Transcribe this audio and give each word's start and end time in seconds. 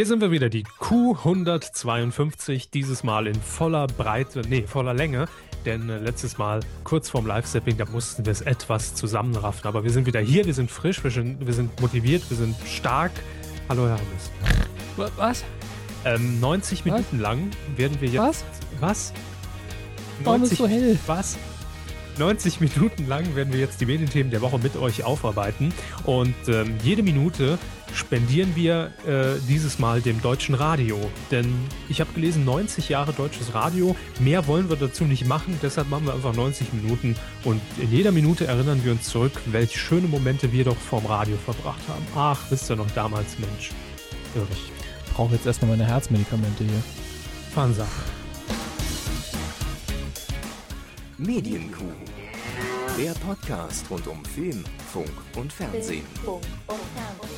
Hier 0.00 0.06
sind 0.06 0.22
wir 0.22 0.30
wieder, 0.30 0.48
die 0.48 0.64
Q152, 0.64 2.70
dieses 2.72 3.04
Mal 3.04 3.26
in 3.26 3.34
voller 3.34 3.86
Breite, 3.86 4.40
nee, 4.48 4.64
voller 4.66 4.94
Länge. 4.94 5.26
Denn 5.66 5.90
äh, 5.90 5.98
letztes 5.98 6.38
Mal, 6.38 6.60
kurz 6.84 7.10
vorm 7.10 7.26
Live-Sapping, 7.26 7.76
da 7.76 7.84
mussten 7.84 8.24
wir 8.24 8.32
es 8.32 8.40
etwas 8.40 8.94
zusammenraffen. 8.94 9.66
Aber 9.66 9.84
wir 9.84 9.90
sind 9.90 10.06
wieder 10.06 10.20
hier, 10.20 10.46
wir 10.46 10.54
sind 10.54 10.70
frisch, 10.70 11.04
wir 11.04 11.10
sind, 11.10 11.46
wir 11.46 11.52
sind 11.52 11.78
motiviert, 11.82 12.22
wir 12.30 12.38
sind 12.38 12.56
stark. 12.64 13.12
Hallo, 13.68 13.88
Herr 13.88 13.98
Hammes. 13.98 14.30
Was? 15.18 15.44
Ähm, 16.06 16.40
90 16.40 16.78
Was? 16.78 16.84
Minuten 16.86 17.18
lang 17.18 17.50
werden 17.76 18.00
wir 18.00 18.08
jetzt. 18.08 18.22
Was? 18.22 18.44
Was? 18.80 19.12
Warum 20.24 20.44
ist 20.44 20.56
so 20.56 20.66
hell? 20.66 20.98
Was? 21.06 21.36
90 22.18 22.60
Minuten 22.60 23.06
lang 23.06 23.34
werden 23.34 23.52
wir 23.52 23.60
jetzt 23.60 23.80
die 23.80 23.86
Medienthemen 23.86 24.30
der 24.30 24.40
Woche 24.40 24.58
mit 24.58 24.76
euch 24.76 25.04
aufarbeiten. 25.04 25.72
Und 26.04 26.34
ähm, 26.48 26.76
jede 26.82 27.02
Minute 27.02 27.58
spendieren 27.92 28.54
wir 28.54 28.92
äh, 29.06 29.38
dieses 29.48 29.78
Mal 29.78 30.00
dem 30.00 30.20
deutschen 30.20 30.54
Radio. 30.54 30.98
Denn 31.30 31.52
ich 31.88 32.00
habe 32.00 32.12
gelesen, 32.12 32.44
90 32.44 32.88
Jahre 32.88 33.12
deutsches 33.12 33.54
Radio. 33.54 33.96
Mehr 34.18 34.46
wollen 34.46 34.68
wir 34.68 34.76
dazu 34.76 35.04
nicht 35.04 35.26
machen. 35.26 35.58
Deshalb 35.62 35.88
machen 35.88 36.06
wir 36.06 36.14
einfach 36.14 36.34
90 36.34 36.72
Minuten. 36.72 37.16
Und 37.44 37.60
in 37.78 37.90
jeder 37.90 38.12
Minute 38.12 38.46
erinnern 38.46 38.84
wir 38.84 38.92
uns 38.92 39.08
zurück, 39.08 39.32
welche 39.46 39.78
schöne 39.78 40.08
Momente 40.08 40.52
wir 40.52 40.64
doch 40.64 40.76
vorm 40.76 41.06
Radio 41.06 41.36
verbracht 41.36 41.82
haben. 41.88 42.06
Ach, 42.14 42.40
wisst 42.50 42.70
ihr 42.70 42.76
noch 42.76 42.90
damals, 42.92 43.38
Mensch. 43.38 43.70
Irre. 44.34 44.46
Ich 44.52 45.12
brauche 45.12 45.34
jetzt 45.34 45.46
erstmal 45.46 45.72
meine 45.72 45.86
Herzmedikamente 45.86 46.64
hier. 46.64 46.82
Fahnsache. 47.52 48.19
Medienkuh. 51.26 51.84
Der 52.96 53.12
Podcast 53.12 53.84
rund 53.90 54.06
um 54.06 54.24
Film, 54.24 54.64
Funk 54.90 55.10
und 55.36 55.52
Fernsehen. 55.52 56.04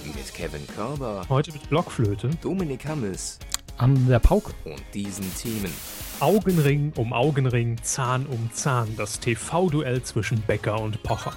Mit 0.04 0.32
Kevin 0.32 0.64
Körber, 0.68 1.26
Heute 1.28 1.50
mit 1.52 1.68
Blockflöte. 1.68 2.30
Dominik 2.40 2.86
Hammes 2.86 3.40
An 3.78 4.06
der 4.06 4.20
Pauke. 4.20 4.52
und 4.64 4.80
diesen 4.94 5.24
Themen. 5.34 5.72
Augenring 6.20 6.92
um 6.94 7.12
Augenring, 7.12 7.76
Zahn 7.82 8.24
um 8.26 8.50
Zahn. 8.52 8.94
Das 8.96 9.18
TV-Duell 9.18 10.04
zwischen 10.04 10.40
Becker 10.42 10.80
und 10.80 11.02
Pocher. 11.02 11.36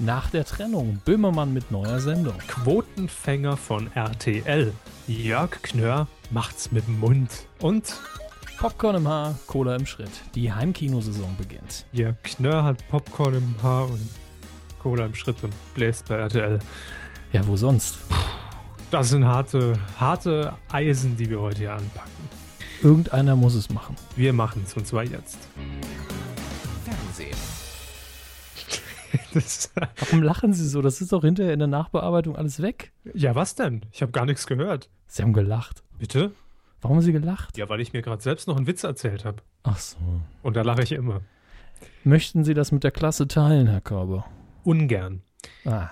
Nach 0.00 0.30
der 0.30 0.44
Trennung. 0.44 1.00
Böhmermann 1.04 1.52
mit 1.52 1.70
neuer 1.70 2.00
Sendung. 2.00 2.36
Quotenfänger 2.48 3.56
von 3.56 3.92
RTL. 3.94 4.72
Jörg 5.06 5.62
Knörr 5.62 6.08
macht's 6.32 6.72
mit 6.72 6.88
dem 6.88 6.98
Mund. 6.98 7.46
Und 7.60 7.94
Popcorn 8.58 8.96
im 8.96 9.06
Haar, 9.06 9.38
Cola 9.46 9.76
im 9.76 9.86
Schritt. 9.86 10.10
Die 10.34 10.52
Heimkinosaison 10.52 11.36
beginnt. 11.36 11.86
Jörg 11.92 12.16
Knörr 12.24 12.64
hat 12.64 12.88
Popcorn 12.88 13.34
im 13.34 13.54
Haar 13.62 13.88
und 13.88 14.08
Cola 14.82 15.06
im 15.06 15.14
Schritt 15.14 15.44
und 15.44 15.54
bläst 15.74 16.08
bei 16.08 16.16
RTL. 16.16 16.58
Ja, 17.32 17.46
wo 17.46 17.56
sonst? 17.56 17.98
Das 18.90 19.10
sind 19.10 19.24
harte, 19.24 19.78
harte 20.00 20.54
Eisen, 20.72 21.16
die 21.16 21.30
wir 21.30 21.40
heute 21.40 21.58
hier 21.58 21.72
anpacken. 21.74 22.10
Irgendeiner 22.82 23.36
muss 23.36 23.54
es 23.54 23.70
machen. 23.70 23.94
Wir 24.16 24.32
machen's 24.32 24.74
und 24.74 24.86
zwar 24.88 25.04
jetzt. 25.04 25.38
Fernsehen. 26.84 27.36
Das, 29.32 29.70
Warum 30.00 30.22
lachen 30.22 30.52
Sie 30.52 30.66
so? 30.66 30.82
Das 30.82 31.00
ist 31.00 31.12
doch 31.12 31.22
hinterher 31.22 31.52
in 31.52 31.58
der 31.60 31.68
Nachbearbeitung 31.68 32.34
alles 32.34 32.60
weg. 32.60 32.92
ja, 33.14 33.34
was 33.34 33.54
denn? 33.54 33.82
Ich 33.92 34.02
habe 34.02 34.10
gar 34.10 34.26
nichts 34.26 34.46
gehört. 34.46 34.88
Sie 35.06 35.22
haben 35.22 35.32
gelacht. 35.32 35.82
Bitte? 35.98 36.32
Warum 36.80 36.96
haben 36.98 37.04
Sie 37.04 37.12
gelacht? 37.12 37.56
Ja, 37.58 37.68
weil 37.68 37.80
ich 37.80 37.92
mir 37.92 38.02
gerade 38.02 38.22
selbst 38.22 38.46
noch 38.46 38.56
einen 38.56 38.66
Witz 38.66 38.84
erzählt 38.84 39.24
habe. 39.24 39.42
Ach 39.64 39.78
so. 39.78 39.96
Und 40.42 40.56
da 40.56 40.62
lache 40.62 40.82
ich 40.82 40.92
immer. 40.92 41.20
Möchten 42.04 42.44
Sie 42.44 42.54
das 42.54 42.72
mit 42.72 42.84
der 42.84 42.90
Klasse 42.92 43.26
teilen, 43.28 43.66
Herr 43.66 43.80
Körber? 43.80 44.26
Ungern. 44.64 45.22
Ah, 45.64 45.88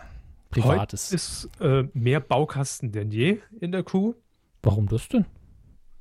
Heute 0.54 0.60
privates. 0.68 1.12
ist 1.12 1.48
äh, 1.60 1.84
mehr 1.92 2.20
Baukasten 2.20 2.92
denn 2.92 3.10
je 3.10 3.38
in 3.60 3.72
der 3.72 3.82
Crew. 3.82 4.14
Warum 4.62 4.88
das 4.88 5.08
denn? 5.08 5.26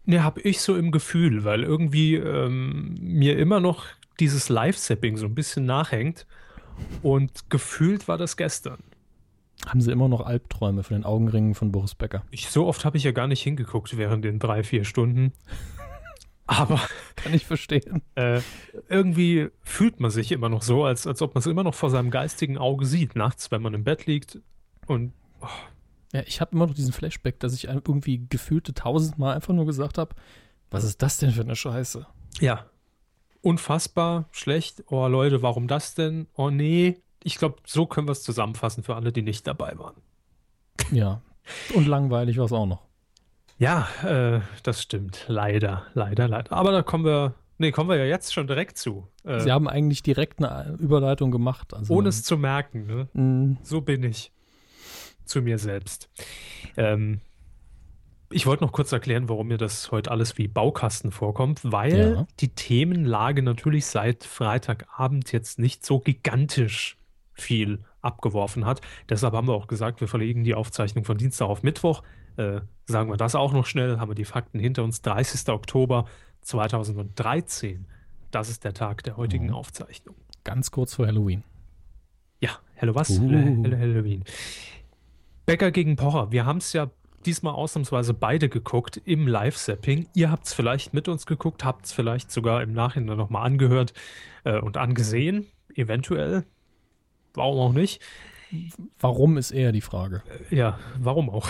Ne, 0.05 0.23
habe 0.23 0.41
ich 0.41 0.61
so 0.61 0.75
im 0.75 0.91
Gefühl, 0.91 1.43
weil 1.43 1.63
irgendwie 1.63 2.15
ähm, 2.15 2.95
mir 2.99 3.37
immer 3.39 3.59
noch 3.59 3.85
dieses 4.19 4.49
Live-Sapping 4.49 5.17
so 5.17 5.25
ein 5.25 5.35
bisschen 5.35 5.65
nachhängt. 5.65 6.27
Und 7.01 7.49
gefühlt 7.49 8.07
war 8.07 8.17
das 8.17 8.37
gestern. 8.37 8.79
Haben 9.65 9.81
Sie 9.81 9.91
immer 9.91 10.07
noch 10.07 10.21
Albträume 10.21 10.83
von 10.83 10.95
den 10.95 11.03
Augenringen 11.05 11.55
von 11.55 11.71
Boris 11.71 11.95
Becker? 11.95 12.23
Ich, 12.31 12.49
so 12.49 12.67
oft 12.67 12.85
habe 12.85 12.97
ich 12.97 13.03
ja 13.03 13.11
gar 13.11 13.27
nicht 13.27 13.41
hingeguckt 13.41 13.97
während 13.97 14.23
den 14.23 14.39
drei, 14.39 14.63
vier 14.63 14.85
Stunden. 14.85 15.33
Aber 16.47 16.79
Kann 17.15 17.33
ich 17.33 17.45
verstehen. 17.47 18.03
äh, 18.13 18.41
irgendwie 18.87 19.49
fühlt 19.63 19.99
man 19.99 20.11
sich 20.11 20.31
immer 20.31 20.47
noch 20.49 20.61
so, 20.61 20.85
als, 20.85 21.07
als 21.07 21.23
ob 21.23 21.33
man 21.33 21.39
es 21.39 21.47
immer 21.47 21.63
noch 21.63 21.73
vor 21.73 21.89
seinem 21.89 22.11
geistigen 22.11 22.59
Auge 22.59 22.85
sieht, 22.85 23.15
nachts, 23.15 23.49
wenn 23.49 23.63
man 23.63 23.73
im 23.73 23.83
Bett 23.83 24.05
liegt. 24.05 24.39
Und 24.85 25.13
Ja, 26.13 26.21
ich 26.27 26.41
habe 26.41 26.51
immer 26.55 26.67
noch 26.67 26.75
diesen 26.75 26.93
Flashback, 26.93 27.39
dass 27.39 27.55
ich 27.55 27.65
irgendwie 27.65 28.27
gefühlte 28.29 28.75
tausendmal 28.75 29.33
einfach 29.33 29.55
nur 29.55 29.65
gesagt 29.65 29.97
habe, 29.97 30.13
was 30.69 30.83
ist 30.83 31.01
das 31.01 31.17
denn 31.17 31.31
für 31.31 31.41
eine 31.41 31.55
Scheiße? 31.55 32.05
Ja. 32.39 32.65
Unfassbar 33.41 34.27
schlecht. 34.31 34.83
Oh 34.87 35.07
Leute, 35.07 35.41
warum 35.41 35.67
das 35.67 35.95
denn? 35.95 36.27
Oh 36.35 36.51
nee. 36.51 37.01
Ich 37.27 37.37
glaube, 37.39 37.55
so 37.65 37.87
können 37.87 38.07
wir 38.07 38.11
es 38.11 38.21
zusammenfassen 38.21 38.83
für 38.83 38.95
alle, 38.95 39.11
die 39.11 39.23
nicht 39.23 39.47
dabei 39.47 39.77
waren. 39.79 39.95
Ja. 40.91 41.21
Und 41.73 41.87
langweilig 41.87 42.37
war 42.37 42.45
es 42.45 42.51
auch 42.51 42.67
noch. 42.67 42.83
Ja, 43.57 43.87
äh, 44.03 44.41
das 44.61 44.83
stimmt. 44.83 45.25
Leider, 45.27 45.87
leider, 45.95 46.27
leider. 46.27 46.51
Aber 46.51 46.71
da 46.71 46.83
kommen 46.83 47.03
wir, 47.03 47.33
nee, 47.57 47.71
kommen 47.71 47.89
wir 47.89 47.95
ja 47.97 48.05
jetzt 48.05 48.31
schon 48.31 48.45
direkt 48.45 48.77
zu. 48.77 49.07
Äh, 49.23 49.39
Sie 49.39 49.51
haben 49.51 49.67
eigentlich 49.67 50.03
direkt 50.03 50.43
eine 50.43 50.75
Überleitung 50.77 51.31
gemacht. 51.31 51.73
Also, 51.73 51.95
ohne 51.95 52.09
es 52.09 52.21
zu 52.23 52.37
merken, 52.37 52.85
ne? 52.85 53.07
Mh, 53.13 53.57
So 53.63 53.81
bin 53.81 54.03
ich. 54.03 54.31
Zu 55.25 55.41
mir 55.41 55.57
selbst. 55.57 56.09
Ähm, 56.77 57.21
ich 58.29 58.45
wollte 58.45 58.63
noch 58.63 58.71
kurz 58.71 58.91
erklären, 58.91 59.29
warum 59.29 59.47
mir 59.47 59.57
das 59.57 59.89
heute 59.91 60.11
alles 60.11 60.37
wie 60.37 60.47
Baukasten 60.47 61.11
vorkommt, 61.11 61.61
weil 61.63 61.97
Ja. 62.17 62.27
die 62.39 62.49
Themenlage 62.53 63.41
natürlich 63.41 63.87
seit 63.87 64.23
Freitagabend 64.25 65.31
jetzt 65.31 65.57
nicht 65.57 65.83
so 65.83 65.99
gigantisch 65.99 66.97
viel 67.35 67.83
abgeworfen 68.01 68.65
hat. 68.65 68.81
Deshalb 69.09 69.33
haben 69.33 69.47
wir 69.47 69.53
auch 69.53 69.67
gesagt, 69.67 70.01
wir 70.01 70.07
verlegen 70.07 70.43
die 70.43 70.55
Aufzeichnung 70.55 71.05
von 71.05 71.17
Dienstag 71.17 71.47
auf 71.47 71.61
Mittwoch. 71.63 72.01
Äh, 72.37 72.61
sagen 72.85 73.09
wir 73.09 73.17
das 73.17 73.35
auch 73.35 73.53
noch 73.53 73.65
schnell, 73.65 73.99
haben 73.99 74.09
wir 74.09 74.15
die 74.15 74.25
Fakten 74.25 74.59
hinter 74.59 74.83
uns. 74.83 75.01
30. 75.01 75.47
Oktober 75.53 76.05
2013. 76.41 77.85
Das 78.31 78.49
ist 78.49 78.63
der 78.63 78.73
Tag 78.73 79.03
der 79.03 79.17
heutigen 79.17 79.47
Mhm. 79.47 79.53
Aufzeichnung. 79.53 80.15
ganz 80.43 80.69
kurz 80.71 80.93
vor 80.95 81.07
Halloween. 81.07 81.43
Ja, 82.39 82.51
Hello 82.75 82.93
was? 82.93 83.09
Uh. 83.09 83.29
Hello, 83.29 83.63
Hello 83.63 83.77
Halloween. 83.77 84.23
Becker 85.47 85.71
gegen 85.71 85.95
Pocher. 85.95 86.31
Wir 86.31 86.45
haben 86.45 86.57
es 86.57 86.71
ja 86.73 86.91
diesmal 87.25 87.53
ausnahmsweise 87.53 88.13
beide 88.13 88.49
geguckt 88.49 89.01
im 89.05 89.27
Live-Sapping. 89.27 90.07
Ihr 90.13 90.29
habt 90.29 90.45
es 90.45 90.53
vielleicht 90.53 90.93
mit 90.93 91.07
uns 91.07 91.25
geguckt, 91.25 91.63
habt 91.65 91.85
es 91.85 91.93
vielleicht 91.93 92.31
sogar 92.31 92.61
im 92.61 92.73
Nachhinein 92.73 93.17
nochmal 93.17 93.45
angehört 93.45 93.93
äh, 94.43 94.59
und 94.59 94.77
angesehen. 94.77 95.47
Eventuell. 95.73 96.45
Warum 97.37 97.59
auch 97.59 97.73
nicht? 97.73 98.01
Warum 98.99 99.37
ist 99.37 99.51
eher 99.51 99.71
die 99.71 99.81
Frage? 99.81 100.23
Ja, 100.49 100.79
warum 100.99 101.29
auch? 101.29 101.47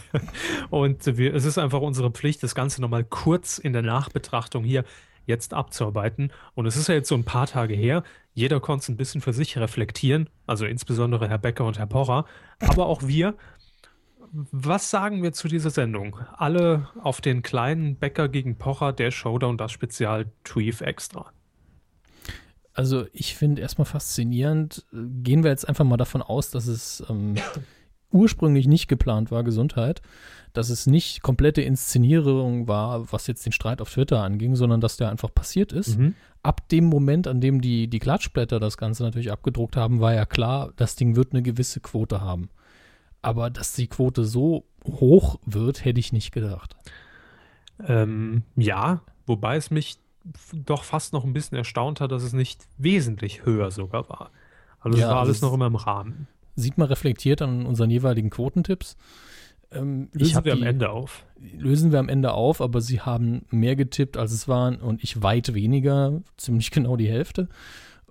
und 0.70 1.04
wir, 1.18 1.34
es 1.34 1.44
ist 1.44 1.58
einfach 1.58 1.80
unsere 1.80 2.10
Pflicht, 2.10 2.42
das 2.42 2.54
Ganze 2.54 2.80
nochmal 2.80 3.04
kurz 3.04 3.58
in 3.58 3.72
der 3.72 3.82
Nachbetrachtung 3.82 4.64
hier 4.64 4.84
jetzt 5.26 5.54
abzuarbeiten. 5.54 6.32
Und 6.54 6.66
es 6.66 6.76
ist 6.76 6.88
ja 6.88 6.94
jetzt 6.94 7.08
so 7.08 7.14
ein 7.14 7.24
paar 7.24 7.46
Tage 7.46 7.74
her. 7.74 8.02
Jeder 8.34 8.60
konnte 8.60 8.82
es 8.82 8.88
ein 8.88 8.96
bisschen 8.96 9.20
für 9.20 9.32
sich 9.32 9.56
reflektieren, 9.58 10.28
also 10.46 10.66
insbesondere 10.66 11.28
Herr 11.28 11.38
Becker 11.38 11.64
und 11.64 11.78
Herr 11.78 11.86
Pocher, 11.86 12.24
aber 12.60 12.86
auch 12.86 13.02
wir. 13.06 13.34
Was 14.32 14.90
sagen 14.90 15.24
wir 15.24 15.32
zu 15.32 15.48
dieser 15.48 15.70
Sendung? 15.70 16.16
Alle 16.36 16.88
auf 17.02 17.20
den 17.20 17.42
kleinen 17.42 17.96
Becker 17.96 18.28
gegen 18.28 18.56
Pocher, 18.56 18.92
der 18.92 19.10
Showdown, 19.10 19.58
das 19.58 19.72
Spezial 19.72 20.26
Tweef 20.44 20.82
Extra. 20.82 21.32
Also 22.80 23.04
ich 23.12 23.34
finde 23.34 23.60
erstmal 23.60 23.84
faszinierend, 23.84 24.86
gehen 24.90 25.42
wir 25.42 25.50
jetzt 25.50 25.68
einfach 25.68 25.84
mal 25.84 25.98
davon 25.98 26.22
aus, 26.22 26.50
dass 26.50 26.66
es 26.66 27.04
ähm, 27.10 27.34
ursprünglich 28.10 28.66
nicht 28.66 28.88
geplant 28.88 29.30
war, 29.30 29.44
Gesundheit, 29.44 30.00
dass 30.54 30.70
es 30.70 30.86
nicht 30.86 31.20
komplette 31.20 31.60
Inszenierung 31.60 32.68
war, 32.68 33.12
was 33.12 33.26
jetzt 33.26 33.44
den 33.44 33.52
Streit 33.52 33.82
auf 33.82 33.92
Twitter 33.92 34.22
anging, 34.22 34.56
sondern 34.56 34.80
dass 34.80 34.96
der 34.96 35.10
einfach 35.10 35.28
passiert 35.34 35.72
ist. 35.74 35.98
Mhm. 35.98 36.14
Ab 36.42 36.70
dem 36.70 36.86
Moment, 36.86 37.26
an 37.26 37.42
dem 37.42 37.60
die, 37.60 37.86
die 37.86 37.98
Klatschblätter 37.98 38.58
das 38.58 38.78
Ganze 38.78 39.02
natürlich 39.02 39.30
abgedruckt 39.30 39.76
haben, 39.76 40.00
war 40.00 40.14
ja 40.14 40.24
klar, 40.24 40.72
das 40.76 40.96
Ding 40.96 41.16
wird 41.16 41.34
eine 41.34 41.42
gewisse 41.42 41.80
Quote 41.80 42.22
haben. 42.22 42.48
Aber 43.20 43.50
dass 43.50 43.74
die 43.74 43.88
Quote 43.88 44.24
so 44.24 44.64
hoch 44.86 45.38
wird, 45.44 45.84
hätte 45.84 46.00
ich 46.00 46.14
nicht 46.14 46.32
gedacht. 46.32 46.76
Ähm, 47.86 48.44
ja, 48.56 49.02
wobei 49.26 49.56
es 49.56 49.70
mich 49.70 49.98
doch 50.54 50.84
fast 50.84 51.12
noch 51.12 51.24
ein 51.24 51.32
bisschen 51.32 51.56
erstaunt 51.56 52.00
hat, 52.00 52.12
dass 52.12 52.22
es 52.22 52.32
nicht 52.32 52.66
wesentlich 52.78 53.44
höher 53.44 53.70
sogar 53.70 54.08
war. 54.08 54.30
Also 54.80 54.96
es 54.96 55.02
Ja, 55.02 55.08
war 55.08 55.16
also 55.16 55.26
alles 55.28 55.36
es- 55.38 55.42
noch 55.42 55.52
immer 55.52 55.66
im 55.66 55.76
Rahmen. 55.76 56.26
Sieht 56.56 56.78
man 56.78 56.88
reflektiert 56.88 57.42
an 57.42 57.64
unseren 57.66 57.90
jeweiligen 57.90 58.28
Quotentipps. 58.30 58.96
Ähm, 59.72 60.08
Lösen 60.12 60.44
wir 60.44 60.52
am 60.52 60.60
die- 60.60 60.66
Ende 60.66 60.90
auf. 60.90 61.24
lösen 61.40 61.92
wir 61.92 62.00
am 62.00 62.08
Ende 62.08 62.32
auf, 62.32 62.60
aber 62.60 62.80
sie 62.80 63.00
haben 63.00 63.46
mehr 63.50 63.76
getippt, 63.76 64.16
als 64.16 64.32
es 64.32 64.48
waren 64.48 64.76
und 64.80 65.02
ich 65.02 65.22
weit 65.22 65.54
weniger, 65.54 66.22
ziemlich 66.36 66.70
genau 66.72 66.96
die 66.96 67.08
Hälfte. 67.08 67.48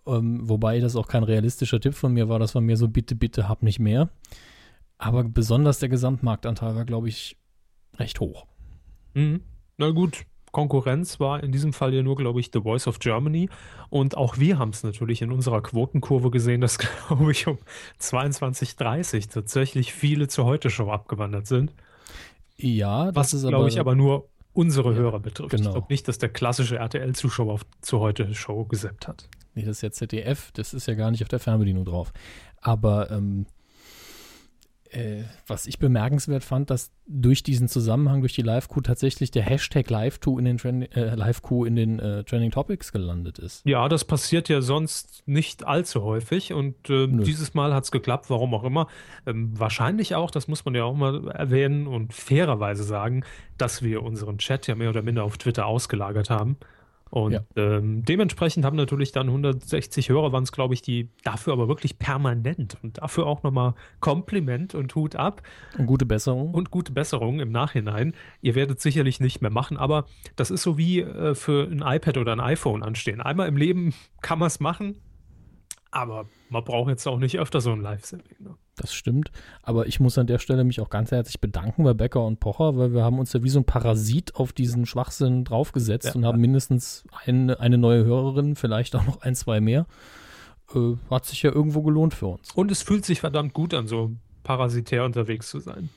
Ähm, 0.07 0.47
wobei 0.47 0.79
das 0.79 0.95
auch 0.95 1.07
kein 1.07 1.23
realistischer 1.23 1.79
Tipp 1.81 1.93
von 1.95 2.13
mir 2.13 2.29
war, 2.29 2.39
das 2.39 2.55
war 2.55 2.61
mehr 2.61 2.77
so 2.77 2.87
bitte, 2.87 3.15
bitte, 3.15 3.49
hab 3.49 3.61
nicht 3.61 3.79
mehr. 3.79 4.09
Aber 4.97 5.23
besonders 5.25 5.79
der 5.79 5.89
Gesamtmarktanteil 5.89 6.75
war, 6.75 6.85
glaube 6.85 7.09
ich, 7.09 7.37
recht 7.97 8.19
hoch. 8.21 8.45
Mhm. 9.13 9.41
Na 9.77 9.89
gut, 9.91 10.23
Konkurrenz 10.51 11.19
war 11.19 11.43
in 11.43 11.51
diesem 11.51 11.73
Fall 11.73 11.93
ja 11.93 12.01
nur, 12.03 12.15
glaube 12.15 12.39
ich, 12.39 12.49
The 12.53 12.61
Voice 12.61 12.87
of 12.87 12.99
Germany. 12.99 13.49
Und 13.89 14.17
auch 14.17 14.37
wir 14.37 14.57
haben 14.59 14.69
es 14.69 14.83
natürlich 14.83 15.21
in 15.21 15.31
unserer 15.31 15.61
Quotenkurve 15.61 16.31
gesehen, 16.31 16.61
dass, 16.61 16.77
glaube 17.07 17.31
ich, 17.31 17.47
um 17.47 17.57
22.30 17.99 19.29
tatsächlich 19.31 19.93
viele 19.93 20.27
zur 20.27 20.45
Heute-Show 20.45 20.89
abgewandert 20.91 21.47
sind. 21.47 21.73
Ja, 22.57 23.07
Was, 23.15 23.31
das 23.31 23.41
ist 23.43 23.47
glaube 23.47 23.69
ich, 23.69 23.79
aber 23.79 23.95
nur 23.95 24.27
unsere 24.53 24.91
Ja, 24.91 24.97
Hörer 24.97 25.19
betrifft. 25.19 25.51
genau. 25.51 25.69
Ich 25.69 25.73
glaube 25.73 25.87
nicht, 25.89 26.07
dass 26.07 26.17
der 26.17 26.29
klassische 26.29 26.77
RTL-Zuschauer 26.77 27.53
auf- 27.53 27.65
zur 27.81 27.99
Heute-Show 28.01 28.65
gesappt 28.65 29.07
hat. 29.07 29.29
Nee, 29.55 29.63
das 29.63 29.77
ist 29.77 29.81
ja 29.81 29.91
ZDF, 29.91 30.51
das 30.53 30.73
ist 30.73 30.87
ja 30.87 30.93
gar 30.95 31.11
nicht 31.11 31.21
auf 31.23 31.29
der 31.29 31.39
Fernbedienung 31.39 31.85
drauf. 31.85 32.11
Aber 32.61 33.09
ähm, 33.11 33.45
äh, 34.91 35.23
was 35.47 35.67
ich 35.67 35.79
bemerkenswert 35.79 36.43
fand, 36.43 36.69
dass 36.69 36.91
durch 37.05 37.43
diesen 37.43 37.67
Zusammenhang, 37.67 38.21
durch 38.21 38.33
die 38.33 38.41
Live-Q 38.41 38.81
tatsächlich 38.81 39.31
der 39.31 39.43
Hashtag 39.43 39.89
Live-Q 39.89 40.39
in 40.39 40.45
den, 40.45 40.57
Trend, 40.57 40.95
äh, 40.95 41.15
Live-Q 41.15 41.65
in 41.65 41.75
den 41.75 41.99
äh, 41.99 42.23
Trending 42.23 42.51
Topics 42.51 42.91
gelandet 42.91 43.39
ist. 43.39 43.65
Ja, 43.65 43.87
das 43.87 44.05
passiert 44.05 44.49
ja 44.49 44.61
sonst 44.61 45.23
nicht 45.25 45.65
allzu 45.65 46.03
häufig 46.03 46.53
und 46.53 46.89
äh, 46.89 47.07
dieses 47.07 47.53
Mal 47.53 47.73
hat 47.73 47.85
es 47.85 47.91
geklappt, 47.91 48.29
warum 48.29 48.53
auch 48.53 48.63
immer. 48.63 48.87
Ähm, 49.25 49.51
wahrscheinlich 49.57 50.15
auch, 50.15 50.31
das 50.31 50.47
muss 50.47 50.65
man 50.65 50.75
ja 50.75 50.83
auch 50.83 50.95
mal 50.95 51.29
erwähnen 51.29 51.87
und 51.87 52.13
fairerweise 52.13 52.83
sagen, 52.83 53.23
dass 53.57 53.83
wir 53.83 54.03
unseren 54.03 54.37
Chat 54.37 54.67
ja 54.67 54.75
mehr 54.75 54.89
oder 54.89 55.01
minder 55.01 55.23
auf 55.23 55.37
Twitter 55.37 55.65
ausgelagert 55.65 56.29
haben. 56.29 56.57
Und 57.11 57.31
Ja. 57.31 57.41
ähm, 57.55 58.03
dementsprechend 58.05 58.65
haben 58.65 58.75
natürlich 58.77 59.11
dann 59.11 59.27
160 59.29 60.09
Hörer, 60.09 60.31
waren 60.31 60.43
es, 60.43 60.51
glaube 60.51 60.73
ich, 60.75 60.81
die 60.83 61.09
dafür 61.23 61.53
aber 61.53 61.67
wirklich 61.67 61.97
permanent 61.97 62.77
und 62.83 62.99
dafür 62.99 63.25
auch 63.25 63.41
nochmal 63.41 63.73
Kompliment 63.99 64.75
und 64.75 64.93
Hut 64.93 65.15
ab 65.15 65.41
Und 65.77 65.87
gute 65.87 66.05
Besserung. 66.05 66.53
und 66.53 66.69
gute 66.69 66.91
Besserung 66.91 67.39
im 67.39 67.51
Nachhinein. 67.51 68.13
Ihr 68.41 68.53
werdet 68.55 68.79
sicherlich 68.79 69.19
nicht 69.19 69.41
mehr 69.41 69.49
machen, 69.51 69.77
aber 69.77 70.05
das 70.35 70.51
ist 70.51 70.61
so 70.61 70.77
wie 70.77 71.01
äh, 71.01 71.33
für 71.33 71.63
ein 71.69 71.81
iPad 71.83 72.17
oder 72.17 72.31
ein 72.33 72.39
iPhone 72.39 72.83
anstehen. 72.83 73.21
Einmal 73.21 73.47
im 73.47 73.57
Leben 73.57 73.93
kann 74.21 74.37
man 74.37 74.47
es 74.47 74.59
machen, 74.59 74.97
aber 75.91 76.25
man 76.49 76.63
braucht 76.63 76.89
jetzt 76.89 77.07
auch 77.07 77.17
nicht 77.17 77.39
öfter 77.39 77.61
so 77.61 77.71
ein 77.71 77.81
Live-Saving. 77.81 78.25
Ne? 78.39 78.55
Das 78.81 78.93
stimmt. 78.93 79.29
Aber 79.61 79.87
ich 79.87 79.99
muss 79.99 80.17
an 80.17 80.25
der 80.27 80.39
Stelle 80.39 80.63
mich 80.63 80.79
auch 80.79 80.89
ganz 80.89 81.11
herzlich 81.11 81.41
bedanken 81.41 81.83
bei 81.83 81.93
Becker 81.93 82.25
und 82.25 82.39
Pocher, 82.39 82.77
weil 82.77 82.93
wir 82.93 83.03
haben 83.03 83.19
uns 83.19 83.33
ja 83.33 83.43
wie 83.43 83.49
so 83.49 83.59
ein 83.59 83.65
Parasit 83.65 84.35
auf 84.35 84.53
diesen 84.53 84.85
Schwachsinn 84.85 85.43
draufgesetzt 85.43 86.07
Ja. 86.07 86.13
und 86.15 86.25
haben 86.25 86.39
mindestens 86.39 87.03
eine, 87.25 87.59
eine 87.59 87.77
neue 87.77 88.05
Hörerin, 88.05 88.55
vielleicht 88.55 88.95
auch 88.95 89.05
noch 89.05 89.21
ein, 89.21 89.35
zwei 89.35 89.59
mehr. 89.59 89.85
Äh, 90.73 90.93
hat 91.09 91.25
sich 91.25 91.41
ja 91.43 91.51
irgendwo 91.51 91.81
gelohnt 91.81 92.13
für 92.13 92.27
uns. 92.27 92.51
Und 92.53 92.71
es 92.71 92.81
fühlt 92.83 93.03
sich 93.03 93.19
verdammt 93.19 93.53
gut 93.53 93.73
an, 93.73 93.87
so 93.87 94.11
parasitär 94.43 95.03
unterwegs 95.03 95.49
zu 95.49 95.59
sein. 95.59 95.89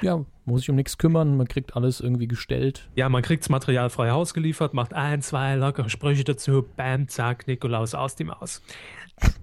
Ja, 0.00 0.24
muss 0.44 0.60
sich 0.62 0.70
um 0.70 0.76
nichts 0.76 0.98
kümmern, 0.98 1.36
man 1.36 1.46
kriegt 1.46 1.76
alles 1.76 2.00
irgendwie 2.00 2.26
gestellt. 2.26 2.88
Ja, 2.96 3.08
man 3.08 3.22
kriegt 3.22 3.44
das 3.44 3.50
Material 3.50 3.88
frei 3.90 4.10
Haus 4.10 4.34
geliefert, 4.34 4.74
macht 4.74 4.94
ein, 4.94 5.20
zwei 5.22 5.54
lockere 5.54 5.90
Sprüche 5.90 6.24
dazu, 6.24 6.64
bam, 6.76 7.06
zack, 7.08 7.46
Nikolaus 7.46 7.94
aus 7.94 8.16
die 8.16 8.24
Maus. 8.24 8.62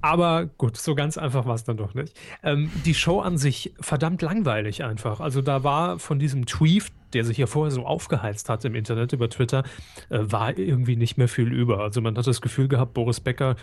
Aber 0.01 0.45
gut, 0.57 0.77
so 0.77 0.95
ganz 0.95 1.17
einfach 1.17 1.45
war 1.45 1.55
es 1.55 1.63
dann 1.63 1.77
doch 1.77 1.93
nicht. 1.93 2.17
Ähm, 2.43 2.71
die 2.85 2.93
Show 2.93 3.19
an 3.19 3.37
sich 3.37 3.73
verdammt 3.79 4.21
langweilig 4.21 4.83
einfach. 4.83 5.19
Also 5.19 5.41
da 5.41 5.63
war 5.63 5.99
von 5.99 6.19
diesem 6.19 6.45
Tweet, 6.45 6.85
der 7.13 7.25
sich 7.25 7.37
ja 7.37 7.47
vorher 7.47 7.71
so 7.71 7.85
aufgeheizt 7.85 8.49
hat 8.49 8.65
im 8.65 8.75
Internet 8.75 9.13
über 9.13 9.29
Twitter, 9.29 9.63
äh, 10.09 10.19
war 10.21 10.57
irgendwie 10.57 10.95
nicht 10.95 11.17
mehr 11.17 11.27
viel 11.27 11.51
über. 11.51 11.79
Also 11.79 12.01
man 12.01 12.17
hat 12.17 12.27
das 12.27 12.41
Gefühl 12.41 12.67
gehabt, 12.67 12.93
Boris 12.93 13.19
Becker 13.19 13.55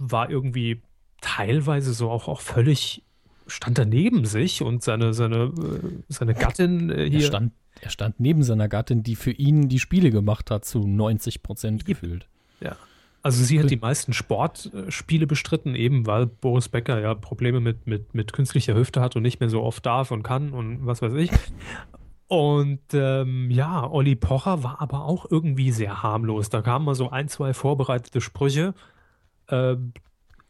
war 0.00 0.30
irgendwie 0.30 0.82
teilweise 1.20 1.92
so 1.92 2.10
auch, 2.10 2.28
auch 2.28 2.40
völlig 2.40 3.02
stand 3.46 3.78
da 3.78 3.84
neben 3.84 4.24
sich 4.24 4.62
und 4.62 4.82
seine, 4.82 5.12
seine, 5.12 5.44
äh, 5.44 6.02
seine 6.08 6.34
Gattin 6.34 6.90
äh, 6.90 7.04
Er 7.04 7.08
hier. 7.08 7.22
stand, 7.22 7.52
er 7.80 7.90
stand 7.90 8.20
neben 8.20 8.42
seiner 8.42 8.68
Gattin, 8.68 9.02
die 9.02 9.16
für 9.16 9.32
ihn 9.32 9.68
die 9.68 9.80
Spiele 9.80 10.10
gemacht 10.10 10.50
hat, 10.50 10.64
zu 10.64 10.86
90 10.86 11.42
Prozent 11.42 11.84
gefühlt. 11.84 12.28
Ja. 12.60 12.76
Also 13.22 13.44
sie 13.44 13.60
hat 13.60 13.70
die 13.70 13.76
meisten 13.76 14.14
Sportspiele 14.14 15.26
bestritten, 15.26 15.74
eben 15.74 16.06
weil 16.06 16.26
Boris 16.26 16.70
Becker 16.70 17.00
ja 17.00 17.14
Probleme 17.14 17.60
mit, 17.60 17.86
mit, 17.86 18.14
mit 18.14 18.32
künstlicher 18.32 18.74
Hüfte 18.74 19.02
hat 19.02 19.14
und 19.14 19.22
nicht 19.22 19.40
mehr 19.40 19.50
so 19.50 19.62
oft 19.62 19.84
darf 19.84 20.10
und 20.10 20.22
kann 20.22 20.52
und 20.52 20.86
was 20.86 21.02
weiß 21.02 21.12
ich. 21.14 21.30
Und 22.28 22.80
ähm, 22.92 23.50
ja, 23.50 23.90
Olli 23.90 24.14
Pocher 24.14 24.62
war 24.62 24.80
aber 24.80 25.04
auch 25.04 25.26
irgendwie 25.28 25.72
sehr 25.72 26.02
harmlos. 26.02 26.48
Da 26.48 26.62
kamen 26.62 26.84
mal 26.84 26.94
so 26.94 27.10
ein, 27.10 27.28
zwei 27.28 27.52
vorbereitete 27.52 28.20
Sprüche. 28.20 28.72
Ähm, 29.48 29.92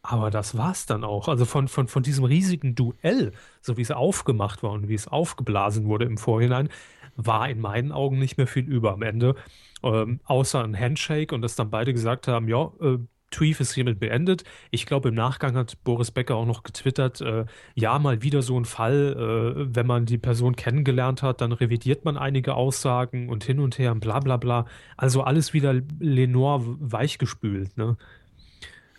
aber 0.03 0.31
das 0.31 0.57
war's 0.57 0.87
dann 0.87 1.05
auch. 1.05 1.29
Also 1.29 1.45
von, 1.45 1.69
von, 1.69 1.89
von 1.89 2.03
diesem 2.03 2.25
riesigen 2.25 2.75
Duell, 2.75 3.33
so 3.61 3.77
wie 3.77 3.83
es 3.83 3.91
aufgemacht 3.91 4.63
war 4.63 4.73
und 4.73 4.89
wie 4.89 4.95
es 4.95 5.09
aufgeblasen 5.09 5.87
wurde 5.87 6.05
im 6.05 6.19
Vorhinein, 6.19 6.69
war 7.17 7.49
in 7.49 7.61
meinen 7.61 7.93
Augen 7.93 8.19
nicht 8.19 8.39
mehr 8.39 8.47
viel 8.47 8.67
über 8.67 8.93
am 8.93 9.03
Ende. 9.03 9.35
Ähm, 9.83 10.21
außer 10.25 10.63
ein 10.63 10.79
Handshake 10.79 11.35
und 11.35 11.43
dass 11.43 11.57
dann 11.57 11.71
beide 11.71 11.93
gesagt 11.93 12.29
haben, 12.29 12.49
ja, 12.49 12.71
äh, 12.81 12.99
Tweef 13.31 13.61
ist 13.61 13.73
hiermit 13.73 14.01
beendet. 14.01 14.45
Ich 14.71 14.87
glaube, 14.87 15.11
im 15.11 15.15
Nachgang 15.15 15.55
hat 15.55 15.83
Boris 15.85 16.11
Becker 16.11 16.35
auch 16.35 16.47
noch 16.47 16.63
getwittert, 16.63 17.21
äh, 17.21 17.47
ja, 17.75 17.99
mal 17.99 18.23
wieder 18.23 18.43
so 18.43 18.59
ein 18.59 18.65
Fall, 18.65 19.15
äh, 19.17 19.75
wenn 19.75 19.87
man 19.87 20.05
die 20.07 20.19
Person 20.19 20.57
kennengelernt 20.57 21.23
hat, 21.23 21.41
dann 21.41 21.53
revidiert 21.53 22.05
man 22.05 22.17
einige 22.17 22.55
Aussagen 22.55 23.29
und 23.29 23.45
hin 23.45 23.61
und 23.61 23.79
her, 23.79 23.95
bla 23.95 24.21
bla 24.21 24.37
bla. 24.37 24.67
Also 24.97 25.23
alles 25.23 25.53
wieder 25.53 25.75
Lenore 26.01 26.77
weichgespült, 26.81 27.77
ne? 27.77 27.97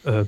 Äh, 0.04 0.26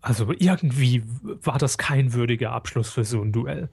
also 0.00 0.32
irgendwie 0.36 1.04
war 1.22 1.58
das 1.58 1.78
kein 1.78 2.12
würdiger 2.12 2.52
Abschluss 2.52 2.90
für 2.90 3.04
so 3.04 3.22
ein 3.22 3.32
Duell. 3.32 3.68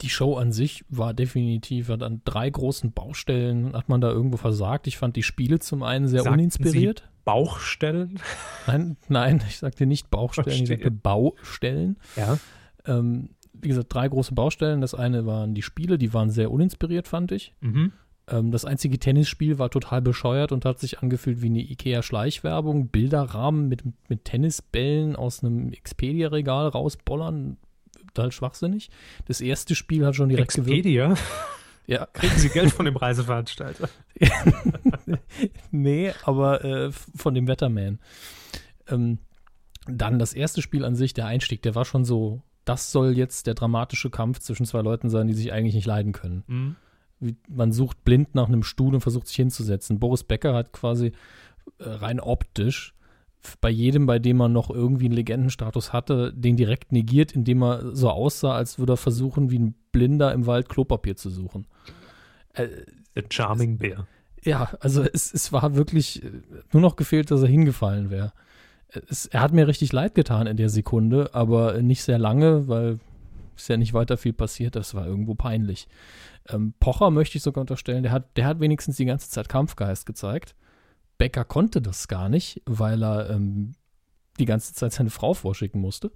Die 0.00 0.10
Show 0.10 0.36
an 0.36 0.52
sich 0.52 0.84
war 0.88 1.12
definitiv, 1.12 1.88
hat 1.88 2.02
an 2.02 2.22
drei 2.24 2.48
großen 2.48 2.92
Baustellen, 2.92 3.74
hat 3.74 3.88
man 3.88 4.00
da 4.00 4.10
irgendwo 4.10 4.36
versagt. 4.36 4.86
Ich 4.86 4.96
fand 4.96 5.16
die 5.16 5.24
Spiele 5.24 5.58
zum 5.58 5.82
einen 5.82 6.06
sehr 6.06 6.22
Sagten 6.22 6.34
uninspiriert. 6.34 7.08
Bauchstellen? 7.24 8.20
Nein, 8.66 8.96
nein, 9.08 9.42
ich 9.48 9.58
sagte 9.58 9.86
nicht 9.86 10.08
Bauchstellen, 10.08 10.50
ich 10.50 10.68
Verstehe. 10.68 10.76
sagte 10.78 10.90
Baustellen. 10.90 11.98
Ja. 12.16 12.38
Ähm, 12.86 13.30
wie 13.52 13.68
gesagt, 13.68 13.92
drei 13.92 14.08
große 14.08 14.34
Baustellen. 14.34 14.80
Das 14.80 14.94
eine 14.94 15.26
waren 15.26 15.54
die 15.54 15.62
Spiele, 15.62 15.98
die 15.98 16.14
waren 16.14 16.30
sehr 16.30 16.50
uninspiriert, 16.50 17.08
fand 17.08 17.32
ich. 17.32 17.54
Mhm. 17.60 17.92
Ähm, 18.28 18.50
das 18.50 18.64
einzige 18.64 18.98
Tennisspiel 18.98 19.58
war 19.58 19.70
total 19.70 20.02
bescheuert 20.02 20.52
und 20.52 20.64
hat 20.64 20.78
sich 20.78 21.00
angefühlt 21.00 21.42
wie 21.42 21.46
eine 21.46 21.60
IKEA-Schleichwerbung. 21.60 22.88
Bilderrahmen 22.88 23.68
mit, 23.68 23.82
mit 24.08 24.24
Tennisbällen 24.24 25.16
aus 25.16 25.42
einem 25.42 25.72
Expedia-Regal 25.72 26.68
rausbollern. 26.68 27.56
Total 28.14 28.32
schwachsinnig. 28.32 28.90
Das 29.26 29.40
erste 29.40 29.74
Spiel 29.74 30.04
hat 30.04 30.16
schon 30.16 30.28
direkt 30.28 30.54
gewirkt. 30.54 30.70
Expedia? 30.70 31.14
Ja, 31.88 32.04
Kriegen 32.04 32.36
Sie 32.36 32.50
Geld 32.50 32.70
von 32.70 32.84
dem 32.84 32.98
Reiseveranstalter? 32.98 33.88
nee, 35.70 36.12
aber 36.22 36.62
äh, 36.62 36.92
von 36.92 37.32
dem 37.32 37.48
Wetterman. 37.48 37.98
Ähm, 38.88 39.20
dann 39.86 40.18
das 40.18 40.34
erste 40.34 40.60
Spiel 40.60 40.84
an 40.84 40.96
sich, 40.96 41.14
der 41.14 41.24
Einstieg, 41.24 41.62
der 41.62 41.74
war 41.74 41.86
schon 41.86 42.04
so, 42.04 42.42
das 42.66 42.92
soll 42.92 43.16
jetzt 43.16 43.46
der 43.46 43.54
dramatische 43.54 44.10
Kampf 44.10 44.40
zwischen 44.40 44.66
zwei 44.66 44.82
Leuten 44.82 45.08
sein, 45.08 45.28
die 45.28 45.32
sich 45.32 45.50
eigentlich 45.50 45.74
nicht 45.74 45.86
leiden 45.86 46.12
können. 46.12 46.44
Mhm. 46.46 46.76
Wie, 47.20 47.36
man 47.48 47.72
sucht 47.72 48.04
blind 48.04 48.34
nach 48.34 48.48
einem 48.48 48.64
Stuhl 48.64 48.94
und 48.94 49.00
versucht 49.00 49.26
sich 49.26 49.36
hinzusetzen. 49.36 49.98
Boris 49.98 50.24
Becker 50.24 50.52
hat 50.52 50.72
quasi 50.72 51.12
äh, 51.78 51.88
rein 51.88 52.20
optisch 52.20 52.94
bei 53.60 53.70
jedem, 53.70 54.06
bei 54.06 54.18
dem 54.18 54.36
man 54.36 54.52
noch 54.52 54.70
irgendwie 54.70 55.06
einen 55.06 55.14
Legendenstatus 55.14 55.92
hatte, 55.92 56.32
den 56.34 56.56
direkt 56.56 56.92
negiert, 56.92 57.32
indem 57.32 57.62
er 57.62 57.94
so 57.94 58.10
aussah, 58.10 58.54
als 58.54 58.78
würde 58.78 58.94
er 58.94 58.96
versuchen, 58.98 59.50
wie 59.50 59.58
ein 59.58 59.74
Blinder 59.92 60.32
im 60.32 60.46
Wald 60.46 60.68
Klopapier 60.68 61.16
zu 61.16 61.30
suchen. 61.30 61.66
Äh, 62.54 62.68
Der 63.16 63.24
Charming 63.30 63.78
Bear. 63.78 64.06
ja, 64.42 64.70
also 64.80 65.02
es, 65.02 65.32
es 65.32 65.52
war 65.52 65.74
wirklich 65.74 66.22
äh, 66.24 66.30
nur 66.72 66.82
noch 66.82 66.96
gefehlt, 66.96 67.30
dass 67.30 67.42
er 67.42 67.48
hingefallen 67.48 68.10
wäre. 68.10 68.32
Es, 69.08 69.26
er 69.26 69.40
hat 69.40 69.52
mir 69.52 69.66
richtig 69.68 69.92
leid 69.92 70.14
getan 70.14 70.46
in 70.46 70.56
der 70.56 70.70
Sekunde, 70.70 71.34
aber 71.34 71.82
nicht 71.82 72.02
sehr 72.02 72.18
lange, 72.18 72.68
weil 72.68 72.98
ist 73.56 73.68
ja 73.68 73.76
nicht 73.76 73.92
weiter 73.92 74.16
viel 74.16 74.32
passiert. 74.32 74.76
Das 74.76 74.94
war 74.94 75.06
irgendwo 75.06 75.34
peinlich. 75.34 75.88
Ähm, 76.48 76.74
Pocher 76.78 77.10
möchte 77.10 77.36
ich 77.36 77.42
sogar 77.42 77.60
unterstellen, 77.62 78.04
der 78.04 78.12
hat, 78.12 78.36
der 78.36 78.46
hat 78.46 78.60
wenigstens 78.60 78.96
die 78.96 79.04
ganze 79.04 79.28
Zeit 79.30 79.48
Kampfgeist 79.48 80.06
gezeigt. 80.06 80.54
Becker 81.18 81.44
konnte 81.44 81.82
das 81.82 82.08
gar 82.08 82.28
nicht, 82.28 82.62
weil 82.64 83.02
er 83.02 83.30
ähm, 83.30 83.72
die 84.38 84.44
ganze 84.44 84.72
Zeit 84.72 84.92
seine 84.92 85.10
Frau 85.10 85.34
vorschicken 85.34 85.80
musste. 85.80 86.12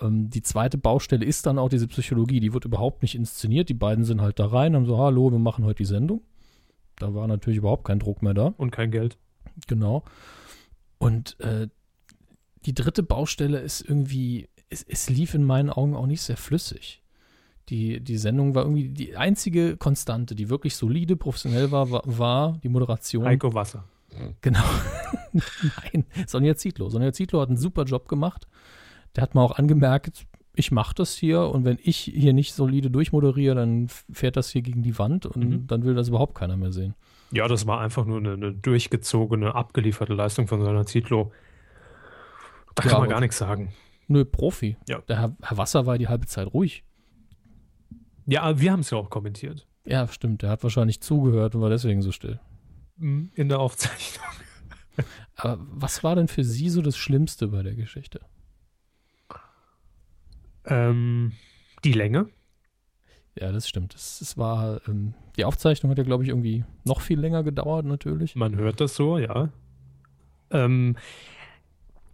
Ähm, 0.00 0.30
die 0.30 0.42
zweite 0.42 0.78
Baustelle 0.78 1.24
ist 1.24 1.46
dann 1.46 1.58
auch 1.58 1.68
diese 1.68 1.88
Psychologie. 1.88 2.40
Die 2.40 2.52
wird 2.52 2.64
überhaupt 2.64 3.02
nicht 3.02 3.14
inszeniert. 3.14 3.68
Die 3.68 3.74
beiden 3.74 4.04
sind 4.04 4.20
halt 4.20 4.38
da 4.38 4.46
rein, 4.46 4.74
haben 4.74 4.86
so, 4.86 4.98
hallo, 4.98 5.30
wir 5.30 5.38
machen 5.38 5.64
heute 5.64 5.78
die 5.78 5.84
Sendung. 5.84 6.22
Da 6.96 7.14
war 7.14 7.26
natürlich 7.26 7.58
überhaupt 7.58 7.84
kein 7.84 7.98
Druck 7.98 8.22
mehr 8.22 8.34
da. 8.34 8.54
Und 8.56 8.70
kein 8.70 8.90
Geld. 8.90 9.18
Genau. 9.66 10.04
Und 10.98 11.38
äh, 11.40 11.68
die 12.64 12.74
dritte 12.74 13.02
Baustelle 13.02 13.58
ist 13.58 13.80
irgendwie, 13.80 14.48
es, 14.70 14.84
es 14.84 15.10
lief 15.10 15.34
in 15.34 15.44
meinen 15.44 15.70
Augen 15.70 15.94
auch 15.96 16.06
nicht 16.06 16.22
sehr 16.22 16.36
flüssig. 16.36 17.02
Die, 17.68 18.00
die 18.00 18.18
Sendung 18.18 18.54
war 18.54 18.64
irgendwie 18.64 18.88
die 18.88 19.16
einzige 19.16 19.76
Konstante, 19.76 20.34
die 20.34 20.48
wirklich 20.48 20.76
solide, 20.76 21.16
professionell 21.16 21.70
war, 21.70 21.90
war, 21.90 22.02
war 22.04 22.58
die 22.62 22.68
Moderation. 22.68 23.24
Heiko 23.24 23.54
Wasser. 23.54 23.84
Genau. 24.40 24.60
Nein, 25.32 26.04
Sonja 26.26 26.54
Zietlow. 26.56 26.88
Sonja 26.90 27.12
Zietlow 27.12 27.40
hat 27.40 27.48
einen 27.48 27.56
super 27.56 27.84
Job 27.84 28.08
gemacht. 28.08 28.46
Der 29.16 29.22
hat 29.22 29.34
mal 29.34 29.42
auch 29.42 29.58
angemerkt, 29.58 30.26
ich 30.54 30.70
mache 30.70 30.94
das 30.94 31.14
hier 31.16 31.42
und 31.48 31.64
wenn 31.64 31.78
ich 31.82 31.96
hier 31.98 32.32
nicht 32.34 32.52
solide 32.54 32.90
durchmoderiere, 32.90 33.54
dann 33.54 33.88
fährt 33.88 34.36
das 34.36 34.50
hier 34.50 34.62
gegen 34.62 34.82
die 34.82 34.98
Wand 34.98 35.24
und 35.26 35.44
Mhm. 35.48 35.66
dann 35.66 35.84
will 35.84 35.94
das 35.94 36.08
überhaupt 36.08 36.34
keiner 36.34 36.56
mehr 36.56 36.72
sehen. 36.72 36.94
Ja, 37.30 37.48
das 37.48 37.66
war 37.66 37.80
einfach 37.80 38.04
nur 38.04 38.18
eine, 38.18 38.32
eine 38.34 38.52
durchgezogene, 38.52 39.54
abgelieferte 39.54 40.12
Leistung 40.12 40.46
von 40.48 40.62
seiner 40.62 40.84
Zitlo. 40.84 41.32
Da 42.74 42.84
Ja, 42.84 42.90
kann 42.90 43.00
man 43.00 43.08
gar 43.08 43.20
nichts 43.20 43.38
sagen. 43.38 43.72
Nö, 44.08 44.24
Profi. 44.26 44.76
Ja. 44.88 44.98
Der 45.08 45.18
Herr, 45.20 45.36
Herr 45.42 45.56
Wasser 45.56 45.86
war 45.86 45.96
die 45.96 46.08
halbe 46.08 46.26
Zeit 46.26 46.52
ruhig. 46.52 46.84
Ja, 48.26 48.60
wir 48.60 48.72
haben 48.72 48.80
es 48.80 48.90
ja 48.90 48.98
auch 48.98 49.08
kommentiert. 49.10 49.66
Ja, 49.86 50.06
stimmt. 50.08 50.42
Der 50.42 50.50
hat 50.50 50.62
wahrscheinlich 50.62 51.00
zugehört 51.00 51.54
und 51.54 51.62
war 51.62 51.70
deswegen 51.70 52.02
so 52.02 52.12
still. 52.12 52.38
In 53.02 53.48
der 53.48 53.58
Aufzeichnung. 53.58 54.24
Aber 55.34 55.58
was 55.60 56.04
war 56.04 56.14
denn 56.14 56.28
für 56.28 56.44
Sie 56.44 56.68
so 56.68 56.82
das 56.82 56.96
Schlimmste 56.96 57.48
bei 57.48 57.62
der 57.62 57.74
Geschichte? 57.74 58.20
Ähm, 60.64 61.32
die 61.82 61.92
Länge. 61.92 62.28
Ja, 63.34 63.50
das 63.50 63.68
stimmt. 63.68 63.94
Es, 63.94 64.20
es 64.20 64.36
war, 64.36 64.80
ähm, 64.86 65.14
die 65.36 65.44
Aufzeichnung 65.44 65.90
hat 65.90 65.98
ja, 65.98 66.04
glaube 66.04 66.22
ich, 66.22 66.28
irgendwie 66.28 66.64
noch 66.84 67.00
viel 67.00 67.18
länger 67.18 67.42
gedauert, 67.42 67.86
natürlich. 67.86 68.36
Man 68.36 68.54
hört 68.56 68.80
das 68.80 68.94
so, 68.94 69.18
ja. 69.18 69.48
Ähm, 70.50 70.96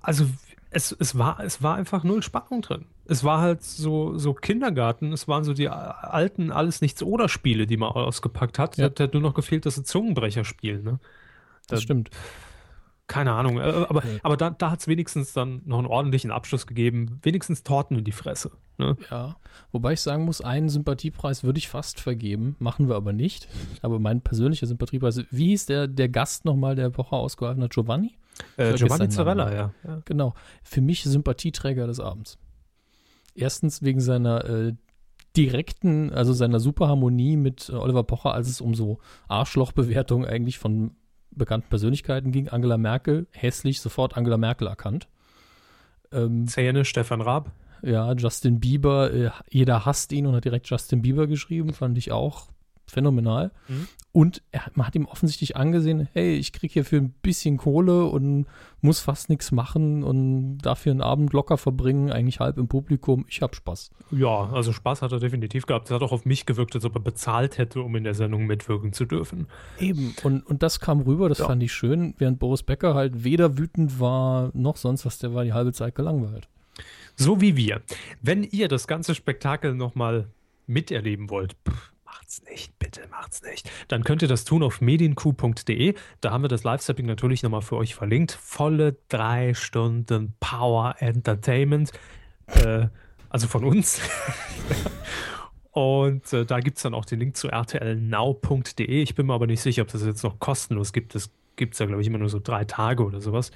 also 0.00 0.26
es, 0.71 0.92
es, 0.92 1.18
war, 1.18 1.40
es 1.40 1.62
war 1.62 1.75
einfach 1.75 2.04
null 2.04 2.23
Spannung 2.23 2.62
drin. 2.62 2.87
Es 3.09 3.25
war 3.25 3.41
halt 3.41 3.62
so, 3.62 4.17
so 4.19 4.35
Kindergarten, 4.35 5.12
es 5.12 5.27
waren 5.29 5.43
so 5.43 5.55
die 5.55 5.69
alten 5.69 6.53
Alles 6.53 6.81
Nichts 6.83 7.03
oder 7.03 7.29
Spiele, 7.29 7.67
die 7.67 7.77
man 7.77 7.91
ausgepackt 7.91 8.59
hat. 8.59 8.77
Ja. 8.77 8.85
Es 8.85 8.91
hat 8.91 9.00
halt 9.00 9.15
nur 9.15 9.23
noch 9.23 9.35
gefehlt, 9.35 9.67
dass 9.67 9.77
sie 9.77 9.83
Zungenbrecher 9.83 10.45
spielen. 10.45 10.85
Ne? 10.85 11.00
Das 11.67 11.81
Äh, 11.81 11.83
stimmt. 11.83 12.11
Keine 13.07 13.33
Ahnung, 13.33 13.57
äh, 13.57 13.62
aber, 13.62 14.03
Nee. 14.05 14.19
aber 14.23 14.37
da, 14.37 14.50
da 14.50 14.71
hat 14.71 14.81
es 14.81 14.87
wenigstens 14.87 15.33
dann 15.33 15.62
noch 15.65 15.79
einen 15.79 15.87
ordentlichen 15.87 16.31
Abschluss 16.31 16.67
gegeben. 16.67 17.19
Wenigstens 17.23 17.62
Torten 17.62 17.97
in 17.97 18.05
die 18.05 18.12
Fresse. 18.12 18.50
Ne? 18.77 18.99
Ja. 19.11 19.37
Wobei 19.73 19.95
ich 19.95 20.03
sagen 20.03 20.27
muss, 20.27 20.43
einen 20.43 20.69
Sympathiepreis 20.69 21.43
würde 21.43 21.57
ich 21.59 21.69
fast 21.69 22.00
vergeben, 22.00 22.55
machen 22.59 22.91
wir 22.91 22.97
aber 22.97 23.15
nicht. 23.15 23.49
Aber 23.81 23.99
mein 23.99 24.21
persönlicher 24.21 24.67
Sympathiepreis, 24.67 25.23
wie 25.31 25.47
hieß 25.49 25.65
der, 25.65 25.88
der 25.88 26.11
Gast 26.11 26.45
nochmal, 26.45 26.75
der 26.77 26.95
Woche 26.99 27.17
ausgeholfen 27.17 27.62
hat? 27.62 27.71
Giovanni? 27.73 28.19
Äh, 28.59 28.75
Giovanni. 28.75 29.09
Zarella, 29.09 29.55
ja. 29.55 29.73
ja. 29.85 30.03
Genau. 30.05 30.35
Für 30.62 30.83
mich 30.83 31.03
Sympathieträger 31.05 31.87
des 31.87 32.00
Abends. 32.00 32.37
Erstens 33.38 33.83
wegen 33.83 34.00
seiner 34.00 34.45
äh, 34.45 34.75
direkten, 35.37 36.12
also 36.12 36.33
seiner 36.33 36.61
Superharmonie 36.61 37.37
mit 37.37 37.68
äh, 37.68 37.73
Oliver 37.73 38.02
Pocher, 38.02 38.35
als 38.35 38.49
es 38.49 38.61
um 38.61 38.75
so 38.75 38.99
Arschlochbewertungen 39.28 40.28
eigentlich 40.28 40.59
von 40.59 40.92
bekannten 41.30 41.68
Persönlichkeiten 41.68 42.33
ging. 42.33 42.49
Angela 42.49 42.78
Merkel, 42.78 43.26
hässlich, 43.30 43.80
sofort 43.80 44.16
Angela 44.16 44.37
Merkel 44.37 44.66
erkannt. 44.66 45.09
Ähm, 46.11 46.47
Zähne, 46.47 46.85
Stefan 46.85 47.21
Raab. 47.21 47.52
ja, 47.83 48.12
Justin 48.14 48.61
Bieber, 48.61 49.12
äh, 49.12 49.30
jeder 49.49 49.85
hasst 49.85 50.12
ihn 50.12 50.26
und 50.26 50.35
hat 50.35 50.45
direkt 50.45 50.68
Justin 50.68 51.02
Bieber 51.02 51.26
geschrieben, 51.26 51.73
fand 51.73 51.97
ich 51.99 52.11
auch 52.12 52.49
phänomenal. 52.90 53.50
Mhm. 53.68 53.88
Und 54.12 54.42
er, 54.50 54.62
man 54.75 54.87
hat 54.87 54.95
ihm 54.97 55.04
offensichtlich 55.04 55.57
angesehen, 55.57 56.09
hey, 56.12 56.35
ich 56.35 56.52
krieg 56.52 56.73
hier 56.73 56.85
für 56.85 56.97
ein 56.97 57.11
bisschen 57.23 57.57
Kohle 57.57 58.07
und 58.07 58.47
muss 58.80 59.00
fast 59.00 59.28
nichts 59.28 59.52
machen 59.52 60.02
und 60.02 60.59
dafür 60.59 60.92
einen 60.92 61.02
Abend 61.02 61.33
locker 61.33 61.57
verbringen, 61.59 62.11
eigentlich 62.11 62.40
halb 62.40 62.59
im 62.59 62.66
Publikum. 62.68 63.26
Ich 63.28 63.42
hab 63.42 63.54
Spaß. 63.54 63.90
Ja, 64.11 64.49
also 64.50 64.73
Spaß 64.73 65.02
hat 65.02 65.12
er 65.12 65.21
definitiv 65.21 65.66
gehabt. 65.66 65.88
Es 65.88 65.95
hat 65.95 66.02
auch 66.02 66.11
auf 66.12 66.25
mich 66.25 66.47
gewirkt, 66.47 66.75
als 66.75 66.85
ob 66.85 66.97
er 66.97 67.00
bezahlt 67.00 67.59
hätte, 67.59 67.83
um 67.83 67.95
in 67.97 68.04
der 68.04 68.14
Sendung 68.14 68.47
mitwirken 68.47 68.92
zu 68.92 69.04
dürfen. 69.04 69.47
Eben. 69.78 70.14
Und, 70.25 70.45
und 70.47 70.62
das 70.62 70.80
kam 70.80 71.00
rüber, 71.00 71.28
das 71.28 71.38
Ja. 71.38 71.47
fand 71.47 71.62
ich 71.62 71.73
schön, 71.73 72.14
während 72.18 72.38
Boris 72.38 72.62
Becker 72.62 72.95
halt 72.95 73.25
weder 73.25 73.59
wütend 73.59 74.00
war, 74.00 74.50
noch 74.54 74.76
sonst 74.78 75.04
was, 75.07 75.18
der 75.18 75.35
war 75.35 75.45
die 75.45 75.52
halbe 75.52 75.73
Zeit 75.73 75.95
gelangweilt. 75.95 76.49
So 77.16 77.40
wie 77.40 77.57
wir. 77.57 77.83
Wenn 78.23 78.42
ihr 78.42 78.68
das 78.68 78.87
ganze 78.87 79.14
Spektakel 79.14 79.75
nochmal 79.75 80.28
miterleben 80.66 81.30
wollt, 81.30 81.57
pff, 81.68 81.92
macht's 82.09 82.43
nicht, 82.43 82.79
bitte 82.79 83.07
macht's 83.11 83.43
nicht. 83.43 83.71
Dann 83.88 84.03
könnt 84.05 84.23
ihr 84.23 84.29
das 84.29 84.45
tun 84.45 84.62
auf 84.62 84.81
medienq.de. 84.81 85.95
Da 86.21 86.31
haben 86.31 86.43
wir 86.43 86.49
das 86.49 86.65
Live-Sapping 86.65 87.07
natürlich 87.07 87.43
nochmal 87.43 87.62
für 87.62 87.77
euch 87.77 87.95
verlinkt. 87.95 88.33
Volle 88.33 88.97
drei 89.09 89.55
Stunden 89.55 90.35
Power 90.41 90.97
Entertainment. 90.99 91.93
Äh, 92.47 92.88
also 93.29 93.47
von 93.47 93.65
uns. 93.65 94.00
Und 95.71 96.33
äh, 96.33 96.45
da 96.45 96.61
gibt 96.61 96.79
es 96.79 96.83
dann 96.83 96.95
auch 96.95 97.05
den 97.05 97.21
Link 97.21 97.37
zu 97.37 97.49
rtlnow.de. 97.49 99.03
Ich 99.03 99.15
bin 99.15 99.27
mir 99.27 99.35
aber 99.35 99.47
nicht 99.47 99.61
sicher, 99.61 99.83
ob 99.83 99.88
das 99.88 100.05
jetzt 100.05 100.25
noch 100.25 100.38
kostenlos 100.41 100.93
gibt. 100.93 101.15
Das 101.15 101.31
gibt 101.57 101.75
es 101.75 101.79
ja, 101.79 101.87
glaube 101.87 102.00
ich, 102.03 102.09
immer 102.09 102.19
nur 102.19 102.31
so 102.31 102.41
drei 102.43 102.65
Tage 102.65 103.05
oder 103.05 103.21
sowas. 103.21 103.50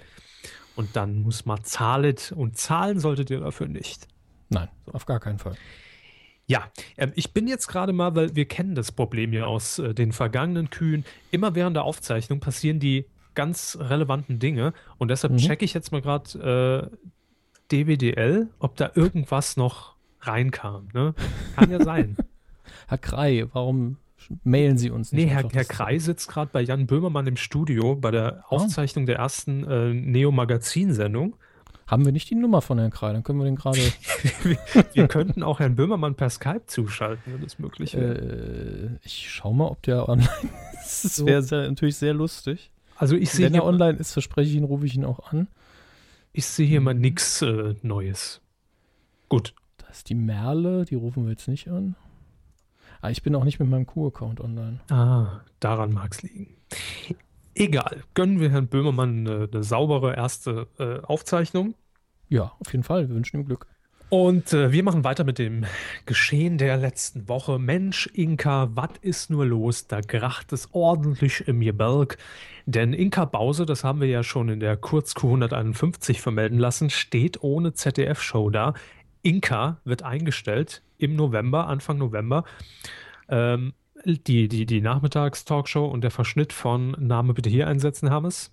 Und 0.76 0.94
dann 0.94 1.22
muss 1.22 1.46
man 1.46 1.64
zahlen. 1.64 2.16
Und 2.36 2.58
zahlen 2.58 3.00
solltet 3.00 3.30
ihr 3.30 3.40
dafür 3.40 3.66
nicht. 3.66 4.08
Nein, 4.50 4.68
auf 4.92 5.06
gar 5.06 5.20
keinen 5.20 5.38
Fall. 5.38 5.56
Ja, 6.46 6.64
ähm, 6.96 7.12
ich 7.14 7.32
bin 7.32 7.46
jetzt 7.46 7.66
gerade 7.68 7.92
mal, 7.92 8.14
weil 8.14 8.34
wir 8.34 8.44
kennen 8.46 8.74
das 8.74 8.92
Problem 8.92 9.32
ja 9.32 9.44
aus 9.46 9.78
äh, 9.78 9.94
den 9.94 10.12
vergangenen 10.12 10.70
Kühen. 10.70 11.04
Immer 11.30 11.54
während 11.54 11.76
der 11.76 11.84
Aufzeichnung 11.84 12.40
passieren 12.40 12.78
die 12.80 13.06
ganz 13.34 13.78
relevanten 13.80 14.38
Dinge. 14.38 14.74
Und 14.98 15.08
deshalb 15.10 15.32
Mhm. 15.34 15.38
checke 15.38 15.64
ich 15.64 15.72
jetzt 15.72 15.92
mal 15.92 16.02
gerade 16.02 16.90
äh, 16.92 16.96
DWDL, 17.70 18.48
ob 18.58 18.76
da 18.76 18.90
irgendwas 18.94 19.56
noch 19.56 19.94
reinkam. 20.20 20.88
Ne? 20.92 21.14
Kann 21.56 21.70
ja 21.70 21.82
sein. 21.82 22.16
Herr 22.88 22.98
Krei, 22.98 23.46
warum 23.52 23.96
mailen 24.44 24.76
Sie 24.78 24.90
uns 24.90 25.12
nicht? 25.12 25.24
Nee, 25.24 25.30
Herr, 25.30 25.48
Herr 25.50 25.64
Krei 25.64 25.98
sitzt 25.98 26.28
gerade 26.28 26.50
bei 26.52 26.60
Jan 26.60 26.86
Böhmermann 26.86 27.26
im 27.26 27.36
Studio 27.36 27.96
bei 27.96 28.10
der 28.10 28.44
Oh. 28.50 28.56
Aufzeichnung 28.56 29.06
der 29.06 29.16
ersten 29.16 29.64
äh, 29.64 29.92
Neo-Magazin-Sendung. 29.94 31.36
Haben 31.92 32.06
wir 32.06 32.12
nicht 32.12 32.30
die 32.30 32.36
Nummer 32.36 32.62
von 32.62 32.78
Herrn 32.78 32.90
Krei, 32.90 33.12
dann 33.12 33.22
können 33.22 33.38
wir 33.38 33.44
den 33.44 33.56
gerade. 33.56 33.78
Wir 34.94 35.08
könnten 35.08 35.42
auch 35.42 35.60
Herrn 35.60 35.76
Böhmermann 35.76 36.14
per 36.14 36.30
Skype 36.30 36.62
zuschalten, 36.64 37.34
wenn 37.34 37.42
das 37.42 37.58
möglich 37.58 37.92
wäre. 37.94 38.14
äh, 38.14 38.98
ich 39.04 39.30
schau 39.30 39.52
mal, 39.52 39.66
ob 39.66 39.82
der 39.82 40.08
online 40.08 40.26
ist. 40.82 41.04
Das 41.04 41.26
wäre 41.26 41.42
sehr, 41.42 41.68
natürlich 41.68 41.98
sehr 41.98 42.14
lustig. 42.14 42.70
also 42.96 43.14
ich 43.14 43.30
sehe 43.30 43.44
Wenn 43.44 43.52
er 43.54 43.60
hier, 43.60 43.68
online 43.68 43.98
ist, 43.98 44.14
verspreche 44.14 44.48
ich 44.48 44.56
ihn, 44.56 44.64
rufe 44.64 44.86
ich 44.86 44.94
ihn 44.94 45.04
auch 45.04 45.30
an. 45.30 45.48
ich 46.32 46.46
sehe 46.46 46.66
hier 46.66 46.80
mal 46.80 46.94
nichts 46.94 47.42
äh, 47.42 47.74
Neues. 47.82 48.40
Gut. 49.28 49.54
Da 49.76 49.88
ist 49.88 50.08
die 50.08 50.14
Merle, 50.14 50.86
die 50.86 50.94
rufen 50.94 51.24
wir 51.24 51.32
jetzt 51.32 51.46
nicht 51.46 51.68
an. 51.68 51.94
Ah, 53.02 53.10
ich 53.10 53.22
bin 53.22 53.34
auch 53.34 53.44
nicht 53.44 53.60
mit 53.60 53.68
meinem 53.68 53.84
Q-Account 53.84 54.40
online. 54.40 54.80
Ah, 54.90 55.40
daran 55.60 55.92
mag 55.92 56.12
es 56.12 56.22
liegen. 56.22 56.56
Egal. 57.54 58.02
Gönnen 58.14 58.40
wir 58.40 58.48
Herrn 58.50 58.68
Böhmermann 58.68 59.28
eine, 59.28 59.46
eine 59.52 59.62
saubere 59.62 60.16
erste 60.16 60.68
äh, 60.78 61.00
Aufzeichnung. 61.04 61.74
Ja, 62.32 62.50
auf 62.60 62.72
jeden 62.72 62.82
Fall. 62.82 63.10
Wir 63.10 63.14
wünschen 63.14 63.40
ihm 63.40 63.44
Glück. 63.44 63.66
Und 64.08 64.54
äh, 64.54 64.72
wir 64.72 64.82
machen 64.82 65.04
weiter 65.04 65.22
mit 65.22 65.38
dem 65.38 65.66
Geschehen 66.06 66.56
der 66.56 66.78
letzten 66.78 67.28
Woche. 67.28 67.58
Mensch, 67.58 68.06
Inka, 68.06 68.70
was 68.74 68.92
ist 69.02 69.28
nur 69.28 69.44
los? 69.44 69.86
Da 69.86 70.00
kracht 70.00 70.50
es 70.54 70.70
ordentlich 70.72 71.46
im 71.46 71.60
Gebirg. 71.60 72.16
Denn 72.64 72.94
Inka 72.94 73.26
Bause, 73.26 73.66
das 73.66 73.84
haben 73.84 74.00
wir 74.00 74.08
ja 74.08 74.22
schon 74.22 74.48
in 74.48 74.60
der 74.60 74.78
Kurz-Q 74.78 75.26
151 75.26 76.22
vermelden 76.22 76.58
lassen, 76.58 76.88
steht 76.88 77.42
ohne 77.42 77.74
ZDF-Show 77.74 78.48
da. 78.48 78.72
Inka 79.20 79.82
wird 79.84 80.02
eingestellt 80.02 80.82
im 80.96 81.16
November, 81.16 81.66
Anfang 81.66 81.98
November. 81.98 82.44
Ähm, 83.28 83.74
die, 84.06 84.48
die, 84.48 84.64
die 84.64 84.80
Nachmittagstalkshow 84.80 85.84
und 85.84 86.00
der 86.02 86.10
Verschnitt 86.10 86.54
von 86.54 86.92
Name 86.98 87.34
bitte 87.34 87.50
hier 87.50 87.68
einsetzen, 87.68 88.08
Hammes. 88.08 88.52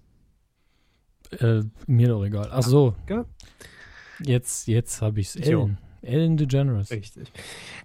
Äh, 1.32 1.62
mir 1.88 2.08
doch 2.10 2.24
egal. 2.24 2.50
Ach 2.52 2.64
so. 2.64 2.96
Ja. 3.08 3.26
Jetzt, 4.20 4.68
jetzt 4.68 5.02
habe 5.02 5.20
ich 5.20 5.28
es. 5.28 5.36
Ellen. 5.36 5.78
Ellen 6.02 6.38
DeGeneres. 6.38 6.92
Richtig. 6.92 7.32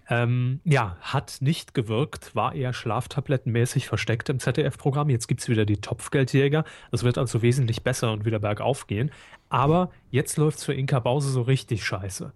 Ähm, 0.08 0.60
ja, 0.64 0.96
hat 1.00 1.38
nicht 1.40 1.74
gewirkt, 1.74 2.34
war 2.34 2.54
eher 2.54 2.72
schlaftablettenmäßig 2.72 3.86
versteckt 3.86 4.28
im 4.28 4.38
ZDF-Programm. 4.38 5.10
Jetzt 5.10 5.26
gibt 5.26 5.40
es 5.40 5.48
wieder 5.48 5.64
die 5.64 5.78
Topfgeldjäger. 5.78 6.64
Es 6.92 7.02
wird 7.02 7.18
also 7.18 7.42
wesentlich 7.42 7.82
besser 7.82 8.12
und 8.12 8.24
wieder 8.24 8.38
bergauf 8.38 8.86
gehen. 8.86 9.10
Aber 9.48 9.90
jetzt 10.10 10.36
läuft 10.36 10.58
es 10.58 10.64
für 10.64 10.74
Inka 10.74 11.00
Bause 11.00 11.30
so 11.30 11.42
richtig 11.42 11.84
scheiße. 11.84 12.32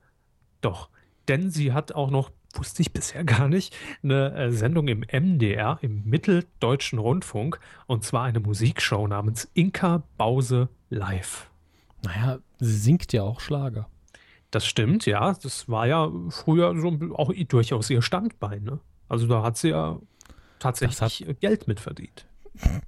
Doch, 0.60 0.88
denn 1.28 1.50
sie 1.50 1.72
hat 1.72 1.92
auch 1.92 2.10
noch, 2.10 2.30
wusste 2.54 2.82
ich 2.82 2.92
bisher 2.92 3.22
gar 3.24 3.48
nicht, 3.48 3.76
eine 4.02 4.34
äh, 4.34 4.50
Sendung 4.50 4.88
im 4.88 5.04
MDR, 5.10 5.78
im 5.82 6.02
Mitteldeutschen 6.04 6.98
Rundfunk, 6.98 7.60
und 7.86 8.02
zwar 8.02 8.24
eine 8.24 8.40
Musikshow 8.40 9.06
namens 9.06 9.48
Inka 9.54 10.02
Bause 10.16 10.68
Live. 10.90 11.50
Naja, 12.04 12.38
sie 12.58 12.76
singt 12.76 13.12
ja 13.12 13.22
auch 13.22 13.40
Schlager. 13.40 13.88
Das 14.50 14.64
stimmt, 14.66 15.04
ja. 15.06 15.34
Das 15.42 15.68
war 15.68 15.86
ja 15.86 16.10
früher 16.30 16.74
so 16.80 16.88
auch 17.14 17.32
durchaus 17.48 17.90
ihr 17.90 18.00
Standbein. 18.02 18.62
Ne? 18.64 18.80
Also 19.08 19.26
da 19.26 19.42
hat 19.42 19.56
sie 19.58 19.68
ja 19.70 19.98
tatsächlich 20.58 21.38
Geld 21.40 21.68
mit 21.68 21.80
verdient. 21.80 22.26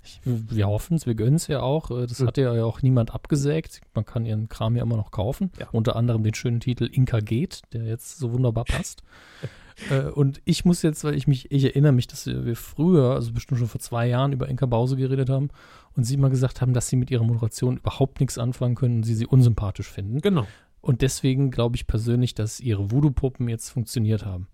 Ich, 0.02 0.20
wir 0.24 0.66
hoffen 0.66 0.96
es, 0.96 1.06
wir 1.06 1.14
gönnen 1.14 1.36
es 1.36 1.46
ja 1.46 1.60
auch. 1.60 1.90
Äh, 1.92 2.06
Das 2.06 2.18
Mhm. 2.18 2.26
hat 2.26 2.38
ja 2.38 2.64
auch 2.64 2.82
niemand 2.82 3.14
abgesägt. 3.14 3.80
Man 3.94 4.04
kann 4.04 4.26
ihren 4.26 4.48
Kram 4.48 4.74
ja 4.74 4.82
immer 4.82 4.96
noch 4.96 5.10
kaufen. 5.12 5.52
Ja. 5.60 5.68
Unter 5.70 5.94
anderem 5.96 6.24
den 6.24 6.34
schönen 6.34 6.58
Titel 6.60 6.84
Inka 6.90 7.20
geht, 7.20 7.62
der 7.72 7.84
jetzt 7.84 8.18
so 8.18 8.32
wunderbar 8.32 8.64
passt. 8.64 9.02
äh, 9.90 10.04
und 10.10 10.40
ich 10.44 10.64
muss 10.64 10.82
jetzt, 10.82 11.04
weil 11.04 11.14
ich 11.14 11.26
mich, 11.26 11.50
ich 11.50 11.64
erinnere 11.64 11.92
mich, 11.92 12.06
dass 12.06 12.26
wir 12.26 12.56
früher, 12.56 13.14
also 13.14 13.32
bestimmt 13.32 13.58
schon 13.58 13.68
vor 13.68 13.80
zwei 13.80 14.06
Jahren, 14.06 14.32
über 14.32 14.48
Inka 14.48 14.66
Bause 14.66 14.96
geredet 14.96 15.30
haben 15.30 15.48
und 15.96 16.04
sie 16.04 16.16
mal 16.16 16.30
gesagt 16.30 16.60
haben, 16.60 16.72
dass 16.72 16.88
sie 16.88 16.96
mit 16.96 17.10
ihrer 17.10 17.24
Moderation 17.24 17.76
überhaupt 17.78 18.20
nichts 18.20 18.38
anfangen 18.38 18.74
können 18.74 18.96
und 18.96 19.02
sie 19.04 19.14
sie 19.14 19.26
unsympathisch 19.26 19.88
finden. 19.90 20.20
Genau. 20.20 20.46
Und 20.80 21.02
deswegen 21.02 21.50
glaube 21.50 21.76
ich 21.76 21.86
persönlich, 21.86 22.34
dass 22.34 22.60
ihre 22.60 22.90
Voodoo-Puppen 22.90 23.48
jetzt 23.48 23.68
funktioniert 23.70 24.24
haben. 24.24 24.48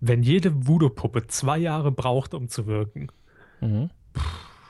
Wenn 0.00 0.22
jede 0.22 0.66
Voodoo-Puppe 0.66 1.26
zwei 1.26 1.58
Jahre 1.58 1.90
braucht, 1.90 2.34
um 2.34 2.48
zu 2.48 2.66
wirken. 2.66 3.08
Mhm. 3.60 3.90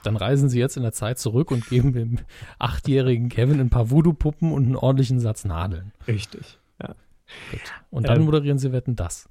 Dann 0.05 0.17
reisen 0.17 0.49
sie 0.49 0.59
jetzt 0.59 0.77
in 0.77 0.83
der 0.83 0.93
Zeit 0.93 1.19
zurück 1.19 1.51
und 1.51 1.67
geben 1.69 1.93
dem 1.93 2.19
achtjährigen 2.59 3.31
Kevin 3.31 3.59
ein 3.61 3.71
paar 3.71 3.91
Voodoo-Puppen 3.91 4.53
und 4.53 4.65
einen 4.65 4.77
ordentlichen 4.77 5.19
Satz 5.19 5.45
Nadeln. 5.45 5.93
Richtig. 6.07 6.59
Ja. 6.81 6.95
Gut. 7.51 7.61
Und 7.91 8.09
dann 8.09 8.21
Ähm. 8.21 8.27
moderieren 8.27 8.59
sie 8.59 8.73
Wetten 8.73 8.97
das. 8.97 9.29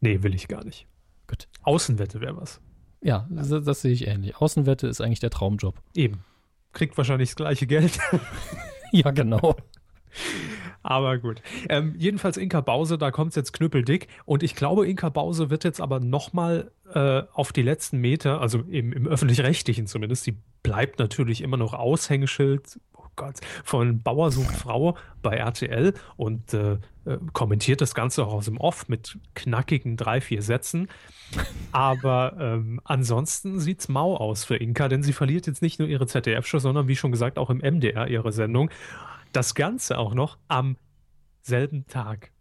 Nee, 0.00 0.22
will 0.22 0.34
ich 0.34 0.48
gar 0.48 0.64
nicht. 0.64 0.86
Gut. 1.26 1.48
Außenwette 1.62 2.20
wäre 2.20 2.36
was. 2.36 2.60
Ja, 3.02 3.26
das, 3.30 3.48
das 3.48 3.82
sehe 3.82 3.92
ich 3.92 4.06
ähnlich. 4.06 4.36
Außenwette 4.36 4.86
ist 4.86 5.00
eigentlich 5.00 5.20
der 5.20 5.30
Traumjob. 5.30 5.80
Eben. 5.94 6.24
Kriegt 6.72 6.96
wahrscheinlich 6.96 7.30
das 7.30 7.36
gleiche 7.36 7.66
Geld. 7.66 7.98
Ja, 8.92 9.12
genau. 9.12 9.54
Aber 10.82 11.18
gut. 11.18 11.42
Ähm, 11.68 11.94
jedenfalls 11.98 12.36
Inka 12.36 12.60
Bause, 12.60 12.98
da 12.98 13.10
kommt 13.10 13.30
es 13.30 13.36
jetzt 13.36 13.52
knüppeldick. 13.52 14.08
Und 14.24 14.42
ich 14.42 14.54
glaube, 14.54 14.86
Inka 14.88 15.10
Bause 15.10 15.50
wird 15.50 15.64
jetzt 15.64 15.80
aber 15.80 16.00
nochmal 16.00 16.72
äh, 16.92 17.22
auf 17.32 17.52
die 17.52 17.62
letzten 17.62 17.98
Meter, 17.98 18.40
also 18.40 18.60
im, 18.60 18.92
im 18.92 19.06
öffentlich-rechtlichen 19.06 19.86
zumindest, 19.86 20.26
die 20.26 20.36
bleibt 20.62 20.98
natürlich 20.98 21.42
immer 21.42 21.56
noch 21.56 21.74
Aushängeschild, 21.74 22.80
Gott, 23.20 23.38
von 23.64 24.02
Bauer 24.02 24.30
sucht 24.30 24.56
Frau 24.56 24.96
bei 25.20 25.36
RTL 25.36 25.92
und 26.16 26.54
äh, 26.54 26.78
äh, 27.04 27.18
kommentiert 27.34 27.82
das 27.82 27.94
Ganze 27.94 28.24
auch 28.24 28.32
aus 28.32 28.46
dem 28.46 28.56
Off 28.56 28.88
mit 28.88 29.18
knackigen 29.34 29.98
drei, 29.98 30.22
vier 30.22 30.40
Sätzen. 30.40 30.88
Aber 31.70 32.34
ähm, 32.40 32.80
ansonsten 32.84 33.60
sieht's 33.60 33.90
mau 33.90 34.16
aus 34.16 34.44
für 34.46 34.56
Inka, 34.56 34.88
denn 34.88 35.02
sie 35.02 35.12
verliert 35.12 35.46
jetzt 35.46 35.60
nicht 35.60 35.78
nur 35.78 35.86
ihre 35.86 36.06
ZDF-Show, 36.06 36.60
sondern 36.60 36.88
wie 36.88 36.96
schon 36.96 37.12
gesagt 37.12 37.38
auch 37.38 37.50
im 37.50 37.58
MDR 37.58 38.08
ihre 38.08 38.32
Sendung. 38.32 38.70
Das 39.32 39.54
Ganze 39.54 39.98
auch 39.98 40.14
noch 40.14 40.38
am 40.48 40.78
selben 41.42 41.86
Tag. 41.88 42.32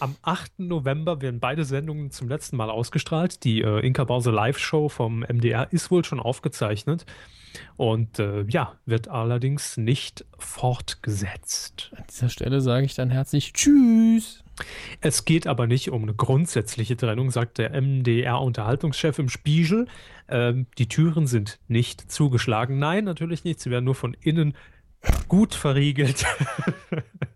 Am 0.00 0.14
8. 0.22 0.60
November 0.60 1.20
werden 1.20 1.40
beide 1.40 1.64
Sendungen 1.64 2.10
zum 2.10 2.28
letzten 2.28 2.56
Mal 2.56 2.70
ausgestrahlt. 2.70 3.42
Die 3.44 3.62
äh, 3.62 3.84
Inka 3.84 4.04
Bause 4.04 4.30
Live-Show 4.30 4.88
vom 4.88 5.20
MDR 5.20 5.72
ist 5.72 5.90
wohl 5.90 6.04
schon 6.04 6.20
aufgezeichnet 6.20 7.04
und 7.76 8.18
äh, 8.18 8.44
ja, 8.48 8.74
wird 8.86 9.08
allerdings 9.08 9.76
nicht 9.76 10.24
fortgesetzt. 10.38 11.90
An 11.96 12.04
dieser 12.08 12.28
Stelle 12.28 12.60
sage 12.60 12.86
ich 12.86 12.94
dann 12.94 13.10
herzlich 13.10 13.52
Tschüss. 13.52 14.44
Es 15.00 15.24
geht 15.24 15.46
aber 15.46 15.66
nicht 15.66 15.90
um 15.90 16.02
eine 16.02 16.14
grundsätzliche 16.14 16.96
Trennung, 16.96 17.30
sagt 17.30 17.58
der 17.58 17.70
MDR-Unterhaltungschef 17.80 19.18
im 19.18 19.28
Spiegel. 19.28 19.86
Ähm, 20.28 20.66
die 20.78 20.88
Türen 20.88 21.26
sind 21.26 21.58
nicht 21.68 22.10
zugeschlagen. 22.10 22.78
Nein, 22.78 23.04
natürlich 23.04 23.44
nicht. 23.44 23.60
Sie 23.60 23.70
werden 23.70 23.84
nur 23.84 23.94
von 23.94 24.14
innen 24.20 24.54
gut 25.28 25.54
verriegelt. 25.54 26.24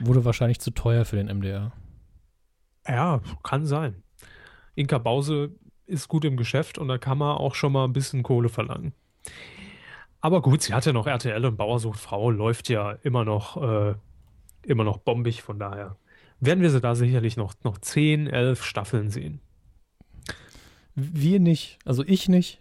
Wurde 0.00 0.24
wahrscheinlich 0.24 0.60
zu 0.60 0.70
teuer 0.70 1.04
für 1.04 1.16
den 1.16 1.26
MDR. 1.26 1.72
ja, 2.88 3.20
kann 3.42 3.66
sein. 3.66 4.02
Inka 4.74 4.98
Bause 4.98 5.50
ist 5.86 6.08
gut 6.08 6.24
im 6.24 6.36
Geschäft 6.36 6.78
und 6.78 6.88
da 6.88 6.98
kann 6.98 7.18
man 7.18 7.36
auch 7.36 7.54
schon 7.54 7.72
mal 7.72 7.84
ein 7.84 7.92
bisschen 7.92 8.22
Kohle 8.22 8.48
verlangen. 8.48 8.92
Aber 10.20 10.40
gut, 10.40 10.62
sie 10.62 10.72
hat 10.72 10.86
ja 10.86 10.92
noch 10.92 11.06
RTL 11.06 11.44
und 11.44 11.56
Bauersucht 11.56 11.98
Frau, 11.98 12.30
läuft 12.30 12.68
ja 12.68 12.92
immer 13.02 13.24
noch, 13.24 13.60
äh, 13.60 13.94
immer 14.62 14.84
noch 14.84 14.98
bombig, 14.98 15.42
von 15.42 15.58
daher 15.58 15.96
werden 16.42 16.60
wir 16.60 16.70
sie 16.70 16.80
da 16.80 16.94
sicherlich 16.94 17.36
noch, 17.36 17.54
noch 17.62 17.78
10, 17.78 18.26
11 18.26 18.64
Staffeln 18.64 19.10
sehen. 19.10 19.40
Wir 20.94 21.40
nicht, 21.40 21.78
also 21.84 22.04
ich 22.04 22.28
nicht. 22.28 22.60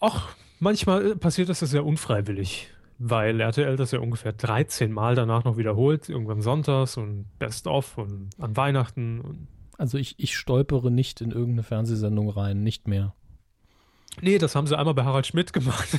Ach, 0.00 0.34
manchmal 0.58 1.12
äh, 1.12 1.16
passiert 1.16 1.48
das 1.48 1.60
ja 1.60 1.66
sehr 1.66 1.84
unfreiwillig, 1.84 2.70
weil 2.98 3.40
RTL 3.40 3.76
das 3.76 3.92
ja 3.92 4.00
ungefähr 4.00 4.32
13 4.32 4.92
Mal 4.92 5.14
danach 5.14 5.44
noch 5.44 5.56
wiederholt, 5.56 6.08
irgendwann 6.08 6.42
sonntags 6.42 6.96
und 6.96 7.26
Best 7.38 7.66
of 7.66 7.96
und 7.98 8.30
an 8.38 8.56
Weihnachten. 8.56 9.20
Und 9.20 9.48
Also 9.78 9.98
ich, 9.98 10.18
ich 10.18 10.36
stolpere 10.36 10.90
nicht 10.90 11.20
in 11.20 11.30
irgendeine 11.30 11.62
Fernsehsendung 11.62 12.28
rein, 12.30 12.62
nicht 12.62 12.88
mehr. 12.88 13.14
nee, 14.20 14.38
das 14.38 14.56
haben 14.56 14.66
sie 14.66 14.76
einmal 14.76 14.94
bei 14.94 15.04
Harald 15.04 15.26
Schmidt 15.26 15.52
gemacht. 15.52 15.88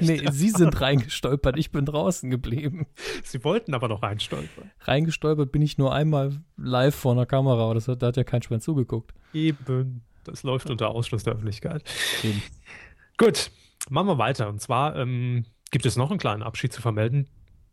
Nee, 0.00 0.20
sie 0.32 0.50
sind 0.50 0.80
reingestolpert, 0.80 1.56
ich 1.56 1.70
bin 1.70 1.84
draußen 1.86 2.28
geblieben. 2.28 2.86
Sie 3.22 3.44
wollten 3.44 3.72
aber 3.72 3.86
noch 3.86 4.02
reinstolpern. 4.02 4.70
Reingestolpert 4.80 5.52
bin 5.52 5.62
ich 5.62 5.78
nur 5.78 5.94
einmal 5.94 6.40
live 6.56 6.94
vor 6.94 7.12
einer 7.12 7.24
Kamera, 7.26 7.62
aber 7.62 7.74
das 7.74 7.86
hat, 7.86 8.02
da 8.02 8.08
hat 8.08 8.16
ja 8.16 8.24
kein 8.24 8.42
Schwein 8.42 8.60
zugeguckt. 8.60 9.14
Eben. 9.32 10.02
Das 10.24 10.42
läuft 10.42 10.70
unter 10.70 10.88
Ausschluss 10.88 11.22
der 11.22 11.34
Öffentlichkeit. 11.34 11.84
Eben. 12.24 12.42
Gut, 13.16 13.52
machen 13.90 14.08
wir 14.08 14.18
weiter. 14.18 14.48
Und 14.48 14.60
zwar 14.60 14.96
ähm, 14.96 15.44
gibt 15.74 15.86
es 15.86 15.96
noch 15.96 16.10
einen 16.10 16.20
kleinen 16.20 16.44
Abschied 16.44 16.72
zu 16.72 16.80
vermelden. 16.80 17.26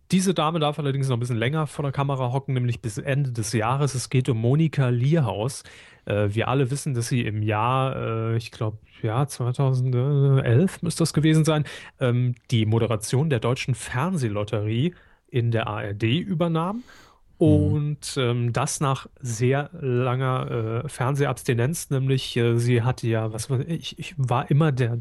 Diese 0.09 0.33
Dame 0.33 0.57
darf 0.57 0.79
allerdings 0.79 1.07
noch 1.07 1.17
ein 1.17 1.19
bisschen 1.19 1.37
länger 1.37 1.67
vor 1.67 1.83
der 1.83 1.91
Kamera 1.91 2.33
hocken, 2.33 2.55
nämlich 2.55 2.81
bis 2.81 2.97
Ende 2.97 3.31
des 3.31 3.53
Jahres. 3.53 3.93
Es 3.93 4.09
geht 4.09 4.27
um 4.27 4.39
Monika 4.39 4.89
Lierhaus. 4.89 5.61
Äh, 6.05 6.29
wir 6.31 6.47
alle 6.47 6.71
wissen, 6.71 6.95
dass 6.95 7.09
sie 7.09 7.21
im 7.21 7.43
Jahr, 7.43 7.95
äh, 7.95 8.37
ich 8.37 8.49
glaube, 8.49 8.79
ja, 9.03 9.27
2011 9.27 10.81
müsste 10.81 11.03
das 11.03 11.13
gewesen 11.13 11.45
sein, 11.45 11.63
ähm, 11.99 12.33
die 12.49 12.65
Moderation 12.65 13.29
der 13.29 13.39
deutschen 13.39 13.75
Fernsehlotterie 13.75 14.95
in 15.27 15.51
der 15.51 15.67
ARD 15.67 16.01
übernahm. 16.01 16.81
Und 17.37 18.17
ähm, 18.17 18.51
das 18.51 18.79
nach 18.79 19.05
sehr 19.19 19.69
langer 19.79 20.83
äh, 20.85 20.89
Fernsehabstinenz, 20.89 21.91
nämlich 21.91 22.35
äh, 22.35 22.57
sie 22.57 22.81
hatte 22.81 23.07
ja, 23.07 23.31
was 23.31 23.47
ich, 23.67 23.99
ich 23.99 24.15
war 24.17 24.49
immer 24.49 24.71
der, 24.71 24.97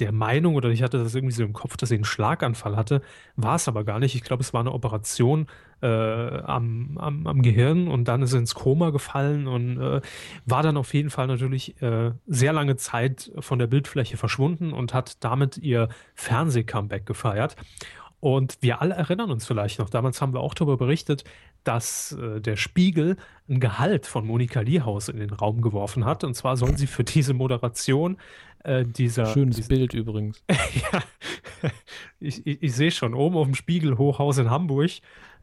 der 0.00 0.12
Meinung 0.12 0.56
oder 0.56 0.70
ich 0.70 0.82
hatte 0.82 0.98
das 0.98 1.14
irgendwie 1.14 1.34
so 1.34 1.44
im 1.44 1.52
Kopf, 1.52 1.76
dass 1.76 1.88
sie 1.88 1.94
einen 1.94 2.04
Schlaganfall 2.04 2.76
hatte, 2.76 3.00
war 3.36 3.56
es 3.56 3.68
aber 3.68 3.84
gar 3.84 4.00
nicht. 4.00 4.14
Ich 4.14 4.22
glaube, 4.22 4.42
es 4.42 4.52
war 4.52 4.60
eine 4.60 4.72
Operation 4.72 5.46
äh, 5.82 5.86
am, 5.86 6.98
am, 6.98 7.26
am 7.26 7.42
Gehirn 7.42 7.88
und 7.88 8.06
dann 8.08 8.22
ist 8.22 8.30
sie 8.30 8.38
ins 8.38 8.54
Koma 8.54 8.90
gefallen 8.90 9.46
und 9.46 9.80
äh, 9.80 10.00
war 10.46 10.62
dann 10.62 10.76
auf 10.76 10.94
jeden 10.94 11.10
Fall 11.10 11.28
natürlich 11.28 11.80
äh, 11.80 12.10
sehr 12.26 12.52
lange 12.52 12.76
Zeit 12.76 13.30
von 13.38 13.58
der 13.58 13.68
Bildfläche 13.68 14.16
verschwunden 14.16 14.72
und 14.72 14.94
hat 14.94 15.22
damit 15.22 15.58
ihr 15.58 15.88
Fernseh-Comeback 16.14 17.06
gefeiert. 17.06 17.54
Und 18.18 18.56
wir 18.62 18.80
alle 18.80 18.94
erinnern 18.94 19.30
uns 19.30 19.46
vielleicht 19.46 19.78
noch, 19.78 19.90
damals 19.90 20.22
haben 20.22 20.32
wir 20.32 20.40
auch 20.40 20.54
darüber 20.54 20.78
berichtet, 20.78 21.24
dass 21.62 22.12
äh, 22.12 22.40
der 22.40 22.56
Spiegel 22.56 23.16
ein 23.50 23.60
Gehalt 23.60 24.06
von 24.06 24.26
Monika 24.26 24.60
Lierhaus 24.60 25.10
in 25.10 25.18
den 25.18 25.28
Raum 25.30 25.60
geworfen 25.60 26.06
hat. 26.06 26.24
Und 26.24 26.34
zwar 26.34 26.56
soll 26.56 26.76
sie 26.78 26.86
für 26.86 27.04
diese 27.04 27.34
Moderation 27.34 28.16
äh, 28.64 28.84
dieser. 28.84 29.26
Schönes 29.32 29.56
dies- 29.56 29.68
Bild 29.68 29.94
übrigens. 29.94 30.42
ja, 30.50 31.00
ich, 32.20 32.46
ich, 32.46 32.62
ich 32.62 32.72
sehe 32.74 32.90
schon, 32.90 33.14
oben 33.14 33.36
auf 33.36 33.46
dem 33.46 33.54
Spiegel 33.54 33.98
Hochhaus 33.98 34.38
in 34.38 34.50
Hamburg, 34.50 34.90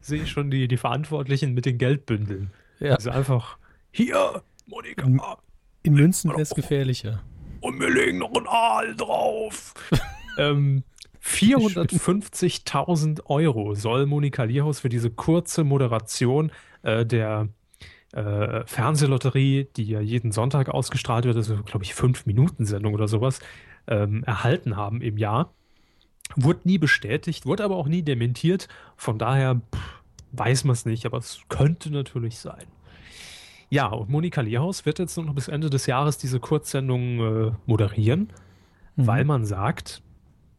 sehe 0.00 0.22
ich 0.22 0.30
schon 0.30 0.50
die, 0.50 0.68
die 0.68 0.76
Verantwortlichen 0.76 1.54
mit 1.54 1.66
den 1.66 1.78
Geldbündeln. 1.78 2.50
Ja, 2.80 2.94
Also 2.96 3.10
einfach, 3.10 3.58
hier, 3.90 4.42
Monika, 4.66 5.06
Mhm. 5.06 5.20
in 5.82 5.94
Münzen 5.94 6.30
wäre 6.30 6.42
es 6.42 6.50
gefährlicher. 6.50 7.22
und 7.60 7.80
wir 7.80 7.90
legen 7.90 8.18
noch 8.18 8.34
einen 8.34 8.46
Aal 8.48 8.94
drauf. 8.96 9.74
ähm, 10.38 10.82
450.000 11.24 13.20
Euro 13.26 13.74
soll 13.74 14.06
Monika 14.06 14.44
Lierhaus 14.44 14.80
für 14.80 14.88
diese 14.88 15.10
kurze 15.10 15.62
Moderation 15.64 16.50
äh, 16.82 17.06
der 17.06 17.48
äh, 18.12 18.66
Fernsehlotterie, 18.66 19.68
die 19.76 19.84
ja 19.84 20.00
jeden 20.00 20.32
Sonntag 20.32 20.68
ausgestrahlt 20.68 21.24
wird, 21.24 21.36
also 21.36 21.62
glaube 21.62 21.84
ich 21.84 21.94
fünf 21.94 22.26
Minuten 22.26 22.64
Sendung 22.64 22.94
oder 22.94 23.08
sowas, 23.08 23.40
ähm, 23.86 24.22
erhalten 24.24 24.76
haben 24.76 25.00
im 25.00 25.18
Jahr. 25.18 25.52
Wurde 26.36 26.60
nie 26.64 26.78
bestätigt, 26.78 27.46
wurde 27.46 27.64
aber 27.64 27.76
auch 27.76 27.88
nie 27.88 28.02
dementiert. 28.02 28.68
Von 28.96 29.18
daher 29.18 29.60
pff, 29.74 30.02
weiß 30.32 30.64
man 30.64 30.74
es 30.74 30.86
nicht, 30.86 31.04
aber 31.06 31.18
es 31.18 31.40
könnte 31.48 31.90
natürlich 31.90 32.38
sein. 32.38 32.64
Ja, 33.70 33.86
und 33.86 34.10
Monika 34.10 34.42
Lierhaus 34.42 34.84
wird 34.84 34.98
jetzt 34.98 35.16
noch 35.16 35.34
bis 35.34 35.48
Ende 35.48 35.70
des 35.70 35.86
Jahres 35.86 36.18
diese 36.18 36.40
Kurzsendung 36.40 37.48
äh, 37.48 37.52
moderieren, 37.66 38.28
Mhm. 38.96 39.06
weil 39.06 39.24
man 39.24 39.44
sagt, 39.46 40.02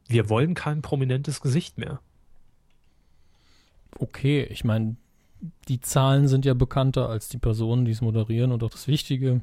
wir 0.08 0.30
wollen 0.30 0.56
kein 0.56 0.82
prominentes 0.82 1.39
Gesicht 1.39 1.78
mehr. 1.78 2.00
Okay, 4.00 4.44
ich 4.50 4.63
meine, 4.63 4.96
die 5.68 5.80
Zahlen 5.80 6.28
sind 6.28 6.46
ja 6.46 6.54
bekannter 6.54 7.10
als 7.10 7.30
die 7.30 7.38
Personen, 7.38 7.86
die 7.86 7.92
es 7.92 8.02
moderieren 8.02 8.52
und 8.52 8.64
auch 8.64 8.70
das 8.70 8.88
Wichtige. 8.88 9.42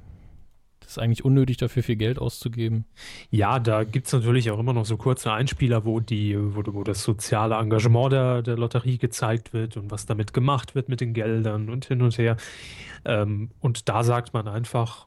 Das 0.80 0.92
ist 0.92 0.98
eigentlich 0.98 1.24
unnötig, 1.24 1.58
dafür 1.58 1.82
viel 1.82 1.96
Geld 1.96 2.18
auszugeben. 2.18 2.86
Ja, 3.30 3.58
da 3.58 3.84
gibt 3.84 4.06
es 4.06 4.12
natürlich 4.12 4.50
auch 4.50 4.58
immer 4.58 4.72
noch 4.72 4.86
so 4.86 4.96
kurze 4.96 5.32
Einspieler, 5.32 5.84
wo 5.84 6.00
die, 6.00 6.36
wo, 6.36 6.62
wo 6.72 6.82
das 6.84 7.04
soziale 7.04 7.56
Engagement 7.56 8.12
der, 8.12 8.42
der 8.42 8.56
Lotterie 8.56 8.98
gezeigt 8.98 9.52
wird 9.52 9.76
und 9.76 9.90
was 9.90 10.06
damit 10.06 10.32
gemacht 10.32 10.74
wird 10.74 10.88
mit 10.88 11.00
den 11.00 11.12
Geldern 11.12 11.68
und 11.68 11.84
hin 11.84 12.02
und 12.02 12.16
her. 12.18 12.36
Ähm, 13.04 13.50
und 13.60 13.88
da 13.88 14.02
sagt 14.02 14.32
man 14.32 14.48
einfach, 14.48 15.06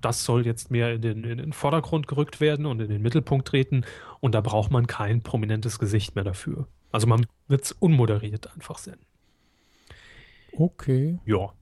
das 0.00 0.24
soll 0.24 0.44
jetzt 0.44 0.70
mehr 0.70 0.92
in 0.94 1.02
den, 1.02 1.24
in 1.24 1.38
den 1.38 1.52
Vordergrund 1.52 2.06
gerückt 2.06 2.40
werden 2.40 2.66
und 2.66 2.80
in 2.80 2.88
den 2.88 3.02
Mittelpunkt 3.02 3.48
treten. 3.48 3.84
Und 4.20 4.34
da 4.34 4.40
braucht 4.40 4.70
man 4.70 4.86
kein 4.86 5.22
prominentes 5.22 5.78
Gesicht 5.78 6.16
mehr 6.16 6.24
dafür. 6.24 6.66
Also 6.90 7.06
man 7.06 7.26
wird 7.46 7.64
es 7.64 7.72
unmoderiert 7.72 8.52
einfach 8.52 8.78
senden. 8.78 9.07
Okay. 10.52 11.18
Ja. 11.24 11.52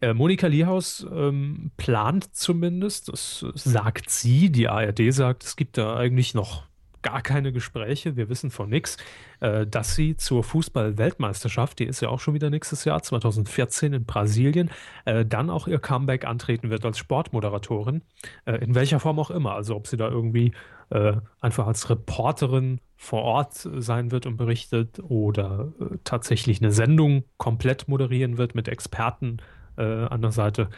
Äh, 0.00 0.14
Monika 0.14 0.48
Lierhaus 0.48 1.06
ähm, 1.12 1.70
plant 1.76 2.34
zumindest, 2.34 3.08
das 3.08 3.44
sagt 3.54 4.10
sie, 4.10 4.50
die 4.50 4.68
ARD 4.68 5.12
sagt, 5.12 5.44
es 5.44 5.54
gibt 5.56 5.78
da 5.78 5.96
eigentlich 5.96 6.34
noch 6.34 6.64
gar 7.02 7.20
keine 7.20 7.52
Gespräche, 7.52 8.16
wir 8.16 8.28
wissen 8.28 8.50
von 8.50 8.70
nichts, 8.70 8.96
äh, 9.40 9.66
dass 9.66 9.94
sie 9.94 10.16
zur 10.16 10.44
Fußball-Weltmeisterschaft, 10.44 11.78
die 11.80 11.84
ist 11.84 12.00
ja 12.00 12.08
auch 12.08 12.20
schon 12.20 12.34
wieder 12.34 12.48
nächstes 12.48 12.84
Jahr, 12.84 13.02
2014 13.02 13.92
in 13.92 14.04
Brasilien, 14.04 14.70
äh, 15.04 15.24
dann 15.24 15.50
auch 15.50 15.66
ihr 15.68 15.78
Comeback 15.78 16.24
antreten 16.24 16.70
wird 16.70 16.84
als 16.84 16.98
Sportmoderatorin, 16.98 18.02
äh, 18.44 18.54
in 18.56 18.74
welcher 18.74 19.00
Form 19.00 19.18
auch 19.18 19.30
immer. 19.30 19.52
Also 19.54 19.76
ob 19.76 19.86
sie 19.86 19.96
da 19.96 20.08
irgendwie 20.08 20.52
äh, 20.92 21.16
einfach 21.40 21.66
als 21.66 21.88
Reporterin 21.88 22.78
vor 22.96 23.22
Ort 23.22 23.54
sein 23.54 24.10
wird 24.10 24.26
und 24.26 24.36
berichtet 24.36 25.00
oder 25.02 25.72
äh, 25.80 25.96
tatsächlich 26.04 26.60
eine 26.60 26.70
Sendung 26.70 27.24
komplett 27.38 27.88
moderieren 27.88 28.36
wird 28.36 28.54
mit 28.54 28.68
Experten 28.68 29.38
äh, 29.78 29.82
an 29.82 30.20
der 30.20 30.32
Seite. 30.32 30.68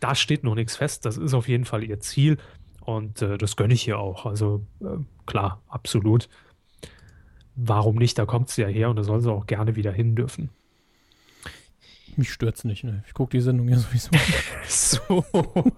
Da 0.00 0.14
steht 0.14 0.44
noch 0.44 0.54
nichts 0.54 0.76
fest. 0.76 1.04
Das 1.04 1.18
ist 1.18 1.34
auf 1.34 1.46
jeden 1.46 1.66
Fall 1.66 1.84
ihr 1.84 2.00
Ziel. 2.00 2.38
Und 2.80 3.20
äh, 3.20 3.36
das 3.36 3.56
gönne 3.56 3.74
ich 3.74 3.86
ihr 3.86 3.98
auch. 3.98 4.24
Also 4.24 4.66
äh, 4.80 4.96
klar, 5.26 5.60
absolut. 5.68 6.30
Warum 7.54 7.96
nicht? 7.96 8.18
Da 8.18 8.24
kommt 8.24 8.48
sie 8.48 8.62
ja 8.62 8.68
her 8.68 8.88
und 8.88 8.96
da 8.96 9.02
soll 9.02 9.20
sie 9.20 9.30
auch 9.30 9.46
gerne 9.46 9.76
wieder 9.76 9.92
hin 9.92 10.16
dürfen. 10.16 10.48
Mich 12.16 12.32
stört's 12.32 12.64
nicht, 12.64 12.82
ne? 12.82 13.04
Ich 13.06 13.12
gucke 13.12 13.36
die 13.36 13.42
Sendung 13.42 13.68
ja 13.68 13.76
sowieso. 13.76 14.10
so. 14.66 15.72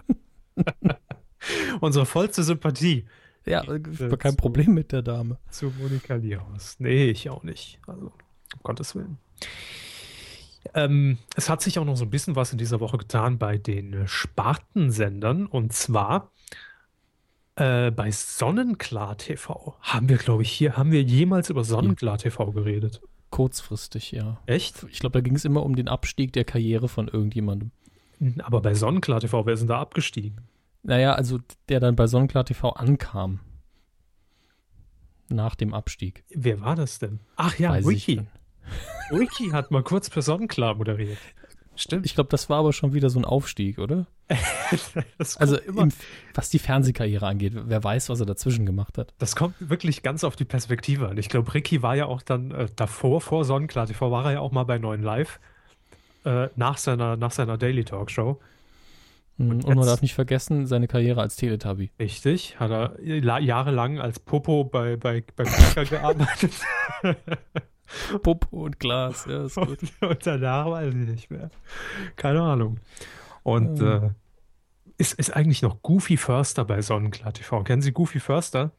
Unsere 1.81 2.07
vollste 2.07 2.45
Sympathie. 2.45 3.07
Ja, 3.51 3.65
war 3.67 4.17
kein 4.17 4.37
Problem 4.37 4.75
mit 4.75 4.93
der 4.93 5.03
Dame. 5.03 5.39
Zu 5.51 5.73
Monika 5.79 6.15
Lierhaus. 6.15 6.77
Nee, 6.79 7.11
ich 7.11 7.29
auch 7.31 7.43
nicht. 7.43 7.79
Also, 7.87 8.07
um 8.07 8.61
Gottes 8.63 8.95
Willen. 8.95 9.19
Ähm, 10.75 11.19
es 11.37 11.49
hat 11.49 11.63
sich 11.63 11.79
auch 11.79 11.85
noch 11.85 11.97
so 11.97 12.05
ein 12.05 12.11
bisschen 12.11 12.37
was 12.37 12.53
in 12.53 12.59
dieser 12.59 12.81
Woche 12.81 12.99
getan 12.99 13.39
bei 13.39 13.59
den 13.59 14.07
Spartensendern. 14.07 15.47
Und 15.47 15.73
zwar 15.73 16.31
äh, 17.57 17.91
bei 17.91 18.11
Sonnenklar 18.11 19.17
TV. 19.19 19.77
Haben 19.81 20.09
wir, 20.09 20.17
glaube 20.17 20.43
ich, 20.43 20.53
hier, 20.53 20.77
haben 20.77 20.93
wir 20.93 21.03
jemals 21.03 21.51
über 21.51 21.65
Sonnenklar 21.65 22.19
TV 22.19 22.53
geredet? 22.53 23.01
Kurzfristig, 23.31 24.13
ja. 24.13 24.41
Echt? 24.47 24.87
Ich 24.91 25.01
glaube, 25.01 25.13
da 25.13 25.21
ging 25.21 25.37
es 25.37 25.45
immer 25.45 25.63
um 25.63 25.77
den 25.77 25.89
Abstieg 25.89 26.33
der 26.33 26.45
Karriere 26.45 26.89
von 26.89 27.09
irgendjemandem. 27.09 27.71
Aber 28.39 28.61
bei 28.61 28.75
Sonnenklar 28.75 29.21
TV, 29.21 29.47
wer 29.47 29.55
ist 29.55 29.61
denn 29.61 29.69
da 29.69 29.81
abgestiegen? 29.81 30.43
Naja, 30.83 31.14
also 31.14 31.38
der 31.69 31.81
dann 31.81 31.97
bei 31.97 32.07
Sonnenklar 32.07 32.45
TV 32.45 32.71
ankam. 32.71 33.40
Nach 35.29 35.55
dem 35.55 35.75
Abstieg. 35.75 36.25
Wer 36.31 36.61
war 36.61 36.75
das 36.75 36.99
denn? 36.99 37.21
Ach 37.37 37.57
ja, 37.59 37.71
Weiß 37.71 37.87
Wiki. 37.87 38.23
Wiki 39.11 39.51
hat 39.53 39.71
mal 39.71 39.83
kurz 39.83 40.09
für 40.09 40.23
Sonnenklar 40.23 40.75
moderiert. 40.75 41.19
Stimmt. 41.77 42.05
Ich 42.05 42.14
glaube, 42.14 42.29
das 42.29 42.51
war 42.51 42.59
aber 42.59 42.73
schon 42.73 42.93
wieder 42.93 43.09
so 43.09 43.19
ein 43.19 43.25
Aufstieg, 43.25 43.79
oder? 43.79 44.07
Also 45.38 45.57
immer, 45.57 45.83
im, 45.83 45.88
was 46.35 46.51
die 46.51 46.59
Fernsehkarriere 46.59 47.27
angeht, 47.27 47.55
wer 47.57 47.83
weiß, 47.83 48.09
was 48.11 48.21
er 48.21 48.27
dazwischen 48.27 48.64
gemacht 48.64 48.97
hat. 48.97 49.12
das 49.19 49.35
kommt 49.35 49.55
wirklich 49.59 50.03
ganz 50.03 50.23
auf 50.25 50.37
die 50.37 50.45
Perspektive 50.45 51.09
an. 51.09 51.19
Ich 51.19 51.29
glaube, 51.29 51.53
Ricky 51.53 51.83
war 51.83 51.97
ja 51.97 52.07
auch 52.07 52.23
dann 52.23 52.53
äh, 52.53 52.69
davor, 52.77 53.21
vor 53.21 53.45
Sonnenklar 53.45 53.87
TV, 53.87 54.11
war 54.11 54.27
er 54.27 54.33
ja 54.33 54.40
auch 54.40 54.53
mal 54.53 54.64
bei 54.64 54.79
9 54.79 55.03
Live. 55.03 55.40
Äh, 56.25 56.49
nach, 56.55 56.77
seiner, 56.77 57.16
nach 57.16 57.33
seiner 57.33 57.59
Daily 57.59 57.85
Talk 57.85 58.11
Show. 58.11 58.38
Mhm, 59.44 59.50
Und 59.53 59.64
Und, 59.64 59.76
man 59.76 59.87
darf 59.87 60.03
nicht 60.03 60.14
vergessen, 60.14 60.66
seine 60.66 60.87
Karriere 60.88 61.20
als 61.20 61.37
Teletubby. 61.37 61.90
Richtig, 61.98 62.59
hat 62.61 62.70
er 62.70 62.94
la- 63.00 63.38
jahrelang 63.38 63.98
als 63.98 64.18
Popo 64.20 64.64
bei, 64.64 64.96
bei, 64.96 65.24
bei 65.37 65.44
Kicker 65.44 65.85
gearbeitet. 65.96 66.53
Popo 68.22 68.64
und 68.64 68.79
Glas, 68.79 69.26
ja, 69.29 69.44
ist 69.46 69.57
gut. 69.57 69.79
und, 70.00 70.09
und 70.11 70.26
danach 70.26 70.66
weiß 70.70 70.88
ich 70.94 70.94
nicht 71.09 71.31
mehr. 71.31 71.50
Keine 72.16 72.42
Ahnung. 72.42 72.79
Und 73.42 73.81
Ja. 73.81 73.96
äh, 74.07 74.11
ist, 74.98 75.14
ist 75.14 75.35
eigentlich 75.35 75.62
noch 75.62 75.83
Goofy 75.83 76.16
Förster 76.16 76.64
bei 76.64 76.83
Sonnenklar 76.83 77.33
TV. 77.33 77.62
Kennen 77.64 77.83
Sie 77.83 77.92
Goofy 77.92 78.20
Förster? 78.20 78.72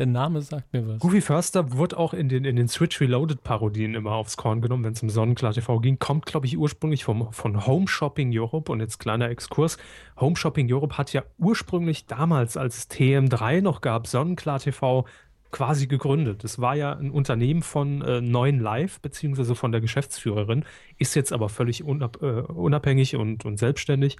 Der 0.00 0.06
Name 0.06 0.40
sagt 0.40 0.72
mir 0.72 0.88
was. 0.88 0.98
Goofy 0.98 1.20
Förster 1.20 1.76
wurde 1.76 1.98
auch 1.98 2.14
in 2.14 2.30
den, 2.30 2.46
in 2.46 2.56
den 2.56 2.68
Switch 2.68 2.98
Reloaded 3.02 3.44
Parodien 3.44 3.94
immer 3.94 4.12
aufs 4.12 4.38
Korn 4.38 4.62
genommen, 4.62 4.82
wenn 4.82 4.94
es 4.94 5.02
um 5.02 5.10
Sonnenklar 5.10 5.52
TV 5.52 5.78
ging. 5.78 5.98
Kommt, 5.98 6.24
glaube 6.24 6.46
ich, 6.46 6.56
ursprünglich 6.56 7.04
vom, 7.04 7.30
von 7.34 7.66
Home 7.66 7.86
Shopping 7.86 8.30
Europe. 8.32 8.72
Und 8.72 8.80
jetzt 8.80 8.96
kleiner 8.96 9.28
Exkurs. 9.28 9.76
Home 10.18 10.36
Shopping 10.36 10.72
Europe 10.72 10.96
hat 10.96 11.12
ja 11.12 11.22
ursprünglich 11.36 12.06
damals, 12.06 12.56
als 12.56 12.78
es 12.78 12.90
TM3 12.90 13.60
noch 13.60 13.82
gab, 13.82 14.06
Sonnenklar 14.06 14.60
TV 14.60 15.04
quasi 15.50 15.86
gegründet. 15.86 16.44
Das 16.44 16.62
war 16.62 16.76
ja 16.76 16.94
ein 16.94 17.10
Unternehmen 17.10 17.60
von 17.60 18.00
äh, 18.00 18.22
9 18.22 18.58
Live, 18.58 19.00
beziehungsweise 19.00 19.54
von 19.54 19.70
der 19.70 19.82
Geschäftsführerin, 19.82 20.64
ist 20.96 21.14
jetzt 21.14 21.30
aber 21.30 21.50
völlig 21.50 21.84
unab, 21.84 22.22
äh, 22.22 22.40
unabhängig 22.40 23.16
und, 23.16 23.44
und 23.44 23.58
selbstständig. 23.58 24.16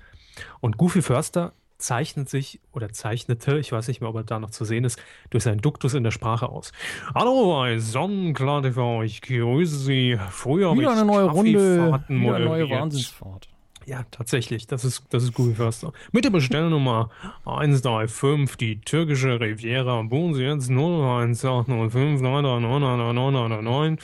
Und 0.61 0.77
Goofy 0.77 1.01
Förster 1.01 1.55
zeichnet 1.81 2.29
sich 2.29 2.61
oder 2.73 2.93
zeichnete, 2.93 3.59
ich 3.59 3.73
weiß 3.73 3.89
nicht 3.89 4.01
mehr, 4.01 4.11
ob 4.11 4.17
er 4.17 4.25
da 4.25 4.39
noch 4.39 4.51
zu 4.51 4.65
sehen 4.65 4.85
ist, 4.85 5.01
durch 5.31 5.45
seinen 5.45 5.61
Duktus 5.61 5.95
in 5.95 6.05
der 6.05 6.11
Sprache 6.11 6.49
aus. 6.49 6.73
Hallo 7.15 7.55
bei 7.55 7.79
Sonnenklar 7.79 8.63
TV, 8.63 9.03
ich 9.03 9.23
grüße 9.23 9.79
Sie. 9.79 10.19
Früher 10.31 10.75
Wieder 10.77 10.93
eine 10.93 11.05
neue 11.05 11.25
Runde, 11.25 12.03
wieder 12.09 12.37
eine 12.37 12.45
neue. 12.45 12.71
Wahnsinnsfahrt. 12.71 13.49
Ja, 13.87 14.05
tatsächlich, 14.11 14.67
das 14.67 14.85
ist, 14.85 15.05
das 15.11 15.25
ist 15.25 15.35
Goofy 15.35 15.55
Förster. 15.55 15.93
Mit 16.13 16.25
der 16.25 16.31
Bestellnummer 16.31 17.11
135, 17.45 18.57
die 18.57 18.81
türkische 18.81 19.41
Riviera, 19.41 20.03
buchen 20.03 20.35
Sie 20.35 20.43
jetzt 20.43 20.71
01805 20.71 22.21
9399999. 22.21 23.99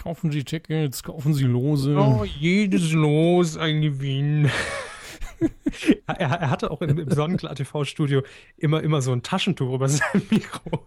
Kaufen 0.00 0.30
Sie 0.30 0.44
Tickets, 0.44 1.02
kaufen 1.02 1.34
Sie 1.34 1.46
Lose. 1.46 1.96
Oh, 1.96 2.24
jedes 2.24 2.92
Los 2.92 3.56
ein 3.56 3.80
Gewinn. 3.80 4.50
er, 6.06 6.16
er 6.16 6.50
hatte 6.50 6.70
auch 6.70 6.82
im, 6.82 6.98
im 6.98 7.10
Sonnenklar 7.10 7.54
TV-Studio 7.54 8.22
immer, 8.56 8.82
immer 8.82 9.02
so 9.02 9.12
ein 9.12 9.22
Taschentuch 9.22 9.74
über 9.74 9.88
sein 9.88 10.22
Mikro. 10.30 10.86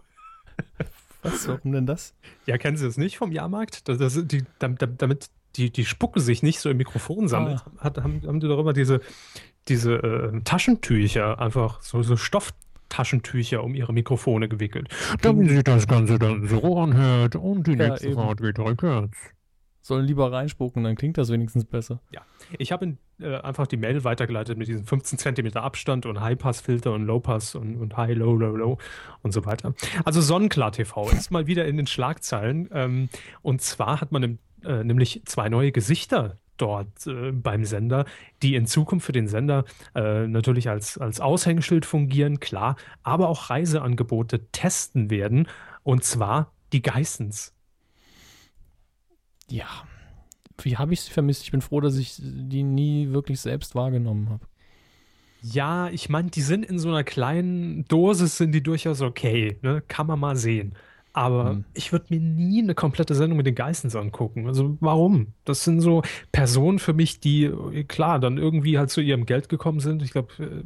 Was, 1.22 1.48
warum 1.48 1.72
denn 1.72 1.86
das? 1.86 2.14
Ja, 2.46 2.56
kennen 2.58 2.76
Sie 2.76 2.86
das 2.86 2.96
nicht 2.96 3.18
vom 3.18 3.32
Jahrmarkt? 3.32 3.88
Das, 3.88 3.98
das, 3.98 4.18
die, 4.26 4.44
damit 4.58 5.30
die, 5.56 5.70
die 5.70 5.84
Spucke 5.84 6.20
sich 6.20 6.42
nicht 6.42 6.60
so 6.60 6.70
im 6.70 6.76
Mikrofon 6.76 7.28
sammelt, 7.28 7.62
hat, 7.78 7.98
haben, 7.98 8.22
haben 8.26 8.40
die 8.40 8.48
doch 8.48 8.58
immer 8.58 8.72
diese, 8.72 9.00
diese 9.68 9.94
äh, 9.94 10.40
Taschentücher, 10.42 11.38
einfach 11.38 11.82
so, 11.82 12.02
so 12.02 12.16
Stofftaschentücher 12.16 13.62
um 13.62 13.74
ihre 13.74 13.92
Mikrofone 13.92 14.48
gewickelt. 14.48 14.88
Damit 15.22 15.50
sich 15.50 15.64
das 15.64 15.86
Ganze 15.86 16.18
dann 16.18 16.46
so 16.46 16.78
anhört 16.78 17.36
und 17.36 17.66
die 17.66 17.74
Ja, 17.74 17.88
nächste 17.90 18.08
eben. 18.08 18.14
Fahrt 18.14 18.40
geht 18.40 18.58
rückwärts. 18.58 19.16
Sollen 19.90 20.06
lieber 20.06 20.30
reinspucken, 20.30 20.84
dann 20.84 20.94
klingt 20.94 21.18
das 21.18 21.32
wenigstens 21.32 21.64
besser. 21.64 21.98
Ich 22.58 22.70
habe 22.70 22.96
äh, 23.18 23.38
einfach 23.38 23.66
die 23.66 23.76
Mail 23.76 24.04
weitergeleitet 24.04 24.56
mit 24.56 24.68
diesem 24.68 24.84
15 24.84 25.18
Zentimeter 25.18 25.64
Abstand 25.64 26.06
und 26.06 26.20
High-Pass-Filter 26.20 26.92
und 26.92 27.06
Low-Pass 27.06 27.56
und, 27.56 27.76
und 27.76 27.96
High, 27.96 28.16
Low, 28.16 28.36
Low, 28.36 28.54
Low 28.54 28.78
und 29.22 29.32
so 29.32 29.44
weiter. 29.46 29.74
Also 30.04 30.20
Sonnenklar 30.20 30.70
TV 30.70 31.10
ist 31.10 31.30
mal 31.32 31.48
wieder 31.48 31.64
in 31.64 31.76
den 31.76 31.88
Schlagzeilen. 31.88 32.68
Ähm, 32.72 33.08
und 33.42 33.62
zwar 33.62 34.00
hat 34.00 34.12
man 34.12 34.22
im, 34.22 34.38
äh, 34.64 34.84
nämlich 34.84 35.22
zwei 35.24 35.48
neue 35.48 35.72
Gesichter 35.72 36.38
dort 36.56 37.08
äh, 37.08 37.32
beim 37.32 37.64
Sender, 37.64 38.04
die 38.42 38.54
in 38.54 38.66
Zukunft 38.66 39.06
für 39.06 39.12
den 39.12 39.26
Sender 39.26 39.64
äh, 39.96 40.28
natürlich 40.28 40.68
als, 40.68 40.98
als 40.98 41.20
Aushängeschild 41.20 41.84
fungieren, 41.84 42.38
klar, 42.38 42.76
aber 43.02 43.28
auch 43.28 43.50
Reiseangebote 43.50 44.46
testen 44.52 45.10
werden. 45.10 45.48
Und 45.82 46.04
zwar 46.04 46.52
die 46.72 46.82
Geissens. 46.82 47.56
Ja. 49.50 49.66
Wie 50.62 50.76
habe 50.76 50.92
ich 50.92 51.00
sie 51.00 51.10
vermisst? 51.10 51.42
Ich 51.44 51.50
bin 51.52 51.60
froh, 51.62 51.80
dass 51.80 51.96
ich 51.96 52.16
die 52.18 52.62
nie 52.62 53.10
wirklich 53.10 53.40
selbst 53.40 53.74
wahrgenommen 53.74 54.28
habe. 54.28 54.46
Ja, 55.42 55.88
ich 55.88 56.10
meine, 56.10 56.28
die 56.30 56.42
sind 56.42 56.66
in 56.66 56.78
so 56.78 56.88
einer 56.88 57.02
kleinen 57.02 57.86
Dosis, 57.86 58.36
sind 58.36 58.52
die 58.52 58.62
durchaus 58.62 59.00
okay, 59.00 59.58
ne? 59.62 59.82
Kann 59.88 60.06
man 60.06 60.20
mal 60.20 60.36
sehen. 60.36 60.74
Aber 61.14 61.50
Hm. 61.52 61.64
ich 61.74 61.92
würde 61.92 62.06
mir 62.10 62.20
nie 62.20 62.62
eine 62.62 62.74
komplette 62.74 63.14
Sendung 63.14 63.38
mit 63.38 63.46
den 63.46 63.54
Geissens 63.54 63.96
angucken. 63.96 64.46
Also 64.46 64.76
warum? 64.80 65.28
Das 65.44 65.64
sind 65.64 65.80
so 65.80 66.02
Personen 66.30 66.78
für 66.78 66.92
mich, 66.92 67.20
die, 67.20 67.44
äh, 67.46 67.84
klar, 67.84 68.20
dann 68.20 68.36
irgendwie 68.36 68.78
halt 68.78 68.90
zu 68.90 69.00
ihrem 69.00 69.24
Geld 69.26 69.48
gekommen 69.48 69.80
sind. 69.80 70.02
Ich 70.02 70.12
glaube, 70.12 70.28
äh, 70.38 70.62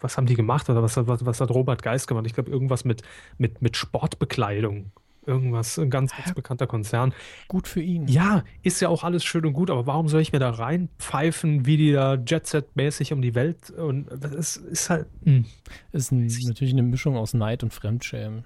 was, 0.00 0.16
haben 0.16 0.26
die 0.26 0.34
gemacht 0.34 0.68
oder 0.70 0.82
was, 0.82 0.96
hat- 0.96 1.06
was, 1.08 1.24
was 1.24 1.40
hat 1.40 1.50
Robert 1.50 1.82
Geist 1.82 2.06
gemacht? 2.08 2.26
Ich 2.26 2.34
glaube, 2.34 2.50
irgendwas 2.50 2.84
mit, 2.84 3.02
mit, 3.38 3.62
mit 3.62 3.76
Sportbekleidung. 3.76 4.92
Irgendwas, 5.28 5.78
ein 5.78 5.90
ganz, 5.90 6.16
ganz 6.16 6.34
bekannter 6.34 6.66
Konzern. 6.66 7.12
Gut 7.48 7.68
für 7.68 7.82
ihn. 7.82 8.08
Ja, 8.08 8.42
ist 8.62 8.80
ja 8.80 8.88
auch 8.88 9.04
alles 9.04 9.24
schön 9.24 9.44
und 9.44 9.52
gut, 9.52 9.70
aber 9.70 9.86
warum 9.86 10.08
soll 10.08 10.22
ich 10.22 10.32
mir 10.32 10.38
da 10.38 10.48
reinpfeifen, 10.50 11.66
wie 11.66 11.76
die 11.76 11.92
da 11.92 12.14
Jet-Set-mäßig 12.14 13.12
um 13.12 13.20
die 13.20 13.34
Welt 13.34 13.70
und 13.70 14.06
das 14.10 14.56
ist, 14.56 14.88
halt. 14.88 15.06
hm. 15.24 15.44
Ist 15.92 16.10
ein, 16.12 16.26
natürlich 16.46 16.72
eine 16.72 16.82
Mischung 16.82 17.16
aus 17.16 17.34
Neid 17.34 17.62
und 17.62 17.74
Fremdschämen. 17.74 18.44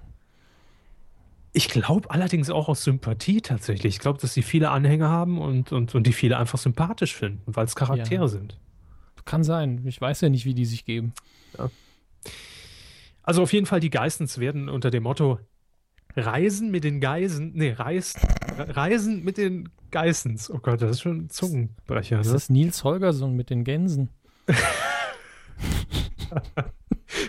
Ich 1.53 1.69
glaube 1.69 2.11
allerdings 2.11 2.49
auch 2.49 2.67
aus 2.67 2.83
Sympathie 2.83 3.39
tatsächlich. 3.39 3.95
Ich 3.95 3.99
glaube, 3.99 4.19
dass 4.19 4.33
die 4.33 4.41
viele 4.41 4.71
Anhänger 4.71 5.07
haben 5.07 5.39
und, 5.39 5.71
und, 5.71 5.95
und 5.95 6.05
die 6.05 6.11
viele 6.13 6.37
einfach 6.37 6.57
sympathisch 6.57 7.15
finden, 7.15 7.43
weil 7.45 7.65
es 7.65 7.75
Charaktere 7.75 8.23
Ja. 8.23 8.27
sind. 8.27 8.59
Kann 9.23 9.43
sein. 9.45 9.81
Ich 9.85 10.01
weiß 10.01 10.19
ja 10.21 10.29
nicht, 10.29 10.43
wie 10.45 10.53
die 10.53 10.65
sich 10.65 10.83
geben. 10.83 11.13
Also 13.21 13.41
auf 13.41 13.53
jeden 13.53 13.67
Fall, 13.67 13.79
die 13.79 13.89
Geistens 13.89 14.37
werden 14.37 14.67
unter 14.67 14.91
dem 14.91 15.03
Motto 15.03 15.39
Reisen 16.15 16.69
mit 16.71 16.83
den 16.83 16.99
Geisen, 16.99 17.51
nee, 17.55 17.71
Reis, 17.71 18.13
Reisen 18.57 19.23
mit 19.23 19.37
den 19.37 19.69
Geissens. 19.91 20.49
Oh 20.49 20.59
Gott, 20.59 20.81
das 20.81 20.91
ist 20.91 21.01
schon 21.01 21.25
ein 21.25 21.29
Zungenbrecher. 21.29 22.17
Das 22.17 22.27
Ne? 22.29 22.35
ist 22.35 22.49
Nils 22.49 22.83
Holgersson 22.83 23.35
mit 23.35 23.49
den 23.49 23.63
Gänsen. 23.63 24.09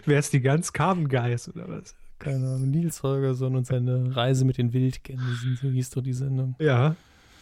Wer 0.07 0.19
ist 0.19 0.33
die 0.33 0.41
ganz 0.41 0.73
Carmen-Geist 0.73 1.49
oder 1.49 1.69
was? 1.69 1.95
Keine 2.19 2.47
Ahnung, 2.47 2.71
Nils 2.71 3.03
Holgersson 3.03 3.55
und 3.57 3.67
seine 3.67 4.15
Reise 4.17 4.45
mit 4.45 4.57
den 4.59 4.73
Wildgänsen, 4.73 5.59
so 5.61 5.69
hieß 5.69 5.91
doch 5.91 6.03
die 6.03 6.13
Sendung. 6.13 6.55
Ja, 6.59 6.97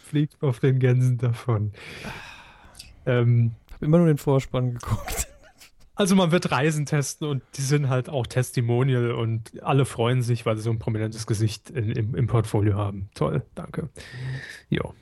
fliegt 0.07 0.37
auf 0.43 0.59
den 0.61 0.79
Gänsen 0.79 1.19
davon. 1.19 1.73
Ähm, 3.07 3.53
Hab 3.73 3.83
immer 3.83 3.99
nur 3.99 4.07
den 4.09 4.19
Vorspann 4.19 4.75
geguckt. 4.75 5.29
Also 5.95 6.17
man 6.17 6.33
wird 6.33 6.51
Reisen 6.51 6.87
testen 6.87 7.29
und 7.29 7.43
die 7.57 7.63
sind 7.63 7.89
halt 7.89 8.09
auch 8.09 8.27
Testimonial 8.27 9.13
und 9.13 9.63
alle 9.63 9.85
freuen 9.85 10.23
sich, 10.23 10.47
weil 10.47 10.57
sie 10.57 10.63
so 10.63 10.71
ein 10.71 10.79
prominentes 10.79 11.27
Gesicht 11.27 11.71
in, 11.71 11.91
im, 11.93 12.15
im 12.15 12.27
Portfolio 12.27 12.77
haben. 12.77 13.11
Toll, 13.15 13.43
danke. 13.55 13.91
Jo. 14.71 14.95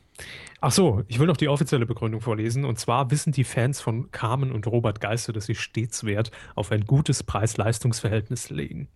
Ach 0.61 0.73
so, 0.73 1.03
ich 1.09 1.19
will 1.19 1.27
noch 1.27 1.39
die 1.39 1.49
offizielle 1.49 1.87
Begründung 1.87 2.21
vorlesen. 2.21 2.65
Und 2.65 2.79
zwar 2.79 3.11
wissen 3.11 3.33
die 3.33 3.45
Fans 3.45 3.81
von 3.81 4.11
Carmen 4.11 4.53
und 4.53 4.67
Robert 4.67 5.01
Geister, 5.01 5.33
dass 5.33 5.47
sie 5.47 5.55
stets 5.55 6.05
Wert 6.05 6.31
auf 6.55 6.71
ein 6.71 6.85
gutes 6.85 7.23
Preis-Leistungs-Verhältnis 7.23 8.51
legen. 8.51 8.89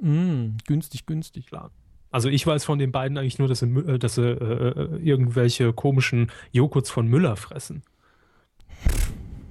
Mm, 0.00 0.58
günstig, 0.66 1.06
günstig. 1.06 1.46
Klar. 1.46 1.70
Also 2.10 2.28
ich 2.28 2.46
weiß 2.46 2.64
von 2.64 2.78
den 2.78 2.92
beiden 2.92 3.16
eigentlich 3.16 3.38
nur, 3.38 3.48
dass 3.48 3.60
sie, 3.60 3.66
äh, 3.66 3.98
dass 3.98 4.16
sie 4.16 4.28
äh, 4.28 4.68
äh, 4.68 4.96
irgendwelche 4.98 5.72
komischen 5.72 6.30
Joghurts 6.52 6.90
von 6.90 7.06
Müller 7.06 7.36
fressen. 7.36 7.82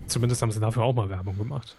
Zumindest 0.07 0.41
haben 0.41 0.51
sie 0.51 0.59
dafür 0.59 0.83
auch 0.83 0.93
mal 0.93 1.09
Werbung 1.09 1.37
gemacht. 1.37 1.75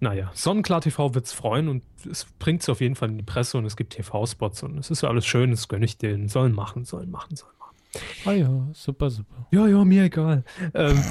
Naja, 0.00 0.30
Sonnenklar 0.34 0.80
TV 0.80 1.14
wird's 1.14 1.32
freuen 1.32 1.68
und 1.68 1.82
es 2.10 2.24
bringt 2.38 2.62
es 2.62 2.68
auf 2.70 2.80
jeden 2.80 2.94
Fall 2.94 3.10
in 3.10 3.18
die 3.18 3.22
Presse 3.22 3.58
und 3.58 3.66
es 3.66 3.76
gibt 3.76 3.92
TV-Spots 3.92 4.62
und 4.62 4.78
es 4.78 4.90
ist 4.90 5.02
ja 5.02 5.10
alles 5.10 5.26
schön, 5.26 5.50
das 5.50 5.68
gönne 5.68 5.84
ich 5.84 5.98
denen. 5.98 6.28
Sollen 6.28 6.54
machen, 6.54 6.86
sollen 6.86 7.10
machen, 7.10 7.36
sollen 7.36 7.52
machen. 7.58 7.76
Ah 8.24 8.32
ja, 8.32 8.68
super, 8.72 9.10
super. 9.10 9.46
Ja, 9.50 9.66
ja, 9.66 9.84
mir 9.84 10.04
egal. 10.04 10.44
Ähm, 10.72 11.02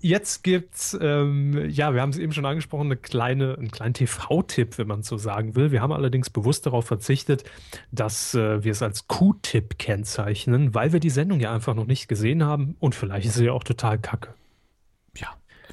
jetzt 0.00 0.42
gibt's, 0.42 0.98
ähm, 1.00 1.68
ja, 1.70 1.94
wir 1.94 2.02
haben 2.02 2.10
es 2.10 2.18
eben 2.18 2.32
schon 2.32 2.44
angesprochen, 2.44 2.86
eine 2.86 2.96
kleine, 2.96 3.56
einen 3.56 3.70
kleinen 3.70 3.94
TV-Tipp, 3.94 4.78
wenn 4.78 4.88
man 4.88 5.04
so 5.04 5.16
sagen 5.16 5.54
will. 5.54 5.70
Wir 5.70 5.80
haben 5.80 5.92
allerdings 5.92 6.28
bewusst 6.28 6.66
darauf 6.66 6.86
verzichtet, 6.86 7.44
dass 7.92 8.34
äh, 8.34 8.64
wir 8.64 8.72
es 8.72 8.82
als 8.82 9.06
Q-Tipp 9.06 9.78
kennzeichnen, 9.78 10.74
weil 10.74 10.92
wir 10.92 10.98
die 10.98 11.10
Sendung 11.10 11.38
ja 11.38 11.54
einfach 11.54 11.74
noch 11.74 11.86
nicht 11.86 12.08
gesehen 12.08 12.42
haben 12.42 12.74
und 12.80 12.96
vielleicht 12.96 13.28
ist 13.28 13.34
sie 13.34 13.44
ja 13.44 13.52
auch 13.52 13.64
total 13.64 13.98
kacke. 13.98 14.34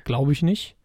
Glaube 0.03 0.31
ich 0.31 0.41
nicht. 0.41 0.75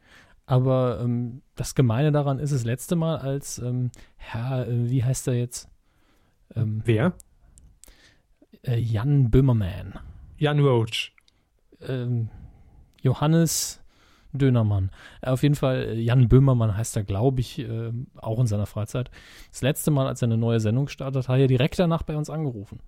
Aber 0.46 1.00
ähm, 1.02 1.42
das 1.56 1.74
Gemeine 1.74 2.12
daran 2.12 2.38
ist, 2.38 2.52
das 2.52 2.64
letzte 2.64 2.94
Mal 2.94 3.16
als 3.16 3.58
ähm, 3.58 3.90
Herr, 4.16 4.68
äh, 4.68 4.90
wie 4.90 5.02
heißt 5.02 5.26
er 5.28 5.34
jetzt? 5.34 5.68
Ähm, 6.54 6.82
Wer? 6.84 7.14
äh, 8.66 8.78
Jan 8.78 9.30
Böhmermann. 9.30 9.98
Jan 10.38 10.60
Roach. 10.60 11.12
Ähm, 11.80 12.28
Johannes 13.00 13.82
Dönermann. 14.32 14.90
Äh, 15.22 15.30
auf 15.30 15.42
jeden 15.42 15.54
Fall, 15.54 15.84
äh, 15.84 16.00
Jan 16.00 16.28
Böhmermann 16.28 16.76
heißt 16.76 16.96
er, 16.96 17.04
glaube 17.04 17.40
ich, 17.40 17.58
äh, 17.58 17.92
auch 18.16 18.38
in 18.38 18.46
seiner 18.46 18.66
Freizeit. 18.66 19.10
Das 19.50 19.62
letzte 19.62 19.90
Mal, 19.90 20.06
als 20.06 20.22
er 20.22 20.26
eine 20.26 20.36
neue 20.36 20.60
Sendung 20.60 20.86
gestartet 20.86 21.24
hat, 21.24 21.28
hat 21.28 21.40
er 21.40 21.46
direkt 21.46 21.78
danach 21.78 22.02
bei 22.02 22.16
uns 22.16 22.30
angerufen. 22.30 22.80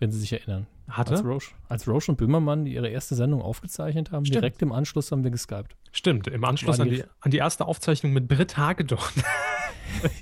Wenn 0.00 0.10
Sie 0.10 0.18
sich 0.18 0.32
erinnern. 0.32 0.66
Hat 0.88 1.08
Als? 1.10 1.24
Roche, 1.24 1.52
als 1.68 1.86
Roche 1.86 2.10
und 2.10 2.16
Böhmermann 2.16 2.66
ihre 2.66 2.88
erste 2.88 3.14
Sendung 3.14 3.40
aufgezeichnet 3.42 4.10
haben, 4.10 4.24
Stimmt. 4.24 4.42
direkt 4.42 4.62
im 4.62 4.72
Anschluss 4.72 5.12
haben 5.12 5.22
wir 5.22 5.30
geskypt. 5.30 5.76
Stimmt, 5.92 6.26
im 6.26 6.44
Anschluss 6.44 6.80
an 6.80 6.88
die- 6.90 7.04
an 7.20 7.30
die 7.30 7.36
erste 7.36 7.66
Aufzeichnung 7.66 8.12
mit 8.12 8.26
Britt 8.26 8.56
Hagedorn. 8.56 9.00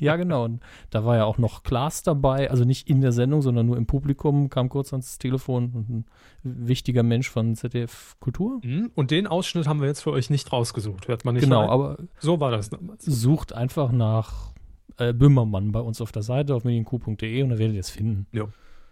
Ja, 0.00 0.16
genau. 0.16 0.44
Und 0.46 0.62
da 0.88 1.04
war 1.04 1.16
ja 1.16 1.24
auch 1.26 1.36
noch 1.36 1.62
Klaas 1.62 2.02
dabei, 2.02 2.50
also 2.50 2.64
nicht 2.64 2.88
in 2.88 3.02
der 3.02 3.12
Sendung, 3.12 3.42
sondern 3.42 3.66
nur 3.66 3.76
im 3.76 3.86
Publikum, 3.86 4.48
kam 4.48 4.70
kurz 4.70 4.94
ans 4.94 5.18
Telefon 5.18 5.72
und 5.74 5.90
ein 5.90 6.04
wichtiger 6.42 7.02
Mensch 7.02 7.28
von 7.28 7.54
ZDF 7.54 8.16
Kultur. 8.18 8.60
Hm, 8.62 8.90
Und 8.94 9.10
den 9.10 9.26
Ausschnitt 9.26 9.66
haben 9.68 9.80
wir 9.82 9.86
jetzt 9.88 10.00
für 10.00 10.10
euch 10.12 10.30
nicht 10.30 10.52
rausgesucht. 10.54 11.06
Hört 11.08 11.26
man 11.26 11.34
nicht 11.34 11.44
Genau, 11.44 11.60
rein? 11.60 11.68
aber 11.68 11.98
So 12.18 12.40
war 12.40 12.50
das 12.50 12.70
damals. 12.70 13.04
sucht 13.04 13.52
einfach 13.52 13.92
nach 13.92 14.52
äh, 14.96 15.12
Böhmermann 15.12 15.70
bei 15.70 15.80
uns 15.80 16.00
auf 16.00 16.12
der 16.12 16.22
Seite 16.22 16.54
auf 16.54 16.64
medienq.de 16.64 17.42
und 17.42 17.50
da 17.50 17.58
werdet 17.58 17.74
ihr 17.74 17.80
es 17.80 17.90
finden. 17.90 18.26
Ja. 18.32 18.44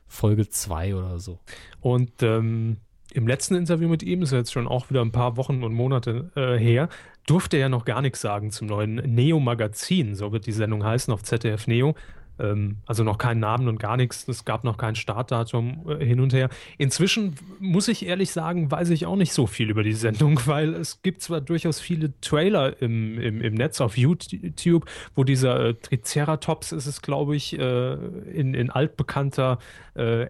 Folge 0.07 0.49
2 0.49 0.95
oder 0.95 1.19
so. 1.19 1.39
Und 1.81 2.23
ähm, 2.23 2.79
im 3.13 3.27
letzten 3.27 3.55
Interview 3.55 3.89
mit 3.89 4.03
ihm, 4.03 4.23
ist 4.23 4.33
ja 4.33 4.39
jetzt 4.39 4.53
schon 4.53 4.69
auch 4.69 4.91
wieder 4.91 5.01
ein 5.01 5.13
paar 5.13 5.37
Wochen 5.37 5.63
und 5.63 5.73
Monate 5.73 6.31
äh, 6.35 6.59
her, 6.59 6.89
durfte 7.27 7.57
er 7.57 7.63
ja 7.63 7.69
noch 7.69 7.85
gar 7.85 8.03
nichts 8.03 8.21
sagen 8.21 8.51
zum 8.51 8.69
neuen 8.69 8.97
Neo-Magazin, 8.97 10.15
so 10.15 10.33
wird 10.33 10.47
die 10.47 10.53
Sendung 10.53 10.85
heißen 10.85 11.13
auf 11.13 11.23
ZDF 11.23 11.67
Neo. 11.67 11.95
Ähm, 12.39 12.79
also 12.87 13.05
noch 13.05 13.19
keinen 13.19 13.41
Namen 13.41 13.69
und 13.69 13.79
gar 13.79 13.97
nichts, 13.97 14.29
es 14.29 14.45
gab 14.45 14.65
noch 14.65 14.77
kein 14.77 14.95
Startdatum 14.95 15.87
äh, 15.89 16.05
hin 16.05 16.21
und 16.21 16.33
her. 16.33 16.49
Inzwischen 16.79 17.35
muss 17.61 17.89
ich 17.89 18.07
ehrlich 18.07 18.31
sagen, 18.31 18.71
weiß 18.71 18.91
ich 18.91 19.07
auch 19.07 19.17
nicht 19.17 19.33
so 19.33 19.47
viel 19.47 19.71
über 19.71 19.83
die 19.83 19.93
Sendung, 19.93 20.41
weil 20.47 20.75
es 20.75 21.03
gibt 21.03 21.23
zwar 21.23 21.41
durchaus 21.41 21.81
viele 21.81 22.19
Trailer 22.21 22.81
im, 22.83 23.19
im, 23.19 23.41
im 23.41 23.55
Netz 23.55 23.81
auf 23.81 23.97
YouTube, 23.97 24.87
wo 25.15 25.25
dieser 25.25 25.67
äh, 25.67 25.75
Triceratops 25.75 26.73
ist 26.73 26.87
es, 26.87 27.03
glaube 27.03 27.37
ich, 27.37 27.59
äh, 27.59 27.95
in, 27.95 28.55
in 28.55 28.71
altbekannter 28.71 29.59
äh, 29.95 30.27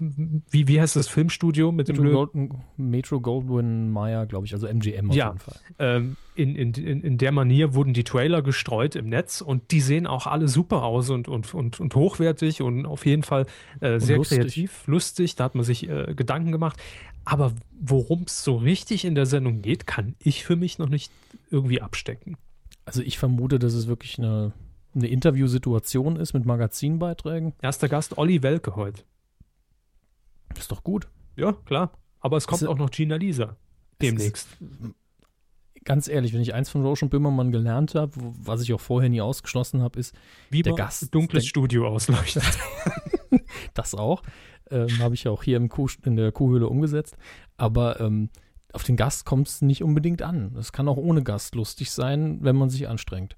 wie, 0.00 0.68
wie 0.68 0.80
heißt 0.80 0.96
das 0.96 1.08
Filmstudio 1.08 1.72
mit 1.72 1.88
dem 1.88 1.96
Metro, 1.96 2.24
Löwen? 2.24 2.48
Gold, 2.48 2.62
Metro 2.76 3.20
Goldwyn 3.20 3.90
Mayer, 3.90 4.26
glaube 4.26 4.46
ich, 4.46 4.52
also 4.54 4.66
MGM 4.66 5.10
auf 5.10 5.16
Ja. 5.16 5.26
jeden 5.28 5.38
Fall. 5.38 5.56
Ähm, 5.78 6.16
in, 6.34 6.54
in, 6.56 6.72
in, 6.74 7.00
in 7.02 7.18
der 7.18 7.32
Manier 7.32 7.74
wurden 7.74 7.94
die 7.94 8.04
Trailer 8.04 8.42
gestreut 8.42 8.94
im 8.96 9.08
Netz 9.08 9.40
und 9.40 9.70
die 9.70 9.80
sehen 9.80 10.06
auch 10.06 10.26
alle 10.26 10.48
super 10.48 10.82
aus 10.84 11.10
und, 11.10 11.28
und, 11.28 11.54
und, 11.54 11.80
und 11.80 11.94
hochwertig 11.94 12.62
und 12.62 12.86
auf 12.86 13.06
jeden 13.06 13.22
Fall 13.22 13.46
äh, 13.80 13.98
sehr 14.00 14.16
lustig. 14.18 14.38
kreativ, 14.40 14.86
lustig. 14.86 15.34
Da 15.36 15.44
hat 15.44 15.54
man 15.54 15.64
sich 15.64 15.88
äh, 15.88 16.14
Gedanken 16.14 16.52
gemacht. 16.52 16.78
Aber 17.24 17.52
worum 17.80 18.22
es 18.26 18.44
so 18.44 18.56
richtig 18.56 19.04
in 19.04 19.14
der 19.14 19.26
Sendung 19.26 19.60
geht, 19.62 19.86
kann 19.86 20.14
ich 20.20 20.44
für 20.44 20.56
mich 20.56 20.78
noch 20.78 20.88
nicht 20.88 21.10
irgendwie 21.50 21.80
abstecken. 21.82 22.36
Also 22.84 23.02
ich 23.02 23.18
vermute, 23.18 23.58
dass 23.58 23.74
es 23.74 23.88
wirklich 23.88 24.18
eine, 24.18 24.52
eine 24.94 25.08
Interviewsituation 25.08 26.16
ist 26.16 26.34
mit 26.34 26.44
Magazinbeiträgen. 26.46 27.54
Erster 27.62 27.88
Gast 27.88 28.16
Olli 28.16 28.42
Welke 28.44 28.76
heute. 28.76 29.02
Ist 30.58 30.70
doch 30.72 30.82
gut. 30.84 31.08
Ja, 31.36 31.52
klar. 31.52 31.92
Aber 32.20 32.36
es 32.36 32.46
kommt 32.46 32.62
Ist- 32.62 32.68
auch 32.68 32.78
noch 32.78 32.90
Gina 32.90 33.16
Lisa 33.16 33.56
demnächst. 34.02 34.48
Ganz 35.84 36.08
ehrlich, 36.08 36.32
wenn 36.32 36.40
ich 36.40 36.52
eins 36.52 36.68
von 36.68 36.82
Roche 36.82 37.04
und 37.04 37.10
Böhmermann 37.10 37.52
gelernt 37.52 37.94
habe, 37.94 38.12
was 38.16 38.60
ich 38.62 38.72
auch 38.72 38.80
vorher 38.80 39.08
nie 39.08 39.20
ausgeschlossen 39.20 39.82
habe, 39.82 40.00
ist 40.00 40.14
Wie 40.50 40.62
der 40.62 40.72
Gast- 40.74 41.14
dunkles 41.14 41.44
der- 41.44 41.48
Studio 41.48 41.86
ausleuchtet. 41.86 42.42
das 43.74 43.94
auch. 43.94 44.22
Ähm, 44.70 44.98
habe 44.98 45.14
ich 45.14 45.24
ja 45.24 45.30
auch 45.30 45.44
hier 45.44 45.56
im 45.58 45.68
Kuh, 45.68 45.88
in 46.04 46.16
der 46.16 46.32
Kuhhöhle 46.32 46.68
umgesetzt. 46.68 47.16
Aber 47.56 48.00
ähm, 48.00 48.30
auf 48.72 48.82
den 48.82 48.96
Gast 48.96 49.24
kommt 49.26 49.46
es 49.46 49.62
nicht 49.62 49.84
unbedingt 49.84 50.22
an. 50.22 50.56
Es 50.58 50.72
kann 50.72 50.88
auch 50.88 50.96
ohne 50.96 51.22
Gast 51.22 51.54
lustig 51.54 51.92
sein, 51.92 52.38
wenn 52.42 52.56
man 52.56 52.68
sich 52.68 52.88
anstrengt. 52.88 53.36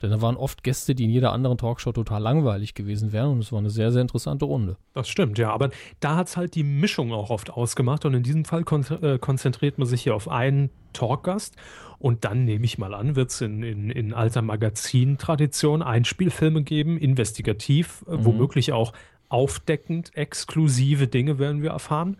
Denn 0.00 0.10
da 0.10 0.22
waren 0.22 0.36
oft 0.36 0.62
Gäste, 0.62 0.94
die 0.94 1.04
in 1.04 1.10
jeder 1.10 1.32
anderen 1.32 1.58
Talkshow 1.58 1.92
total 1.92 2.22
langweilig 2.22 2.74
gewesen 2.74 3.12
wären 3.12 3.32
und 3.32 3.38
es 3.40 3.52
war 3.52 3.58
eine 3.58 3.70
sehr, 3.70 3.90
sehr 3.92 4.02
interessante 4.02 4.44
Runde. 4.44 4.76
Das 4.94 5.08
stimmt, 5.08 5.38
ja. 5.38 5.50
Aber 5.52 5.70
da 6.00 6.16
hat 6.16 6.28
es 6.28 6.36
halt 6.36 6.54
die 6.54 6.62
Mischung 6.64 7.12
auch 7.12 7.30
oft 7.30 7.50
ausgemacht. 7.50 8.04
Und 8.04 8.14
in 8.14 8.22
diesem 8.22 8.44
Fall 8.44 8.64
kon 8.64 8.84
äh, 9.02 9.18
konzentriert 9.18 9.78
man 9.78 9.86
sich 9.86 10.02
hier 10.02 10.14
auf 10.14 10.28
einen 10.28 10.70
Talkgast. 10.92 11.56
Und 11.98 12.24
dann 12.24 12.44
nehme 12.44 12.64
ich 12.64 12.78
mal 12.78 12.94
an, 12.94 13.16
wird 13.16 13.30
es 13.30 13.40
in, 13.40 13.62
in, 13.64 13.90
in 13.90 14.14
alter 14.14 14.40
Magazin-Tradition 14.42 15.82
Einspielfilme 15.82 16.62
geben, 16.62 16.96
investigativ, 16.98 18.04
äh, 18.08 18.12
Mhm. 18.16 18.24
womöglich 18.24 18.72
auch 18.72 18.92
aufdeckend, 19.28 20.16
exklusive 20.16 21.06
Dinge 21.08 21.38
werden 21.38 21.62
wir 21.62 21.70
erfahren. 21.70 22.16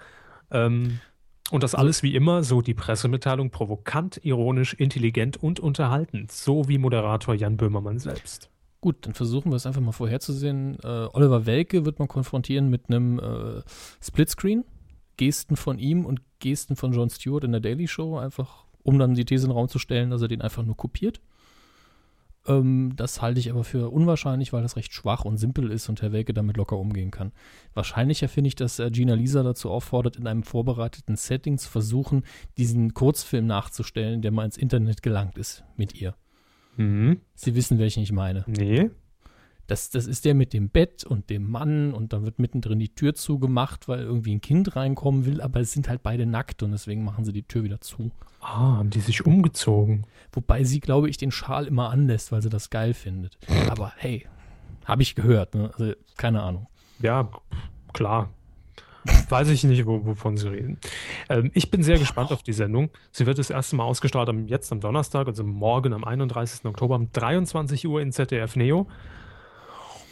Ähm, 0.51 1.01
und 1.51 1.63
das 1.63 1.75
alles 1.75 2.03
wie 2.03 2.15
immer, 2.15 2.43
so 2.43 2.61
die 2.61 2.75
Pressemitteilung, 2.75 3.51
provokant, 3.51 4.21
ironisch, 4.23 4.75
intelligent 4.75 5.37
und 5.37 5.61
unterhaltend. 5.61 6.31
So 6.31 6.69
wie 6.69 6.79
Moderator 6.79 7.35
Jan 7.35 7.57
Böhmermann 7.57 7.99
selbst. 7.99 8.51
Gut, 8.81 9.07
dann 9.07 9.15
versuchen 9.15 9.51
wir 9.51 9.57
es 9.57 9.67
einfach 9.67 9.81
mal 9.81 9.93
vorherzusehen. 9.93 10.77
Äh, 10.85 11.09
Oliver 11.13 11.47
Welke 11.47 11.85
wird 11.85 11.99
man 11.99 12.07
konfrontieren 12.07 12.69
mit 12.69 12.89
einem 12.89 13.19
äh, 13.19 13.63
Splitscreen. 14.01 14.65
Gesten 15.17 15.57
von 15.57 15.79
ihm 15.79 16.07
und 16.07 16.21
Gesten 16.39 16.77
von 16.77 16.93
Jon 16.93 17.11
Stewart 17.11 17.43
in 17.43 17.51
der 17.51 17.61
Daily 17.61 17.89
Show, 17.89 18.19
einfach 18.19 18.67
um 18.85 18.99
dann 18.99 19.15
die 19.15 19.25
These 19.25 19.47
in 19.47 19.51
den 19.51 19.57
Raum 19.57 19.69
zu 19.69 19.79
stellen, 19.79 20.11
dass 20.11 20.23
er 20.23 20.29
den 20.29 20.41
einfach 20.41 20.63
nur 20.63 20.77
kopiert. 20.77 21.21
Ähm, 22.49 22.95
das 22.97 23.21
halte 23.21 23.39
ich 23.39 23.51
aber 23.51 23.63
für 23.63 23.91
unwahrscheinlich, 23.91 24.53
weil 24.53 24.63
das 24.63 24.77
recht 24.77 24.93
schwach 24.93 25.25
und 25.25 25.37
simpel 25.37 25.71
ist 25.71 25.89
und 25.89 26.03
Herr 26.03 26.13
Welke 26.13 26.33
damit 26.33 26.57
locker 26.57 26.79
umgehen 26.79 27.11
kann. 27.11 27.33
Wahrscheinlicher 27.75 28.29
finde 28.29 28.49
ich, 28.49 28.57
dass 28.57 28.79
äh, 28.79 28.91
Gina 28.91 29.15
Lisa 29.15 29.43
dazu 29.43 29.71
auffordert, 29.71 30.17
in 30.17 30.27
einem 30.27 30.43
vorbereiteten 30.43 31.17
Setting 31.17 31.59
zu 31.59 31.69
versuchen, 31.69 32.25
diesen 32.57 32.95
Kurzfilm 32.95 33.47
nachzustellen, 33.47 34.23
der 34.23 34.33
mal 34.33 34.47
ins 34.47 34.57
Internet 34.57 35.03
gelangt 35.03 35.37
ist 35.37 35.63
mit 35.77 35.95
ihr. 36.01 36.15
Mhm. 36.77 37.21
Sie 37.35 37.55
wissen, 37.55 37.79
welchen 37.79 38.03
ich 38.03 38.13
meine. 38.13 38.45
Nee. 38.47 38.91
Das, 39.69 39.91
das 39.91 40.07
ist 40.07 40.25
der 40.25 40.35
mit 40.35 40.55
dem 40.55 40.71
Bett 40.71 41.05
und 41.05 41.29
dem 41.29 41.49
Mann 41.49 41.93
und 41.93 42.15
dann 42.15 42.25
wird 42.25 42.39
mittendrin 42.39 42.79
die 42.79 42.89
Tür 42.89 43.15
zugemacht, 43.15 43.87
weil 43.87 44.01
irgendwie 44.01 44.35
ein 44.35 44.41
Kind 44.41 44.75
reinkommen 44.75 45.27
will, 45.27 45.43
aber 45.43 45.61
es 45.61 45.73
sind 45.73 45.91
halt 45.91 46.03
beide 46.03 46.25
nackt 46.25 46.63
und 46.63 46.73
deswegen 46.73 47.05
machen 47.05 47.27
sie 47.27 47.35
die 47.35 47.43
Tür 47.43 47.65
wieder 47.65 47.81
zu. 47.81 48.11
Ah, 48.41 48.79
haben 48.79 48.89
die 48.89 49.01
sich 49.01 49.27
umgezogen? 49.27 50.07
Wobei 50.33 50.65
sie, 50.65 50.81
glaube 50.81 51.11
ich, 51.11 51.19
den 51.19 51.31
Schal 51.31 51.67
immer 51.67 51.91
anlässt, 51.91 52.33
weil 52.33 52.41
sie 52.41 52.49
das 52.49 52.71
geil 52.71 52.95
findet. 52.95 53.37
Aber 53.69 53.93
hey, 53.97 54.27
habe 54.87 55.03
ich 55.03 55.15
gehört, 55.15 55.55
ne? 55.55 55.71
Also 55.77 55.93
keine 56.17 56.43
Ahnung. 56.43 56.67
Ja, 57.01 57.29
klar. 57.93 58.31
Weiß 59.29 59.49
ich 59.49 59.65
nicht, 59.65 59.85
wo, 59.85 60.05
wovon 60.07 60.39
sie 60.39 60.49
reden. 60.49 60.79
Ähm, 61.29 61.51
ich 61.53 61.71
bin 61.71 61.83
sehr 61.83 61.99
gespannt 61.99 62.33
auf 62.33 62.43
die 62.43 62.55
Sendung. 62.55 62.89
Sie 63.13 63.27
wird 63.27 63.39
das 63.39 63.51
erste 63.51 63.77
Mal 63.77 63.85
ausgestrahlt 63.85 64.31
am, 64.31 64.47
jetzt 64.47 64.73
am 64.73 64.81
Donnerstag, 64.81 65.27
also 65.27 65.45
morgen 65.45 65.93
am 65.93 66.05
31. 66.05 66.65
Oktober 66.65 66.97
um 66.97 67.13
23 67.13 67.87
Uhr 67.87 68.01
in 68.01 68.13
ZDF 68.13 68.57
Neo. 68.57 68.87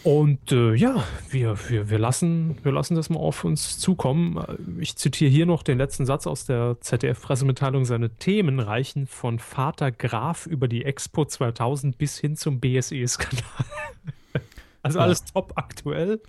Und 0.07 0.53
äh, 0.53 0.73
ja, 0.77 1.03
wir, 1.31 1.59
wir, 1.69 1.91
wir, 1.91 1.99
lassen, 1.99 2.59
wir 2.63 2.71
lassen 2.71 2.95
das 2.95 3.11
mal 3.11 3.19
auf 3.19 3.43
uns 3.43 3.81
zukommen. 3.81 4.41
Ich 4.79 4.95
zitiere 4.95 5.29
hier 5.29 5.47
noch 5.47 5.65
den 5.65 5.79
letzten 5.79 6.07
Satz 6.07 6.29
aus 6.29 6.47
der 6.47 6.77
ZDF-Pressemitteilung. 6.81 7.85
Seine 7.85 8.11
Themen 8.11 8.61
reichen 8.61 9.09
von 9.09 9.41
Vater 9.41 9.91
Graf 9.91 10.47
über 10.47 10.69
die 10.69 10.85
Expo 10.85 11.25
2000 11.25 11.99
bis 11.99 12.19
hin 12.19 12.37
zum 12.37 12.61
BSE-Skandal. 12.61 13.43
Also 14.85 15.01
alles 15.01 15.25
ja. 15.27 15.27
top 15.33 15.55
aktuell 15.57 16.21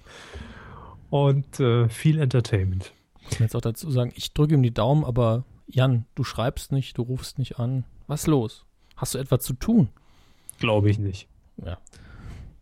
und 1.11 1.59
äh, 1.59 1.87
viel 1.89 2.19
Entertainment. 2.19 2.91
Ich 3.29 3.33
muss 3.33 3.39
jetzt 3.41 3.55
auch 3.55 3.61
dazu 3.61 3.91
sagen, 3.91 4.11
ich 4.15 4.33
drücke 4.33 4.55
ihm 4.55 4.63
die 4.63 4.73
Daumen, 4.73 5.05
aber 5.05 5.43
Jan, 5.67 6.07
du 6.15 6.23
schreibst 6.23 6.71
nicht, 6.71 6.97
du 6.97 7.03
rufst 7.03 7.37
nicht 7.37 7.59
an. 7.59 7.83
Was 8.07 8.21
ist 8.21 8.27
los? 8.27 8.65
Hast 8.95 9.13
du 9.13 9.19
etwas 9.19 9.43
zu 9.43 9.53
tun? 9.53 9.89
Glaube 10.57 10.89
ich 10.89 10.97
nicht. 10.97 11.27
Ja. 11.63 11.77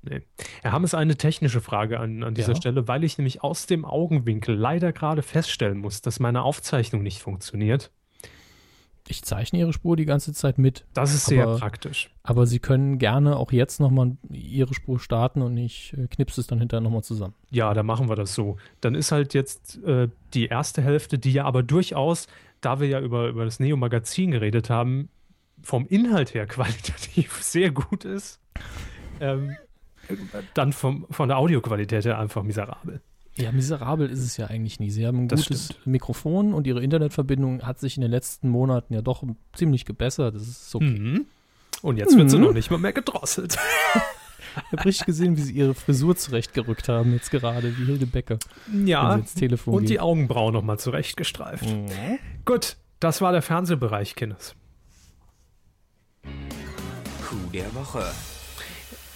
Nee. 0.07 0.21
Herr 0.61 0.71
Hammes, 0.71 0.93
eine 0.93 1.15
technische 1.15 1.61
Frage 1.61 1.99
an, 1.99 2.23
an 2.23 2.35
dieser 2.35 2.53
ja. 2.53 2.55
Stelle, 2.55 2.87
weil 2.87 3.03
ich 3.03 3.17
nämlich 3.17 3.43
aus 3.43 3.65
dem 3.65 3.85
Augenwinkel 3.85 4.55
leider 4.55 4.93
gerade 4.93 5.21
feststellen 5.21 5.79
muss, 5.79 6.01
dass 6.01 6.19
meine 6.19 6.43
Aufzeichnung 6.43 7.01
nicht 7.03 7.21
funktioniert. 7.21 7.91
Ich 9.07 9.23
zeichne 9.23 9.59
Ihre 9.59 9.71
Spur 9.71 9.95
die 9.95 10.05
ganze 10.05 10.33
Zeit 10.33 10.57
mit. 10.57 10.85
Das 10.93 11.13
ist 11.13 11.27
sehr 11.27 11.45
praktisch. 11.57 12.09
Aber 12.23 12.47
Sie 12.47 12.57
können 12.57 12.97
gerne 12.97 13.37
auch 13.37 13.51
jetzt 13.51 13.79
nochmal 13.79 14.17
Ihre 14.31 14.73
Spur 14.73 14.99
starten 14.99 15.43
und 15.43 15.55
ich 15.57 15.93
äh, 15.95 16.07
knipse 16.07 16.41
es 16.41 16.47
dann 16.47 16.57
hinterher 16.57 16.81
nochmal 16.81 17.03
zusammen. 17.03 17.35
Ja, 17.51 17.73
dann 17.75 17.85
machen 17.85 18.09
wir 18.09 18.15
das 18.15 18.33
so. 18.33 18.57
Dann 18.81 18.95
ist 18.95 19.11
halt 19.11 19.35
jetzt 19.35 19.83
äh, 19.83 20.09
die 20.33 20.47
erste 20.47 20.81
Hälfte, 20.81 21.19
die 21.19 21.33
ja 21.33 21.45
aber 21.45 21.61
durchaus, 21.61 22.25
da 22.61 22.79
wir 22.79 22.87
ja 22.87 22.99
über, 22.99 23.27
über 23.27 23.45
das 23.45 23.59
Neo-Magazin 23.59 24.31
geredet 24.31 24.71
haben, 24.71 25.09
vom 25.61 25.85
Inhalt 25.85 26.33
her 26.33 26.47
qualitativ 26.47 27.43
sehr 27.43 27.69
gut 27.69 28.05
ist. 28.05 28.39
Ähm, 29.19 29.55
dann 30.53 30.73
vom, 30.73 31.05
von 31.09 31.29
der 31.29 31.37
Audioqualität 31.37 32.05
her 32.05 32.19
einfach 32.19 32.43
miserabel. 32.43 33.01
Ja, 33.37 33.51
miserabel 33.51 34.09
ist 34.09 34.19
es 34.19 34.37
ja 34.37 34.47
eigentlich 34.47 34.79
nie. 34.79 34.89
Sie 34.89 35.05
haben 35.05 35.23
ein 35.23 35.27
das 35.27 35.47
gutes 35.47 35.65
stimmt. 35.65 35.87
Mikrofon 35.87 36.53
und 36.53 36.67
ihre 36.67 36.81
Internetverbindung 36.81 37.63
hat 37.63 37.79
sich 37.79 37.97
in 37.97 38.01
den 38.01 38.11
letzten 38.11 38.49
Monaten 38.49 38.93
ja 38.93 39.01
doch 39.01 39.23
ziemlich 39.53 39.85
gebessert. 39.85 40.35
Das 40.35 40.43
ist 40.43 40.73
okay. 40.73 40.85
Mhm. 40.85 41.25
Und 41.81 41.97
jetzt 41.97 42.17
wird 42.17 42.29
sie 42.31 42.37
mhm. 42.37 42.43
noch 42.43 42.53
nicht 42.53 42.71
mal 42.71 42.77
mehr 42.77 42.93
gedrosselt. 42.93 43.57
Ich 44.55 44.71
habe 44.71 44.85
richtig 44.85 45.05
gesehen, 45.05 45.35
wie 45.35 45.41
sie 45.41 45.53
ihre 45.53 45.73
Frisur 45.73 46.15
zurechtgerückt 46.15 46.87
haben, 46.87 47.11
jetzt 47.11 47.29
gerade, 47.29 47.77
wie 47.77 47.85
Hilde 47.85 48.05
Becker. 48.05 48.39
Ja, 48.85 49.13
und 49.13 49.35
geht. 49.35 49.89
die 49.89 49.99
Augenbrauen 49.99 50.53
nochmal 50.53 50.79
zurechtgestreift. 50.79 51.65
Mhm. 51.65 51.89
Gut, 52.45 52.77
das 53.01 53.21
war 53.21 53.33
der 53.33 53.41
Fernsehbereich, 53.41 54.15
Kindes. 54.15 54.55
Coup 56.23 57.51
der 57.51 57.73
Woche. 57.75 58.03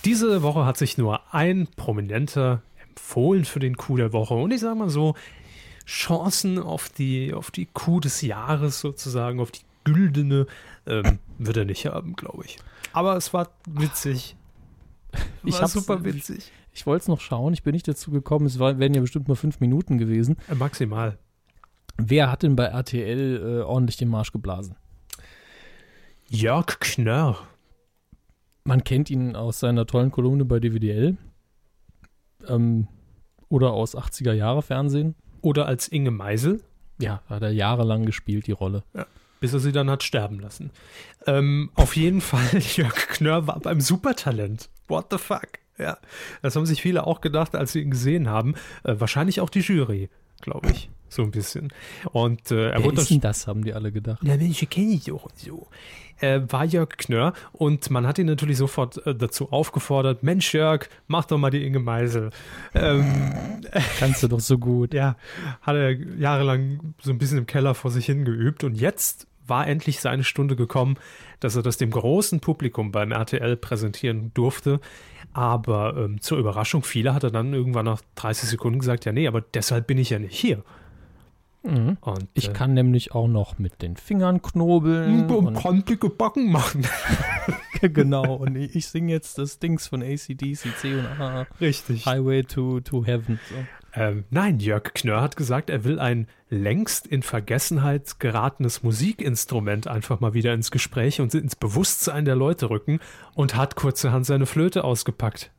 Diese 0.06 0.44
Woche 0.44 0.66
hat 0.66 0.78
sich 0.78 0.98
nur 0.98 1.34
ein 1.34 1.68
Prominenter 1.76 2.62
empfohlen 2.88 3.46
für 3.46 3.60
den 3.60 3.76
Coup 3.76 3.98
der 3.98 4.14
Woche. 4.14 4.34
Und 4.34 4.52
ich 4.52 4.62
sage 4.62 4.76
mal 4.76 4.90
so, 4.90 5.16
Chancen 5.86 6.60
auf 6.60 6.90
die, 6.90 7.34
auf 7.34 7.52
die 7.52 7.66
Coup 7.66 8.02
des 8.02 8.22
Jahres 8.22 8.80
sozusagen, 8.80 9.40
auf 9.40 9.52
die 9.52 9.62
güldene, 9.84 10.46
ähm, 10.86 11.20
wird 11.38 11.58
er 11.58 11.66
nicht 11.66 11.86
haben, 11.86 12.16
glaube 12.16 12.46
ich. 12.46 12.60
Aber 12.94 13.16
es 13.16 13.34
war 13.34 13.50
witzig. 13.68 14.36
ich 15.44 15.60
war 15.60 15.68
super 15.68 16.04
witzig. 16.04 16.38
Ich, 16.38 16.82
ich 16.82 16.86
wollte 16.86 17.04
es 17.04 17.08
noch 17.08 17.22
schauen, 17.22 17.54
ich 17.54 17.64
bin 17.64 17.74
nicht 17.74 17.88
dazu 17.88 18.12
gekommen. 18.12 18.46
Es 18.46 18.60
war, 18.60 18.78
wären 18.80 18.94
ja 18.94 19.02
bestimmt 19.02 19.28
nur 19.28 19.38
fünf 19.38 19.60
Minuten 19.60 19.98
gewesen. 19.98 20.38
Äh, 20.48 20.56
maximal. 20.56 21.18
Wer 21.98 22.32
hat 22.32 22.44
denn 22.44 22.56
bei 22.56 22.66
RTL 22.66 23.60
äh, 23.60 23.64
ordentlich 23.64 23.98
den 23.98 24.10
Marsch 24.10 24.32
geblasen? 24.32 24.76
Jörg 26.28 26.80
Knörr. 26.80 27.38
Man 28.70 28.84
kennt 28.84 29.10
ihn 29.10 29.36
aus 29.36 29.60
seiner 29.60 29.88
tollen 29.88 30.12
Kolumne 30.12 30.46
bei 30.46 30.60
DVDL. 30.60 31.18
Ähm, 32.48 32.88
oder 33.48 33.72
aus 33.72 33.98
80er 33.98 34.34
Jahre 34.34 34.62
Fernsehen. 34.62 35.16
Oder 35.42 35.66
als 35.66 35.88
Inge 35.88 36.12
Meisel. 36.12 36.62
Ja, 37.02 37.24
hat 37.26 37.42
er 37.42 37.50
jahrelang 37.50 38.06
gespielt, 38.06 38.46
die 38.46 38.52
Rolle. 38.52 38.84
Ja, 38.94 39.08
bis 39.40 39.54
er 39.54 39.60
sie 39.60 39.72
dann 39.72 39.90
hat 39.90 40.04
sterben 40.04 40.40
lassen. 40.40 40.70
Ähm, 41.26 41.72
auf 41.74 41.96
jeden 41.96 42.22
Fall, 42.22 42.60
Jörg 42.76 43.08
Knörr 43.08 43.48
war 43.48 43.60
beim 43.60 43.82
Supertalent. 43.82 44.70
What 44.88 45.08
the 45.10 45.18
fuck? 45.18 45.50
Ja, 45.80 45.98
das 46.44 46.56
haben 46.56 46.68
sich 46.68 46.84
viele 46.84 47.08
auch 47.08 47.22
gedacht, 47.22 47.56
als 47.56 47.72
sie 47.72 47.82
ihn 47.82 47.90
gesehen 47.90 48.30
haben. 48.30 48.54
Äh, 48.84 49.00
wahrscheinlich 49.00 49.42
auch 49.42 49.50
die 49.50 49.62
Jury, 49.62 50.12
glaube 50.42 50.70
ich. 50.70 50.92
So 51.10 51.24
ein 51.24 51.32
bisschen. 51.32 51.74
Und 52.12 52.52
äh, 52.52 52.70
er 52.70 52.80
Wer 52.80 52.86
wurde 52.86 53.02
ist 53.02 53.10
denn 53.10 53.22
das, 53.22 53.48
haben 53.48 53.64
die 53.64 53.74
alle 53.74 53.92
gedacht. 53.92 54.24
Ja, 54.24 54.38
Mensch, 54.38 54.66
kenne 54.70 54.94
ich 54.94 55.06
doch 55.06 55.26
und 55.26 55.38
so. 55.38 55.68
Äh, 56.22 56.42
war 56.50 56.66
Jörg 56.66 56.98
Knörr 56.98 57.34
und 57.54 57.90
man 57.92 58.06
hat 58.06 58.20
ihn 58.20 58.26
natürlich 58.26 58.58
sofort 58.58 59.06
äh, 59.08 59.16
dazu 59.16 59.52
aufgefordert, 59.52 60.22
Mensch 60.22 60.54
Jörg, 60.54 60.90
mach 61.08 61.26
doch 61.26 61.38
mal 61.38 61.50
die 61.50 61.66
Inge 61.66 61.80
Meisel. 61.80 62.32
Ähm, 62.74 63.06
Kannst 64.00 64.22
du 64.22 64.28
doch 64.28 64.42
so 64.42 64.58
gut. 64.58 64.94
Ja, 64.94 65.16
hat 65.62 65.76
er 65.76 65.92
jahrelang 65.92 66.94
so 67.02 67.12
ein 67.12 67.18
bisschen 67.18 67.38
im 67.38 67.46
Keller 67.46 67.74
vor 67.74 67.90
sich 67.90 68.06
hingeübt 68.06 68.66
und 68.66 68.76
jetzt 68.76 69.28
war 69.48 69.68
endlich 69.68 70.00
seine 70.00 70.24
Stunde 70.24 70.56
gekommen, 70.56 70.98
dass 71.40 71.56
er 71.56 71.64
das 71.64 71.78
dem 71.78 71.92
großen 71.92 72.40
Publikum 72.40 72.92
beim 72.92 73.12
RTL 73.12 73.58
präsentieren 73.58 74.32
durfte. 74.34 74.80
Aber 75.34 75.96
ähm, 75.98 76.22
zur 76.22 76.38
Überraschung 76.38 76.84
vieler 76.84 77.14
hat 77.14 77.24
er 77.24 77.32
dann 77.32 77.54
irgendwann 77.54 77.86
nach 77.86 78.02
30 78.16 78.50
Sekunden 78.50 78.80
gesagt, 78.80 79.06
ja 79.06 79.12
nee, 79.12 79.28
aber 79.28 79.42
deshalb 79.42 79.88
bin 79.88 79.98
ich 79.98 80.10
ja 80.10 80.20
nicht 80.20 80.36
hier. 80.36 80.64
Mhm. 81.70 81.98
Und, 82.02 82.28
ich 82.34 82.50
äh, 82.50 82.54
kann 82.54 82.74
nämlich 82.74 83.14
auch 83.14 83.28
noch 83.28 83.60
mit 83.60 83.82
den 83.82 83.96
Fingern 83.98 84.42
knobeln. 84.42 85.30
Und 85.30 85.54
kantige 85.56 86.10
Backen 86.10 86.52
machen. 86.52 86.86
genau, 87.82 88.36
und 88.36 88.56
ich, 88.56 88.76
ich 88.76 88.88
singe 88.88 89.12
jetzt 89.12 89.38
das 89.38 89.60
Dings 89.60 89.88
von 89.88 90.02
ACDC, 90.02 90.76
C 90.78 90.96
und 90.96 91.06
A. 91.06 91.48
Richtig. 91.62 92.06
Highway 92.06 92.44
to, 92.44 92.80
to 92.82 93.06
Heaven. 93.06 93.40
So. 93.50 93.56
Ähm, 93.94 94.26
nein, 94.30 94.60
Jörg 94.60 94.94
Knörr 94.94 95.22
hat 95.22 95.36
gesagt, 95.36 95.70
er 95.70 95.84
will 95.84 96.00
ein 96.00 96.28
längst 96.50 97.08
in 97.08 97.24
Vergessenheit 97.24 98.20
geratenes 98.20 98.84
Musikinstrument 98.84 99.88
einfach 99.88 100.20
mal 100.20 100.34
wieder 100.34 100.54
ins 100.54 100.72
Gespräch 100.72 101.22
und 101.22 101.34
ins 101.34 101.56
Bewusstsein 101.56 102.26
der 102.26 102.36
Leute 102.36 102.70
rücken 102.70 103.00
und 103.34 103.56
hat 103.56 103.76
kurzerhand 103.76 104.26
seine 104.26 104.46
Flöte 104.46 104.84
ausgepackt. 104.84 105.52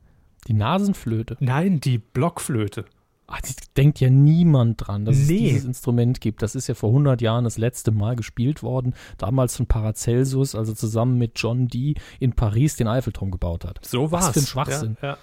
Die 0.46 0.54
Nasenflöte? 0.54 1.36
Nein, 1.40 1.80
die 1.80 1.98
Blockflöte. 1.98 2.84
Ach, 3.32 3.40
denkt 3.76 4.00
ja 4.00 4.10
niemand 4.10 4.86
dran, 4.86 5.04
dass 5.04 5.16
nee. 5.16 5.22
es 5.22 5.28
dieses 5.28 5.64
Instrument 5.64 6.20
gibt. 6.20 6.42
Das 6.42 6.56
ist 6.56 6.66
ja 6.66 6.74
vor 6.74 6.90
100 6.90 7.22
Jahren 7.22 7.44
das 7.44 7.58
letzte 7.58 7.92
Mal 7.92 8.16
gespielt 8.16 8.62
worden. 8.62 8.94
Damals 9.18 9.56
von 9.56 9.66
Paracelsus, 9.66 10.56
also 10.56 10.74
zusammen 10.74 11.16
mit 11.16 11.32
John 11.36 11.68
Dee 11.68 11.94
in 12.18 12.32
Paris 12.32 12.76
den 12.76 12.88
Eiffelturm 12.88 13.30
gebaut 13.30 13.64
hat. 13.64 13.78
So 13.84 14.10
war 14.10 14.20
es. 14.20 14.26
Was 14.26 14.32
für 14.34 14.40
ein 14.40 14.46
Schwachsinn. 14.46 14.96
Ja, 15.00 15.08
ja. 15.10 15.18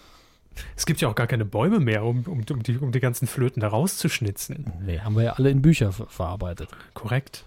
Es 0.75 0.85
gibt 0.85 1.01
ja 1.01 1.09
auch 1.09 1.15
gar 1.15 1.27
keine 1.27 1.45
Bäume 1.45 1.79
mehr, 1.79 2.03
um, 2.03 2.23
um, 2.23 2.43
um, 2.49 2.63
die, 2.63 2.77
um 2.77 2.91
die 2.91 2.99
ganzen 2.99 3.27
Flöten 3.27 3.59
da 3.59 3.67
rauszuschnitzen. 3.67 4.71
Nee, 4.83 4.99
haben 4.99 5.15
wir 5.15 5.23
ja 5.23 5.33
alle 5.33 5.51
in 5.51 5.61
Bücher 5.61 5.91
ver 5.91 6.07
verarbeitet. 6.07 6.69
Korrekt. 6.93 7.45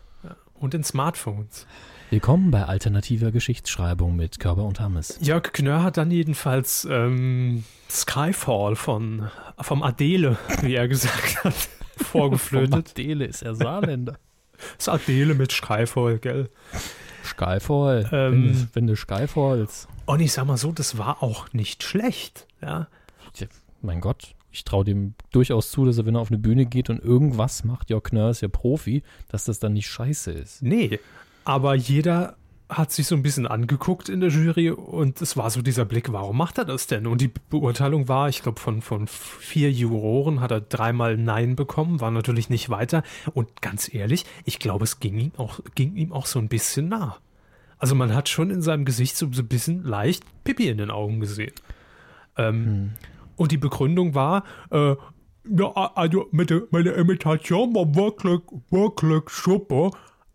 Und 0.54 0.74
in 0.74 0.84
Smartphones. 0.84 1.66
Willkommen 2.10 2.50
bei 2.50 2.64
alternativer 2.64 3.30
Geschichtsschreibung 3.30 4.16
mit 4.16 4.40
Körber 4.40 4.64
und 4.64 4.80
Hammes. 4.80 5.16
Jörg 5.20 5.52
Knörr 5.52 5.84
hat 5.84 5.96
dann 5.96 6.10
jedenfalls 6.10 6.84
ähm, 6.90 7.62
Skyfall 7.88 8.74
von, 8.74 9.30
vom 9.60 9.84
Adele, 9.84 10.36
wie 10.62 10.74
er 10.74 10.88
gesagt 10.88 11.44
hat, 11.44 11.54
vorgeflötet. 11.96 12.90
Adele 12.90 13.26
ist 13.26 13.42
er 13.42 13.54
Saarländer. 13.54 14.18
das 14.76 14.88
Adele 14.88 15.34
mit 15.34 15.52
Skyfall, 15.52 16.18
gell? 16.18 16.50
Skyfall, 17.22 18.08
ähm, 18.10 18.68
wenn, 18.72 18.88
du 18.88 18.96
Skyfalls. 18.96 19.86
Und 20.06 20.18
ich 20.18 20.32
sag 20.32 20.46
mal 20.46 20.56
so, 20.56 20.72
das 20.72 20.98
war 20.98 21.22
auch 21.22 21.52
nicht 21.52 21.84
schlecht, 21.84 22.48
ja. 22.60 22.88
ja 23.36 23.46
mein 23.82 24.00
Gott, 24.00 24.34
ich 24.50 24.64
traue 24.64 24.84
dem 24.84 25.14
durchaus 25.30 25.70
zu, 25.70 25.84
dass 25.84 25.98
er, 25.98 26.06
wenn 26.06 26.16
er 26.16 26.22
auf 26.22 26.32
eine 26.32 26.38
Bühne 26.38 26.66
geht 26.66 26.90
und 26.90 26.98
irgendwas 26.98 27.62
macht, 27.62 27.88
Jörg 27.88 28.02
Knörr 28.02 28.30
ist 28.30 28.40
ja 28.40 28.48
Profi, 28.48 29.04
dass 29.28 29.44
das 29.44 29.60
dann 29.60 29.74
nicht 29.74 29.86
scheiße 29.86 30.32
ist. 30.32 30.60
Nee, 30.60 30.98
aber 31.44 31.74
jeder 31.74 32.36
hat 32.70 32.92
sich 32.92 33.06
so 33.06 33.16
ein 33.16 33.22
bisschen 33.22 33.46
angeguckt 33.46 34.08
in 34.08 34.20
der 34.20 34.30
Jury 34.30 34.70
und 34.70 35.20
es 35.20 35.36
war 35.36 35.50
so 35.50 35.60
dieser 35.60 35.84
Blick, 35.84 36.12
warum 36.12 36.36
macht 36.36 36.58
er 36.58 36.64
das 36.64 36.86
denn? 36.86 37.06
Und 37.06 37.20
die 37.20 37.32
Beurteilung 37.50 38.06
war, 38.08 38.28
ich 38.28 38.42
glaube, 38.42 38.60
von, 38.60 38.80
von 38.80 39.08
vier 39.08 39.72
Juroren 39.72 40.40
hat 40.40 40.52
er 40.52 40.60
dreimal 40.60 41.16
Nein 41.16 41.56
bekommen, 41.56 42.00
war 42.00 42.12
natürlich 42.12 42.48
nicht 42.48 42.70
weiter. 42.70 43.02
Und 43.34 43.60
ganz 43.60 43.92
ehrlich, 43.92 44.24
ich 44.44 44.60
glaube, 44.60 44.84
es 44.84 45.00
ging 45.00 45.18
ihm 45.18 45.32
auch, 45.36 45.60
ging 45.74 45.96
ihm 45.96 46.12
auch 46.12 46.26
so 46.26 46.38
ein 46.38 46.48
bisschen 46.48 46.88
nah. 46.88 47.16
Also 47.78 47.94
man 47.94 48.14
hat 48.14 48.28
schon 48.28 48.50
in 48.50 48.62
seinem 48.62 48.84
Gesicht 48.84 49.16
so, 49.16 49.28
so 49.32 49.42
ein 49.42 49.48
bisschen 49.48 49.82
leicht 49.82 50.22
Pipi 50.44 50.68
in 50.68 50.78
den 50.78 50.90
Augen 50.90 51.18
gesehen. 51.18 51.54
Ähm, 52.36 52.64
hm. 52.64 52.90
Und 53.36 53.52
die 53.52 53.58
Begründung 53.58 54.14
war, 54.14 54.44
äh, 54.70 54.94
ja, 55.48 55.72
also 55.94 56.28
mit 56.30 56.50
der, 56.50 56.62
meine 56.70 56.90
Imitation 56.90 57.74
war 57.74 57.94
wirklich, 57.94 58.40
wirklich 58.70 59.28
super. 59.30 59.90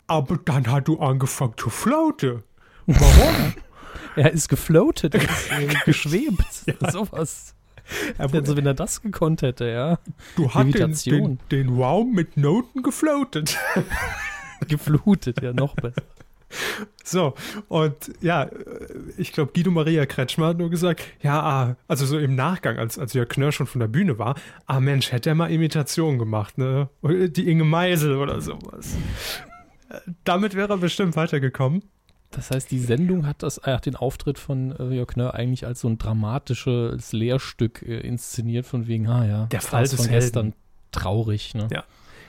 Aber 0.08 0.38
dann 0.38 0.72
hat 0.72 0.88
du 0.88 0.99
angefangen 0.99 1.53
zu 1.58 1.70
floaten. 1.70 2.43
Warum? 2.86 3.53
er 4.16 4.32
ist 4.32 4.49
gefloatet, 4.49 5.16
er 5.16 5.24
ist 5.24 5.51
äh, 5.51 5.68
geschwebt. 5.86 6.64
ja. 6.66 6.91
Sowas. 6.91 7.56
Also 8.18 8.58
wenn 8.58 8.66
er 8.66 8.74
das 8.74 9.01
gekonnt 9.01 9.41
hätte, 9.41 9.66
ja. 9.70 9.99
Du 10.36 10.51
hast 10.53 10.74
den, 10.74 10.93
den, 11.06 11.39
den, 11.51 11.70
Raum 11.82 12.14
mit 12.14 12.36
Noten 12.36 12.82
gefloatet. 12.82 13.58
Geflutet, 14.68 15.41
ja, 15.43 15.53
noch 15.53 15.76
besser. 15.76 16.01
So, 17.03 17.36
und 17.68 17.95
ja, 18.22 18.43
äh, 18.43 18.49
ich 19.18 19.34
glaube, 19.34 19.51
Guido 19.53 19.70
Maria 19.70 20.06
Kretschmer 20.06 20.47
hat 20.47 20.58
nur 20.58 20.70
gesagt, 20.70 21.03
ja, 21.22 21.41
ah, 21.41 21.76
also 21.88 22.06
so 22.06 22.18
im 22.18 22.36
Nachgang, 22.36 22.78
als, 22.78 22.97
als 22.97 23.14
Jörg 23.14 23.30
Knör 23.30 23.51
schon 23.51 23.68
von 23.68 23.80
der 23.80 23.88
Bühne 23.88 24.18
war, 24.18 24.36
ah 24.66 24.80
Mensch, 24.80 25.12
hätte 25.12 25.30
er 25.30 25.36
mal 25.36 25.51
Imitation 25.51 26.18
gemacht, 26.18 26.58
ne? 26.58 26.89
Die 27.03 27.49
Inge 27.49 27.66
Meisel 27.66 28.16
oder 28.16 28.41
sowas. 28.41 28.95
Äh, 29.90 30.00
damit 30.24 30.56
wäre 30.56 30.74
er 30.74 30.78
bestimmt 30.78 31.16
weitergekommen. 31.16 31.84
Das 32.32 32.52
heißt, 32.52 32.70
die 32.70 32.80
Sendung 32.80 33.26
hat 33.26 33.44
das, 33.44 33.62
hat 33.64 33.86
den 33.86 33.96
Auftritt 33.96 34.40
von 34.40 34.72
äh, 34.78 34.96
Jörg 34.96 35.08
Knör 35.08 35.36
eigentlich 35.36 35.66
als 35.66 35.80
so 35.82 35.88
ein 35.88 35.98
dramatisches 35.98 37.14
Lehrstück 37.14 37.82
äh, 37.82 38.00
inszeniert, 38.00 38.66
von 38.66 38.88
wegen, 38.88 39.08
ah 39.08 39.26
ja, 39.26 39.46
der 39.46 39.62
Fall 39.62 39.84
des 39.84 39.96
von 39.96 40.08
gestern 40.08 40.54
traurig, 40.92 41.54
ne? 41.54 41.68
Ja. 41.72 41.84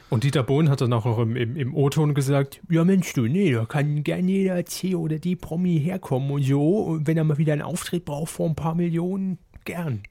Und 0.09 0.23
Dieter 0.23 0.45
Bohlen 0.45 0.71
hat 0.71 0.81
dann 0.81 0.93
auch 0.93 1.05
noch 1.05 1.19
im, 1.19 1.35
im, 1.35 1.57
im 1.57 1.75
O-Ton 1.75 2.15
gesagt, 2.15 2.61
ja 2.71 2.85
Mensch 2.85 3.13
du, 3.15 3.23
nee, 3.23 3.53
da 3.53 3.65
kann 3.65 4.05
gerne 4.05 4.31
jeder 4.31 4.65
C 4.65 4.95
oder 4.95 5.19
D 5.19 5.35
Promi 5.35 5.81
herkommen 5.81 6.31
und 6.31 6.45
so. 6.45 6.79
Und 6.83 7.09
wenn 7.09 7.17
er 7.17 7.25
mal 7.25 7.39
wieder 7.39 7.55
einen 7.55 7.63
Auftritt 7.63 8.05
braucht 8.05 8.31
vor 8.31 8.49
ein 8.49 8.55
paar 8.55 8.77
Millionen, 8.77 9.39
gern. 9.65 10.03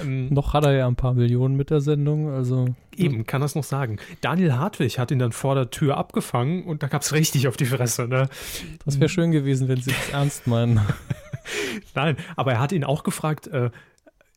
Ähm, 0.00 0.28
noch 0.28 0.54
hat 0.54 0.64
er 0.64 0.72
ja 0.72 0.86
ein 0.86 0.96
paar 0.96 1.14
Millionen 1.14 1.56
mit 1.56 1.70
der 1.70 1.80
Sendung, 1.80 2.30
also. 2.30 2.66
Eben, 2.96 3.26
kann 3.26 3.40
das 3.40 3.54
noch 3.54 3.64
sagen. 3.64 3.98
Daniel 4.20 4.54
Hartwig 4.54 4.98
hat 4.98 5.10
ihn 5.10 5.18
dann 5.18 5.32
vor 5.32 5.54
der 5.54 5.70
Tür 5.70 5.96
abgefangen 5.96 6.64
und 6.64 6.82
da 6.82 6.88
gab 6.88 7.02
es 7.02 7.12
richtig 7.12 7.48
auf 7.48 7.56
die 7.56 7.66
Fresse, 7.66 8.06
ne? 8.06 8.28
Das 8.84 9.00
wäre 9.00 9.08
schön 9.08 9.32
gewesen, 9.32 9.68
wenn 9.68 9.80
sie 9.80 9.90
es 9.90 10.08
ernst 10.12 10.46
meinen. 10.46 10.80
Nein, 11.94 12.16
aber 12.36 12.52
er 12.52 12.60
hat 12.60 12.72
ihn 12.72 12.84
auch 12.84 13.02
gefragt, 13.02 13.48
äh, 13.48 13.70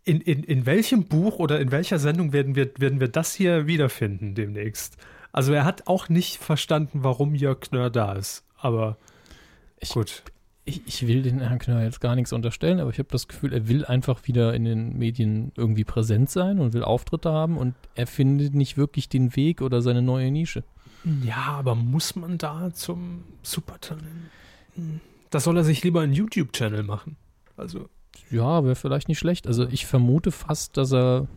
in, 0.03 0.21
in, 0.21 0.43
in 0.43 0.65
welchem 0.65 1.05
Buch 1.05 1.39
oder 1.39 1.59
in 1.59 1.71
welcher 1.71 1.99
Sendung 1.99 2.31
werden 2.31 2.55
wir, 2.55 2.71
werden 2.77 2.99
wir 2.99 3.07
das 3.07 3.33
hier 3.33 3.67
wiederfinden 3.67 4.35
demnächst? 4.35 4.97
Also 5.31 5.51
er 5.51 5.65
hat 5.65 5.87
auch 5.87 6.07
nicht 6.09 6.37
verstanden, 6.37 6.99
warum 7.03 7.35
Jörg 7.35 7.59
Knör 7.59 7.89
da 7.89 8.13
ist. 8.13 8.45
Aber 8.57 8.97
ich, 9.79 9.89
gut. 9.89 10.23
Ich, 10.66 10.82
ich 10.88 11.07
will 11.07 11.22
den 11.22 11.39
Herrn 11.39 11.59
Knör 11.59 11.84
jetzt 11.84 12.01
gar 12.01 12.16
nichts 12.16 12.34
unterstellen, 12.34 12.80
aber 12.80 12.89
ich 12.89 12.97
habe 12.97 13.09
das 13.11 13.28
Gefühl, 13.28 13.53
er 13.53 13.68
will 13.68 13.86
einfach 13.86 14.28
wieder 14.28 14.53
in 14.55 14.66
den 14.66 14.97
Medien 14.97 15.51
irgendwie 15.55 15.84
präsent 15.84 16.30
sein 16.30 16.59
und 16.59 16.74
will 16.74 16.84
Auftritte 16.84 17.32
haben 17.32 17.57
und 17.57 17.76
er 17.93 18.07
findet 18.07 18.55
nicht 18.55 18.76
wirklich 18.76 19.07
den 19.07 19.36
Weg 19.36 19.61
oder 19.61 19.82
seine 19.84 20.01
neue 20.01 20.32
Nische. 20.32 20.63
Ja, 21.24 21.43
aber 21.59 21.76
muss 21.76 22.16
man 22.16 22.39
da 22.39 22.74
zum 22.74 23.24
Supertalent? 23.43 24.32
Das 25.30 25.43
soll 25.43 25.57
er 25.57 25.63
sich 25.63 25.84
lieber 25.84 26.01
einen 26.01 26.13
YouTube-Channel 26.13 26.82
machen. 26.82 27.16
Also 27.57 27.88
ja, 28.32 28.63
wäre 28.63 28.76
vielleicht 28.76 29.07
nicht 29.07 29.20
schlecht. 29.20 29.47
Also 29.47 29.68
ich 29.68 29.86
vermute 29.86 30.32
fast, 30.32 30.78
dass 30.78 30.93
er. 30.93 31.28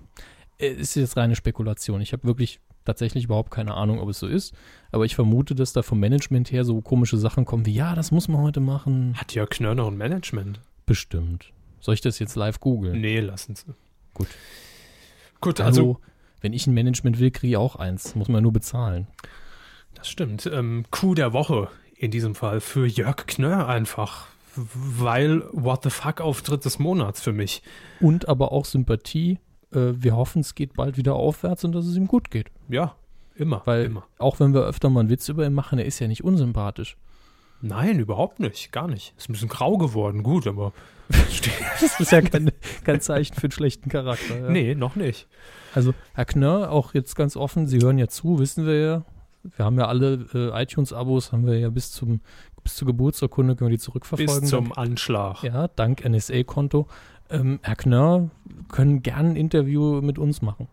Es 0.60 0.78
ist 0.78 0.94
jetzt 0.96 1.16
reine 1.16 1.36
Spekulation. 1.36 2.00
Ich 2.00 2.12
habe 2.12 2.24
wirklich 2.24 2.60
tatsächlich 2.88 3.24
überhaupt 3.24 3.50
keine 3.50 3.74
Ahnung, 3.74 4.00
ob 4.00 4.08
es 4.08 4.18
so 4.18 4.26
ist. 4.26 4.54
Aber 4.90 5.04
ich 5.04 5.14
vermute, 5.14 5.54
dass 5.54 5.72
da 5.72 5.82
vom 5.82 6.00
Management 6.00 6.50
her 6.50 6.64
so 6.64 6.80
komische 6.80 7.18
Sachen 7.18 7.44
kommen 7.44 7.66
wie, 7.66 7.74
ja, 7.74 7.94
das 7.94 8.10
muss 8.10 8.28
man 8.28 8.40
heute 8.40 8.60
machen. 8.60 9.14
Hat 9.16 9.34
ja 9.34 9.46
Knör 9.46 9.74
noch 9.74 9.88
ein 9.88 9.96
Management? 9.96 10.60
Bestimmt. 10.86 11.52
Soll 11.80 11.94
ich 11.94 12.00
das 12.00 12.18
jetzt 12.18 12.34
live 12.34 12.60
googeln? 12.60 13.00
Nee, 13.00 13.20
lassen 13.20 13.54
Sie. 13.54 13.66
Gut. 14.14 14.28
Gut, 15.40 15.60
also, 15.60 15.80
also 15.80 16.00
wenn 16.40 16.52
ich 16.52 16.66
ein 16.66 16.74
Management 16.74 17.20
will, 17.20 17.30
kriege 17.30 17.50
ich 17.52 17.56
auch 17.56 17.76
eins. 17.76 18.14
Muss 18.14 18.28
man 18.28 18.42
nur 18.42 18.52
bezahlen. 18.52 19.06
Das 19.94 20.08
stimmt. 20.08 20.46
Ähm, 20.46 20.84
Coup 20.90 21.14
der 21.14 21.32
Woche 21.32 21.68
in 21.94 22.10
diesem 22.10 22.34
Fall 22.34 22.60
für 22.60 22.86
Jörg 22.86 23.26
Knör 23.26 23.68
einfach 23.68 24.28
weil 24.74 25.44
What 25.52 25.84
the 25.84 25.90
fuck 25.90 26.20
Auftritt 26.20 26.64
des 26.64 26.78
Monats 26.78 27.20
für 27.20 27.32
mich. 27.32 27.62
Und 28.00 28.28
aber 28.28 28.52
auch 28.52 28.64
Sympathie. 28.64 29.38
Äh, 29.72 29.92
wir 29.94 30.16
hoffen, 30.16 30.40
es 30.40 30.54
geht 30.54 30.74
bald 30.74 30.96
wieder 30.96 31.14
aufwärts 31.14 31.64
und 31.64 31.72
dass 31.72 31.86
es 31.86 31.96
ihm 31.96 32.06
gut 32.06 32.30
geht. 32.30 32.50
Ja, 32.68 32.94
immer. 33.34 33.62
Weil 33.64 33.84
immer. 33.84 34.04
auch 34.18 34.40
wenn 34.40 34.54
wir 34.54 34.62
öfter 34.62 34.90
mal 34.90 35.00
einen 35.00 35.10
Witz 35.10 35.28
über 35.28 35.46
ihn 35.46 35.54
machen, 35.54 35.78
er 35.78 35.84
ist 35.84 35.98
ja 35.98 36.08
nicht 36.08 36.24
unsympathisch. 36.24 36.96
Nein, 37.60 37.98
überhaupt 37.98 38.38
nicht. 38.38 38.70
Gar 38.70 38.86
nicht. 38.86 39.14
Ist 39.16 39.28
ein 39.28 39.32
bisschen 39.32 39.48
grau 39.48 39.78
geworden, 39.78 40.22
gut, 40.22 40.46
aber. 40.46 40.72
das 41.08 41.98
ist 41.98 42.12
ja 42.12 42.20
kein, 42.20 42.52
kein 42.84 43.00
Zeichen 43.00 43.34
für 43.34 43.44
einen 43.44 43.52
schlechten 43.52 43.88
Charakter. 43.88 44.38
Ja. 44.42 44.50
Nee, 44.50 44.74
noch 44.74 44.94
nicht. 44.94 45.26
Also, 45.74 45.92
Herr 46.14 46.24
Knörr, 46.24 46.70
auch 46.70 46.94
jetzt 46.94 47.16
ganz 47.16 47.36
offen, 47.36 47.66
Sie 47.66 47.80
hören 47.80 47.98
ja 47.98 48.08
zu, 48.08 48.38
wissen 48.38 48.66
wir 48.66 48.80
ja. 48.80 49.04
Wir 49.56 49.64
haben 49.64 49.78
ja 49.78 49.86
alle 49.86 50.26
äh, 50.34 50.62
iTunes-Abos, 50.62 51.32
haben 51.32 51.46
wir 51.46 51.58
ja 51.58 51.70
bis 51.70 51.92
zum 51.92 52.20
bis 52.68 52.76
zur 52.76 52.86
Geburtsurkunde 52.86 53.56
können 53.56 53.70
wir 53.70 53.76
die 53.76 53.82
zurückverfolgen. 53.82 54.40
Bis 54.40 54.50
zum 54.50 54.72
Anschlag. 54.76 55.42
Ja, 55.42 55.68
dank 55.68 56.04
NSA-Konto. 56.06 56.86
Ähm, 57.30 57.60
Herr 57.62 57.76
Knörr 57.76 58.30
können 58.70 59.02
gerne 59.02 59.30
ein 59.30 59.36
Interview 59.36 60.00
mit 60.00 60.18
uns 60.18 60.42
machen. 60.42 60.68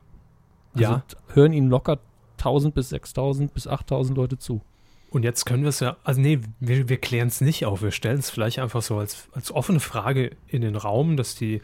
Also 0.74 0.84
ja. 0.84 1.04
Hören 1.34 1.54
Ihnen 1.54 1.70
locker 1.70 2.00
1000 2.38 2.74
bis 2.74 2.90
6000 2.90 3.54
bis 3.54 3.68
8000 3.68 4.18
Leute 4.18 4.38
zu. 4.38 4.62
Und 5.10 5.24
jetzt 5.24 5.46
können 5.46 5.64
wir 5.64 5.70
es 5.70 5.80
ja, 5.80 5.98
also 6.04 6.20
nee, 6.20 6.42
wir, 6.60 6.90
wir 6.90 6.98
klären 6.98 7.30
es 7.30 7.40
nicht 7.40 7.66
auf. 7.66 7.82
Wir 7.82 7.92
stellen 7.92 8.20
es 8.20 8.30
vielleicht 8.30 8.60
einfach 8.60 8.82
so 8.82 8.98
als, 8.98 9.30
als 9.32 9.52
offene 9.52 9.80
Frage 9.80 10.32
in 10.48 10.62
den 10.62 10.76
Raum, 10.76 11.16
dass 11.16 11.36
die 11.36 11.62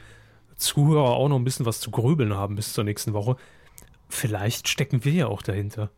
Zuhörer 0.55 1.09
auch 1.09 1.27
noch 1.27 1.37
ein 1.37 1.43
bisschen 1.43 1.65
was 1.65 1.79
zu 1.79 1.91
grübeln 1.91 2.33
haben 2.33 2.55
bis 2.55 2.73
zur 2.73 2.83
nächsten 2.83 3.13
Woche. 3.13 3.35
Vielleicht 4.07 4.67
stecken 4.67 5.03
wir 5.03 5.11
ja 5.11 5.27
auch 5.27 5.41
dahinter. 5.41 5.89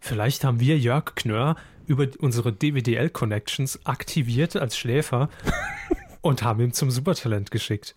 Vielleicht 0.00 0.44
haben 0.44 0.60
wir 0.60 0.78
Jörg 0.78 1.14
Knörr 1.14 1.56
über 1.86 2.06
unsere 2.20 2.52
DWDL-Connections 2.52 3.84
aktiviert 3.84 4.56
als 4.56 4.76
Schläfer 4.76 5.28
und 6.20 6.42
haben 6.42 6.60
ihn 6.60 6.72
zum 6.72 6.90
Supertalent 6.90 7.50
geschickt. 7.50 7.94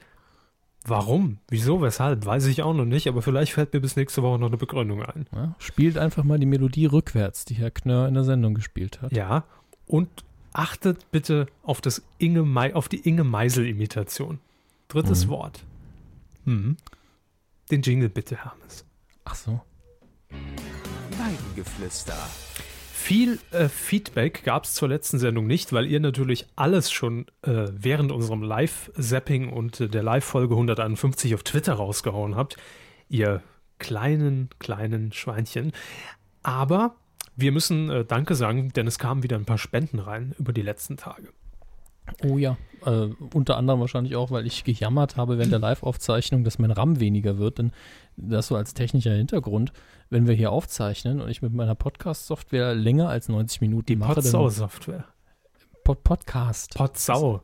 Warum? 0.85 1.37
Wieso? 1.47 1.81
Weshalb? 1.81 2.25
Weiß 2.25 2.45
ich 2.47 2.63
auch 2.63 2.73
noch 2.73 2.85
nicht, 2.85 3.07
aber 3.07 3.21
vielleicht 3.21 3.53
fällt 3.53 3.73
mir 3.73 3.81
bis 3.81 3.95
nächste 3.95 4.23
Woche 4.23 4.39
noch 4.39 4.47
eine 4.47 4.57
Begründung 4.57 5.03
ein. 5.03 5.27
Ja, 5.33 5.55
spielt 5.59 5.97
einfach 5.97 6.23
mal 6.23 6.39
die 6.39 6.47
Melodie 6.47 6.87
rückwärts, 6.87 7.45
die 7.45 7.53
Herr 7.53 7.71
Knörr 7.71 8.07
in 8.07 8.15
der 8.15 8.23
Sendung 8.23 8.55
gespielt 8.55 9.01
hat. 9.01 9.11
Ja, 9.11 9.43
und 9.85 10.09
achtet 10.53 11.11
bitte 11.11 11.47
auf, 11.63 11.81
das 11.81 12.01
Inge 12.17 12.43
Me 12.43 12.75
auf 12.75 12.89
die 12.89 13.07
Inge 13.07 13.23
Meisel-Imitation. 13.23 14.39
Drittes 14.87 15.25
mhm. 15.25 15.29
Wort. 15.29 15.63
Mhm. 16.45 16.77
Den 17.69 17.81
Jingle 17.81 18.09
bitte, 18.09 18.43
Hermes. 18.43 18.85
Ach 19.23 19.35
so. 19.35 19.61
Weidengeflüster. 21.17 22.17
Viel 23.03 23.39
äh, 23.49 23.67
Feedback 23.67 24.43
gab 24.43 24.65
es 24.65 24.75
zur 24.75 24.87
letzten 24.87 25.17
Sendung 25.17 25.47
nicht, 25.47 25.73
weil 25.73 25.87
ihr 25.87 25.99
natürlich 25.99 26.45
alles 26.55 26.91
schon 26.91 27.25
äh, 27.41 27.65
während 27.71 28.11
unserem 28.11 28.43
Live-Zapping 28.43 29.49
und 29.51 29.81
äh, 29.81 29.89
der 29.89 30.03
Live-Folge 30.03 30.53
151 30.53 31.33
auf 31.33 31.41
Twitter 31.41 31.73
rausgehauen 31.73 32.35
habt. 32.35 32.57
Ihr 33.09 33.41
kleinen, 33.79 34.49
kleinen 34.59 35.11
Schweinchen. 35.13 35.73
Aber 36.43 36.95
wir 37.35 37.51
müssen 37.51 37.89
äh, 37.89 38.05
Danke 38.05 38.35
sagen, 38.35 38.71
denn 38.71 38.85
es 38.85 38.99
kamen 38.99 39.23
wieder 39.23 39.35
ein 39.35 39.45
paar 39.45 39.57
Spenden 39.57 39.97
rein 39.97 40.35
über 40.37 40.53
die 40.53 40.61
letzten 40.61 40.95
Tage. 40.95 41.29
Oh 42.23 42.37
ja, 42.37 42.57
äh, 42.85 43.09
unter 43.33 43.57
anderem 43.57 43.79
wahrscheinlich 43.79 44.15
auch, 44.15 44.31
weil 44.31 44.45
ich 44.45 44.63
gejammert 44.63 45.17
habe 45.17 45.37
während 45.37 45.51
der 45.51 45.59
Live-Aufzeichnung, 45.59 46.43
dass 46.43 46.59
mein 46.59 46.71
RAM 46.71 46.99
weniger 46.99 47.37
wird, 47.37 47.59
denn 47.59 47.71
das 48.17 48.47
so 48.47 48.55
als 48.55 48.73
technischer 48.73 49.13
Hintergrund, 49.13 49.71
wenn 50.09 50.27
wir 50.27 50.33
hier 50.33 50.51
aufzeichnen 50.51 51.21
und 51.21 51.29
ich 51.29 51.41
mit 51.41 51.53
meiner 51.53 51.75
Podcast-Software 51.75 52.75
länger 52.75 53.09
als 53.09 53.29
90 53.29 53.61
Minuten 53.61 53.85
Die 53.85 53.95
mache. 53.95 54.15
Podsau-Software. 54.15 55.05
Pod 55.83 56.03
Podcast. 56.03 56.75
Podsau. 56.75 57.41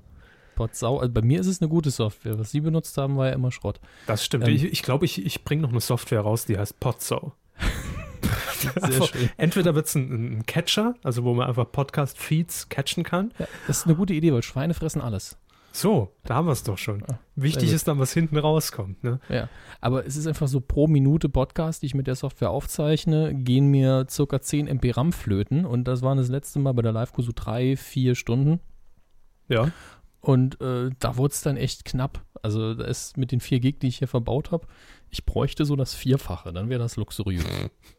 Podsau. 0.55 0.99
Also 0.99 1.13
bei 1.13 1.21
mir 1.21 1.39
ist 1.39 1.47
es 1.47 1.61
eine 1.61 1.69
gute 1.69 1.91
Software. 1.91 2.37
Was 2.39 2.51
Sie 2.51 2.61
benutzt 2.61 2.97
haben, 2.97 3.17
war 3.17 3.27
ja 3.27 3.33
immer 3.33 3.51
Schrott. 3.51 3.79
Das 4.07 4.25
stimmt. 4.25 4.47
Ähm, 4.47 4.53
ich 4.53 4.61
glaube, 4.61 4.73
ich, 4.73 4.83
glaub, 4.83 5.03
ich, 5.03 5.25
ich 5.25 5.43
bringe 5.43 5.61
noch 5.61 5.69
eine 5.69 5.81
Software 5.81 6.21
raus, 6.21 6.45
die 6.45 6.57
heißt 6.57 6.79
Podsau. 6.79 7.33
Sehr 8.57 9.01
schön. 9.07 9.29
Entweder 9.37 9.75
wird 9.75 9.87
es 9.87 9.95
ein, 9.95 10.39
ein, 10.39 10.45
Catcher, 10.45 10.95
also 11.03 11.23
wo 11.23 11.33
man 11.33 11.47
einfach 11.47 11.71
Podcast-Feeds 11.71 12.69
catchen 12.69 13.03
kann. 13.03 13.33
Ja, 13.39 13.47
das 13.67 13.79
ist 13.79 13.85
eine 13.85 13.95
gute 13.95 14.13
Idee, 14.13 14.33
weil 14.33 14.43
Schweine 14.43 14.73
fressen 14.73 15.01
alles. 15.01 15.37
So, 15.71 16.11
da 16.23 16.35
haben 16.35 16.47
wir 16.47 16.53
es 16.53 16.63
doch 16.63 16.77
schon. 16.77 17.03
Ah, 17.07 17.19
Wichtig 17.35 17.71
ist 17.71 17.87
dann, 17.87 17.99
was 17.99 18.11
hinten 18.11 18.37
rauskommt. 18.37 19.03
Ne? 19.03 19.19
Ja, 19.29 19.47
aber 19.79 20.07
es 20.07 20.15
ist 20.15 20.25
einfach 20.25 20.47
so 20.47 20.59
pro 20.59 20.87
Minute 20.87 21.29
Podcast, 21.29 21.83
die 21.83 21.85
ich 21.85 21.93
mit 21.93 22.07
der 22.07 22.15
Software 22.15 22.49
aufzeichne, 22.49 23.35
gehen 23.35 23.67
mir 23.67 24.07
circa 24.09 24.41
10 24.41 24.67
MB 24.67 24.97
RAM 24.97 25.13
flöten 25.13 25.65
und 25.65 25.83
das 25.83 26.01
waren 26.01 26.17
das 26.17 26.29
letzte 26.29 26.57
Mal 26.57 26.73
bei 26.73 26.81
der 26.81 26.93
Live-Kur 26.93 27.23
so 27.23 27.31
drei, 27.35 27.77
vier 27.77 28.15
Stunden. 28.15 28.59
Ja. 29.49 29.71
Und 30.19 30.59
äh, 30.61 30.89
da 30.97 31.17
wurde 31.17 31.33
es 31.33 31.41
dann 31.41 31.57
echt 31.57 31.85
knapp. 31.85 32.25
Also 32.41 32.73
da 32.73 32.85
ist 32.85 33.15
mit 33.17 33.31
den 33.31 33.39
4 33.39 33.59
Gig, 33.59 33.79
die 33.79 33.87
ich 33.87 33.99
hier 33.99 34.07
verbaut 34.07 34.51
habe, 34.51 34.65
ich 35.09 35.25
bräuchte 35.25 35.63
so 35.63 35.75
das 35.75 35.93
Vierfache, 35.93 36.53
dann 36.53 36.69
wäre 36.69 36.79
das 36.79 36.95
luxuriös. 36.95 37.45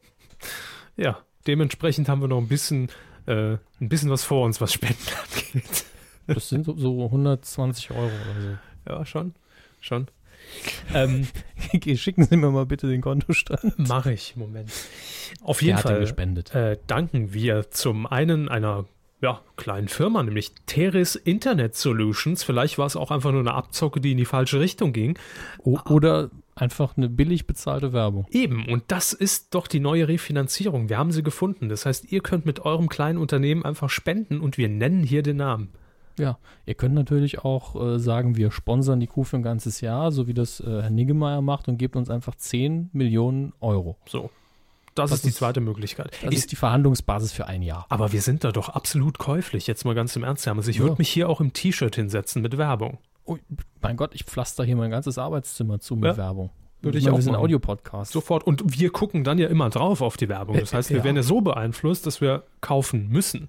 Ja, 0.96 1.18
dementsprechend 1.46 2.08
haben 2.08 2.20
wir 2.20 2.28
noch 2.28 2.38
ein 2.38 2.48
bisschen, 2.48 2.88
äh, 3.26 3.52
ein 3.80 3.88
bisschen 3.88 4.10
was 4.10 4.24
vor 4.24 4.44
uns, 4.44 4.60
was 4.60 4.72
Spenden 4.72 4.98
angeht. 5.54 5.84
Das 6.26 6.48
sind 6.48 6.66
so, 6.66 6.76
so 6.76 7.04
120 7.04 7.90
Euro 7.92 8.04
oder 8.04 8.42
so. 8.42 8.92
Ja, 8.92 9.06
schon. 9.06 9.34
Schon. 9.80 10.08
Ähm, 10.94 11.26
schicken 11.96 12.24
Sie 12.24 12.36
mir 12.36 12.50
mal 12.50 12.66
bitte 12.66 12.88
den 12.88 13.00
Kontostand. 13.00 13.78
Mache 13.88 14.12
ich, 14.12 14.36
Moment. 14.36 14.70
Auf 15.42 15.62
jeden 15.62 15.78
Fall 15.78 16.00
gespendet. 16.00 16.54
Äh, 16.54 16.78
danken 16.86 17.32
wir 17.32 17.70
zum 17.70 18.06
einen 18.06 18.48
einer 18.48 18.86
ja, 19.20 19.40
kleinen 19.56 19.88
Firma, 19.88 20.22
nämlich 20.22 20.52
Teris 20.66 21.16
Internet 21.16 21.74
Solutions. 21.74 22.44
Vielleicht 22.44 22.78
war 22.78 22.86
es 22.86 22.94
auch 22.94 23.10
einfach 23.10 23.32
nur 23.32 23.40
eine 23.40 23.54
Abzocke, 23.54 24.00
die 24.00 24.12
in 24.12 24.18
die 24.18 24.24
falsche 24.24 24.60
Richtung 24.60 24.92
ging. 24.92 25.18
O 25.58 25.78
oder 25.88 26.30
Einfach 26.60 26.96
eine 26.96 27.08
billig 27.08 27.46
bezahlte 27.46 27.92
Werbung. 27.92 28.26
Eben, 28.30 28.66
und 28.66 28.82
das 28.88 29.12
ist 29.12 29.54
doch 29.54 29.66
die 29.68 29.80
neue 29.80 30.08
Refinanzierung. 30.08 30.88
Wir 30.88 30.98
haben 30.98 31.12
sie 31.12 31.22
gefunden. 31.22 31.68
Das 31.68 31.86
heißt, 31.86 32.10
ihr 32.12 32.20
könnt 32.20 32.46
mit 32.46 32.60
eurem 32.60 32.88
kleinen 32.88 33.18
Unternehmen 33.18 33.64
einfach 33.64 33.90
spenden 33.90 34.40
und 34.40 34.58
wir 34.58 34.68
nennen 34.68 35.02
hier 35.04 35.22
den 35.22 35.36
Namen. 35.36 35.68
Ja, 36.18 36.36
ihr 36.66 36.74
könnt 36.74 36.96
natürlich 36.96 37.44
auch 37.44 37.80
äh, 37.80 37.98
sagen, 38.00 38.36
wir 38.36 38.50
sponsern 38.50 38.98
die 38.98 39.06
Kuh 39.06 39.22
für 39.22 39.36
ein 39.36 39.44
ganzes 39.44 39.80
Jahr, 39.80 40.10
so 40.10 40.26
wie 40.26 40.34
das 40.34 40.58
äh, 40.58 40.64
Herr 40.82 40.90
Niggemeier 40.90 41.42
macht 41.42 41.68
und 41.68 41.78
gebt 41.78 41.94
uns 41.94 42.10
einfach 42.10 42.34
10 42.34 42.90
Millionen 42.92 43.52
Euro. 43.60 43.96
So. 44.08 44.30
Das, 44.96 45.10
Das 45.10 45.20
ist 45.20 45.26
die 45.26 45.32
zweite 45.32 45.60
Möglichkeit. 45.60 46.10
Das 46.24 46.32
Ich- 46.32 46.38
ist 46.40 46.50
die 46.50 46.56
Verhandlungsbasis 46.56 47.30
für 47.30 47.46
ein 47.46 47.62
Jahr. 47.62 47.86
aber 47.88 48.10
wir 48.12 48.20
sind 48.20 48.42
da 48.42 48.50
doch 48.50 48.68
absolut 48.68 49.18
käuflich, 49.18 49.68
jetzt 49.68 49.84
mal 49.84 49.94
ganz 49.94 50.16
im 50.16 50.24
Ernst. 50.24 50.44
Hermes. 50.44 50.66
Ich 50.66 50.78
Ja. 50.78 50.82
würde 50.82 50.96
mich 50.98 51.08
hier 51.08 51.28
auch 51.28 51.40
im 51.40 51.52
T-Shirt 51.52 51.94
hinsetzen 51.94 52.42
mit 52.42 52.58
Werbung. 52.58 52.98
Oh, 53.28 53.36
mein 53.82 53.96
Gott, 53.96 54.14
ich 54.14 54.24
pflaster 54.24 54.64
hier 54.64 54.76
mein 54.76 54.90
ganzes 54.90 55.18
Arbeitszimmer 55.18 55.80
zu 55.80 55.94
mit 55.96 56.04
Ja, 56.04 56.16
Werbung. 56.16 56.50
würde 56.80 56.96
ich 56.98 57.04
meine, 57.04 57.14
auch 57.14 57.18
Wir 57.18 57.22
sind. 57.24 57.34
Audiopodcast. 57.36 58.12
Sofort. 58.12 58.44
Und 58.46 58.78
wir 58.78 58.90
gucken 58.90 59.22
dann 59.24 59.38
ja 59.38 59.48
immer 59.48 59.68
drauf 59.70 60.00
auf 60.00 60.16
die 60.16 60.28
Werbung. 60.28 60.56
Das 60.58 60.72
Äh, 60.72 60.76
heißt, 60.76 60.90
wir 60.90 60.98
ja. 60.98 61.04
werden 61.04 61.16
ja 61.16 61.22
so 61.22 61.40
beeinflusst, 61.40 62.06
dass 62.06 62.20
wir 62.20 62.44
kaufen 62.60 63.08
müssen. 63.08 63.48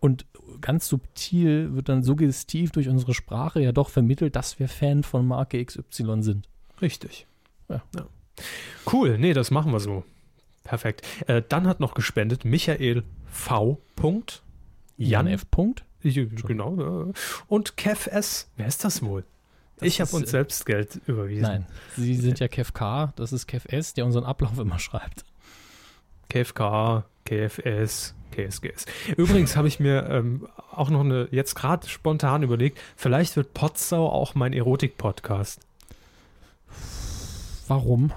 Und 0.00 0.26
ganz 0.60 0.88
subtil 0.88 1.74
wird 1.74 1.88
dann 1.88 2.02
suggestiv 2.04 2.70
durch 2.70 2.88
unsere 2.88 3.14
Sprache 3.14 3.60
ja 3.60 3.72
doch 3.72 3.90
vermittelt, 3.90 4.34
dass 4.36 4.58
wir 4.58 4.68
Fan 4.68 5.02
von 5.02 5.26
Marke 5.26 5.62
XY 5.64 6.22
sind. 6.22 6.48
Richtig. 6.80 7.26
Ja. 7.68 7.82
Cool, 8.90 9.18
nee, 9.18 9.32
das 9.34 9.50
machen 9.50 9.72
wir 9.72 9.80
so. 9.80 10.04
Perfekt. 10.64 11.06
Äh, 11.26 11.42
dann 11.48 11.66
hat 11.66 11.80
noch 11.80 11.94
gespendet 11.94 12.44
Michael 12.44 13.02
V. 13.26 13.78
Jan 14.96 15.26
F. 15.26 15.50
Punkt. 15.50 15.84
Ich, 16.02 16.14
genau. 16.46 16.76
ja. 17.06 17.12
Und 17.48 17.76
Kev 17.76 18.08
S. 18.10 18.48
Wer 18.56 18.66
ist 18.66 18.84
das 18.84 19.02
wohl? 19.02 19.24
Das 19.78 19.88
ich 19.88 20.00
habe 20.00 20.10
uns 20.16 20.26
äh, 20.28 20.30
selbst 20.30 20.66
Geld 20.66 21.00
überwiesen. 21.06 21.42
Nein, 21.42 21.66
Sie 21.96 22.14
sind 22.14 22.40
ja 22.40 22.48
Kev 22.48 22.72
K, 22.72 23.12
das 23.16 23.32
ist 23.32 23.46
Kev 23.46 23.66
S, 23.68 23.94
der 23.94 24.04
unseren 24.06 24.24
Ablauf 24.24 24.58
immer 24.58 24.78
schreibt. 24.78 25.24
KFK, 26.28 27.04
KFS, 27.24 28.14
KSGS. 28.32 28.86
Übrigens 29.16 29.56
habe 29.56 29.68
ich 29.68 29.80
mir 29.80 30.08
ähm, 30.10 30.46
auch 30.72 30.90
noch 30.90 31.00
eine, 31.00 31.28
jetzt 31.30 31.54
gerade 31.54 31.88
spontan 31.88 32.42
überlegt, 32.42 32.78
vielleicht 32.96 33.36
wird 33.36 33.54
Potsau 33.54 34.08
auch 34.10 34.34
mein 34.34 34.52
Erotik-Podcast. 34.52 35.60
Warum? 37.66 38.12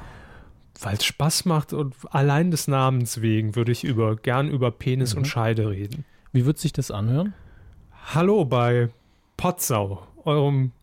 Weil 0.80 0.96
es 0.96 1.06
Spaß 1.06 1.46
macht 1.46 1.74
und 1.74 1.94
allein 2.10 2.52
des 2.52 2.68
Namens 2.68 3.22
wegen 3.22 3.56
würde 3.56 3.72
ich 3.72 3.84
über, 3.84 4.16
gern 4.16 4.50
über 4.50 4.72
Penis 4.72 5.14
Mhm. 5.14 5.20
und 5.20 5.26
Scheide 5.26 5.70
reden. 5.70 6.06
Wie 6.32 6.46
wird 6.46 6.58
sich 6.58 6.74
das 6.74 6.90
anhören? 6.92 7.34
Hallo 8.14 8.43
bei 8.43 8.89
Potsau, 9.38 10.05
eurem 10.26 10.74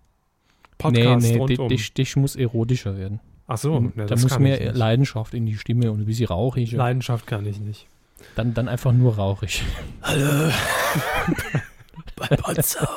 Podcast 0.79 1.27
nee, 1.27 1.33
nee, 1.33 1.39
rund 1.39 1.51
dich, 1.51 1.69
dich, 1.69 1.93
dich 1.93 2.17
muss 2.17 2.37
erotischer 2.37 2.97
werden. 2.97 3.21
Ach 3.47 3.59
so, 3.59 3.81
ne, 3.81 3.93
da 3.97 4.07
das 4.07 4.23
muss 4.23 4.33
kann 4.33 4.43
mehr 4.43 4.59
ich 4.59 4.67
nicht. 4.69 4.77
Leidenschaft 4.79 5.35
in 5.35 5.45
die 5.45 5.57
Stimme 5.57 5.93
und 5.93 6.01
ein 6.01 6.07
bisschen 6.07 6.29
rauchig. 6.29 6.73
Leidenschaft 6.73 7.27
kann 7.27 7.45
ich 7.45 7.61
nicht. 7.61 7.87
Dann, 8.35 8.55
dann 8.55 8.67
einfach 8.67 8.93
nur 8.93 9.17
rauchig. 9.17 9.63
Hallo 10.01 10.51
bei 12.17 12.29
Potsau. 12.29 12.89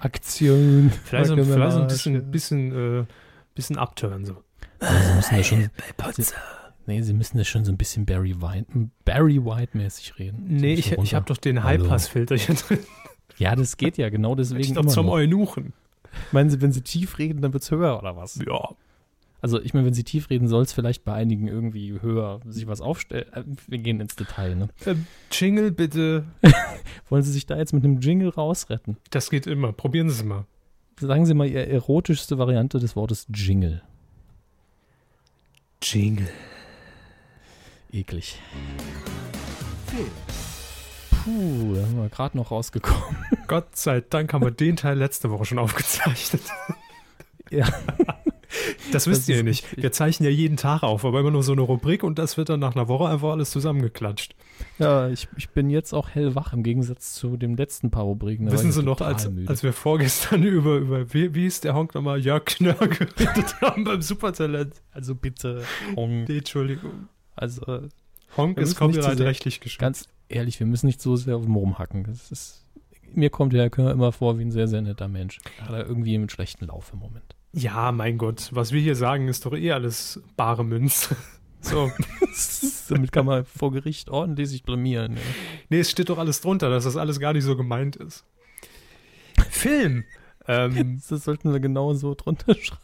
Aktion. 0.00 0.92
Vielleicht 1.04 1.28
so, 1.28 1.36
vielleicht 1.36 1.72
so 1.72 1.80
ein 1.80 1.86
bisschen, 1.86 2.30
bisschen, 2.30 3.00
äh, 3.00 3.04
bisschen 3.54 3.78
abtören 3.78 4.26
so. 4.26 4.36
Also 4.78 5.08
sie 5.08 5.14
müssen 5.14 5.36
das 5.36 5.46
schon, 5.46 5.70
Bei 5.96 6.04
Potsau. 6.04 6.36
nee, 6.86 7.00
sie 7.00 7.14
müssen 7.14 7.38
das 7.38 7.48
schon 7.48 7.64
so 7.64 7.72
ein 7.72 7.78
bisschen 7.78 8.04
Barry 8.04 8.40
White, 8.42 8.66
Barry 9.06 9.42
White-mäßig 9.42 10.18
reden. 10.18 10.44
So 10.48 10.54
ein 10.54 10.60
Nee, 10.60 10.74
ich, 10.74 10.92
ich 10.92 11.14
habe 11.14 11.24
doch 11.24 11.38
den. 11.38 11.64
Highpass-Filter 11.64 12.36
hier 12.36 12.54
drin. 12.54 12.80
Ja, 13.38 13.54
das 13.56 13.76
geht 13.76 13.96
ja, 13.98 14.08
genau 14.08 14.34
deswegen 14.34 14.60
Ich 14.60 14.70
immer 14.70 14.88
zum. 14.88 15.08
Eunuchen. 15.08 15.72
Meinen 16.32 16.50
Sie, 16.50 16.60
wenn 16.60 16.72
Sie 16.72 16.82
tief 16.82 17.18
reden, 17.18 17.40
dann 17.42 17.52
wird's 17.52 17.70
höher 17.70 17.98
oder 17.98 18.16
was? 18.16 18.40
Ja. 18.44 18.70
Also 19.40 19.60
ich 19.60 19.72
meine, 19.72 19.86
wenn 19.86 19.94
Sie 19.94 20.02
tief 20.02 20.30
reden, 20.30 20.48
soll 20.48 20.62
es 20.62 20.72
vielleicht 20.72 21.04
bei 21.04 21.12
einigen 21.14 21.46
irgendwie 21.46 22.00
höher 22.00 22.40
sich 22.46 22.66
was 22.66 22.80
aufstellen. 22.80 23.32
Äh, 23.32 23.44
Wir 23.68 23.78
gehen 23.78 24.00
ins 24.00 24.16
Detail, 24.16 24.56
ne? 24.56 24.68
Ähm, 24.84 25.06
Jingle 25.30 25.70
bitte. 25.70 26.24
Wollen 27.08 27.22
Sie 27.22 27.30
sich 27.32 27.46
da 27.46 27.56
jetzt 27.56 27.72
mit 27.72 27.84
einem 27.84 28.00
Jingle 28.00 28.30
rausretten? 28.30 28.96
Das 29.10 29.30
geht 29.30 29.46
immer. 29.46 29.72
Probieren 29.72 30.08
Sie 30.08 30.16
es 30.16 30.24
mal. 30.24 30.44
Sagen 30.98 31.24
Sie 31.26 31.34
mal 31.34 31.46
Ihre 31.46 31.66
erotischste 31.68 32.38
Variante 32.38 32.80
des 32.80 32.96
Wortes 32.96 33.26
Jingle. 33.32 33.82
Jingle. 35.80 36.28
Eklig. 37.92 38.40
Puh, 41.28 41.74
da 41.74 41.84
sind 41.86 41.96
wir 42.00 42.08
gerade 42.08 42.36
noch 42.36 42.50
rausgekommen. 42.50 43.16
Gott 43.48 43.76
sei 43.76 44.00
Dank 44.00 44.32
haben 44.32 44.42
wir 44.44 44.50
den 44.50 44.76
Teil 44.76 44.96
letzte 44.98 45.30
Woche 45.30 45.44
schon 45.44 45.58
aufgezeichnet. 45.58 46.42
Ja. 47.50 47.66
Das 48.92 49.06
wisst 49.06 49.28
Das 49.28 49.36
ihr 49.36 49.42
nicht. 49.44 49.64
richtig. 49.64 49.82
Wir 49.82 49.92
zeichnen 49.92 50.28
ja 50.30 50.34
jeden 50.34 50.56
Tag 50.56 50.82
auf, 50.82 51.04
aber 51.04 51.20
immer 51.20 51.30
nur 51.30 51.42
so 51.42 51.52
eine 51.52 51.60
Rubrik 51.60 52.02
und 52.02 52.18
das 52.18 52.38
wird 52.38 52.48
dann 52.48 52.60
nach 52.60 52.74
einer 52.74 52.88
Woche 52.88 53.06
einfach 53.08 53.30
alles 53.32 53.50
zusammengeklatscht. 53.50 54.34
Ja, 54.78 55.08
ich, 55.08 55.28
ich 55.36 55.50
bin 55.50 55.68
jetzt 55.68 55.92
auch 55.92 56.08
hellwach 56.08 56.54
im 56.54 56.62
Gegensatz 56.62 57.12
zu 57.12 57.36
dem 57.36 57.56
letzten 57.56 57.90
paar 57.90 58.04
Rubriken. 58.04 58.50
Wissen 58.50 58.72
Sie 58.72 58.82
noch, 58.82 59.02
als, 59.02 59.28
müde. 59.28 59.48
als 59.50 59.62
wir 59.62 59.74
vorgestern 59.74 60.42
über, 60.44 60.76
über 60.76 61.12
wie, 61.12 61.34
wie 61.34 61.46
ist 61.46 61.64
der 61.64 61.74
Honk 61.74 61.94
nochmal, 61.94 62.20
Jörg 62.20 62.46
Knörr 62.46 62.88
geredet 62.88 63.60
haben 63.60 63.84
beim 63.84 64.00
Supertalent. 64.00 64.74
also 64.92 65.14
bitte, 65.14 65.62
Honk. 65.94 66.28
Entschuldigung. 66.30 67.08
Also 67.36 67.82
Honk 68.36 68.58
ist 68.58 68.76
copyright-rechtlich 68.76 69.60
geschützt. 69.60 69.80
ganz 69.80 70.08
ehrlich, 70.28 70.58
wir 70.60 70.66
müssen 70.66 70.86
nicht 70.86 71.00
so 71.00 71.16
sehr 71.16 71.36
auf 71.36 71.42
den 71.44 71.54
rumhacken. 71.54 72.04
Das 72.04 72.30
ist, 72.30 72.64
mir 73.12 73.30
kommt 73.30 73.52
der 73.52 73.62
Herr 73.62 73.70
Körner 73.70 73.92
immer 73.92 74.12
vor 74.12 74.38
wie 74.38 74.44
ein 74.44 74.50
sehr, 74.52 74.68
sehr 74.68 74.82
netter 74.82 75.08
Mensch. 75.08 75.38
Hat 75.60 75.70
er 75.70 75.86
irgendwie 75.86 76.14
einen 76.14 76.28
schlechten 76.28 76.66
Lauf 76.66 76.90
im 76.92 76.98
Moment. 77.00 77.34
Ja, 77.52 77.92
mein 77.92 78.18
Gott, 78.18 78.50
was 78.52 78.72
wir 78.72 78.80
hier 78.80 78.94
sagen, 78.94 79.26
ist 79.28 79.46
doch 79.46 79.54
eh 79.54 79.72
alles 79.72 80.20
bare 80.36 80.64
Münze. 80.64 81.16
So, 81.60 81.90
Damit 82.88 83.10
kann 83.10 83.26
man 83.26 83.44
vor 83.44 83.72
Gericht 83.72 84.10
ordentlich 84.10 84.48
sich 84.48 84.62
blamieren. 84.62 85.14
Ja. 85.16 85.22
nee, 85.70 85.80
es 85.80 85.90
steht 85.90 86.08
doch 86.08 86.18
alles 86.18 86.40
drunter, 86.40 86.70
dass 86.70 86.84
das 86.84 86.96
alles 86.96 87.18
gar 87.18 87.32
nicht 87.32 87.42
so 87.42 87.56
gemeint 87.56 87.96
ist. 87.96 88.24
Film. 89.50 90.04
Ähm, 90.46 91.00
Das 91.08 91.24
sollten 91.24 91.52
wir 91.52 91.58
genau 91.58 91.94
so 91.94 92.14
drunter 92.14 92.54
schreiben. 92.54 92.80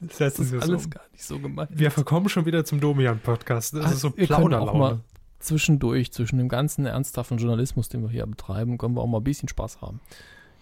Das 0.00 0.18
Sie 0.18 0.42
ist 0.42 0.52
es 0.52 0.62
alles 0.62 0.84
um. 0.86 0.90
gar 0.90 1.04
nicht 1.12 1.22
so 1.22 1.38
gemeint. 1.38 1.70
Wir 1.72 1.92
verkommen 1.92 2.28
schon 2.28 2.44
wieder 2.44 2.64
zum 2.64 2.80
Domian-Podcast. 2.80 3.74
Das 3.74 3.84
Ah, 3.86 3.90
ist 3.90 4.00
so 4.00 4.10
Plauderlaune. 4.10 5.00
Zwischendurch, 5.38 6.12
zwischen 6.12 6.38
dem 6.38 6.48
ganzen 6.48 6.86
ernsthaften 6.86 7.38
Journalismus, 7.38 7.88
den 7.88 8.02
wir 8.02 8.10
hier 8.10 8.26
betreiben, 8.26 8.78
können 8.78 8.94
wir 8.94 9.02
auch 9.02 9.06
mal 9.06 9.18
ein 9.18 9.24
bisschen 9.24 9.48
Spaß 9.48 9.80
haben. 9.80 10.00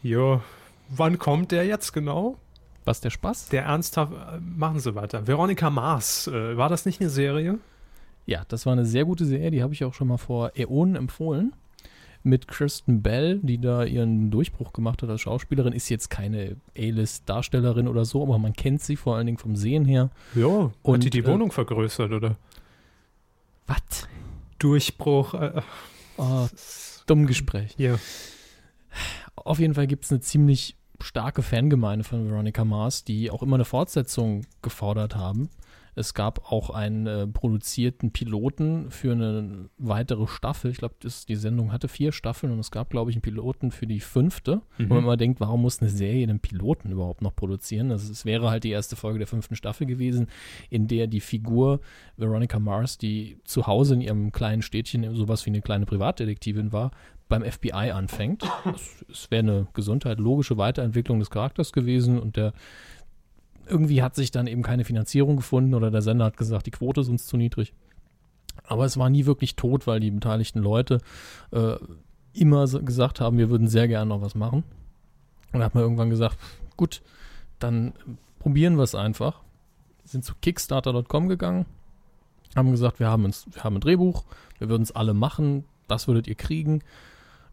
Jo, 0.03 0.41
wann 0.89 1.18
kommt 1.18 1.53
der 1.53 1.66
jetzt 1.66 1.93
genau? 1.93 2.37
Was 2.85 3.01
der 3.01 3.11
Spaß? 3.11 3.49
Der 3.49 3.64
ernsthaft, 3.64 4.12
äh, 4.12 4.39
machen 4.41 4.79
Sie 4.79 4.95
weiter. 4.95 5.27
Veronika 5.27 5.70
Mars, 5.70 6.29
äh, 6.29 6.57
war 6.57 6.68
das 6.68 6.87
nicht 6.87 7.01
eine 7.01 7.11
Serie? 7.11 7.59
Ja, 8.27 8.43
das 8.49 8.66
war 8.66 8.72
eine 8.72 8.87
sehr 8.87 9.05
gute 9.05 9.24
Serie, 9.24 9.51
die 9.51 9.62
habe 9.62 9.72
ich 9.74 9.85
auch 9.85 9.95
schon 9.95 10.09
mal 10.09 10.18
vor 10.18 10.53
Äonen 10.57 10.97
empfohlen. 10.97 11.53
Mit 12.22 12.49
Kristen 12.49 13.03
Bell, 13.03 13.39
die 13.41 13.59
da 13.59 13.85
ihren 13.85 14.33
Durchbruch 14.33 14.72
gemacht 14.72 15.01
hat 15.03 15.11
als 15.11 15.20
Schauspielerin, 15.20 15.72
ist 15.72 15.89
jetzt 15.89 16.11
keine 16.11 16.57
A-List-Darstellerin 16.77 17.87
oder 17.87 18.05
so, 18.05 18.22
aber 18.22 18.39
man 18.39 18.53
kennt 18.53 18.83
sie 18.83 18.97
vor 18.97 19.14
allen 19.16 19.27
Dingen 19.27 19.39
vom 19.39 19.55
Sehen 19.55 19.85
her. 19.85 20.11
Ja, 20.35 20.72
Und, 20.83 20.95
hat 20.97 21.05
die 21.05 21.11
die 21.11 21.20
äh, 21.20 21.27
Wohnung 21.27 21.53
vergrößert, 21.53 22.11
oder? 22.11 22.37
Was? 23.68 24.09
Durchbruch. 24.59 25.35
Äh, 25.35 25.63
Oh, 26.19 26.49
dumm 27.07 27.27
Gespräch. 27.27 27.75
hier. 27.77 27.99
Auf 29.35 29.59
jeden 29.59 29.75
Fall 29.75 29.87
gibt 29.87 30.05
es 30.07 30.11
eine 30.11 30.21
ziemlich 30.21 30.77
starke 31.01 31.43
Fangemeinde 31.43 32.05
von 32.05 32.27
Veronica 32.31 32.65
Mars, 32.65 33.05
die 33.05 33.31
auch 33.31 33.43
immer 33.43 33.57
eine 33.57 33.67
Fortsetzung 33.67 34.47
gefordert 34.63 35.15
haben. 35.15 35.51
Es 35.99 36.12
gab 36.12 36.53
auch 36.53 36.68
einen 36.68 37.07
äh, 37.07 37.26
produzierten 37.26 38.11
Piloten 38.11 38.90
für 38.90 39.12
eine 39.12 39.70
weitere 39.78 40.26
Staffel. 40.26 40.70
Ich 40.70 40.76
glaube, 40.76 40.94
die 41.01 41.36
Sendung 41.36 41.72
hatte 41.72 41.88
vier 41.88 42.12
Staffeln 42.12 42.53
und 42.53 42.59
es 42.59 42.70
gab, 42.70 42.90
glaube 42.90 43.11
ich, 43.11 43.16
einen 43.16 43.22
Piloten 43.22 43.70
für 43.70 43.86
die 43.86 44.01
fünfte. 44.01 44.61
Mhm. 44.76 44.90
Wo 44.90 44.94
man 44.94 45.05
immer 45.05 45.16
denkt, 45.16 45.40
warum 45.40 45.62
muss 45.62 45.80
eine 45.80 45.88
Serie 45.88 46.22
einen 46.24 46.38
Piloten 46.38 46.92
überhaupt 46.92 47.22
noch 47.22 47.34
produzieren? 47.34 47.90
Also 47.90 48.12
es 48.12 48.26
wäre 48.26 48.51
halt 48.51 48.64
die 48.64 48.70
erste 48.70 48.94
Folge 48.94 49.18
der 49.18 49.26
fünften 49.26 49.57
Staffel 49.57 49.86
gewesen, 49.86 50.28
in 50.68 50.86
der 50.86 51.07
die 51.07 51.20
Figur 51.20 51.80
Veronica 52.18 52.59
Mars, 52.59 52.99
die 52.99 53.38
zu 53.44 53.66
Hause 53.66 53.94
in 53.94 54.03
ihrem 54.03 54.32
kleinen 54.32 54.61
Städtchen 54.61 55.14
sowas 55.14 55.47
wie 55.47 55.51
eine 55.51 55.62
kleine 55.62 55.86
Privatdetektivin 55.86 56.72
war, 56.72 56.90
beim 57.28 57.42
FBI 57.42 57.90
anfängt. 57.90 58.44
Es, 58.74 59.05
es 59.11 59.30
wäre 59.30 59.42
eine 59.42 59.66
Gesundheit, 59.72 60.18
logische 60.18 60.59
Weiterentwicklung 60.59 61.18
des 61.18 61.30
Charakters 61.30 61.72
gewesen 61.72 62.18
und 62.18 62.36
der 62.36 62.53
irgendwie 63.69 64.03
hat 64.03 64.14
sich 64.14 64.31
dann 64.31 64.47
eben 64.47 64.62
keine 64.62 64.85
Finanzierung 64.85 65.37
gefunden 65.37 65.75
oder 65.75 65.91
der 65.91 66.03
Sender 66.03 66.27
hat 66.27 66.37
gesagt, 66.37 66.67
die 66.67 66.71
Quote 66.71 67.01
ist 67.01 67.09
uns 67.09 67.27
zu 67.27 67.37
niedrig. 67.37 67.73
Aber 68.64 68.85
es 68.85 68.97
war 68.97 69.11
nie 69.11 69.27
wirklich 69.27 69.57
tot, 69.57 69.87
weil 69.87 70.01
die 70.01 70.11
beteiligten 70.11 70.61
Leute 70.61 71.01
äh, 71.53 71.77
immer 72.33 72.67
so 72.67 72.83
gesagt 72.83 73.21
haben, 73.21 73.39
wir 73.39 73.51
würden 73.51 73.69
sehr 73.69 73.89
gerne 73.89 74.09
noch 74.09 74.23
was 74.23 74.35
machen. 74.35 74.64
Und 75.53 75.61
da 75.61 75.67
hat 75.67 75.75
man 75.75 75.83
irgendwann 75.85 76.11
gesagt, 76.11 76.39
gut, 76.77 77.03
dann 77.59 77.93
probieren 78.39 78.77
wir 78.77 78.83
es 78.83 78.95
einfach. 78.95 79.41
Sind 80.05 80.25
zu 80.25 80.35
Kickstarter.com 80.41 81.29
gegangen, 81.29 81.67
haben 82.55 82.71
gesagt, 82.71 83.01
wir 83.01 83.09
haben, 83.09 83.25
uns, 83.25 83.47
wir 83.53 83.64
haben 83.64 83.77
ein 83.77 83.81
Drehbuch, 83.81 84.25
wir 84.59 84.69
würden 84.69 84.83
es 84.83 84.93
alle 84.93 85.14
machen, 85.14 85.64
das 85.89 86.07
würdet 86.07 86.29
ihr 86.29 86.35
kriegen 86.35 86.83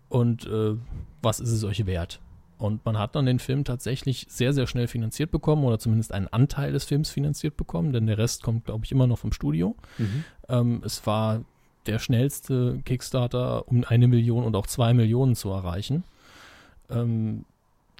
und 0.09 0.45
äh, 0.45 0.75
was 1.21 1.39
ist 1.39 1.51
es 1.51 1.63
euch 1.63 1.85
wert? 1.85 2.19
Und 2.63 2.85
man 2.85 2.97
hat 2.97 3.13
dann 3.13 3.25
den 3.25 3.39
Film 3.39 3.65
tatsächlich 3.65 4.25
sehr, 4.29 4.53
sehr 4.53 4.67
schnell 4.67 4.87
finanziert 4.87 5.31
bekommen 5.31 5.65
oder 5.65 5.79
zumindest 5.79 6.13
einen 6.13 6.29
Anteil 6.29 6.71
des 6.71 6.85
Films 6.85 7.09
finanziert 7.09 7.57
bekommen, 7.57 7.91
denn 7.91 8.07
der 8.07 8.17
Rest 8.17 8.41
kommt, 8.41 8.63
glaube 8.63 8.85
ich, 8.85 8.93
immer 8.93 9.05
noch 9.05 9.19
vom 9.19 9.33
Studio. 9.33 9.75
Mhm. 9.97 10.23
Ähm, 10.47 10.81
es 10.85 11.05
war 11.05 11.43
der 11.87 11.99
schnellste 11.99 12.79
Kickstarter, 12.85 13.67
um 13.67 13.83
eine 13.83 14.07
Million 14.07 14.45
und 14.45 14.55
auch 14.55 14.65
zwei 14.65 14.93
Millionen 14.93 15.35
zu 15.35 15.49
erreichen. 15.49 16.05
Ähm, 16.89 17.43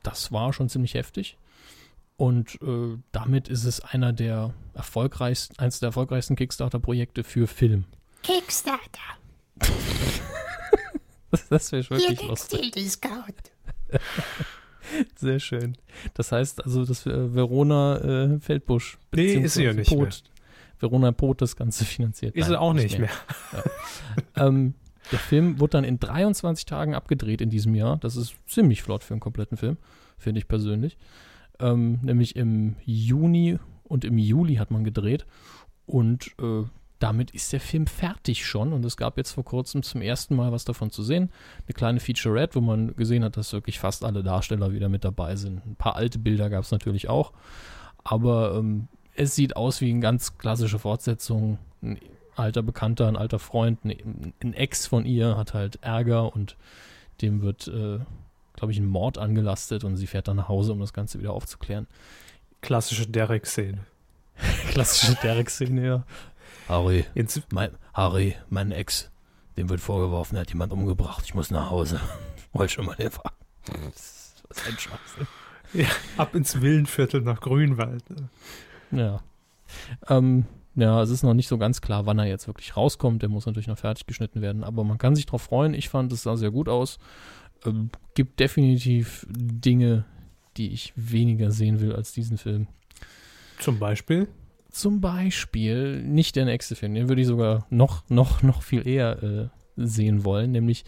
das 0.01 0.31
war 0.31 0.53
schon 0.53 0.69
ziemlich 0.69 0.93
heftig. 0.93 1.37
Und 2.15 2.55
äh, 2.61 2.97
damit 3.11 3.49
ist 3.49 3.65
es 3.65 3.81
einer 3.81 4.13
der 4.13 4.53
erfolgreichsten, 4.75 5.59
eines 5.59 5.81
der 5.81 5.87
erfolgreichsten 5.87 6.37
Kickstarter-Projekte 6.37 7.25
für 7.25 7.47
Film. 7.47 7.83
Kickstarter. 8.21 8.79
Das, 11.49 11.71
wäre 11.71 11.81
Hier 11.81 11.89
wirklich 11.89 12.19
gibt's 12.19 12.51
lustig. 12.51 13.52
Sehr 15.15 15.39
schön. 15.39 15.77
Das 16.13 16.31
heißt 16.31 16.63
also, 16.63 16.85
dass 16.85 17.05
äh, 17.05 17.33
Verona 17.33 17.97
äh, 17.97 18.39
Feldbusch. 18.39 18.97
Nee, 19.13 19.33
ist 19.33 19.55
sie 19.55 19.63
ja 19.63 19.73
nicht 19.73 19.89
Pot, 19.89 20.23
Verona 20.79 21.11
Pot 21.11 21.41
das 21.41 21.55
Ganze 21.55 21.85
finanziert. 21.85 22.35
Ist 22.35 22.47
Nein, 22.47 22.55
er 22.55 22.61
auch 22.61 22.73
nicht 22.73 22.99
mehr. 22.99 23.09
ähm, 24.35 24.75
der 25.11 25.19
Film 25.19 25.59
wurde 25.59 25.71
dann 25.71 25.83
in 25.83 25.99
23 25.99 26.65
Tagen 26.65 26.95
abgedreht 26.95 27.41
in 27.41 27.49
diesem 27.49 27.75
Jahr. 27.75 27.97
Das 27.97 28.15
ist 28.15 28.35
ziemlich 28.47 28.83
flott 28.83 29.03
für 29.03 29.13
einen 29.13 29.21
kompletten 29.21 29.57
Film, 29.57 29.77
finde 30.17 30.39
ich 30.39 30.47
persönlich. 30.47 30.97
Ähm, 31.59 31.99
nämlich 32.01 32.35
im 32.35 32.75
Juni 32.85 33.59
und 33.83 34.05
im 34.05 34.17
Juli 34.17 34.55
hat 34.55 34.71
man 34.71 34.83
gedreht. 34.83 35.25
Und 35.85 36.27
äh, 36.41 36.63
damit 37.03 37.31
ist 37.31 37.51
der 37.51 37.59
Film 37.59 37.85
fertig 37.85 38.45
schon. 38.45 38.71
Und 38.71 38.85
es 38.85 38.95
gab 38.95 39.17
jetzt 39.17 39.33
vor 39.33 39.43
kurzem 39.43 39.83
zum 39.83 40.01
ersten 40.01 40.37
Mal 40.37 40.53
was 40.53 40.63
davon 40.63 40.89
zu 40.89 41.03
sehen. 41.03 41.29
Eine 41.67 41.73
kleine 41.73 41.99
Featurette, 41.99 42.55
wo 42.55 42.61
man 42.61 42.95
gesehen 42.95 43.25
hat, 43.25 43.35
dass 43.35 43.51
wirklich 43.51 43.77
fast 43.77 44.05
alle 44.05 44.23
Darsteller 44.23 44.71
wieder 44.71 44.87
mit 44.87 45.03
dabei 45.03 45.35
sind. 45.35 45.65
Ein 45.65 45.75
paar 45.75 45.97
alte 45.97 46.17
Bilder 46.17 46.49
gab 46.49 46.63
es 46.63 46.71
natürlich 46.71 47.09
auch. 47.09 47.33
Aber 48.05 48.55
ähm, 48.55 48.87
es 49.15 49.35
sieht 49.35 49.57
aus 49.57 49.81
wie 49.81 49.91
eine 49.91 49.99
ganz 49.99 50.37
klassische 50.37 50.79
Fortsetzung. 50.79 51.59
Ein 51.81 51.99
alter 52.37 52.63
Bekannter, 52.63 53.09
ein 53.09 53.17
alter 53.17 53.39
Freund, 53.39 53.83
ein, 53.83 54.33
ein 54.41 54.53
Ex 54.53 54.87
von 54.87 55.05
ihr 55.05 55.35
hat 55.35 55.53
halt 55.53 55.79
Ärger 55.81 56.33
und 56.33 56.55
dem 57.21 57.41
wird, 57.41 57.67
äh, 57.67 57.99
glaube 58.53 58.71
ich, 58.71 58.79
ein 58.79 58.87
Mord 58.87 59.17
angelastet 59.17 59.83
und 59.83 59.97
sie 59.97 60.07
fährt 60.07 60.29
dann 60.29 60.37
nach 60.37 60.47
Hause, 60.47 60.71
um 60.71 60.79
das 60.79 60.93
Ganze 60.93 61.19
wieder 61.19 61.33
aufzuklären. 61.33 61.85
Klassische 62.61 63.07
Derek-Szene. 63.07 63.79
Klassische 64.69 65.17
Derek-Szene, 65.21 65.85
ja. 65.85 66.03
Harry, 66.67 67.05
Ins- 67.13 67.41
mein, 67.51 67.71
Harry, 67.93 68.35
mein 68.49 68.71
Ex, 68.71 69.11
dem 69.57 69.69
wird 69.69 69.81
vorgeworfen, 69.81 70.35
er 70.35 70.41
hat 70.41 70.49
jemand 70.49 70.71
umgebracht. 70.71 71.23
Ich 71.25 71.33
muss 71.33 71.51
nach 71.51 71.69
Hause. 71.69 71.99
Wollte 72.53 72.73
schon 72.73 72.85
mal 72.85 72.95
den 72.95 73.11
fragen. 73.11 73.35
Was 73.85 74.33
ist 74.49 74.67
ein 74.67 74.77
Schwachsinn. 74.77 75.27
Ja, 75.73 75.87
ab 76.17 76.35
ins 76.35 76.61
Villenviertel 76.61 77.21
nach 77.21 77.41
Grünwald. 77.41 78.03
ne? 78.11 78.29
Ja. 78.91 79.23
Ähm, 80.07 80.45
ja, 80.75 81.01
es 81.01 81.09
ist 81.09 81.23
noch 81.23 81.33
nicht 81.33 81.47
so 81.47 81.57
ganz 81.57 81.81
klar, 81.81 82.05
wann 82.05 82.19
er 82.19 82.25
jetzt 82.25 82.45
wirklich 82.47 82.77
rauskommt. 82.77 83.21
Der 83.23 83.29
muss 83.29 83.45
natürlich 83.47 83.67
noch 83.67 83.77
fertig 83.79 84.05
geschnitten 84.05 84.41
werden, 84.41 84.63
aber 84.63 84.83
man 84.83 84.97
kann 84.99 85.15
sich 85.15 85.25
drauf 85.25 85.41
freuen. 85.41 85.73
Ich 85.73 85.89
fand, 85.89 86.11
es 86.11 86.23
sah 86.23 86.35
sehr 86.37 86.51
gut 86.51 86.69
aus. 86.69 86.99
Ähm, 87.65 87.89
gibt 88.13 88.39
definitiv 88.39 89.25
Dinge, 89.29 90.05
die 90.57 90.71
ich 90.73 90.93
weniger 90.95 91.49
sehen 91.51 91.79
will 91.79 91.93
als 91.95 92.11
diesen 92.11 92.37
Film. 92.37 92.67
Zum 93.59 93.79
Beispiel. 93.79 94.27
Zum 94.73 95.01
Beispiel 95.01 96.01
nicht 96.01 96.35
der 96.35 96.45
nächste 96.45 96.75
Film, 96.75 96.95
den 96.95 97.07
würde 97.07 97.21
ich 97.21 97.27
sogar 97.27 97.67
noch, 97.69 98.09
noch, 98.09 98.41
noch 98.41 98.63
viel 98.63 98.87
eher 98.87 99.21
äh, 99.21 99.47
sehen 99.75 100.25
wollen, 100.25 100.51
nämlich 100.51 100.83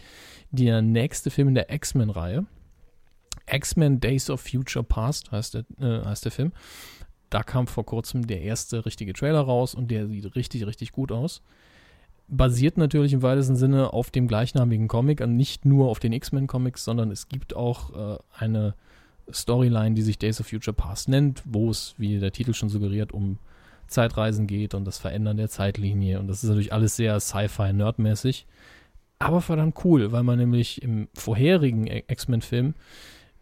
der 0.50 0.82
nächste 0.82 1.30
Film 1.30 1.46
in 1.46 1.54
der 1.54 1.72
X-Men-Reihe. 1.72 2.46
X-Men 3.48 4.00
Days 4.00 4.28
of 4.28 4.40
Future 4.40 4.82
Past 4.82 5.30
heißt 5.30 5.54
der, 5.54 5.64
äh, 5.78 6.04
heißt 6.04 6.24
der 6.24 6.32
Film. 6.32 6.50
Da 7.30 7.44
kam 7.44 7.68
vor 7.68 7.86
kurzem 7.86 8.26
der 8.26 8.42
erste 8.42 8.84
richtige 8.86 9.12
Trailer 9.12 9.42
raus 9.42 9.72
und 9.72 9.88
der 9.92 10.08
sieht 10.08 10.34
richtig, 10.34 10.66
richtig 10.66 10.90
gut 10.90 11.12
aus. 11.12 11.40
Basiert 12.26 12.78
natürlich 12.78 13.12
im 13.12 13.22
weitesten 13.22 13.54
Sinne 13.54 13.92
auf 13.92 14.10
dem 14.10 14.26
gleichnamigen 14.26 14.88
Comic, 14.88 15.20
und 15.20 15.36
nicht 15.36 15.64
nur 15.64 15.90
auf 15.90 16.00
den 16.00 16.12
X-Men-Comics, 16.12 16.82
sondern 16.82 17.12
es 17.12 17.28
gibt 17.28 17.54
auch 17.54 18.16
äh, 18.16 18.18
eine 18.36 18.74
Storyline, 19.32 19.94
die 19.94 20.02
sich 20.02 20.18
Days 20.18 20.40
of 20.40 20.48
Future 20.48 20.74
Past 20.74 21.08
nennt, 21.08 21.44
wo 21.44 21.70
es, 21.70 21.94
wie 21.98 22.18
der 22.18 22.32
Titel 22.32 22.52
schon 22.52 22.68
suggeriert, 22.68 23.12
um 23.12 23.38
Zeitreisen 23.86 24.46
geht 24.46 24.74
und 24.74 24.84
das 24.84 24.98
Verändern 24.98 25.36
der 25.36 25.48
Zeitlinie. 25.48 26.18
Und 26.20 26.28
das 26.28 26.42
ist 26.42 26.48
natürlich 26.48 26.72
alles 26.72 26.96
sehr 26.96 27.18
Sci-Fi-Nerdmäßig. 27.20 28.46
Aber 29.18 29.40
verdammt 29.40 29.82
cool, 29.84 30.12
weil 30.12 30.22
man 30.22 30.38
nämlich 30.38 30.82
im 30.82 31.08
vorherigen 31.14 31.86
E- 31.86 32.04
X-Men-Film 32.06 32.74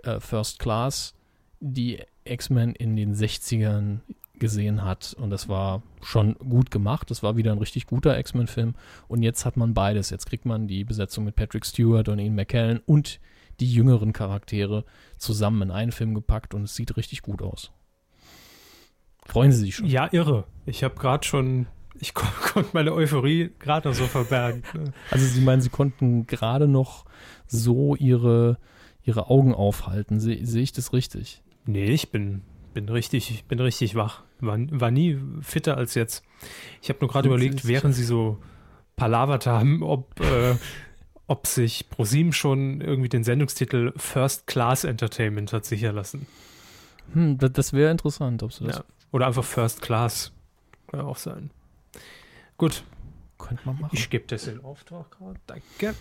äh, 0.05 0.20
First 0.20 0.59
Class 0.59 1.14
die 1.61 2.01
X-Men 2.24 2.74
in 2.74 2.97
den 2.97 3.14
60ern 3.14 4.01
gesehen 4.38 4.84
hat. 4.84 5.14
Und 5.18 5.30
das 5.30 5.49
war 5.49 5.82
schon 6.03 6.34
gut 6.34 6.70
gemacht. 6.70 7.11
Das 7.11 7.22
war 7.22 7.36
wieder 7.36 7.53
ein 7.53 7.59
richtig 7.59 7.86
guter 7.86 8.18
X-Men-Film. 8.18 8.74
Und 9.09 9.22
jetzt 9.22 9.45
hat 9.45 9.57
man 9.57 9.74
beides. 9.74 10.11
Jetzt 10.11 10.26
kriegt 10.26 10.45
man 10.45 10.68
die 10.68 10.84
Besetzung 10.84 11.24
mit 11.24 11.36
Patrick 11.36 11.64
Stewart 11.64 12.09
und 12.09 12.18
Ian 12.18 12.34
McKellen 12.34 12.80
und 12.86 13.20
die 13.61 13.72
jüngeren 13.72 14.12
Charaktere 14.12 14.84
zusammen 15.16 15.62
in 15.62 15.70
einen 15.70 15.92
Film 15.92 16.14
gepackt 16.14 16.55
und 16.55 16.64
es 16.64 16.74
sieht 16.74 16.97
richtig 16.97 17.22
gut 17.22 17.42
aus. 17.42 17.70
Freuen 19.27 19.53
Sie 19.53 19.59
sich 19.59 19.77
schon. 19.77 19.87
Ja, 19.87 20.09
irre. 20.12 20.45
Ich 20.66 20.85
habe 20.85 20.95
gerade 20.97 21.27
schon, 21.27 21.66
ich 21.99 22.14
kon 22.14 22.29
konnte 22.53 22.70
meine 22.72 22.93
Euphorie 22.93 23.51
gerade 23.59 23.89
noch 23.89 23.95
so 23.95 24.05
verbergen. 24.07 24.62
ne? 24.75 24.93
Also 25.11 25.27
Sie 25.27 25.41
meinen, 25.41 25.61
Sie 25.62 25.70
konnten 25.70 26.27
gerade 26.27 26.68
noch 26.68 27.05
so 27.47 27.95
Ihre, 27.97 28.59
Ihre 29.03 29.29
Augen 29.31 29.55
aufhalten. 29.55 30.20
Se- 30.20 30.45
Sehe 30.45 30.62
ich 30.62 30.72
das 30.72 30.93
richtig? 30.93 31.43
Nee, 31.66 31.87
ich 31.87 32.11
bin, 32.11 32.43
bin 32.75 32.89
richtig, 32.89 33.31
ich 33.31 33.45
bin 33.45 33.59
richtig 33.61 33.95
wach. 33.95 34.22
War, 34.41 34.59
war 34.70 34.91
nie 34.91 35.18
fitter 35.41 35.77
als 35.79 35.95
jetzt. 35.95 36.22
Ich 36.83 36.89
habe 36.91 36.99
nur 37.01 37.09
gerade 37.11 37.29
überlegt, 37.29 37.66
während 37.66 37.95
sie 37.95 38.05
so 38.05 38.39
palavert 38.97 39.47
haben, 39.47 39.83
ob, 39.83 40.20
äh, 40.20 40.55
ob 41.27 41.47
sich 41.47 41.89
ProSieben 41.89 42.33
schon 42.33 42.81
irgendwie 42.83 43.09
den 43.09 43.25
Sendungstitel 43.25 43.93
First 43.97 44.47
Class 44.47 44.85
Entertainment 44.85 45.53
hat 45.55 45.64
sicher 45.64 45.93
lassen. 45.93 46.27
Hm, 47.14 47.39
das, 47.39 47.53
das 47.53 47.72
wäre 47.72 47.91
interessant, 47.91 48.43
ob 48.43 48.53
Sie 48.53 48.64
das 48.64 48.77
Ja. 48.77 48.85
Oder 49.14 49.28
einfach 49.28 49.44
First 49.44 49.80
Class. 49.80 50.32
Kann 50.88 51.00
auch 51.02 51.16
sein. 51.16 51.52
Gut, 52.56 52.82
könnte 53.38 53.62
man 53.64 53.80
machen. 53.80 53.90
ich 53.92 54.10
gebe 54.10 54.24
das 54.26 54.48
in 54.48 54.58
Auftrag 54.64 55.08
gerade. 55.12 55.38
Danke. 55.46 55.94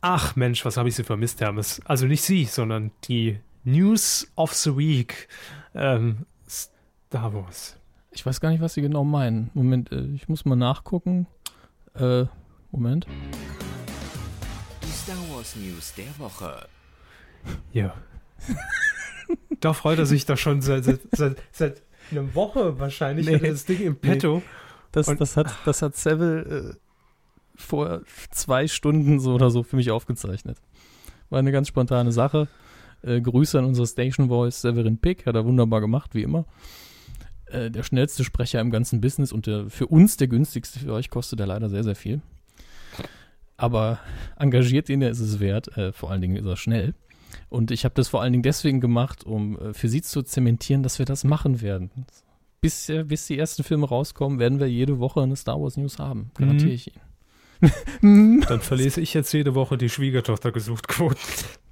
Ach 0.00 0.34
Mensch, 0.34 0.64
was 0.64 0.78
habe 0.78 0.88
ich 0.88 0.94
Sie 0.94 1.04
vermisst, 1.04 1.42
Hermes? 1.42 1.82
Also 1.84 2.06
nicht 2.06 2.22
Sie, 2.22 2.46
sondern 2.46 2.92
die 3.08 3.40
News 3.64 4.26
of 4.36 4.54
the 4.54 4.74
Week. 4.74 5.28
Ähm, 5.74 6.24
Star 6.48 7.34
Wars. 7.34 7.76
Ich 8.10 8.24
weiß 8.24 8.40
gar 8.40 8.48
nicht, 8.48 8.62
was 8.62 8.72
Sie 8.72 8.80
genau 8.80 9.04
meinen. 9.04 9.50
Moment, 9.52 9.92
äh, 9.92 10.06
ich 10.14 10.26
muss 10.26 10.46
mal 10.46 10.56
nachgucken. 10.56 11.26
Äh, 11.92 12.24
Moment. 12.70 13.06
Die 14.82 14.90
Star 14.90 15.18
Wars 15.30 15.56
News 15.56 15.92
der 15.94 16.18
Woche. 16.18 16.68
Ja. 17.74 17.94
da 19.60 19.74
freut 19.74 19.98
er 19.98 20.06
sich 20.06 20.24
doch 20.24 20.38
schon 20.38 20.62
seit, 20.62 20.84
seit, 20.84 21.00
seit, 21.12 21.42
seit 21.52 21.82
einer 22.10 22.34
Woche 22.34 22.78
wahrscheinlich. 22.78 23.26
Nee. 23.26 23.38
das 23.38 23.64
Ding 23.64 23.80
im 23.80 23.96
Petto. 23.96 24.42
Das, 24.92 25.08
Und- 25.08 25.20
das, 25.20 25.36
hat, 25.36 25.52
das 25.64 25.82
hat 25.82 25.96
Seville 25.96 26.42
äh, 26.42 26.74
vor 27.56 28.02
zwei 28.30 28.68
Stunden 28.68 29.20
so 29.20 29.34
oder 29.34 29.50
so 29.50 29.62
für 29.62 29.76
mich 29.76 29.90
aufgezeichnet. 29.90 30.58
War 31.30 31.38
eine 31.38 31.52
ganz 31.52 31.68
spontane 31.68 32.12
Sache. 32.12 32.48
Äh, 33.02 33.20
Grüße 33.20 33.58
an 33.58 33.64
unsere 33.64 33.86
Station 33.86 34.28
Voice 34.28 34.60
Severin 34.60 34.98
Pick, 34.98 35.26
hat 35.26 35.34
er 35.34 35.44
wunderbar 35.44 35.80
gemacht, 35.80 36.14
wie 36.14 36.22
immer. 36.22 36.46
Äh, 37.46 37.70
der 37.70 37.82
schnellste 37.82 38.24
Sprecher 38.24 38.60
im 38.60 38.70
ganzen 38.70 39.00
Business 39.00 39.32
und 39.32 39.46
der, 39.46 39.68
für 39.68 39.86
uns 39.86 40.16
der 40.16 40.28
günstigste, 40.28 40.78
für 40.80 40.92
euch 40.92 41.10
kostet 41.10 41.40
er 41.40 41.46
leider 41.46 41.68
sehr, 41.68 41.84
sehr 41.84 41.96
viel. 41.96 42.20
Aber 43.56 43.98
engagiert 44.36 44.88
ihn, 44.88 45.00
der 45.00 45.10
ist 45.10 45.20
es 45.20 45.38
wert. 45.40 45.76
Äh, 45.76 45.92
vor 45.92 46.10
allen 46.10 46.20
Dingen 46.20 46.36
ist 46.36 46.46
er 46.46 46.56
schnell. 46.56 46.94
Und 47.48 47.70
ich 47.70 47.84
habe 47.84 47.94
das 47.94 48.08
vor 48.08 48.22
allen 48.22 48.32
Dingen 48.32 48.42
deswegen 48.42 48.80
gemacht, 48.80 49.24
um 49.24 49.58
äh, 49.58 49.74
für 49.74 49.88
sie 49.88 50.02
zu 50.02 50.22
zementieren, 50.22 50.82
dass 50.82 50.98
wir 50.98 51.06
das 51.06 51.24
machen 51.24 51.60
werden. 51.60 51.90
Bis, 52.60 52.88
äh, 52.88 53.04
bis 53.04 53.26
die 53.26 53.38
ersten 53.38 53.62
Filme 53.62 53.86
rauskommen, 53.88 54.38
werden 54.38 54.58
wir 54.60 54.68
jede 54.70 54.98
Woche 54.98 55.22
eine 55.22 55.36
Star 55.36 55.60
Wars 55.60 55.76
News 55.76 55.98
haben. 55.98 56.30
Garantiere 56.34 56.70
Mhm. 56.70 56.74
ich 56.74 56.92
Ihnen. 56.94 58.42
Dann 58.48 58.60
verlese 58.60 59.00
ich 59.00 59.14
jetzt 59.14 59.32
jede 59.32 59.54
Woche 59.54 59.76
die 59.78 59.88
Schwiegertochter 59.88 60.52
gesucht 60.52 60.88
Quoten. 60.88 61.18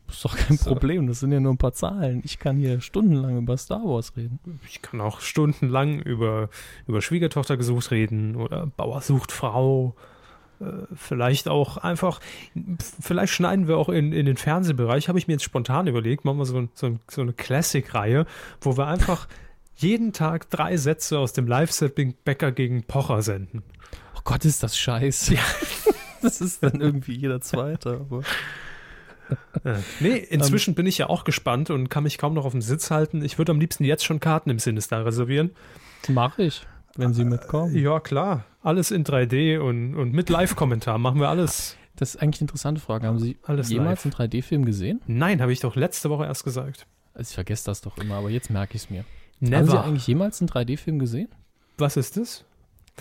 Das 0.06 0.16
ist 0.16 0.24
doch 0.26 0.36
kein 0.36 0.58
So. 0.58 0.70
Problem, 0.70 1.06
das 1.06 1.20
sind 1.20 1.32
ja 1.32 1.40
nur 1.40 1.54
ein 1.54 1.58
paar 1.58 1.72
Zahlen. 1.72 2.20
Ich 2.24 2.38
kann 2.38 2.56
hier 2.58 2.82
stundenlang 2.82 3.38
über 3.38 3.56
Star 3.56 3.82
Wars 3.82 4.14
reden. 4.16 4.38
Ich 4.68 4.82
kann 4.82 5.00
auch 5.00 5.20
stundenlang 5.20 6.00
über, 6.00 6.50
über 6.86 7.00
Schwiegertochter 7.00 7.56
gesucht 7.56 7.90
reden 7.90 8.36
oder 8.36 8.66
Bauer 8.66 9.00
sucht 9.00 9.32
Frau. 9.32 9.94
Äh, 10.62 10.86
Vielleicht 10.94 11.48
auch 11.48 11.76
einfach, 11.78 12.20
vielleicht 13.00 13.32
schneiden 13.32 13.68
wir 13.68 13.78
auch 13.78 13.88
in, 13.88 14.12
in 14.12 14.26
den 14.26 14.36
Fernsehbereich, 14.36 15.08
habe 15.08 15.18
ich 15.18 15.26
mir 15.26 15.34
jetzt 15.34 15.44
spontan 15.44 15.86
überlegt, 15.86 16.24
machen 16.24 16.38
wir 16.38 16.46
so, 16.46 16.58
ein, 16.58 16.70
so, 16.74 16.86
ein, 16.86 17.00
so 17.10 17.20
eine 17.22 17.32
Classic-Reihe, 17.32 18.26
wo 18.60 18.76
wir 18.76 18.86
einfach 18.86 19.28
jeden 19.76 20.12
Tag 20.12 20.50
drei 20.50 20.76
Sätze 20.76 21.18
aus 21.18 21.32
dem 21.32 21.46
Live-Setting 21.46 22.14
Becker 22.24 22.52
gegen 22.52 22.84
Pocher 22.84 23.22
senden. 23.22 23.62
Oh 24.16 24.20
Gott, 24.24 24.44
ist 24.44 24.62
das 24.62 24.78
scheiße. 24.78 25.36
Das 26.22 26.40
ist 26.40 26.62
dann 26.62 26.80
irgendwie 26.80 27.14
jeder 27.16 27.40
Zweite. 27.40 28.06
Aber 28.08 28.22
Ja. 29.64 29.80
Nee, 29.98 30.16
inzwischen 30.18 30.76
bin 30.76 30.86
ich 30.86 30.98
ja 30.98 31.08
auch 31.08 31.24
gespannt 31.24 31.70
und 31.70 31.88
kann 31.88 32.04
mich 32.04 32.16
kaum 32.16 32.34
noch 32.34 32.44
auf 32.44 32.52
dem 32.52 32.62
Sitz 32.62 32.92
halten. 32.92 33.24
Ich 33.24 33.38
würde 33.38 33.50
am 33.50 33.58
liebsten 33.58 33.82
jetzt 33.82 34.04
schon 34.04 34.20
Karten 34.20 34.50
im 34.50 34.60
Sinister 34.60 35.04
reservieren. 35.04 35.50
Mache 36.08 36.44
ich, 36.44 36.62
wenn 36.96 37.12
Sie 37.12 37.24
mitkommen. 37.24 37.74
Ja, 37.74 37.98
klar. 37.98 38.44
Alles 38.62 38.90
in 38.90 39.04
3D 39.04 39.58
und, 39.58 39.94
und 39.96 40.12
mit 40.12 40.28
Live-Kommentar 40.30 40.98
machen 40.98 41.20
wir 41.20 41.28
alles. 41.28 41.76
Das 41.96 42.14
ist 42.14 42.22
eigentlich 42.22 42.40
eine 42.40 42.46
interessante 42.46 42.80
Frage. 42.80 43.06
Haben 43.06 43.18
Sie 43.18 43.36
Alles 43.42 43.68
jemals 43.70 44.04
einen 44.04 44.14
3D-Film 44.14 44.64
gesehen? 44.64 45.00
Nein, 45.06 45.42
habe 45.42 45.52
ich 45.52 45.60
doch 45.60 45.76
letzte 45.76 46.10
Woche 46.10 46.24
erst 46.24 46.44
gesagt. 46.44 46.86
Also 47.14 47.30
ich 47.30 47.34
vergesse 47.34 47.66
das 47.66 47.80
doch 47.82 47.98
immer, 47.98 48.16
aber 48.16 48.30
jetzt 48.30 48.50
merke 48.50 48.76
ich 48.76 48.84
es 48.84 48.90
mir. 48.90 49.00
Haben 49.00 49.06
Sie 49.40 49.50
Never. 49.50 49.84
eigentlich 49.84 50.06
jemals 50.06 50.40
einen 50.40 50.48
3D-Film 50.48 50.98
gesehen? 50.98 51.28
Was 51.78 51.96
ist 51.96 52.16
das? 52.16 52.44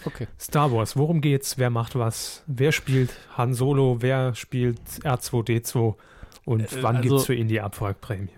Okay. 0.05 0.27
Star 0.39 0.71
Wars, 0.71 0.97
worum 0.97 1.21
geht's? 1.21 1.57
Wer 1.57 1.69
macht 1.69 1.95
was? 1.95 2.43
Wer 2.47 2.71
spielt 2.71 3.11
Han 3.37 3.53
Solo? 3.53 3.97
Wer 4.01 4.33
spielt 4.35 4.79
R2D2? 5.03 5.95
Und 6.45 6.61
Äh, 6.73 6.83
wann 6.83 6.97
also- 6.97 7.09
gibt's 7.09 7.25
für 7.25 7.35
ihn 7.35 7.47
die 7.47 7.61
Abwrackprämie? 7.61 8.29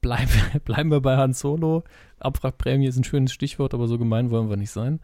Bleib, 0.00 0.28
bleiben 0.64 0.90
wir 0.90 1.00
bei 1.00 1.16
Han 1.16 1.32
Solo. 1.32 1.84
Abwrackprämie 2.18 2.86
ist 2.86 2.96
ein 2.96 3.04
schönes 3.04 3.32
Stichwort, 3.32 3.74
aber 3.74 3.86
so 3.88 3.98
gemein 3.98 4.30
wollen 4.30 4.48
wir 4.48 4.56
nicht 4.56 4.70
sein. 4.70 5.00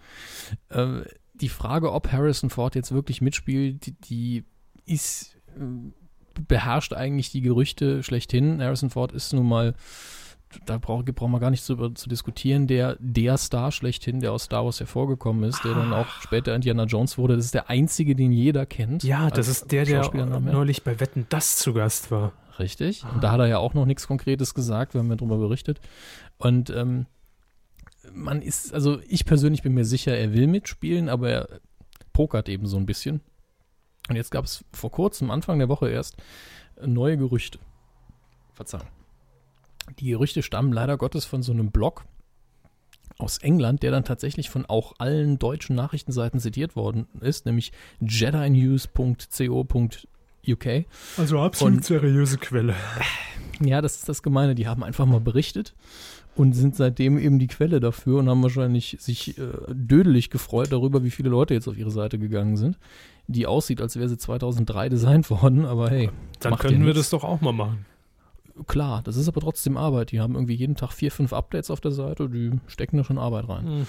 Ähm, 0.70 1.04
die 1.40 1.48
Frage, 1.48 1.92
ob 1.92 2.12
Harrison 2.12 2.50
Ford 2.50 2.74
jetzt 2.74 2.92
wirklich 2.92 3.20
mitspielt, 3.20 3.86
die, 3.86 3.92
die 3.92 4.44
ist 4.84 5.36
ähm, 5.58 5.92
beherrscht 6.46 6.92
eigentlich 6.92 7.30
die 7.30 7.40
Gerüchte 7.40 8.02
schlechthin. 8.02 8.62
Harrison 8.62 8.90
Ford 8.90 9.12
ist 9.12 9.32
nun 9.32 9.46
mal, 9.46 9.74
da 10.66 10.78
braucht 10.78 11.04
braucht 11.14 11.30
man 11.30 11.40
gar 11.40 11.50
nicht 11.50 11.64
zu, 11.64 11.76
zu 11.90 12.08
diskutieren, 12.08 12.66
der, 12.66 12.96
der 13.00 13.36
Star 13.36 13.72
schlechthin, 13.72 14.20
der 14.20 14.32
aus 14.32 14.44
Star 14.44 14.64
Wars 14.64 14.80
hervorgekommen 14.80 15.44
ist, 15.44 15.64
der 15.64 15.74
dann 15.74 15.92
auch 15.92 16.06
später 16.20 16.54
Indiana 16.54 16.84
Jones 16.84 17.18
wurde. 17.18 17.36
Das 17.36 17.44
ist 17.44 17.54
der 17.54 17.68
einzige, 17.68 18.14
den 18.14 18.32
jeder 18.32 18.66
kennt. 18.66 19.02
Ja, 19.02 19.30
das 19.30 19.48
ist 19.48 19.72
der, 19.72 19.84
der 19.84 20.10
neulich 20.40 20.84
bei 20.84 21.00
Wetten 21.00 21.26
das 21.28 21.56
zu 21.56 21.72
Gast 21.74 22.10
war. 22.10 22.32
Richtig. 22.58 23.04
Und 23.14 23.22
da 23.22 23.32
hat 23.32 23.40
er 23.40 23.46
ja 23.46 23.58
auch 23.58 23.74
noch 23.74 23.86
nichts 23.86 24.08
Konkretes 24.08 24.52
gesagt, 24.54 24.94
wir 24.94 25.00
haben 25.00 25.10
ja 25.10 25.16
darüber 25.16 25.38
berichtet. 25.38 25.80
Und 26.38 26.70
ähm, 26.70 27.06
man 28.12 28.42
ist, 28.42 28.74
also 28.74 29.00
ich 29.08 29.24
persönlich 29.24 29.62
bin 29.62 29.74
mir 29.74 29.84
sicher, 29.84 30.16
er 30.16 30.32
will 30.32 30.46
mitspielen, 30.46 31.08
aber 31.08 31.30
er 31.30 31.60
pokert 32.12 32.48
eben 32.48 32.66
so 32.66 32.76
ein 32.76 32.86
bisschen. 32.86 33.20
Und 34.08 34.16
jetzt 34.16 34.30
gab 34.30 34.44
es 34.44 34.64
vor 34.72 34.90
kurzem, 34.90 35.30
Anfang 35.30 35.58
der 35.58 35.68
Woche 35.68 35.88
erst, 35.88 36.16
neue 36.84 37.16
Gerüchte. 37.16 37.58
Verzeihung. 38.54 38.88
Die 39.98 40.10
Gerüchte 40.10 40.42
stammen 40.42 40.72
leider 40.72 40.96
Gottes 40.96 41.24
von 41.24 41.42
so 41.42 41.52
einem 41.52 41.70
Blog 41.70 42.04
aus 43.18 43.38
England, 43.38 43.82
der 43.82 43.90
dann 43.90 44.04
tatsächlich 44.04 44.48
von 44.48 44.66
auch 44.66 44.94
allen 44.98 45.38
deutschen 45.38 45.74
Nachrichtenseiten 45.76 46.40
zitiert 46.40 46.76
worden 46.76 47.06
ist, 47.20 47.46
nämlich 47.46 47.72
jedinews.co.uk. 50.48 50.84
Also 51.18 51.38
absolut 51.40 51.76
Und- 51.78 51.84
seriöse 51.84 52.38
Quelle. 52.38 52.74
Ja, 53.60 53.80
das 53.82 53.96
ist 53.96 54.08
das 54.08 54.22
Gemeine. 54.22 54.54
Die 54.54 54.66
haben 54.68 54.82
einfach 54.84 55.04
mal 55.06 55.20
berichtet 55.20 55.74
und 56.36 56.52
sind 56.52 56.76
seitdem 56.76 57.18
eben 57.18 57.38
die 57.40 57.48
Quelle 57.48 57.80
dafür 57.80 58.18
und 58.20 58.28
haben 58.28 58.42
wahrscheinlich 58.42 58.96
sich 59.00 59.36
äh, 59.38 59.48
dödelig 59.68 60.30
gefreut 60.30 60.70
darüber, 60.70 61.02
wie 61.02 61.10
viele 61.10 61.28
Leute 61.30 61.54
jetzt 61.54 61.66
auf 61.68 61.76
ihre 61.76 61.90
Seite 61.90 62.18
gegangen 62.18 62.56
sind. 62.56 62.78
Die 63.26 63.46
aussieht, 63.46 63.80
als 63.80 63.96
wäre 63.96 64.08
sie 64.08 64.16
2003 64.16 64.88
designt 64.88 65.28
worden, 65.30 65.64
aber 65.66 65.90
hey, 65.90 66.10
Dann 66.40 66.56
können 66.56 66.86
wir 66.86 66.94
das 66.94 67.10
doch 67.10 67.24
auch 67.24 67.40
mal 67.40 67.52
machen. 67.52 67.84
klar, 68.68 69.02
das 69.02 69.16
ist 69.16 69.26
aber 69.28 69.40
trotzdem 69.40 69.76
Arbeit. 69.76 70.12
Die 70.12 70.20
haben 70.20 70.34
irgendwie 70.34 70.54
jeden 70.54 70.76
Tag 70.76 70.92
vier, 70.92 71.10
fünf 71.10 71.32
Updates 71.32 71.70
auf 71.70 71.80
der 71.80 71.90
Seite, 71.92 72.28
die 72.30 72.52
stecken 72.68 72.96
da 72.98 73.02
schon 73.04 73.18
Arbeit 73.18 73.48
rein. 73.48 73.86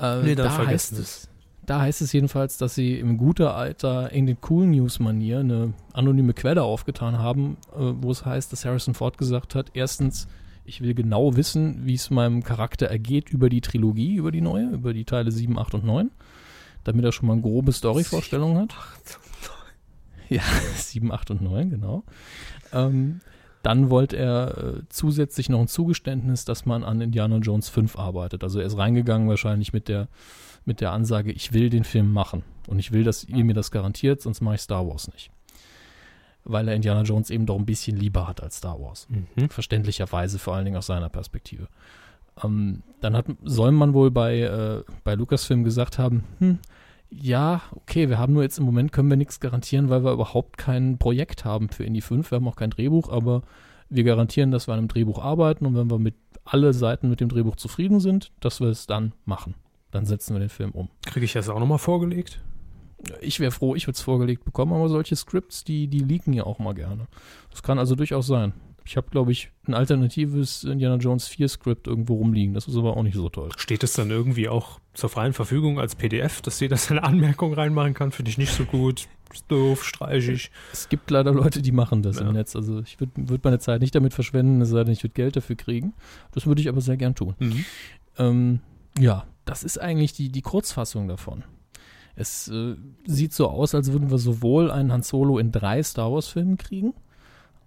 Äh, 0.00 0.22
Nee, 0.22 0.34
dann 0.34 0.46
da 0.46 0.50
vergessen 0.50 0.96
heißt 0.98 0.98
es. 0.98 1.28
Da 1.66 1.80
heißt 1.80 2.00
es 2.00 2.12
jedenfalls, 2.12 2.58
dass 2.58 2.76
sie 2.76 2.98
im 2.98 3.18
guter 3.18 3.56
Alter 3.56 4.12
in 4.12 4.26
den 4.26 4.38
Cool 4.48 4.66
News 4.66 5.00
Manier 5.00 5.40
eine 5.40 5.74
anonyme 5.92 6.32
Quelle 6.32 6.62
aufgetan 6.62 7.18
haben, 7.18 7.56
äh, 7.74 7.92
wo 8.00 8.12
es 8.12 8.24
heißt, 8.24 8.52
dass 8.52 8.64
Harrison 8.64 8.94
Ford 8.94 9.18
gesagt 9.18 9.56
hat, 9.56 9.72
erstens, 9.74 10.28
ich 10.64 10.80
will 10.80 10.94
genau 10.94 11.36
wissen, 11.36 11.84
wie 11.84 11.94
es 11.94 12.10
meinem 12.10 12.44
Charakter 12.44 12.86
ergeht 12.86 13.30
über 13.30 13.48
die 13.48 13.60
Trilogie, 13.60 14.14
über 14.14 14.30
die 14.30 14.40
neue, 14.40 14.70
über 14.70 14.94
die 14.94 15.04
Teile 15.04 15.32
7, 15.32 15.58
8 15.58 15.74
und 15.74 15.84
9, 15.84 16.10
damit 16.84 17.04
er 17.04 17.12
schon 17.12 17.26
mal 17.26 17.34
eine 17.34 17.42
grobe 17.42 17.72
Story-Vorstellung 17.72 18.58
hat. 18.58 18.74
Ja, 20.28 20.42
7, 20.76 21.10
8 21.10 21.32
und 21.32 21.42
9, 21.42 21.70
genau. 21.70 22.04
Ähm, 22.72 23.20
dann 23.62 23.90
wollte 23.90 24.16
er 24.16 24.58
äh, 24.58 24.82
zusätzlich 24.90 25.48
noch 25.48 25.58
ein 25.58 25.66
Zugeständnis, 25.66 26.44
dass 26.44 26.66
man 26.66 26.84
an 26.84 27.00
Indiana 27.00 27.38
Jones 27.38 27.68
5 27.68 27.98
arbeitet. 27.98 28.44
Also 28.44 28.60
er 28.60 28.66
ist 28.66 28.78
reingegangen 28.78 29.28
wahrscheinlich 29.28 29.72
mit 29.72 29.88
der, 29.88 30.06
mit 30.66 30.80
der 30.80 30.92
Ansage, 30.92 31.32
ich 31.32 31.52
will 31.52 31.70
den 31.70 31.84
Film 31.84 32.12
machen. 32.12 32.42
Und 32.66 32.78
ich 32.78 32.92
will, 32.92 33.04
dass 33.04 33.24
ihr 33.24 33.44
mir 33.44 33.54
das 33.54 33.70
garantiert, 33.70 34.20
sonst 34.20 34.40
mache 34.40 34.56
ich 34.56 34.60
Star 34.60 34.86
Wars 34.86 35.10
nicht. 35.12 35.30
Weil 36.44 36.68
er 36.68 36.74
Indiana 36.74 37.02
Jones 37.02 37.30
eben 37.30 37.46
doch 37.46 37.56
ein 37.56 37.66
bisschen 37.66 37.96
lieber 37.96 38.28
hat 38.28 38.42
als 38.42 38.58
Star 38.58 38.80
Wars. 38.80 39.08
Mhm. 39.08 39.48
Verständlicherweise, 39.48 40.38
vor 40.38 40.54
allen 40.54 40.64
Dingen 40.64 40.76
aus 40.76 40.86
seiner 40.86 41.08
Perspektive. 41.08 41.68
Ähm, 42.42 42.82
dann 43.00 43.16
hat, 43.16 43.26
soll 43.44 43.72
man 43.72 43.94
wohl 43.94 44.10
bei, 44.10 44.40
äh, 44.40 44.82
bei 45.04 45.14
Lucasfilm 45.14 45.64
gesagt 45.64 45.98
haben, 45.98 46.24
hm, 46.38 46.58
ja, 47.10 47.62
okay, 47.70 48.08
wir 48.08 48.18
haben 48.18 48.32
nur 48.32 48.42
jetzt 48.42 48.58
im 48.58 48.64
Moment, 48.64 48.92
können 48.92 49.08
wir 49.08 49.16
nichts 49.16 49.40
garantieren, 49.40 49.88
weil 49.88 50.04
wir 50.04 50.12
überhaupt 50.12 50.58
kein 50.58 50.98
Projekt 50.98 51.44
haben 51.44 51.68
für 51.68 51.84
Indie 51.84 52.00
5. 52.00 52.30
Wir 52.30 52.36
haben 52.36 52.48
auch 52.48 52.56
kein 52.56 52.70
Drehbuch, 52.70 53.10
aber 53.10 53.42
wir 53.88 54.04
garantieren, 54.04 54.50
dass 54.50 54.66
wir 54.66 54.72
an 54.72 54.78
einem 54.78 54.88
Drehbuch 54.88 55.22
arbeiten 55.22 55.66
und 55.66 55.76
wenn 55.76 55.90
wir 55.90 55.98
mit 55.98 56.16
alle 56.44 56.72
Seiten 56.72 57.08
mit 57.08 57.20
dem 57.20 57.28
Drehbuch 57.28 57.56
zufrieden 57.56 58.00
sind, 58.00 58.32
dass 58.40 58.60
wir 58.60 58.68
es 58.68 58.86
dann 58.86 59.12
machen. 59.24 59.54
Dann 59.96 60.06
setzen 60.06 60.34
wir 60.34 60.40
den 60.40 60.48
Film 60.50 60.70
um. 60.72 60.88
Kriege 61.06 61.24
ich 61.24 61.32
das 61.32 61.48
auch 61.48 61.58
nochmal 61.58 61.78
vorgelegt? 61.78 62.42
Ich 63.20 63.40
wäre 63.40 63.50
froh, 63.50 63.74
ich 63.74 63.86
würde 63.86 63.96
es 63.96 64.02
vorgelegt 64.02 64.44
bekommen, 64.44 64.72
aber 64.72 64.88
solche 64.88 65.16
Scripts, 65.16 65.64
die, 65.64 65.86
die 65.88 66.00
leaken 66.00 66.32
ja 66.32 66.44
auch 66.44 66.58
mal 66.58 66.74
gerne. 66.74 67.06
Das 67.50 67.62
kann 67.62 67.78
also 67.78 67.94
durchaus 67.94 68.26
sein. 68.26 68.52
Ich 68.84 68.96
habe, 68.96 69.08
glaube 69.10 69.32
ich, 69.32 69.50
ein 69.66 69.74
alternatives 69.74 70.62
Indiana 70.64 70.96
Jones 70.96 71.26
4 71.26 71.48
Skript 71.48 71.86
irgendwo 71.88 72.14
rumliegen. 72.16 72.54
Das 72.54 72.68
ist 72.68 72.76
aber 72.76 72.96
auch 72.96 73.02
nicht 73.02 73.16
so 73.16 73.28
toll. 73.28 73.48
Steht 73.56 73.82
es 73.82 73.94
dann 73.94 74.10
irgendwie 74.10 74.48
auch 74.48 74.78
zur 74.94 75.08
freien 75.10 75.32
Verfügung 75.32 75.80
als 75.80 75.94
PDF, 75.96 76.40
dass 76.42 76.60
jeder 76.60 76.76
seine 76.76 77.02
Anmerkung 77.02 77.52
reinmachen 77.54 77.94
kann? 77.94 78.12
Finde 78.12 78.30
ich 78.30 78.38
nicht 78.38 78.52
so 78.52 78.64
gut. 78.64 79.08
Ist 79.32 79.44
doof, 79.50 79.84
streichig. 79.84 80.50
Es 80.72 80.88
gibt 80.88 81.10
leider 81.10 81.32
Leute, 81.32 81.62
die 81.62 81.72
machen 81.72 82.02
das 82.02 82.20
Ja. 82.20 82.28
im 82.28 82.32
Netz. 82.34 82.54
Also 82.54 82.80
ich 82.80 83.00
würde 83.00 83.12
würd 83.16 83.42
meine 83.44 83.58
Zeit 83.58 83.80
nicht 83.80 83.94
damit 83.94 84.14
verschwenden, 84.14 84.60
es 84.60 84.68
sei 84.68 84.84
denn, 84.84 84.92
ich 84.92 85.02
würde 85.02 85.14
Geld 85.14 85.34
dafür 85.36 85.56
kriegen. 85.56 85.94
Das 86.32 86.46
würde 86.46 86.60
ich 86.60 86.68
aber 86.68 86.80
sehr 86.80 86.96
gern 86.96 87.14
tun. 87.16 87.34
Ähm, 88.18 88.60
ja, 88.98 89.26
das 89.46 89.62
ist 89.62 89.80
eigentlich 89.80 90.12
die, 90.12 90.28
die 90.28 90.42
Kurzfassung 90.42 91.08
davon. 91.08 91.44
Es 92.16 92.48
äh, 92.48 92.76
sieht 93.06 93.32
so 93.32 93.48
aus, 93.48 93.74
als 93.74 93.92
würden 93.92 94.10
wir 94.10 94.18
sowohl 94.18 94.70
einen 94.70 94.92
Han 94.92 95.02
Solo 95.02 95.38
in 95.38 95.52
drei 95.52 95.82
Star 95.82 96.12
Wars-Filmen 96.12 96.58
kriegen, 96.58 96.92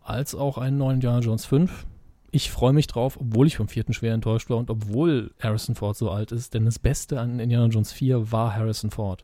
als 0.02 0.36
auch 0.36 0.58
einen 0.58 0.78
neuen 0.78 0.96
Indiana 0.96 1.20
Jones 1.20 1.46
5. 1.46 1.86
Ich 2.32 2.52
freue 2.52 2.74
mich 2.74 2.88
drauf, 2.88 3.18
obwohl 3.20 3.48
ich 3.48 3.58
vom 3.58 3.68
vierten 3.68 3.94
schwer 3.94 4.14
enttäuscht 4.14 4.50
war 4.50 4.58
und 4.58 4.70
obwohl 4.70 5.32
Harrison 5.40 5.76
Ford 5.76 5.98
so 5.98 6.12
alt 6.12 6.32
ist, 6.32 6.54
denn 6.54 6.66
das 6.66 6.78
Beste 6.78 7.20
an 7.20 7.40
Indiana 7.40 7.68
Jones 7.68 7.92
4 7.92 8.32
war 8.32 8.56
Harrison 8.56 8.92
Ford. 8.92 9.24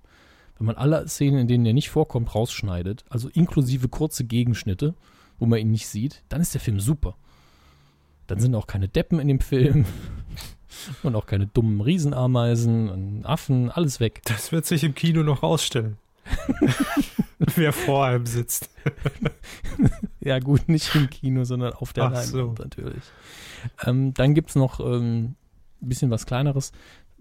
Wenn 0.58 0.68
man 0.68 0.78
alle 0.78 1.08
Szenen, 1.08 1.40
in 1.40 1.48
denen 1.48 1.66
er 1.66 1.74
nicht 1.74 1.90
vorkommt, 1.90 2.34
rausschneidet, 2.34 3.04
also 3.10 3.28
inklusive 3.30 3.90
kurze 3.90 4.24
Gegenschnitte, 4.24 4.96
wo 5.38 5.46
man 5.46 5.60
ihn 5.60 5.72
nicht 5.72 5.88
sieht, 5.88 6.24
dann 6.30 6.42
ist 6.42 6.54
der 6.54 6.62
Film 6.62 6.80
super. 6.80 7.16
Dann 8.28 8.40
sind 8.40 8.56
auch 8.56 8.66
keine 8.66 8.88
Deppen 8.88 9.20
in 9.20 9.28
dem 9.28 9.42
Film 9.42 9.86
und 11.04 11.16
auch 11.16 11.26
keine 11.26 11.48
dummen 11.48 11.82
Riesenameisen 11.82 12.90
und 12.90 13.26
Affen, 13.26 13.72
alles 13.72 14.00
weg. 14.00 14.22
Das 14.26 14.52
wird 14.52 14.66
sich 14.66 14.84
im 14.84 14.96
Kino 14.96 15.24
noch 15.24 15.44
rausstellen. 15.44 15.98
Wer 17.56 17.74
vor 17.74 18.06
einem 18.06 18.26
sitzt. 18.26 18.70
Ja, 20.26 20.40
gut, 20.40 20.68
nicht 20.68 20.96
im 20.96 21.08
Kino, 21.08 21.44
sondern 21.44 21.74
auf 21.74 21.94
der 21.94 22.06
Ach 22.06 22.12
Leinwand 22.12 22.58
so. 22.58 22.64
natürlich. 22.64 23.04
Ähm, 23.84 24.12
dann 24.16 24.34
gibt 24.34 24.50
es 24.50 24.56
noch 24.56 24.80
ähm, 24.80 25.36
ein 25.84 25.90
bisschen 25.90 26.10
was 26.10 26.26
Kleineres. 26.26 26.72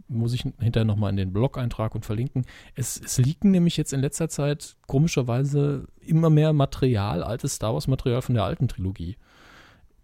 Muss 0.08 0.32
ich 0.32 0.40
hinterher 0.58 0.86
nochmal 0.86 1.10
in 1.10 1.18
den 1.18 1.34
Blog-Eintrag 1.34 1.94
und 1.94 2.06
verlinken. 2.06 2.46
Es, 2.74 2.98
es 2.98 3.18
liegen 3.18 3.50
nämlich 3.50 3.76
jetzt 3.76 3.92
in 3.92 4.00
letzter 4.00 4.30
Zeit 4.30 4.76
komischerweise 4.86 5.86
immer 6.00 6.30
mehr 6.30 6.54
Material, 6.54 7.22
altes 7.22 7.56
Star 7.56 7.74
Wars-Material 7.74 8.22
von 8.22 8.34
der 8.36 8.44
alten 8.44 8.68
Trilogie. 8.68 9.18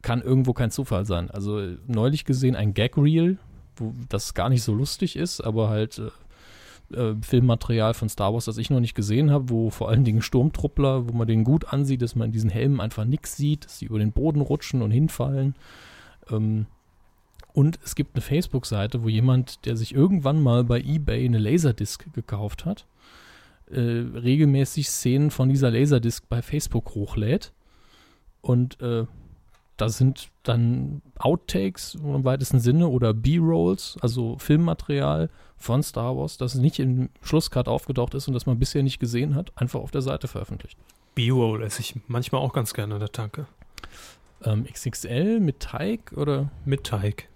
Kann 0.02 0.22
irgendwo 0.22 0.52
kein 0.52 0.70
Zufall 0.70 1.04
sein. 1.04 1.30
Also 1.30 1.60
neulich 1.86 2.24
gesehen 2.24 2.56
ein 2.56 2.74
Gag-Reel, 2.74 3.38
wo 3.76 3.94
das 4.08 4.34
gar 4.34 4.48
nicht 4.48 4.62
so 4.62 4.74
lustig 4.74 5.16
ist, 5.16 5.40
aber 5.40 5.68
halt 5.68 5.98
äh, 5.98 6.10
äh, 6.96 7.14
Filmmaterial 7.22 7.94
von 7.94 8.08
Star 8.08 8.32
Wars, 8.32 8.46
das 8.46 8.58
ich 8.58 8.70
noch 8.70 8.80
nicht 8.80 8.94
gesehen 8.94 9.30
habe, 9.30 9.50
wo 9.50 9.70
vor 9.70 9.88
allen 9.88 10.04
Dingen 10.04 10.22
Sturmtruppler, 10.22 11.08
wo 11.08 11.12
man 11.12 11.26
den 11.26 11.44
gut 11.44 11.72
ansieht, 11.72 12.02
dass 12.02 12.16
man 12.16 12.26
in 12.26 12.32
diesen 12.32 12.50
Helmen 12.50 12.80
einfach 12.80 13.04
nichts 13.04 13.36
sieht, 13.36 13.64
dass 13.64 13.78
sie 13.78 13.86
über 13.86 13.98
den 13.98 14.12
Boden 14.12 14.40
rutschen 14.40 14.82
und 14.82 14.90
hinfallen. 14.90 15.54
Ähm, 16.30 16.66
und 17.52 17.78
es 17.84 17.94
gibt 17.94 18.14
eine 18.14 18.22
Facebook-Seite, 18.22 19.02
wo 19.02 19.08
jemand, 19.08 19.66
der 19.66 19.76
sich 19.76 19.94
irgendwann 19.94 20.42
mal 20.42 20.64
bei 20.64 20.80
eBay 20.80 21.24
eine 21.24 21.38
Laserdisc 21.38 22.12
gekauft 22.12 22.64
hat, 22.64 22.86
äh, 23.70 23.80
regelmäßig 23.80 24.88
Szenen 24.88 25.30
von 25.30 25.48
dieser 25.48 25.70
Laserdisc 25.70 26.28
bei 26.28 26.42
Facebook 26.42 26.94
hochlädt. 26.94 27.52
Und 28.40 28.80
äh, 28.80 29.06
da 29.80 29.88
sind 29.88 30.28
dann 30.42 31.02
Outtakes 31.18 31.94
im 31.94 32.24
weitesten 32.24 32.60
Sinne 32.60 32.88
oder 32.88 33.14
B-Rolls, 33.14 33.96
also 34.00 34.36
Filmmaterial 34.38 35.30
von 35.56 35.82
Star 35.82 36.16
Wars, 36.16 36.36
das 36.38 36.54
nicht 36.54 36.78
im 36.78 37.08
Schlusscut 37.22 37.68
aufgetaucht 37.68 38.14
ist 38.14 38.28
und 38.28 38.34
das 38.34 38.46
man 38.46 38.58
bisher 38.58 38.82
nicht 38.82 38.98
gesehen 38.98 39.34
hat, 39.34 39.52
einfach 39.56 39.80
auf 39.80 39.90
der 39.90 40.02
Seite 40.02 40.28
veröffentlicht. 40.28 40.78
B-Roll 41.14 41.62
esse 41.62 41.80
ich 41.80 41.94
manchmal 42.08 42.40
auch 42.40 42.52
ganz 42.52 42.72
gerne 42.74 42.98
der 42.98 43.10
Tanke. 43.12 43.46
Ähm, 44.44 44.64
XXL 44.64 45.40
mit 45.40 45.60
Teig 45.60 46.12
oder? 46.16 46.50
Mit 46.64 46.84
Teig. 46.84 47.28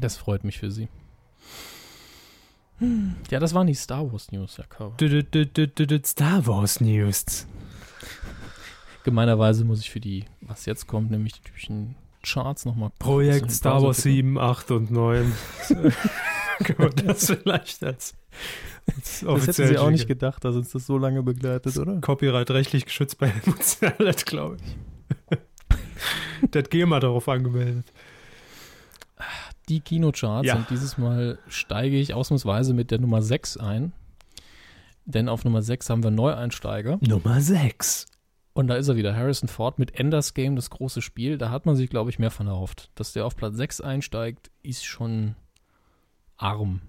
Das 0.00 0.16
freut 0.16 0.44
mich 0.44 0.58
für 0.58 0.70
Sie. 0.70 0.88
Hm, 2.78 3.16
Ja, 3.30 3.40
das 3.40 3.54
waren 3.54 3.66
die 3.66 3.74
Star 3.74 4.10
Wars 4.12 4.30
News, 4.32 4.58
Herr 4.58 4.66
du- 5.86 6.00
Star 6.04 6.46
Wars 6.46 6.80
News. 6.80 7.46
Gemeinerweise 9.04 9.64
muss 9.64 9.80
ich 9.80 9.90
für 9.90 10.00
die, 10.00 10.24
was 10.40 10.66
jetzt 10.66 10.86
kommt, 10.86 11.10
nämlich 11.10 11.34
die 11.34 11.40
typischen 11.40 11.94
Charts 12.22 12.64
nochmal 12.64 12.90
Projekt 12.98 13.50
Star 13.50 13.82
Wars 13.82 14.02
7, 14.02 14.38
8 14.38 14.70
und 14.72 14.90
9. 14.90 15.32
Können 16.64 16.78
wir 16.78 16.90
das 16.90 17.26
vielleicht 17.26 17.84
als, 17.84 18.14
als 18.94 19.20
Das 19.20 19.46
hätten 19.46 19.68
Sie 19.68 19.78
auch 19.78 19.90
nicht 19.90 20.08
gedacht, 20.08 20.44
dass 20.44 20.56
uns 20.56 20.70
das 20.70 20.86
so 20.86 20.98
lange 20.98 21.22
begleitet, 21.22 21.76
oder? 21.78 22.00
Copyright-rechtlich 22.00 22.84
geschützt 22.84 23.18
bei 23.18 23.32
Zerlett, 23.60 24.26
glaube 24.26 24.56
ich. 24.56 25.38
Der 26.52 26.62
hat 26.62 26.70
GEMA 26.70 27.00
darauf 27.00 27.28
angemeldet. 27.28 27.92
Die 29.68 29.80
Kinocharts 29.80 30.46
Ja. 30.46 30.56
und 30.56 30.70
dieses 30.70 30.98
Mal 30.98 31.38
steige 31.48 31.96
ich 31.98 32.14
ausnahmsweise 32.14 32.74
mit 32.74 32.90
der 32.90 32.98
Nummer 33.00 33.22
6 33.22 33.56
ein. 33.58 33.92
Denn 35.04 35.28
auf 35.28 35.44
Nummer 35.44 35.62
6 35.62 35.90
haben 35.90 36.02
wir 36.02 36.10
Neueinsteiger. 36.10 36.98
Nummer 37.00 37.40
6. 37.40 38.06
Und 38.58 38.66
da 38.66 38.74
ist 38.74 38.88
er 38.88 38.96
wieder, 38.96 39.14
Harrison 39.14 39.48
Ford 39.48 39.78
mit 39.78 40.00
Enders 40.00 40.34
Game, 40.34 40.56
das 40.56 40.68
große 40.68 41.00
Spiel. 41.00 41.38
Da 41.38 41.50
hat 41.50 41.64
man 41.64 41.76
sich, 41.76 41.88
glaube 41.90 42.10
ich, 42.10 42.18
mehr 42.18 42.32
von 42.32 42.48
erhofft. 42.48 42.90
Dass 42.96 43.12
der 43.12 43.24
auf 43.24 43.36
Platz 43.36 43.54
6 43.54 43.80
einsteigt, 43.82 44.50
ist 44.64 44.84
schon 44.84 45.36
arm. 46.36 46.80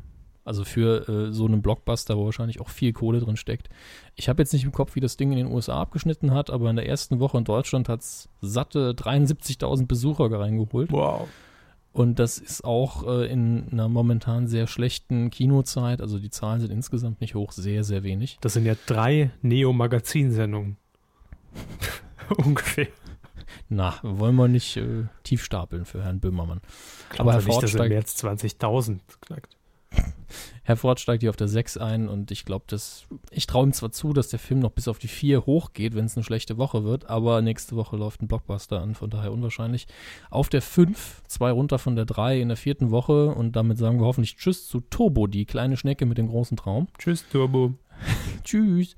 Also 0.44 0.64
für 0.64 1.08
äh, 1.08 1.32
so 1.32 1.46
einen 1.46 1.62
Blockbuster, 1.62 2.18
wo 2.18 2.26
wahrscheinlich 2.26 2.60
auch 2.60 2.70
viel 2.70 2.92
Kohle 2.92 3.20
drin 3.20 3.38
steckt. 3.38 3.70
Ich 4.16 4.30
habe 4.30 4.42
jetzt 4.42 4.52
nicht 4.52 4.64
im 4.64 4.72
Kopf, 4.72 4.96
wie 4.96 5.00
das 5.00 5.16
Ding 5.16 5.32
in 5.32 5.38
den 5.38 5.46
USA 5.46 5.80
abgeschnitten 5.80 6.34
hat, 6.34 6.50
aber 6.50 6.72
in 6.72 6.76
der 6.76 6.90
ersten 6.90 7.20
Woche 7.20 7.38
in 7.38 7.44
Deutschland 7.44 7.88
hat 7.88 8.02
es 8.02 8.30
satte 8.42 8.94
73.000 8.94 9.86
Besucher 9.86 10.32
reingeholt. 10.32 10.92
Wow. 10.92 11.28
Und 11.92 12.18
das 12.18 12.40
ist 12.40 12.66
auch 12.66 13.08
äh, 13.08 13.32
in 13.32 13.68
einer 13.72 13.90
momentan 13.90 14.48
sehr 14.48 14.66
schlechten 14.66 15.30
Kinozeit, 15.30 16.02
also 16.02 16.18
die 16.18 16.32
Zahlen 16.32 16.62
sind 16.62 16.72
insgesamt 16.72 17.22
nicht 17.22 17.36
hoch, 17.36 17.52
sehr, 17.52 17.84
sehr 17.84 18.02
wenig. 18.02 18.40
Das 18.42 18.54
sind 18.54 18.66
ja 18.66 18.74
drei 18.88 19.30
Neo-Magazin-Sendungen. 19.44 20.78
Ungefähr. 22.38 22.88
Na, 23.70 23.96
wollen 24.02 24.36
wir 24.36 24.48
nicht 24.48 24.78
äh, 24.78 25.06
tief 25.24 25.44
stapeln 25.44 25.86
für 25.86 26.04
Herrn 26.04 26.20
Böhmermann. 26.20 26.62
Aber 27.18 27.34
Herr 27.34 27.42
nicht, 27.44 27.62
dass 27.64 27.72
steigt- 27.72 27.90
mehr 27.90 28.00
als 28.00 28.24
20.000 28.24 29.00
knackt. 29.22 29.56
Herr 30.64 30.78
Ford 30.78 31.00
steigt 31.00 31.22
hier 31.24 31.32
auf 31.32 31.36
der 31.36 31.48
6 31.48 31.78
ein 31.78 32.08
und 32.08 32.30
ich 32.30 32.46
glaube, 32.46 32.66
dass 32.68 33.06
ich 33.32 33.48
traue 33.48 33.66
ihm 33.66 33.74
zwar 33.74 33.92
zu, 33.92 34.14
dass 34.14 34.28
der 34.30 34.38
Film 34.38 34.60
noch 34.60 34.70
bis 34.70 34.88
auf 34.88 35.00
die 35.00 35.08
4 35.08 35.48
hochgeht, 35.48 35.96
wenn 35.96 36.06
es 36.06 36.16
eine 36.16 36.24
schlechte 36.24 36.58
Woche 36.58 36.84
wird, 36.84 37.10
aber 37.10 37.42
nächste 37.42 37.76
Woche 37.76 37.98
läuft 37.98 38.22
ein 38.22 38.28
Blockbuster 38.28 38.80
an, 38.80 38.94
von 38.94 39.10
daher 39.10 39.32
unwahrscheinlich. 39.32 39.88
Auf 40.30 40.50
der 40.50 40.62
5, 40.62 41.24
zwei 41.28 41.50
runter 41.52 41.80
von 41.80 41.96
der 41.96 42.06
3 42.06 42.40
in 42.40 42.50
der 42.50 42.58
vierten 42.58 42.92
Woche 42.92 43.30
und 43.34 43.56
damit 43.56 43.80
sagen 43.80 44.00
wir 44.00 44.06
hoffentlich 44.06 44.38
Tschüss 44.38 44.68
zu 44.68 44.80
Turbo, 44.82 45.26
die 45.26 45.46
kleine 45.46 45.76
Schnecke 45.76 46.06
mit 46.06 46.20
dem 46.20 46.28
großen 46.28 46.56
Traum. 46.56 46.88
Tschüss, 47.00 47.26
Turbo. 47.32 47.74
Tschüss. 48.44 48.96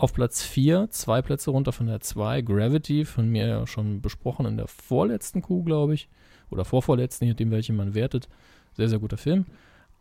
Auf 0.00 0.14
Platz 0.14 0.42
4, 0.42 0.88
zwei 0.88 1.20
Plätze 1.20 1.50
runter 1.50 1.72
von 1.72 1.86
der 1.86 2.00
2, 2.00 2.40
Gravity, 2.40 3.04
von 3.04 3.28
mir 3.28 3.46
ja 3.46 3.66
schon 3.66 4.00
besprochen 4.00 4.46
in 4.46 4.56
der 4.56 4.66
vorletzten 4.66 5.42
Kuh, 5.42 5.62
glaube 5.62 5.92
ich. 5.92 6.08
Oder 6.48 6.64
vorvorletzten, 6.64 7.26
je 7.26 7.34
nachdem, 7.34 7.50
welche 7.50 7.74
man 7.74 7.92
wertet. 7.92 8.26
Sehr, 8.72 8.88
sehr 8.88 8.98
guter 8.98 9.18
Film. 9.18 9.44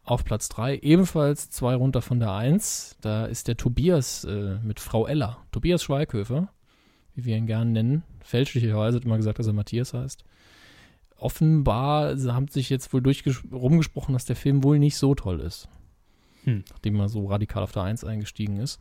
Auf 0.05 0.23
Platz 0.23 0.47
3 0.47 0.77
ebenfalls 0.77 1.49
zwei 1.49 1.75
runter 1.75 2.01
von 2.01 2.21
der 2.21 2.31
1. 2.31 2.95
Da 3.01 3.25
ist 3.25 3.49
der 3.49 3.57
Tobias 3.57 4.23
äh, 4.23 4.59
mit 4.63 4.79
Frau 4.79 5.05
Ella. 5.05 5.43
Tobias 5.51 5.83
Schweighöfer, 5.83 6.47
wie 7.15 7.25
wir 7.25 7.35
ihn 7.35 7.45
gern 7.45 7.73
nennen. 7.73 8.03
Fälschlicherweise 8.21 8.95
hat 8.95 9.03
immer 9.03 9.17
gesagt, 9.17 9.39
dass 9.39 9.47
er 9.47 9.53
Matthias 9.53 9.93
heißt. 9.93 10.23
Offenbar 11.17 12.15
haben 12.15 12.47
sich 12.47 12.69
jetzt 12.69 12.93
wohl 12.93 13.03
rumgesprochen, 13.51 14.13
dass 14.13 14.23
der 14.23 14.37
Film 14.37 14.63
wohl 14.63 14.79
nicht 14.79 14.95
so 14.95 15.13
toll 15.13 15.41
ist. 15.41 15.67
Hm. 16.43 16.63
Nachdem 16.69 16.99
er 16.99 17.09
so 17.09 17.27
radikal 17.27 17.63
auf 17.63 17.71
der 17.71 17.83
1 17.83 18.03
eingestiegen 18.03 18.57
ist. 18.57 18.79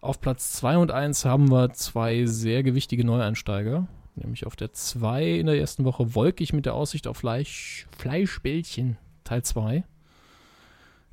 Auf 0.00 0.20
Platz 0.20 0.52
2 0.52 0.78
und 0.78 0.90
1 0.90 1.24
haben 1.24 1.50
wir 1.50 1.72
zwei 1.72 2.26
sehr 2.26 2.62
gewichtige 2.62 3.04
Neueinsteiger. 3.04 3.86
Nämlich 4.16 4.46
auf 4.46 4.54
der 4.54 4.72
2 4.72 5.38
in 5.38 5.46
der 5.46 5.58
ersten 5.58 5.84
Woche 5.84 6.14
Wolkig 6.14 6.52
mit 6.52 6.66
der 6.66 6.74
Aussicht 6.74 7.06
auf 7.06 7.16
Fleisch, 7.16 7.86
Fleischbällchen, 7.96 8.96
Teil 9.24 9.42
2. 9.42 9.84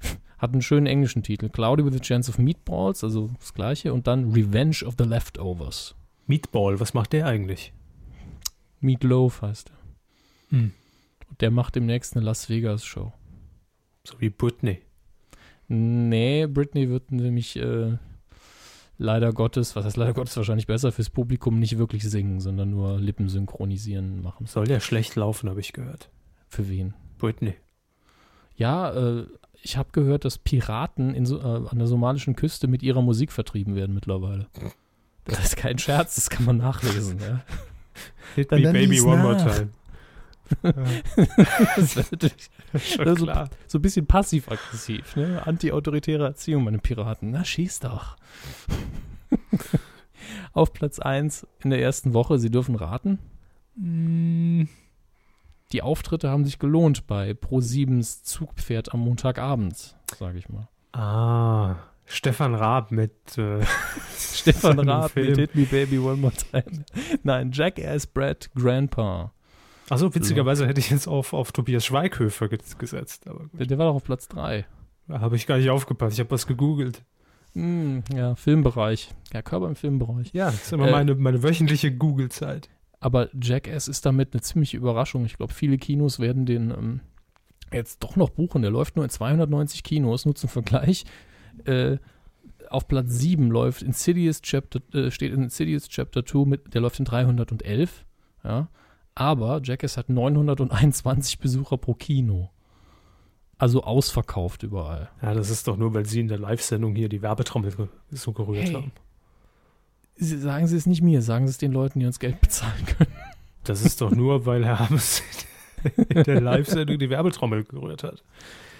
Hat 0.37 0.53
einen 0.53 0.61
schönen 0.61 0.87
englischen 0.87 1.23
Titel. 1.23 1.49
Cloudy 1.49 1.85
with 1.85 1.95
a 1.95 1.99
Chance 1.99 2.29
of 2.29 2.37
Meatballs, 2.37 3.03
also 3.03 3.29
das 3.39 3.53
gleiche. 3.53 3.93
Und 3.93 4.07
dann 4.07 4.31
Revenge 4.31 4.83
of 4.85 4.95
the 4.97 5.05
Leftovers. 5.05 5.95
Meatball, 6.27 6.79
was 6.79 6.93
macht 6.93 7.13
der 7.13 7.25
eigentlich? 7.25 7.73
Meatloaf 8.81 9.41
heißt 9.41 9.69
er. 9.69 10.57
Hm. 10.57 10.73
Und 11.29 11.41
der 11.41 11.51
macht 11.51 11.75
demnächst 11.75 12.15
eine 12.15 12.25
Las 12.25 12.49
Vegas 12.49 12.83
Show. 12.83 13.13
So 14.03 14.19
wie 14.19 14.29
Britney. 14.29 14.81
Nee, 15.73 16.47
Britney 16.47 16.89
wird 16.89 17.13
nämlich 17.13 17.55
äh, 17.55 17.97
leider 18.97 19.31
Gottes, 19.31 19.73
was 19.77 19.85
heißt 19.85 19.95
leider 19.95 20.11
Gottes 20.11 20.35
wahrscheinlich 20.35 20.67
besser 20.67 20.91
fürs 20.91 21.09
Publikum 21.09 21.59
nicht 21.59 21.77
wirklich 21.77 22.03
singen, 22.03 22.41
sondern 22.41 22.71
nur 22.71 22.99
Lippen 22.99 23.29
synchronisieren 23.29 24.21
machen. 24.21 24.47
Soll 24.47 24.69
ja 24.69 24.81
schlecht 24.81 25.15
laufen, 25.15 25.49
habe 25.49 25.61
ich 25.61 25.71
gehört. 25.71 26.09
Für 26.49 26.67
wen? 26.67 26.93
Britney. 27.19 27.53
Ja, 28.57 28.91
äh, 28.91 29.25
ich 29.61 29.77
habe 29.77 29.87
gehört, 29.93 30.25
dass 30.25 30.37
Piraten 30.37 31.15
in 31.15 31.25
äh, 31.25 31.39
an 31.39 31.77
der 31.77 31.87
somalischen 31.87 32.35
Küste 32.35 32.67
mit 32.67 32.83
ihrer 32.83 33.01
Musik 33.01 33.31
vertrieben 33.31 33.73
werden 33.73 33.95
mittlerweile. 33.95 34.47
Das 35.23 35.39
ist 35.39 35.55
kein 35.55 35.77
Scherz, 35.77 36.15
das 36.15 36.29
kann 36.29 36.43
man 36.43 36.57
nachlesen. 36.57 37.17
Ja. 37.21 37.45
Hit 38.35 38.51
me 38.51 38.73
baby 38.73 38.99
one 38.99 39.23
more 39.23 39.35
nach. 39.35 39.61
Time. 40.61 40.73
Das 41.75 41.95
wäre 41.95 42.07
natürlich 42.11 42.49
klar. 43.23 43.49
so 43.67 43.77
ein 43.77 43.81
bisschen 43.81 44.05
passiv-aggressiv, 44.05 45.15
ne? 45.15 45.41
Anti-autoritäre 45.45 46.23
Erziehung, 46.25 46.63
meine 46.63 46.79
Piraten. 46.79 47.31
Na, 47.31 47.43
schieß 47.43 47.79
doch. 47.81 48.15
Auf 50.53 50.73
Platz 50.73 50.99
1 50.99 51.47
in 51.63 51.69
der 51.69 51.81
ersten 51.81 52.13
Woche, 52.13 52.37
Sie 52.39 52.51
dürfen 52.51 52.75
raten. 52.75 53.19
Mm, 53.75 54.63
Die 55.71 55.81
Auftritte 55.81 56.29
haben 56.29 56.45
sich 56.45 56.59
gelohnt 56.59 57.07
bei 57.07 57.31
Pro7s 57.31 58.23
Zugpferd 58.23 58.93
am 58.93 58.99
Montagabend, 59.01 59.95
sage 60.17 60.37
ich 60.37 60.49
mal. 60.49 60.67
Ah, 60.93 61.77
Stefan 62.05 62.53
Raab 62.55 62.91
mit 62.91 63.37
äh, 63.37 63.65
Stefan 64.17 64.79
Raab 64.79 65.15
mit 65.15 65.37
Hit 65.37 65.55
Me 65.55 65.63
Baby 65.65 65.97
One 65.99 66.17
More 66.17 66.33
Time. 66.33 66.83
Nein, 67.23 67.51
Jackass 67.53 68.05
Brad 68.05 68.49
Grandpa. 68.53 69.31
Achso, 69.89 70.13
witzigerweise 70.15 70.67
hätte 70.67 70.79
ich 70.79 70.89
jetzt 70.89 71.07
auf, 71.07 71.33
auf 71.33 71.51
Tobias 71.51 71.85
Schweighöfer 71.85 72.47
ge 72.47 72.59
gesetzt. 72.77 73.27
Aber 73.27 73.39
Der, 73.53 73.59
gut. 73.59 73.71
der 73.71 73.77
war 73.77 73.87
doch 73.87 73.95
auf 73.95 74.03
Platz 74.03 74.27
3. 74.29 74.65
Da 75.07 75.19
habe 75.19 75.35
ich 75.35 75.47
gar 75.47 75.57
nicht 75.57 75.69
aufgepasst. 75.69 76.13
Ich 76.13 76.19
habe 76.19 76.31
was 76.31 76.47
gegoogelt. 76.47 77.03
Hm, 77.53 78.03
ja, 78.15 78.35
Filmbereich. 78.35 79.09
Ja, 79.33 79.41
Körper 79.41 79.67
im 79.67 79.75
Filmbereich. 79.75 80.29
Ja, 80.33 80.45
das 80.45 80.63
ist 80.63 80.73
immer 80.73 80.87
Äh, 80.87 80.91
meine, 80.91 81.15
meine 81.15 81.43
wöchentliche 81.43 81.91
Google-Zeit. 81.93 82.69
Aber 83.01 83.27
Jackass 83.41 83.87
ist 83.87 84.05
damit 84.05 84.33
eine 84.33 84.41
ziemliche 84.41 84.77
Überraschung. 84.77 85.25
Ich 85.25 85.35
glaube, 85.35 85.53
viele 85.53 85.77
Kinos 85.77 86.19
werden 86.19 86.45
den 86.45 86.69
ähm, 86.71 86.99
jetzt 87.73 88.01
doch 88.03 88.15
noch 88.15 88.29
buchen. 88.29 88.61
Der 88.61 88.71
läuft 88.71 88.95
nur 88.95 89.03
in 89.03 89.09
290 89.11 89.83
Kinos, 89.83 90.23
nur 90.25 90.35
zum 90.35 90.49
Vergleich. 90.49 91.03
Äh, 91.65 91.97
auf 92.69 92.87
Platz 92.87 93.09
7 93.09 93.49
läuft 93.51 93.81
Insidious 93.81 94.41
Chapter, 94.41 94.79
äh, 94.93 95.11
steht 95.11 95.33
Insidious 95.33 95.89
Chapter 95.89 96.25
2, 96.25 96.45
mit, 96.45 96.73
der 96.73 96.79
läuft 96.81 96.99
in 96.99 97.05
311. 97.05 98.05
Ja. 98.45 98.69
Aber 99.15 99.61
Jackass 99.63 99.97
hat 99.97 100.09
921 100.09 101.39
Besucher 101.39 101.77
pro 101.77 101.93
Kino. 101.93 102.49
Also 103.57 103.83
ausverkauft 103.83 104.63
überall. 104.63 105.09
Ja, 105.21 105.33
das 105.33 105.49
ist 105.49 105.67
doch 105.67 105.77
nur, 105.77 105.93
weil 105.93 106.05
sie 106.05 106.19
in 106.21 106.27
der 106.27 106.39
Live-Sendung 106.39 106.95
hier 106.95 107.09
die 107.09 107.21
Werbetrommel 107.21 107.89
so 108.09 108.31
gerührt 108.33 108.65
Hey. 108.69 108.73
haben. 108.73 108.91
Sie, 110.15 110.37
sagen 110.39 110.67
Sie 110.67 110.75
es 110.77 110.85
nicht 110.85 111.01
mir, 111.01 111.21
sagen 111.21 111.47
Sie 111.47 111.51
es 111.51 111.57
den 111.57 111.71
Leuten, 111.71 111.99
die 111.99 112.05
uns 112.05 112.19
Geld 112.19 112.41
bezahlen 112.41 112.85
können. 112.85 113.11
Das 113.63 113.83
ist 113.85 114.01
doch 114.01 114.11
nur, 114.11 114.45
weil 114.45 114.65
Herr 114.65 114.79
Hammes 114.79 115.21
in 116.09 116.23
der 116.23 116.41
Live-Sendung 116.41 116.97
die 116.99 117.09
Werbetrommel 117.09 117.63
gerührt 117.63 118.03
hat. 118.03 118.23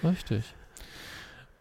Richtig. 0.02 0.44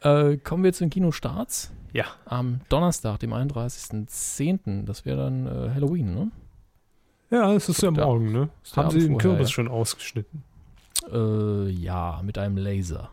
Äh, 0.01 0.37
kommen 0.37 0.63
wir 0.63 0.73
zu 0.73 0.83
den 0.83 0.89
Kinostarts. 0.89 1.71
Ja. 1.93 2.05
Am 2.25 2.61
Donnerstag, 2.69 3.19
dem 3.19 3.33
31.10., 3.33 4.85
das 4.85 5.05
wäre 5.05 5.17
dann 5.17 5.45
äh, 5.45 5.69
Halloween, 5.73 6.13
ne? 6.13 6.31
Ja, 7.31 7.53
es 7.53 7.69
ist 7.69 7.81
ja 7.81 7.91
morgen, 7.91 8.31
ne? 8.31 8.39
Haben 8.39 8.49
Sie 8.63 8.79
Abend 8.79 8.93
den 8.93 9.01
vorher, 9.13 9.17
Kürbis 9.17 9.49
ja. 9.49 9.53
schon 9.53 9.67
ausgeschnitten? 9.69 10.43
Äh, 11.11 11.69
ja, 11.69 12.21
mit 12.23 12.37
einem 12.37 12.57
Laser. 12.57 13.09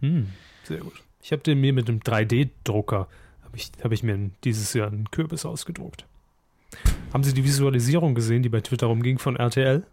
Hm, 0.00 0.28
sehr 0.64 0.78
gut. 0.78 1.02
Ich 1.22 1.32
habe 1.32 1.42
den 1.42 1.60
mir 1.60 1.72
mit 1.72 1.88
einem 1.88 2.00
3D-Drucker, 2.00 3.08
habe 3.42 3.56
ich, 3.56 3.72
hab 3.82 3.92
ich 3.92 4.02
mir 4.02 4.30
dieses 4.44 4.74
Jahr 4.74 4.88
einen 4.88 5.10
Kürbis 5.10 5.46
ausgedruckt. 5.46 6.04
Haben 7.12 7.24
Sie 7.24 7.32
die 7.32 7.44
Visualisierung 7.44 8.14
gesehen, 8.14 8.42
die 8.42 8.50
bei 8.50 8.60
Twitter 8.60 8.86
rumging 8.86 9.18
von 9.18 9.36
RTL? 9.36 9.84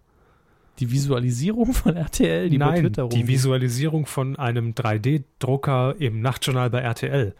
Die 0.79 0.91
Visualisierung 0.91 1.73
von 1.73 1.95
RTL, 1.95 2.49
die 2.49 2.57
bei 2.57 2.65
Nein, 2.65 2.81
Twitter 2.81 3.07
die 3.07 3.19
rumgeht. 3.19 3.27
Visualisierung 3.27 4.05
von 4.05 4.35
einem 4.35 4.71
3D-Drucker 4.73 5.95
im 5.99 6.21
Nachtjournal 6.21 6.69
bei 6.69 6.79
RTL. 6.79 7.33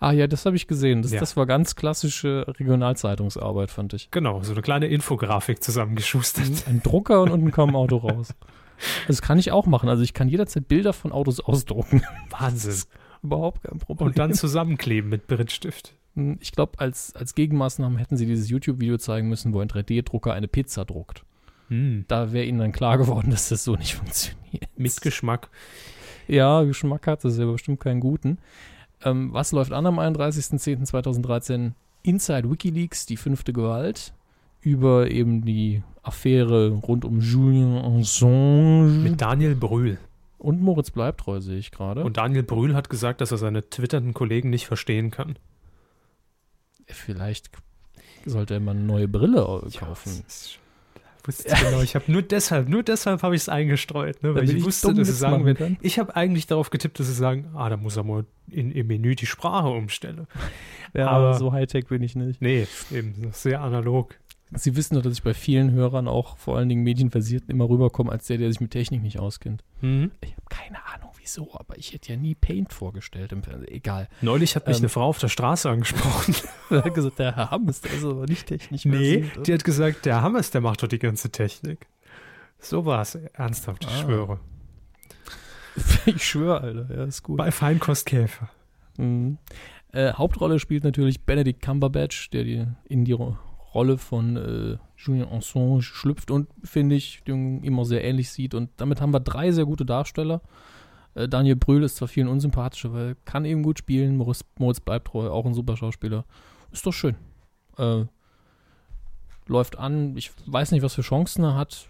Ah 0.00 0.12
ja, 0.12 0.26
das 0.26 0.44
habe 0.46 0.56
ich 0.56 0.66
gesehen. 0.66 1.02
Das, 1.02 1.12
Ja. 1.12 1.20
das 1.20 1.36
war 1.36 1.46
ganz 1.46 1.74
klassische 1.76 2.44
Regionalzeitungsarbeit, 2.58 3.70
fand 3.70 3.94
ich. 3.94 4.10
Genau, 4.10 4.42
so 4.42 4.52
eine 4.52 4.62
kleine 4.62 4.86
Infografik 4.86 5.62
zusammengeschustert. 5.62 6.66
Ein 6.68 6.82
Drucker 6.82 7.22
und 7.22 7.30
unten 7.30 7.50
kam 7.52 7.70
ein 7.70 7.76
Auto 7.76 7.96
raus. 7.96 8.34
Das 9.08 9.22
kann 9.22 9.38
ich 9.38 9.52
auch 9.52 9.66
machen. 9.66 9.88
Also 9.88 10.02
ich 10.02 10.12
kann 10.12 10.28
jederzeit 10.28 10.68
Bilder 10.68 10.92
von 10.92 11.12
Autos 11.12 11.40
ausdrucken. 11.40 12.02
Wahnsinn. 12.30 12.82
Überhaupt 13.22 13.62
kein 13.62 13.78
Problem. 13.78 14.08
Und 14.08 14.18
dann 14.18 14.34
zusammenkleben 14.34 15.08
mit 15.08 15.26
Brittstift. 15.26 15.94
Hm, 16.14 16.36
Ich 16.40 16.52
glaube, 16.52 16.78
als, 16.78 17.14
als 17.16 17.34
Gegenmaßnahmen 17.34 17.96
hätten 17.98 18.16
sie 18.18 18.26
dieses 18.26 18.50
YouTube-Video 18.50 18.98
zeigen 18.98 19.28
müssen, 19.28 19.54
wo 19.54 19.60
ein 19.60 19.68
3D-Drucker 19.68 20.32
eine 20.34 20.46
Pizza 20.48 20.84
druckt. 20.84 21.22
Hm. 21.68 22.04
Da 22.06 22.32
wäre 22.32 22.44
ihnen 22.44 22.58
dann 22.58 22.72
klar 22.72 22.98
geworden, 22.98 23.30
dass 23.30 23.48
das 23.48 23.64
so 23.64 23.74
nicht 23.76 23.94
funktioniert. 23.96 24.68
Mit 24.76 25.00
Geschmack. 25.00 25.48
Ja, 26.28 26.62
Geschmack 26.64 27.06
hat 27.06 27.24
es, 27.24 27.38
aber 27.40 27.52
bestimmt 27.52 27.80
keinen 27.80 28.00
guten. 28.00 28.38
Ähm, 29.04 29.32
was 29.32 29.52
läuft 29.52 29.72
an 29.72 29.86
am 29.86 29.98
31.10.2013? 29.98 31.72
Inside 32.02 32.50
Wikileaks, 32.50 33.06
die 33.06 33.16
fünfte 33.16 33.52
Gewalt, 33.52 34.12
über 34.60 35.10
eben 35.10 35.44
die 35.44 35.82
Affäre 36.02 36.70
rund 36.70 37.04
um 37.04 37.20
Julian 37.20 37.78
Assange 38.00 39.00
Mit 39.02 39.20
Daniel 39.20 39.56
Brühl. 39.56 39.98
und 40.38 40.60
Moritz 40.60 40.90
Bleibtreu, 40.90 41.40
sehe 41.40 41.58
ich 41.58 41.72
gerade. 41.72 42.04
Und 42.04 42.16
Daniel 42.16 42.44
Brühl 42.44 42.74
hat 42.74 42.88
gesagt, 42.88 43.20
dass 43.20 43.32
er 43.32 43.38
seine 43.38 43.68
twitternden 43.68 44.14
Kollegen 44.14 44.50
nicht 44.50 44.66
verstehen 44.66 45.10
kann. 45.10 45.36
Vielleicht 46.86 47.50
sollte 48.24 48.54
er 48.54 48.60
mal 48.60 48.72
eine 48.72 48.80
neue 48.84 49.08
Brille 49.08 49.42
kaufen. 49.78 50.22
Wusste 51.26 51.48
ich 51.48 51.54
genau, 51.60 51.80
ich 51.82 51.94
habe 51.94 52.10
nur 52.10 52.22
deshalb, 52.22 52.68
nur 52.68 52.82
deshalb 52.82 53.22
habe 53.22 53.34
ich 53.34 53.42
es 53.42 53.48
eingestreut, 53.48 54.22
ne, 54.22 54.34
weil 54.34 54.44
ich 54.44 54.56
ich 54.56 54.64
wusste, 54.64 54.94
dass 54.94 55.08
sie 55.08 55.14
sagen 55.14 55.44
werden. 55.44 55.76
Ich 55.80 55.98
habe 55.98 56.14
eigentlich 56.16 56.46
darauf 56.46 56.70
getippt, 56.70 56.98
dass 57.00 57.06
sie 57.06 57.12
sagen, 57.14 57.50
ah, 57.54 57.68
da 57.68 57.76
muss 57.76 57.96
er 57.96 58.04
mal 58.04 58.24
in, 58.50 58.70
im 58.70 58.86
Menü 58.86 59.14
die 59.16 59.26
Sprache 59.26 59.68
umstellen. 59.68 60.26
Ja, 60.94 61.08
aber- 61.08 61.34
so 61.34 61.52
Hightech 61.52 61.88
bin 61.88 62.02
ich 62.02 62.16
nicht. 62.16 62.40
Nee, 62.40 62.66
eben, 62.90 63.28
sehr 63.32 63.60
analog. 63.60 64.14
Sie 64.54 64.76
wissen 64.76 64.94
doch, 64.94 65.02
dass 65.02 65.12
ich 65.14 65.22
bei 65.22 65.34
vielen 65.34 65.72
Hörern, 65.72 66.08
auch 66.08 66.38
vor 66.38 66.56
allen 66.56 66.68
Dingen 66.70 66.84
Medienversierten, 66.84 67.50
immer 67.50 67.68
rüberkomme 67.68 68.10
als 68.12 68.28
der, 68.28 68.38
der 68.38 68.48
sich 68.50 68.60
mit 68.60 68.70
Technik 68.70 69.02
nicht 69.02 69.18
auskennt. 69.18 69.62
Mhm. 69.82 70.12
Ich 70.22 70.30
habe 70.32 70.42
keine 70.48 70.78
Ahnung 70.94 71.05
wieso, 71.26 71.50
aber 71.58 71.76
ich 71.76 71.92
hätte 71.92 72.12
ja 72.12 72.16
nie 72.18 72.34
Paint 72.34 72.72
vorgestellt 72.72 73.32
im 73.32 73.42
Fernsehen. 73.42 73.70
Egal. 73.72 74.08
Neulich 74.22 74.54
hat 74.56 74.66
mich 74.66 74.76
Ähm. 74.76 74.82
eine 74.82 74.88
Frau 74.88 75.04
auf 75.06 75.18
der 75.18 75.28
Straße 75.28 75.68
angesprochen. 75.68 76.34
Er 76.70 76.84
hat 76.84 76.94
gesagt, 76.94 77.18
der 77.18 77.34
Herr 77.36 77.50
Hammes, 77.50 77.80
der 77.80 77.92
ist 77.92 78.04
aber 78.04 78.26
nicht 78.26 78.46
technisch 78.46 78.84
Nee, 78.84 79.22
versiert. 79.24 79.46
die 79.46 79.52
hat 79.54 79.64
gesagt, 79.64 80.06
der 80.06 80.22
Hammers, 80.22 80.50
der 80.52 80.60
macht 80.60 80.82
doch 80.82 80.88
die 80.88 80.98
ganze 81.00 81.30
Technik. 81.30 81.86
So 82.58 82.86
war 82.86 83.02
es, 83.02 83.14
ernsthaft, 83.14 83.84
ich 83.84 83.90
Ah. 83.90 84.02
schwöre. 84.02 84.40
ich 86.06 86.24
schwöre, 86.24 86.60
Alter, 86.60 86.94
ja, 86.96 87.04
ist 87.04 87.22
gut. 87.22 87.36
Bei 87.38 87.50
Feinkostkäfer. 87.50 88.48
Mhm. 88.96 89.38
Äh, 89.92 90.12
Hauptrolle 90.14 90.58
spielt 90.58 90.84
natürlich 90.84 91.22
Benedict 91.24 91.60
Cumberbatch, 91.62 92.30
der 92.30 92.44
die, 92.44 92.66
in 92.88 93.04
die 93.04 93.12
Ro 93.12 93.36
Rolle 93.74 93.98
von 93.98 94.36
äh, 94.38 94.78
Julian 94.96 95.28
Assange 95.28 95.82
schlüpft 95.82 96.30
und, 96.30 96.48
finde 96.64 96.94
ich, 96.96 97.22
den 97.26 97.62
immer 97.62 97.84
sehr 97.84 98.02
ähnlich 98.04 98.30
sieht. 98.30 98.54
Und 98.54 98.70
damit 98.78 99.02
haben 99.02 99.12
wir 99.12 99.20
drei 99.20 99.50
sehr 99.50 99.66
gute 99.66 99.84
Darsteller. 99.84 100.40
Äh, 101.16 101.28
Daniel 101.28 101.56
Brühl 101.56 101.82
ist 101.82 101.96
zwar 101.96 102.08
vielen 102.08 102.28
unsympathisch, 102.28 102.84
aber 102.84 103.00
er 103.00 103.14
kann 103.24 103.44
eben 103.44 103.62
gut 103.62 103.78
spielen. 103.78 104.16
Moritz, 104.16 104.44
Moritz 104.58 104.80
bleibt 104.80 105.08
treu, 105.08 105.28
auch 105.30 105.46
ein 105.46 105.54
super 105.54 105.76
Schauspieler. 105.76 106.24
Ist 106.70 106.86
doch 106.86 106.92
schön. 106.92 107.16
Äh, 107.78 108.04
läuft 109.46 109.78
an. 109.78 110.16
Ich 110.16 110.30
weiß 110.46 110.72
nicht, 110.72 110.82
was 110.82 110.94
für 110.94 111.02
Chancen 111.02 111.44
er 111.44 111.54
hat, 111.56 111.88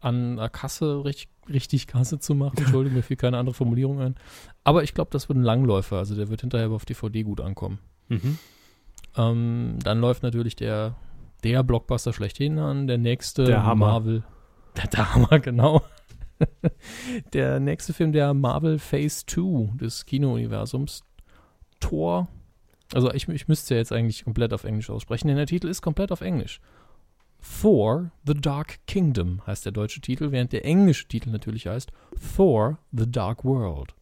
an 0.00 0.36
der 0.36 0.48
Kasse 0.48 1.04
richtig, 1.04 1.28
richtig 1.48 1.86
Kasse 1.86 2.20
zu 2.20 2.34
machen. 2.34 2.58
Entschuldigung, 2.58 2.96
mir 2.96 3.02
fiel 3.02 3.16
keine 3.16 3.38
andere 3.38 3.54
Formulierung 3.54 4.00
ein. 4.00 4.14
Aber 4.62 4.82
ich 4.84 4.94
glaube, 4.94 5.10
das 5.10 5.28
wird 5.28 5.38
ein 5.38 5.42
Langläufer. 5.42 5.96
Also 5.98 6.14
der 6.14 6.28
wird 6.28 6.42
hinterher 6.42 6.70
auf 6.70 6.84
DVD 6.84 7.22
gut 7.22 7.40
ankommen. 7.40 7.80
Mhm. 8.08 8.38
Ähm, 9.16 9.78
dann 9.82 10.00
läuft 10.00 10.22
natürlich 10.22 10.54
der, 10.54 10.94
der 11.42 11.64
Blockbuster 11.64 12.12
schlechthin 12.12 12.58
an. 12.58 12.86
Der 12.86 12.98
nächste 12.98 13.44
Der 13.44 13.64
Hammer. 13.64 13.86
Marvel. 13.86 14.22
Der, 14.76 14.86
der 14.86 15.14
Hammer, 15.14 15.38
genau. 15.40 15.82
der 17.32 17.60
nächste 17.60 17.92
Film, 17.92 18.12
der 18.12 18.34
Marvel 18.34 18.78
Phase 18.78 19.24
2 19.26 19.76
des 19.76 20.06
Kino-Universums. 20.06 21.02
Thor. 21.80 22.28
Also 22.92 23.12
ich, 23.12 23.28
ich 23.28 23.48
müsste 23.48 23.74
ja 23.74 23.78
jetzt 23.78 23.92
eigentlich 23.92 24.24
komplett 24.24 24.52
auf 24.52 24.64
Englisch 24.64 24.90
aussprechen, 24.90 25.28
denn 25.28 25.36
der 25.36 25.46
Titel 25.46 25.68
ist 25.68 25.82
komplett 25.82 26.12
auf 26.12 26.20
Englisch. 26.20 26.60
Thor, 27.40 28.10
The 28.26 28.34
Dark 28.34 28.86
Kingdom 28.86 29.46
heißt 29.46 29.64
der 29.64 29.72
deutsche 29.72 30.00
Titel, 30.00 30.30
während 30.30 30.52
der 30.52 30.64
englische 30.64 31.08
Titel 31.08 31.30
natürlich 31.30 31.66
heißt 31.66 31.90
Thor, 32.36 32.78
The 32.92 33.10
Dark 33.10 33.44
World. 33.44 33.94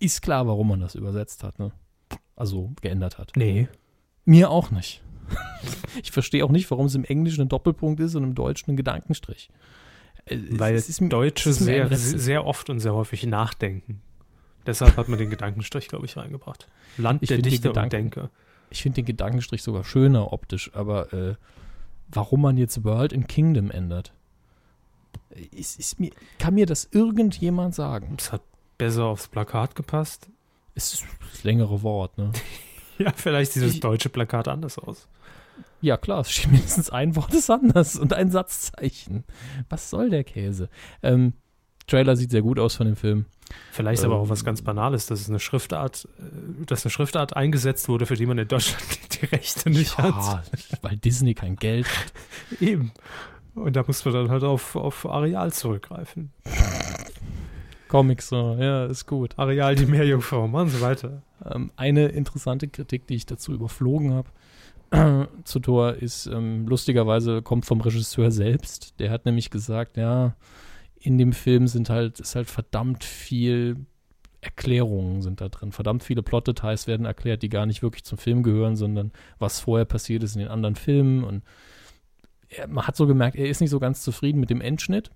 Ist 0.00 0.22
klar, 0.22 0.46
warum 0.46 0.68
man 0.68 0.80
das 0.80 0.94
übersetzt 0.94 1.42
hat, 1.42 1.58
ne? 1.58 1.72
Also 2.36 2.72
geändert 2.80 3.18
hat. 3.18 3.32
Nee. 3.36 3.68
Mir 4.24 4.50
auch 4.50 4.70
nicht. 4.70 5.02
ich 6.02 6.12
verstehe 6.12 6.44
auch 6.44 6.50
nicht, 6.50 6.70
warum 6.70 6.86
es 6.86 6.94
im 6.94 7.04
Englischen 7.04 7.42
ein 7.42 7.48
Doppelpunkt 7.48 8.00
ist 8.00 8.14
und 8.14 8.24
im 8.24 8.34
Deutschen 8.34 8.72
ein 8.72 8.76
Gedankenstrich. 8.76 9.50
Äh, 10.30 10.38
Weil 10.50 10.74
es 10.74 10.88
ist 10.88 11.00
Deutsche 11.00 11.50
ist 11.50 11.60
sehr, 11.60 11.94
sehr 11.96 12.46
oft 12.46 12.70
und 12.70 12.80
sehr 12.80 12.94
häufig 12.94 13.24
nachdenken. 13.26 14.00
Deshalb 14.66 14.96
hat 14.96 15.08
man 15.08 15.18
den 15.18 15.30
Gedankenstrich, 15.30 15.88
glaube 15.88 16.06
ich, 16.06 16.16
reingebracht. 16.16 16.68
Land 16.98 17.22
Ich 17.22 17.28
der 17.28 17.38
Dichter 17.38 17.74
und 17.74 17.92
Denker. 17.92 18.30
Ich 18.70 18.82
finde 18.82 18.96
den 18.96 19.06
Gedankenstrich 19.06 19.62
sogar 19.62 19.82
schöner 19.82 20.32
optisch, 20.32 20.70
aber 20.74 21.12
äh, 21.12 21.34
warum 22.08 22.42
man 22.42 22.56
jetzt 22.58 22.84
World 22.84 23.12
in 23.12 23.26
Kingdom 23.26 23.70
ändert, 23.70 24.12
ist, 25.52 25.78
ist 25.78 26.00
mir, 26.00 26.10
kann 26.38 26.54
mir 26.54 26.66
das 26.66 26.88
irgendjemand 26.92 27.74
sagen? 27.74 28.16
Es 28.18 28.32
hat 28.32 28.42
besser 28.76 29.04
aufs 29.04 29.28
Plakat 29.28 29.74
gepasst. 29.74 30.28
Es 30.74 30.94
ist 30.94 31.04
das 31.32 31.44
längere 31.44 31.82
Wort, 31.82 32.16
ne? 32.18 32.32
Ja, 32.98 33.12
vielleicht 33.14 33.52
sieht 33.52 33.62
das 33.62 33.78
deutsche 33.78 34.08
Plakat 34.08 34.48
anders 34.48 34.76
aus. 34.76 35.06
Ja, 35.80 35.96
klar, 35.96 36.20
es 36.20 36.30
steht 36.30 36.50
mindestens 36.52 36.90
ein 36.90 37.16
Wort 37.16 37.34
ist 37.34 37.50
anders 37.50 37.96
und 37.96 38.12
ein 38.12 38.30
Satzzeichen. 38.30 39.24
Was 39.68 39.90
soll 39.90 40.10
der 40.10 40.24
Käse? 40.24 40.68
Ähm, 41.02 41.34
Trailer 41.86 42.16
sieht 42.16 42.30
sehr 42.30 42.42
gut 42.42 42.58
aus 42.58 42.76
von 42.76 42.86
dem 42.86 42.96
Film. 42.96 43.24
Vielleicht 43.72 44.04
aber 44.04 44.16
auch 44.16 44.24
Ähm, 44.24 44.30
was 44.30 44.44
ganz 44.44 44.60
Banales, 44.60 45.06
dass 45.06 45.20
es 45.20 45.28
eine 45.30 45.40
Schriftart, 45.40 46.06
äh, 46.18 46.64
dass 46.66 46.84
eine 46.84 46.90
Schriftart 46.90 47.34
eingesetzt 47.34 47.88
wurde, 47.88 48.04
für 48.06 48.14
die 48.14 48.26
man 48.26 48.38
in 48.38 48.46
Deutschland 48.46 48.82
die 49.22 49.26
Rechte 49.26 49.70
nicht 49.70 49.96
hat. 49.96 50.14
Ja, 50.14 50.42
weil 50.82 50.96
Disney 50.96 51.34
kein 51.34 51.56
Geld 51.56 51.86
hat. 51.86 52.60
Eben. 52.60 52.92
Und 53.54 53.74
da 53.74 53.84
muss 53.86 54.04
man 54.04 54.14
dann 54.14 54.30
halt 54.30 54.44
auf, 54.44 54.76
auf 54.76 55.06
Areal 55.06 55.52
zurückgreifen. 55.52 56.30
Comics, 57.88 58.28
so, 58.28 58.56
ja, 58.60 58.84
ist 58.84 59.06
gut. 59.06 59.38
Areal, 59.38 59.74
die 59.74 59.86
Meerjungfrau, 59.86 60.46
machen 60.46 60.68
Sie 60.68 60.80
weiter. 60.80 61.22
Ähm, 61.44 61.72
eine 61.76 62.08
interessante 62.08 62.68
Kritik, 62.68 63.06
die 63.06 63.14
ich 63.14 63.26
dazu 63.26 63.52
überflogen 63.52 64.12
habe, 64.12 64.28
zu 65.44 65.60
Thor 65.60 65.94
ist, 65.94 66.26
ähm, 66.26 66.66
lustigerweise 66.66 67.42
kommt 67.42 67.66
vom 67.66 67.80
Regisseur 67.80 68.30
selbst. 68.30 68.98
Der 69.00 69.10
hat 69.10 69.26
nämlich 69.26 69.50
gesagt, 69.50 69.96
ja, 69.96 70.34
in 70.98 71.18
dem 71.18 71.32
Film 71.32 71.66
sind 71.66 71.90
halt, 71.90 72.20
ist 72.20 72.34
halt 72.34 72.48
verdammt 72.48 73.04
viel 73.04 73.76
Erklärungen 74.40 75.20
sind 75.20 75.40
da 75.40 75.48
drin. 75.48 75.72
Verdammt 75.72 76.04
viele 76.04 76.22
Plot-Details 76.22 76.86
werden 76.86 77.06
erklärt, 77.06 77.42
die 77.42 77.48
gar 77.48 77.66
nicht 77.66 77.82
wirklich 77.82 78.04
zum 78.04 78.18
Film 78.18 78.44
gehören, 78.44 78.76
sondern 78.76 79.10
was 79.38 79.58
vorher 79.58 79.84
passiert 79.84 80.22
ist 80.22 80.36
in 80.36 80.40
den 80.40 80.48
anderen 80.48 80.76
Filmen. 80.76 81.24
Und 81.24 81.42
er, 82.48 82.68
man 82.68 82.86
hat 82.86 82.96
so 82.96 83.06
gemerkt, 83.08 83.36
er 83.36 83.48
ist 83.48 83.60
nicht 83.60 83.70
so 83.70 83.80
ganz 83.80 84.02
zufrieden 84.02 84.38
mit 84.38 84.50
dem 84.50 84.60
Endschnitt. 84.60 85.10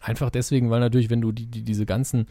Einfach 0.00 0.30
deswegen, 0.30 0.70
weil 0.70 0.80
natürlich, 0.80 1.10
wenn 1.10 1.20
du 1.20 1.30
die, 1.30 1.46
die, 1.46 1.62
diese 1.62 1.84
ganzen 1.84 2.26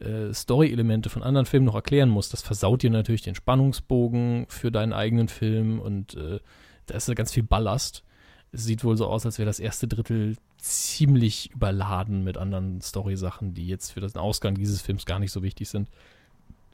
äh, 0.00 0.32
Story-Elemente 0.32 1.10
von 1.10 1.22
anderen 1.22 1.46
Filmen 1.46 1.66
noch 1.66 1.74
erklären 1.74 2.08
musst, 2.08 2.32
das 2.32 2.42
versaut 2.42 2.82
dir 2.82 2.90
natürlich 2.90 3.22
den 3.22 3.34
Spannungsbogen 3.34 4.46
für 4.48 4.70
deinen 4.70 4.92
eigenen 4.92 5.28
Film 5.28 5.78
und 5.80 6.14
äh, 6.14 6.40
da 6.86 6.94
ist 6.94 7.14
ganz 7.14 7.32
viel 7.32 7.42
Ballast. 7.42 8.04
Es 8.52 8.64
sieht 8.64 8.84
wohl 8.84 8.96
so 8.96 9.06
aus, 9.06 9.26
als 9.26 9.38
wäre 9.38 9.46
das 9.46 9.58
erste 9.58 9.88
Drittel 9.88 10.36
ziemlich 10.58 11.50
überladen 11.52 12.22
mit 12.22 12.38
anderen 12.38 12.80
Story-Sachen, 12.80 13.52
die 13.52 13.66
jetzt 13.66 13.90
für 13.90 14.00
den 14.00 14.14
Ausgang 14.16 14.54
dieses 14.54 14.80
Films 14.80 15.06
gar 15.06 15.18
nicht 15.18 15.32
so 15.32 15.42
wichtig 15.42 15.68
sind. 15.68 15.88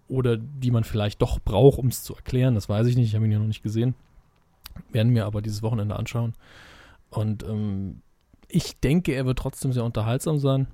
Oder 0.06 0.36
die 0.36 0.70
man 0.70 0.84
vielleicht 0.84 1.22
doch 1.22 1.40
braucht, 1.40 1.78
um 1.78 1.86
es 1.86 2.02
zu 2.02 2.14
erklären. 2.14 2.54
Das 2.54 2.68
weiß 2.68 2.86
ich 2.86 2.96
nicht, 2.96 3.08
ich 3.08 3.14
habe 3.14 3.24
ihn 3.24 3.32
ja 3.32 3.38
noch 3.38 3.46
nicht 3.46 3.62
gesehen. 3.62 3.94
Werden 4.90 5.12
mir 5.12 5.24
aber 5.24 5.40
dieses 5.40 5.62
Wochenende 5.62 5.96
anschauen. 5.96 6.34
Und 7.08 7.44
ähm, 7.44 8.02
ich 8.48 8.78
denke, 8.80 9.12
er 9.12 9.24
wird 9.24 9.38
trotzdem 9.38 9.72
sehr 9.72 9.84
unterhaltsam 9.84 10.38
sein. 10.38 10.66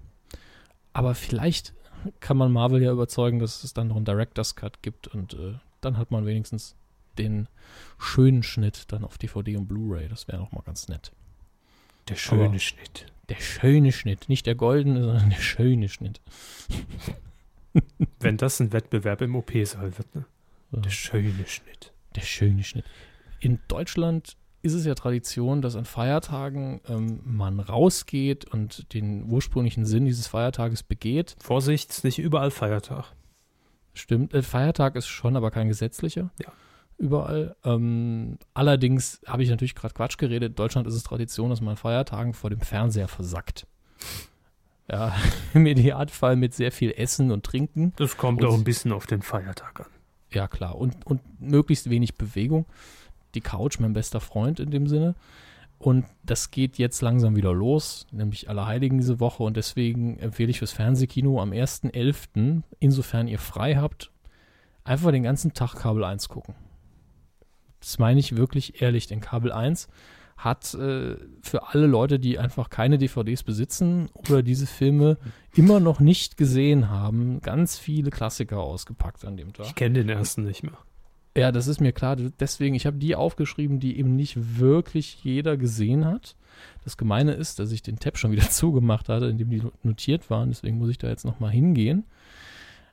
Aber 0.93 1.15
vielleicht 1.15 1.75
kann 2.21 2.37
man 2.37 2.53
Marvel 2.53 2.83
ja 2.83 2.93
überzeugen, 2.93 3.39
dass 3.39 3.65
es 3.65 3.73
dann 3.75 3.89
noch 3.89 3.97
einen 3.97 4.05
Director's 4.05 4.55
Cut 4.57 4.83
gibt 4.83 5.09
und 5.09 5.35
äh, 5.35 5.55
dann 5.81 5.97
hat 5.99 6.11
man 6.11 6.27
wenigstens 6.27 6.75
den 7.19 7.49
schönen 7.99 8.43
Schnitt 8.43 8.93
dann 8.93 9.05
auf 9.05 9.19
DVD 9.19 9.57
und 9.57 9.67
Blu-ray. 9.67 10.09
Das 10.09 10.29
wäre 10.29 10.39
noch 10.39 10.53
mal 10.53 10.63
ganz 10.63 10.89
nett. 10.89 11.13
Der 12.09 12.17
schöne 12.17 12.47
Aber- 12.47 12.59
Schnitt. 12.59 13.07
Der 13.29 13.41
schöne 13.41 13.91
Schnitt, 13.91 14.29
nicht 14.29 14.47
der 14.47 14.55
goldene, 14.55 15.03
sondern 15.03 15.31
der 15.31 15.39
schöne 15.41 15.89
Schnitt. 15.89 16.21
Wenn 18.21 18.37
das 18.37 18.61
ein 18.61 18.73
Wettbewerb 18.73 19.21
im 19.23 19.35
OP-Saal 19.35 19.99
wird, 19.99 20.15
ne? 20.15 20.25
Der 20.71 20.91
schöne 20.91 21.47
Schnitt. 21.47 21.93
Der 22.15 22.21
schöne 22.23 22.63
Schnitt. 22.65 22.85
In 23.41 23.59
Deutschland 23.69 24.37
ist 24.67 24.75
es 24.75 24.85
ja 24.85 24.95
Tradition, 24.95 25.63
dass 25.63 25.77
an 25.77 25.85
Feiertagen 25.87 26.81
ähm, 26.89 27.21
man 27.25 27.59
rausgeht 27.61 28.45
und 28.53 28.93
den 28.93 29.25
ursprünglichen 29.31 29.87
Sinn 29.87 30.05
dieses 30.05 30.27
Feiertages 30.27 30.83
begeht. 30.83 31.37
Vorsicht, 31.43 31.91
ist 31.91 32.05
nicht 32.05 32.19
überall 32.19 32.51
Feiertag. 32.51 33.07
Stimmt. 33.95 34.35
Äh, 34.35 34.43
Feiertag 34.43 34.97
ist 34.97 35.07
schon, 35.07 35.37
aber 35.37 35.51
kein 35.51 35.69
gesetzlicher. 35.69 36.31
Ja. 36.43 36.53
Überall. 36.99 37.57
Ähm, 37.65 38.39
allerdings 38.55 39.21
habe 39.27 39.43
ich 39.43 39.51
natürlich 39.51 39.75
gerade 39.75 39.95
Quatsch 39.95 40.19
geredet. 40.19 40.51
In 40.51 40.55
Deutschland 40.57 40.87
ist 40.87 40.95
es 40.95 41.03
Tradition, 41.03 41.51
dass 41.51 41.61
man 41.61 41.71
an 41.71 41.77
Feiertagen 41.77 42.35
vor 42.35 42.51
dem 42.51 42.61
Fernseher 42.61 43.09
versackt. 43.09 43.67
Ja, 44.91 45.15
im 45.55 45.67
Idealfall 45.67 46.37
mit 46.37 46.55
sehr 46.55 46.73
viel 46.73 46.93
Essen 46.97 47.31
und 47.31 47.45
Trinken. 47.45 47.93
Das 47.97 48.17
kommt 48.17 48.43
Und- 48.43 48.49
auch 48.49 48.55
ein 48.55 48.65
bisschen 48.65 48.93
auf 48.93 49.07
den 49.07 49.23
Feiertag 49.23 49.81
an. 49.81 49.87
Ja, 50.33 50.49
klar. 50.49 50.77
Und, 50.77 51.07
und 51.07 51.21
möglichst 51.41 51.89
wenig 51.89 52.17
Bewegung. 52.17 52.67
Die 53.37 53.41
Couch, 53.41 53.79
mein 53.79 53.93
bester 53.93 54.21
Freund 54.21 54.59
in 54.59 54.71
dem 54.71 54.89
Sinne. 54.89 55.15
Und 55.79 56.07
das 56.25 56.51
geht 56.51 56.79
jetzt 56.79 57.03
langsam 57.03 57.37
wieder 57.37 57.53
los, 57.53 58.07
nämlich 58.11 58.49
Allerheiligen 58.49 58.99
diese 58.99 59.21
Woche. 59.21 59.43
Und 59.43 59.57
deswegen 59.57 60.19
empfehle 60.19 60.51
ich 60.51 60.59
fürs 60.59 60.73
Fernsehkino 60.73 61.41
am 61.41 61.51
1.11., 61.51 62.63
insofern 62.81 63.29
ihr 63.29 63.39
frei 63.39 63.77
habt, 63.77 64.11
einfach 64.85 65.11
den 65.11 65.23
ganzen 65.23 65.53
Tag 65.53 65.75
Kabel 65.75 66.05
1 66.05 66.29
gucken. 66.29 66.55
Das 67.81 67.99
meine 67.99 68.19
ich 68.19 68.37
wirklich 68.37 68.81
ehrlich, 68.81 69.07
denn 69.07 69.21
Kabel 69.21 69.53
1 69.53 69.89
hat 70.37 70.75
äh, 70.75 71.17
für 71.43 71.69
alle 71.69 71.87
Leute, 71.87 72.19
die 72.19 72.39
einfach 72.39 72.69
keine 72.69 72.99
DVDs 72.99 73.43
besitzen 73.43 74.11
oder 74.15 74.43
diese 74.43 74.67
Filme 74.67 75.19
immer 75.55 75.81
noch 75.81 76.01
nicht 76.01 76.37
gesehen 76.37 76.91
haben, 76.91 77.41
ganz 77.41 77.79
viele 77.79 78.11
Klassiker 78.11 78.61
ausgepackt 78.61 79.25
an 79.25 79.37
dem 79.37 79.53
Tag. 79.53 79.67
Ich 79.67 79.75
kenne 79.75 79.95
den 79.95 80.09
ersten 80.09 80.45
nicht 80.45 80.63
mehr. 80.63 80.79
Ja, 81.37 81.53
das 81.53 81.67
ist 81.67 81.81
mir 81.81 81.93
klar. 81.93 82.17
Deswegen, 82.17 82.75
ich 82.75 82.87
habe 82.87 82.97
die 82.97 83.15
aufgeschrieben, 83.15 83.79
die 83.79 83.99
eben 83.99 84.17
nicht 84.17 84.59
wirklich 84.59 85.23
jeder 85.23 85.57
gesehen 85.57 86.07
hat. 86.07 86.35
Das 86.85 86.97
Gemeine 86.97 87.33
ist, 87.33 87.59
dass 87.59 87.73
ich 87.73 87.83
den 87.83 87.99
Tab 87.99 88.17
schon 88.19 88.33
wieder 88.33 88.49
zugemacht 88.51 89.09
hatte, 89.09 89.27
in 89.27 89.39
dem 89.39 89.51
die 89.51 89.63
notiert 89.83 90.31
waren. 90.31 90.49
Deswegen 90.49 90.79
muss 90.79 90.91
ich 90.91 90.99
da 90.99 91.09
jetzt 91.09 91.25
nochmal 91.25 91.51
hingehen. 91.51 92.05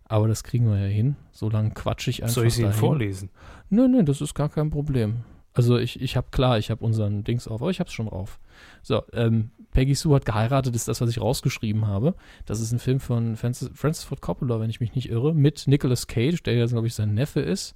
Aber 0.05 0.27
das 0.27 0.43
kriegen 0.43 0.69
wir 0.69 0.77
ja 0.77 0.87
hin. 0.87 1.15
So 1.31 1.49
lange 1.49 1.71
quatsche 1.71 2.09
ich 2.09 2.21
einfach 2.21 2.35
Soll 2.35 2.47
ich 2.47 2.55
sie 2.55 2.63
dahin. 2.63 2.77
vorlesen? 2.77 3.29
Nö, 3.69 3.87
nö, 3.87 4.03
das 4.03 4.21
ist 4.21 4.33
gar 4.33 4.49
kein 4.49 4.69
Problem. 4.69 5.23
Also 5.53 5.77
ich, 5.77 6.01
ich 6.01 6.17
habe 6.17 6.27
klar, 6.31 6.57
ich 6.57 6.71
habe 6.71 6.83
unseren 6.83 7.23
Dings 7.23 7.47
auf, 7.47 7.61
aber 7.61 7.69
ich 7.69 7.79
habe 7.79 7.87
es 7.87 7.93
schon 7.93 8.07
drauf. 8.07 8.39
So, 8.81 9.03
ähm, 9.13 9.51
Peggy 9.71 9.93
Sue 9.93 10.15
hat 10.15 10.25
geheiratet, 10.25 10.75
ist 10.75 10.87
das, 10.87 10.99
was 10.99 11.09
ich 11.09 11.21
rausgeschrieben 11.21 11.87
habe. 11.87 12.15
Das 12.45 12.59
ist 12.59 12.71
ein 12.71 12.79
Film 12.79 12.99
von 12.99 13.35
Francis, 13.37 13.69
Francis 13.73 14.03
Ford 14.03 14.21
Coppola, 14.21 14.59
wenn 14.59 14.69
ich 14.69 14.79
mich 14.79 14.95
nicht 14.95 15.09
irre, 15.09 15.33
mit 15.33 15.67
Nicolas 15.67 16.07
Cage, 16.07 16.41
der 16.43 16.55
ja, 16.55 16.65
glaube 16.65 16.87
ich, 16.87 16.95
sein 16.95 17.13
Neffe 17.13 17.39
ist, 17.39 17.75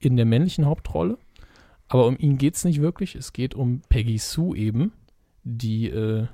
in 0.00 0.16
der 0.16 0.26
männlichen 0.26 0.66
Hauptrolle. 0.66 1.18
Aber 1.88 2.06
um 2.06 2.16
ihn 2.18 2.38
geht 2.38 2.56
es 2.56 2.64
nicht 2.64 2.80
wirklich. 2.80 3.14
Es 3.14 3.32
geht 3.32 3.54
um 3.54 3.82
Peggy 3.88 4.18
Sue 4.18 4.56
eben, 4.56 4.92
die, 5.42 5.88
äh, 5.88 6.26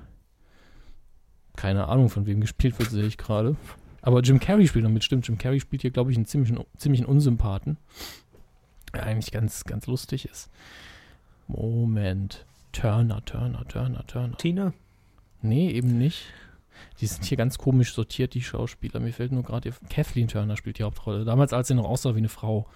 keine 1.57 1.89
Ahnung, 1.89 2.09
von 2.09 2.27
wem 2.27 2.41
gespielt 2.41 2.79
wird, 2.79 2.91
sehe 2.91 3.07
ich 3.07 3.19
gerade. 3.19 3.57
Aber 4.03 4.21
Jim 4.21 4.39
Carrey 4.39 4.69
spielt 4.69 4.85
damit, 4.85 5.03
stimmt. 5.03 5.27
Jim 5.27 5.39
Carrey 5.39 5.59
spielt 5.59 5.83
hier, 5.83 5.91
glaube 5.91 6.13
ich, 6.13 6.17
einen 6.17 6.27
ziemlichen, 6.27 6.61
ziemlichen 6.77 7.07
Unsympathen. 7.07 7.79
Der 8.95 9.05
eigentlich 9.05 9.33
ganz, 9.33 9.65
ganz 9.65 9.87
lustig 9.87 10.27
ist. 10.27 10.51
Moment. 11.49 12.47
Turner, 12.73 13.25
Turner, 13.25 13.67
Turner, 13.67 14.07
Turner. 14.07 14.37
Tina? 14.37 14.75
Nee, 15.43 15.71
eben 15.71 15.99
nicht. 15.99 16.27
Die 17.01 17.07
sind 17.07 17.25
hier 17.25 17.37
ganz 17.37 17.59
komisch 17.59 17.95
sortiert, 17.95 18.35
die 18.35 18.43
Schauspieler. 18.43 19.01
Mir 19.01 19.13
fällt 19.13 19.33
nur 19.33 19.43
gerade, 19.43 19.73
Kathleen 19.91 20.29
Turner 20.29 20.57
spielt 20.57 20.79
die 20.79 20.85
Hauptrolle. 20.85 21.25
Damals, 21.25 21.53
als 21.53 21.69
sie 21.69 21.75
noch 21.75 21.85
aussah 21.85 22.15
wie 22.15 22.19
eine 22.19 22.29
Frau. 22.29 22.67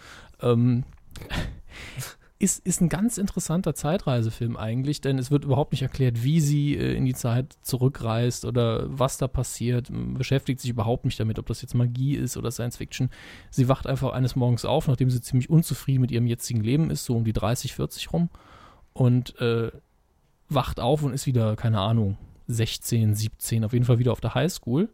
Ähm, 0.40 0.84
ist, 2.40 2.66
ist 2.66 2.80
ein 2.80 2.88
ganz 2.88 3.18
interessanter 3.18 3.74
Zeitreisefilm 3.74 4.56
eigentlich, 4.56 5.02
denn 5.02 5.18
es 5.18 5.30
wird 5.30 5.44
überhaupt 5.44 5.72
nicht 5.72 5.82
erklärt, 5.82 6.24
wie 6.24 6.40
sie 6.40 6.74
äh, 6.74 6.94
in 6.94 7.04
die 7.04 7.14
Zeit 7.14 7.54
zurückreist 7.60 8.46
oder 8.46 8.86
was 8.88 9.18
da 9.18 9.28
passiert. 9.28 9.90
Beschäftigt 9.92 10.58
sich 10.58 10.70
überhaupt 10.70 11.04
nicht 11.04 11.20
damit, 11.20 11.38
ob 11.38 11.46
das 11.46 11.60
jetzt 11.60 11.74
Magie 11.74 12.14
ist 12.14 12.38
oder 12.38 12.50
Science 12.50 12.78
Fiction. 12.78 13.10
Sie 13.50 13.68
wacht 13.68 13.86
einfach 13.86 14.12
eines 14.12 14.36
Morgens 14.36 14.64
auf, 14.64 14.88
nachdem 14.88 15.10
sie 15.10 15.20
ziemlich 15.20 15.50
unzufrieden 15.50 16.00
mit 16.00 16.10
ihrem 16.10 16.26
jetzigen 16.26 16.62
Leben 16.62 16.90
ist, 16.90 17.04
so 17.04 17.14
um 17.14 17.24
die 17.24 17.34
30, 17.34 17.74
40 17.74 18.10
rum. 18.12 18.30
Und 18.94 19.38
äh, 19.38 19.70
wacht 20.48 20.80
auf 20.80 21.02
und 21.02 21.12
ist 21.12 21.26
wieder, 21.26 21.56
keine 21.56 21.80
Ahnung, 21.80 22.16
16, 22.52 23.14
17, 23.14 23.64
auf 23.64 23.72
jeden 23.72 23.84
Fall 23.84 23.98
wieder 23.98 24.12
auf 24.12 24.20
der 24.20 24.34
Highschool 24.34 24.88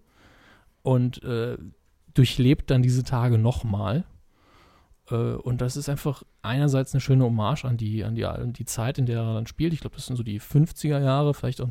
und 0.82 1.22
äh, 1.24 1.56
durchlebt 2.14 2.70
dann 2.70 2.82
diese 2.82 3.04
Tage 3.04 3.38
nochmal. 3.38 4.04
Äh, 5.10 5.14
und 5.14 5.60
das 5.60 5.76
ist 5.76 5.88
einfach 5.88 6.22
einerseits 6.42 6.94
eine 6.94 7.00
schöne 7.00 7.24
Hommage 7.24 7.64
an 7.64 7.76
die, 7.76 8.04
an 8.04 8.14
die, 8.14 8.24
an 8.24 8.52
die 8.52 8.64
Zeit, 8.64 8.98
in 8.98 9.06
der 9.06 9.20
er 9.20 9.34
dann 9.34 9.46
spielt. 9.46 9.72
Ich 9.72 9.80
glaube, 9.80 9.96
das 9.96 10.06
sind 10.06 10.16
so 10.16 10.22
die 10.22 10.40
50er 10.40 11.00
Jahre, 11.00 11.34
vielleicht 11.34 11.60
auch, 11.60 11.70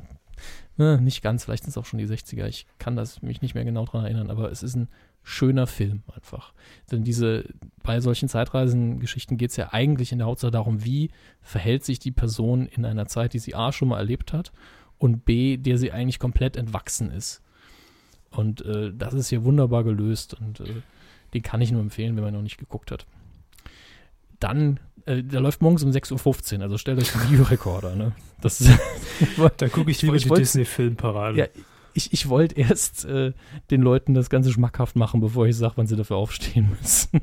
ne, 0.78 1.00
nicht 1.02 1.22
ganz, 1.22 1.46
vielleicht 1.46 1.64
sind 1.64 1.72
es 1.72 1.78
auch 1.78 1.86
schon 1.86 2.00
die 2.00 2.08
60er. 2.08 2.46
Ich 2.48 2.68
kann 2.78 2.96
das 2.96 3.22
mich 3.22 3.42
nicht 3.42 3.56
mehr 3.56 3.66
genau 3.66 3.86
dran 3.86 4.04
erinnern, 4.04 4.30
aber 4.30 4.52
es 4.52 4.64
ist 4.64 4.76
ein 4.76 4.90
schöner 5.24 5.66
Film 5.66 6.04
einfach. 6.14 6.54
Denn 6.92 7.04
diese, 7.04 7.46
bei 7.84 8.00
solchen 8.00 8.30
Zeitreisengeschichten 8.30 9.38
geht 9.38 9.50
es 9.50 9.56
ja 9.56 9.74
eigentlich 9.74 10.12
in 10.12 10.20
der 10.20 10.28
Hauptsache 10.28 10.52
darum, 10.52 10.86
wie 10.86 11.10
verhält 11.42 11.84
sich 11.84 12.00
die 12.00 12.12
Person 12.12 12.68
in 12.68 12.86
einer 12.86 13.08
Zeit, 13.08 13.34
die 13.34 13.40
sie 13.40 13.56
A 13.56 13.72
schon 13.72 13.88
mal 13.88 13.98
erlebt 13.98 14.34
hat 14.34 14.52
und 15.06 15.24
B, 15.24 15.58
der 15.58 15.78
sie 15.78 15.92
eigentlich 15.92 16.20
komplett 16.20 16.58
entwachsen 16.58 17.12
ist. 17.12 17.42
Und 18.32 18.66
äh, 18.66 18.92
das 18.94 19.14
ist 19.14 19.30
hier 19.30 19.46
wunderbar 19.46 19.84
gelöst 19.84 20.34
und 20.34 20.60
äh, 20.60 20.82
den 21.34 21.42
kann 21.42 21.62
ich 21.62 21.72
nur 21.72 21.82
empfehlen, 21.82 22.16
wenn 22.16 22.24
man 22.24 22.34
noch 22.34 22.42
nicht 22.42 22.58
geguckt 22.58 22.92
hat. 22.92 23.06
Dann, 24.40 24.80
äh, 25.06 25.24
der 25.24 25.40
läuft 25.40 25.62
morgens 25.62 25.84
um 25.84 25.92
6.15 25.92 26.58
Uhr, 26.58 26.64
also 26.64 26.78
stellt 26.78 27.00
euch 27.00 27.16
einen 27.16 27.32
Videorekorder. 27.32 27.96
Ne? 27.96 28.12
Das, 28.42 28.60
Da 29.58 29.70
gucke 29.70 29.92
ich 29.92 30.02
lieber 30.02 30.16
ich 30.16 30.24
die 30.24 30.34
Disney-Filmparade. 30.34 31.38
Ja, 31.38 31.48
ich, 31.94 32.12
ich 32.12 32.28
wollte 32.28 32.60
erst 32.60 33.06
äh, 33.06 33.32
den 33.72 33.82
Leuten 33.82 34.14
das 34.14 34.30
Ganze 34.30 34.52
schmackhaft 34.52 34.98
machen, 34.98 35.22
bevor 35.22 35.48
ich 35.48 35.56
sage, 35.56 35.74
wann 35.78 35.88
sie 35.88 35.96
dafür 35.96 36.18
aufstehen 36.18 36.70
müssen. 36.78 37.22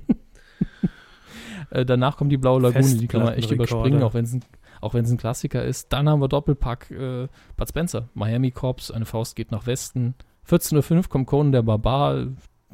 äh, 1.70 1.84
danach 1.84 2.16
kommt 2.16 2.32
die 2.32 2.38
Blaue 2.38 2.62
Lagune, 2.62 2.96
die 2.96 3.06
kann 3.06 3.22
man 3.22 3.34
echt 3.34 3.50
überspringen, 3.50 4.02
auch 4.02 4.14
wenn 4.14 4.24
es 4.24 4.32
ein, 4.32 4.44
auch 4.82 4.94
wenn 4.94 5.04
es 5.04 5.10
ein 5.10 5.16
Klassiker 5.16 5.64
ist. 5.64 5.92
Dann 5.92 6.08
haben 6.08 6.20
wir 6.20 6.28
Doppelpack 6.28 6.90
äh, 6.90 7.28
Bud 7.56 7.68
Spencer, 7.68 8.08
Miami 8.14 8.50
Cops, 8.50 8.90
eine 8.90 9.06
Faust 9.06 9.36
geht 9.36 9.50
nach 9.50 9.66
Westen. 9.66 10.14
14.05 10.48 10.96
Uhr 10.96 11.02
kommt 11.08 11.26
Conan 11.28 11.52
der 11.52 11.62
Barbar. 11.62 12.26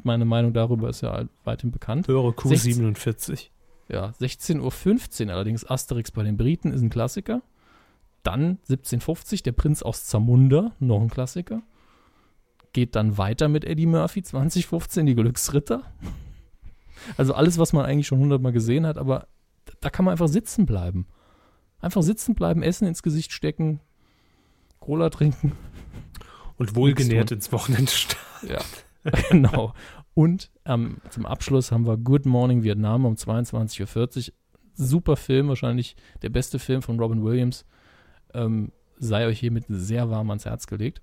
Meine 0.03 0.25
Meinung 0.25 0.53
darüber 0.53 0.89
ist 0.89 1.01
ja 1.01 1.25
weithin 1.43 1.71
bekannt. 1.71 2.07
Höre 2.07 2.31
Q47. 2.31 3.49
Ja, 3.89 4.13
16.15 4.19 5.25
Uhr 5.25 5.33
allerdings 5.33 5.69
Asterix 5.69 6.11
bei 6.11 6.23
den 6.23 6.35
Briten 6.35 6.71
ist 6.71 6.81
ein 6.81 6.89
Klassiker. 6.89 7.41
Dann 8.23 8.57
17.50 8.69 9.43
Der 9.43 9.51
Prinz 9.51 9.83
aus 9.83 10.05
Zamunda, 10.05 10.71
noch 10.79 11.01
ein 11.01 11.09
Klassiker. 11.09 11.61
Geht 12.73 12.95
dann 12.95 13.17
weiter 13.17 13.49
mit 13.49 13.65
Eddie 13.65 13.85
Murphy, 13.85 14.23
2015 14.23 15.05
Die 15.05 15.15
Glücksritter. 15.15 15.83
Also 17.17 17.33
alles, 17.33 17.57
was 17.57 17.71
man 17.71 17.85
eigentlich 17.85 18.07
schon 18.07 18.19
hundertmal 18.19 18.51
gesehen 18.51 18.85
hat, 18.85 18.97
aber 18.97 19.27
da 19.79 19.89
kann 19.89 20.05
man 20.05 20.13
einfach 20.13 20.27
sitzen 20.27 20.65
bleiben. 20.65 21.07
Einfach 21.81 22.03
sitzen 22.03 22.35
bleiben, 22.35 22.63
Essen 22.63 22.87
ins 22.87 23.03
Gesicht 23.03 23.31
stecken, 23.31 23.79
Cola 24.79 25.09
trinken. 25.09 25.53
Und 26.57 26.75
wohlgenährt 26.75 27.31
ins 27.31 27.51
Wochenende 27.51 27.91
starten. 27.91 28.47
Ja, 28.47 28.61
genau. 29.29 29.73
Und 30.13 30.51
ähm, 30.65 30.97
zum 31.09 31.25
Abschluss 31.25 31.71
haben 31.71 31.87
wir 31.87 31.95
Good 31.97 32.25
Morning 32.25 32.63
Vietnam 32.63 33.05
um 33.05 33.15
22.40 33.15 34.29
Uhr. 34.29 34.33
Super 34.73 35.15
Film, 35.15 35.47
wahrscheinlich 35.47 35.95
der 36.21 36.29
beste 36.29 36.59
Film 36.59 36.81
von 36.81 36.99
Robin 36.99 37.23
Williams. 37.23 37.65
Ähm, 38.33 38.71
sei 38.97 39.27
euch 39.27 39.39
hiermit 39.39 39.65
sehr 39.69 40.09
warm 40.09 40.29
ans 40.29 40.45
Herz 40.45 40.67
gelegt. 40.67 41.01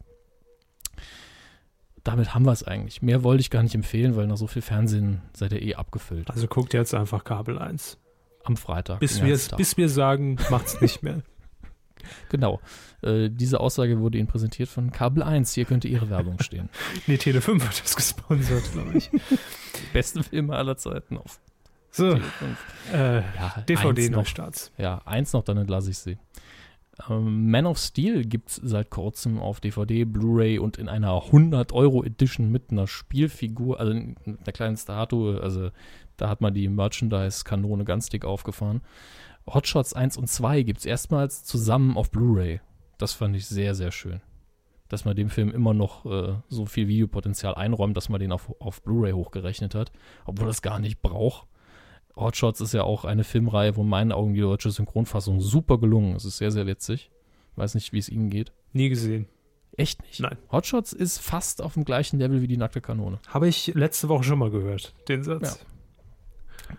Damit 2.04 2.34
haben 2.34 2.44
wir 2.44 2.52
es 2.52 2.62
eigentlich. 2.62 3.02
Mehr 3.02 3.22
wollte 3.24 3.40
ich 3.40 3.50
gar 3.50 3.62
nicht 3.62 3.74
empfehlen, 3.74 4.14
weil 4.16 4.26
nach 4.26 4.36
so 4.36 4.46
viel 4.46 4.62
Fernsehen 4.62 5.22
seid 5.34 5.52
ihr 5.52 5.62
eh 5.62 5.74
abgefüllt. 5.74 6.30
Also 6.30 6.46
guckt 6.46 6.72
jetzt 6.72 6.94
einfach 6.94 7.24
Kabel 7.24 7.58
1. 7.58 7.98
Am 8.46 8.56
Freitag. 8.56 9.00
Bis 9.00 9.22
wir, 9.22 9.38
bis 9.56 9.76
wir 9.76 9.88
sagen, 9.88 10.36
macht's 10.50 10.80
nicht 10.80 11.02
mehr. 11.02 11.22
Genau. 12.28 12.60
Äh, 13.02 13.30
diese 13.30 13.58
Aussage 13.58 13.98
wurde 13.98 14.18
Ihnen 14.18 14.28
präsentiert 14.28 14.68
von 14.68 14.92
Kabel 14.92 15.24
1. 15.24 15.52
Hier 15.54 15.64
könnte 15.64 15.88
Ihre 15.88 16.08
Werbung 16.08 16.38
stehen. 16.40 16.68
Nee, 17.08 17.16
Tele5 17.16 17.60
hat 17.64 17.82
das 17.82 17.96
gesponsert, 17.96 18.62
glaube 18.72 18.96
ich. 18.96 19.10
Beste 19.92 20.22
Filme 20.22 20.54
aller 20.54 20.76
Zeiten 20.76 21.16
auf 21.18 21.40
So, 21.90 22.04
Tele5. 22.12 22.22
äh, 22.92 23.16
Ja. 23.22 23.64
DVD-Neustarts. 23.68 24.70
Ja, 24.78 25.00
eins 25.04 25.32
noch, 25.32 25.42
dann 25.42 25.56
entlasse 25.56 25.90
ich 25.90 25.98
sie. 25.98 26.16
Ähm, 27.10 27.50
Man 27.50 27.66
of 27.66 27.76
Steel 27.78 28.24
gibt 28.24 28.50
es 28.50 28.60
seit 28.62 28.90
kurzem 28.90 29.40
auf 29.40 29.58
DVD, 29.58 30.04
Blu-ray 30.04 30.60
und 30.60 30.76
in 30.76 30.88
einer 30.88 31.10
100-Euro-Edition 31.10 32.52
mit 32.52 32.70
einer 32.70 32.86
Spielfigur, 32.86 33.80
also 33.80 33.92
einer 33.92 34.52
kleinen 34.52 34.76
Statue. 34.76 35.40
Also 35.42 35.70
da 36.16 36.28
hat 36.28 36.40
man 36.40 36.54
die 36.54 36.68
Merchandise-Kanone 36.68 37.84
ganz 37.84 38.08
dick 38.08 38.24
aufgefahren. 38.24 38.82
Hotshots 39.46 39.94
1 39.94 40.16
und 40.16 40.28
2 40.28 40.62
gibt 40.62 40.80
es 40.80 40.86
erstmals 40.86 41.44
zusammen 41.44 41.96
auf 41.96 42.10
Blu-ray. 42.10 42.60
Das 42.98 43.12
fand 43.12 43.36
ich 43.36 43.46
sehr, 43.46 43.74
sehr 43.74 43.92
schön. 43.92 44.20
Dass 44.88 45.04
man 45.04 45.16
dem 45.16 45.30
Film 45.30 45.50
immer 45.50 45.74
noch 45.74 46.06
äh, 46.06 46.34
so 46.48 46.66
viel 46.66 46.88
Videopotenzial 46.88 47.54
einräumt, 47.54 47.96
dass 47.96 48.08
man 48.08 48.20
den 48.20 48.32
auf, 48.32 48.52
auf 48.60 48.82
Blu-ray 48.82 49.12
hochgerechnet 49.12 49.74
hat, 49.74 49.92
obwohl 50.24 50.46
das 50.46 50.62
gar 50.62 50.78
nicht 50.78 51.02
braucht. 51.02 51.46
Hotshots 52.16 52.60
ist 52.60 52.72
ja 52.72 52.82
auch 52.82 53.04
eine 53.04 53.24
Filmreihe, 53.24 53.76
wo 53.76 53.82
in 53.82 53.88
meinen 53.88 54.12
Augen 54.12 54.34
die 54.34 54.40
deutsche 54.40 54.70
Synchronfassung 54.70 55.40
super 55.40 55.78
gelungen 55.78 56.16
ist. 56.16 56.24
Es 56.24 56.34
ist 56.34 56.38
sehr, 56.38 56.50
sehr 56.50 56.66
witzig. 56.66 57.10
Weiß 57.56 57.74
nicht, 57.74 57.92
wie 57.92 57.98
es 57.98 58.08
Ihnen 58.08 58.30
geht. 58.30 58.52
Nie 58.72 58.88
gesehen. 58.88 59.26
Echt 59.76 60.02
nicht? 60.02 60.20
Nein. 60.20 60.38
Hotshots 60.50 60.92
ist 60.92 61.18
fast 61.18 61.60
auf 61.60 61.74
dem 61.74 61.84
gleichen 61.84 62.18
Level 62.18 62.40
wie 62.40 62.46
die 62.46 62.56
nackte 62.56 62.80
Kanone. 62.80 63.18
Habe 63.28 63.48
ich 63.48 63.74
letzte 63.74 64.08
Woche 64.08 64.24
schon 64.24 64.38
mal 64.38 64.50
gehört, 64.50 64.94
den 65.08 65.22
Satz. 65.22 65.64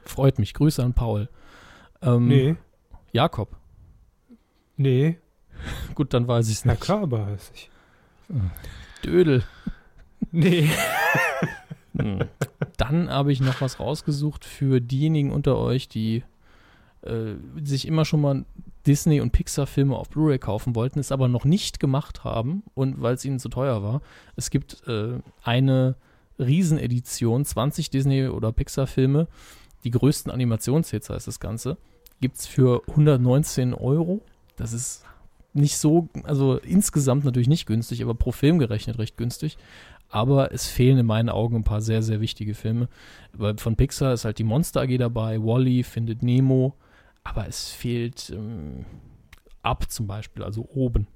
Freut 0.06 0.40
mich. 0.40 0.54
Grüße 0.54 0.84
an 0.84 0.94
Paul. 0.94 1.30
Ähm, 2.02 2.28
Nee, 2.28 2.56
Jakob. 3.12 3.56
nee. 4.76 5.18
Gut, 5.96 6.14
dann 6.14 6.28
weiß 6.28 6.48
ich 6.50 6.56
es 6.56 6.66
Na 6.66 6.74
nicht. 6.74 6.82
klar, 6.84 7.04
aber 7.04 7.28
weiß 7.28 7.52
ich. 7.56 7.70
Dödel. 9.04 9.44
Nee. 10.32 10.70
Hm. 11.98 12.20
Dann 12.78 13.10
habe 13.10 13.32
ich 13.32 13.40
noch 13.42 13.60
was 13.60 13.80
rausgesucht 13.80 14.46
für 14.46 14.80
diejenigen 14.80 15.32
unter 15.32 15.58
euch, 15.58 15.90
die 15.90 16.24
äh, 17.02 17.34
sich 17.64 17.88
immer 17.88 18.06
schon 18.06 18.22
mal 18.22 18.46
Disney- 18.86 19.20
und 19.20 19.32
Pixar-Filme 19.32 19.96
auf 19.96 20.10
Blu-ray 20.10 20.38
kaufen 20.38 20.76
wollten, 20.76 21.00
es 21.00 21.12
aber 21.12 21.28
noch 21.28 21.44
nicht 21.44 21.80
gemacht 21.80 22.24
haben 22.24 22.62
und 22.76 23.02
weil 23.02 23.16
es 23.16 23.26
ihnen 23.26 23.40
zu 23.40 23.50
teuer 23.50 23.82
war. 23.82 24.02
Es 24.36 24.52
gibt 24.52 24.88
äh, 24.88 25.18
eine 25.42 25.96
Riesenedition, 26.38 27.46
20 27.46 27.90
Disney- 27.90 28.28
oder 28.28 28.52
Pixar-Filme, 28.52 29.28
die 29.88 29.92
größten 29.92 30.30
Animationshits 30.30 31.10
heißt 31.10 31.28
das 31.28 31.40
Ganze, 31.40 31.78
gibt 32.20 32.38
es 32.38 32.46
für 32.46 32.82
119 32.90 33.74
Euro. 33.74 34.22
Das 34.58 34.74
ist 34.74 35.06
nicht 35.54 35.78
so, 35.78 36.10
also 36.24 36.58
insgesamt 36.58 37.24
natürlich 37.24 37.48
nicht 37.48 37.68
günstig, 37.68 38.04
aber 38.04 38.14
pro 38.14 38.34
Film 38.34 38.60
gerechnet 38.60 39.00
recht 39.00 39.16
günstig. 39.16 39.58
Aber 40.10 40.52
es 40.52 40.68
fehlen 40.68 40.98
in 40.98 41.06
meinen 41.06 41.30
Augen 41.30 41.56
ein 41.56 41.64
paar 41.64 41.80
sehr, 41.80 42.02
sehr 42.02 42.20
wichtige 42.20 42.54
Filme. 42.54 42.90
Weil 43.32 43.58
von 43.58 43.78
Pixar 43.78 44.12
ist 44.12 44.26
halt 44.26 44.40
die 44.40 44.44
Monster 44.44 44.82
AG 44.82 44.98
dabei, 44.98 45.42
Wally, 45.42 45.84
Findet 45.84 46.22
Nemo, 46.22 46.76
aber 47.24 47.48
es 47.48 47.70
fehlt 47.70 48.30
ähm, 48.30 48.86
Up 49.64 49.90
zum 49.90 50.08
Beispiel, 50.08 50.44
also 50.44 50.68
oben. 50.74 51.08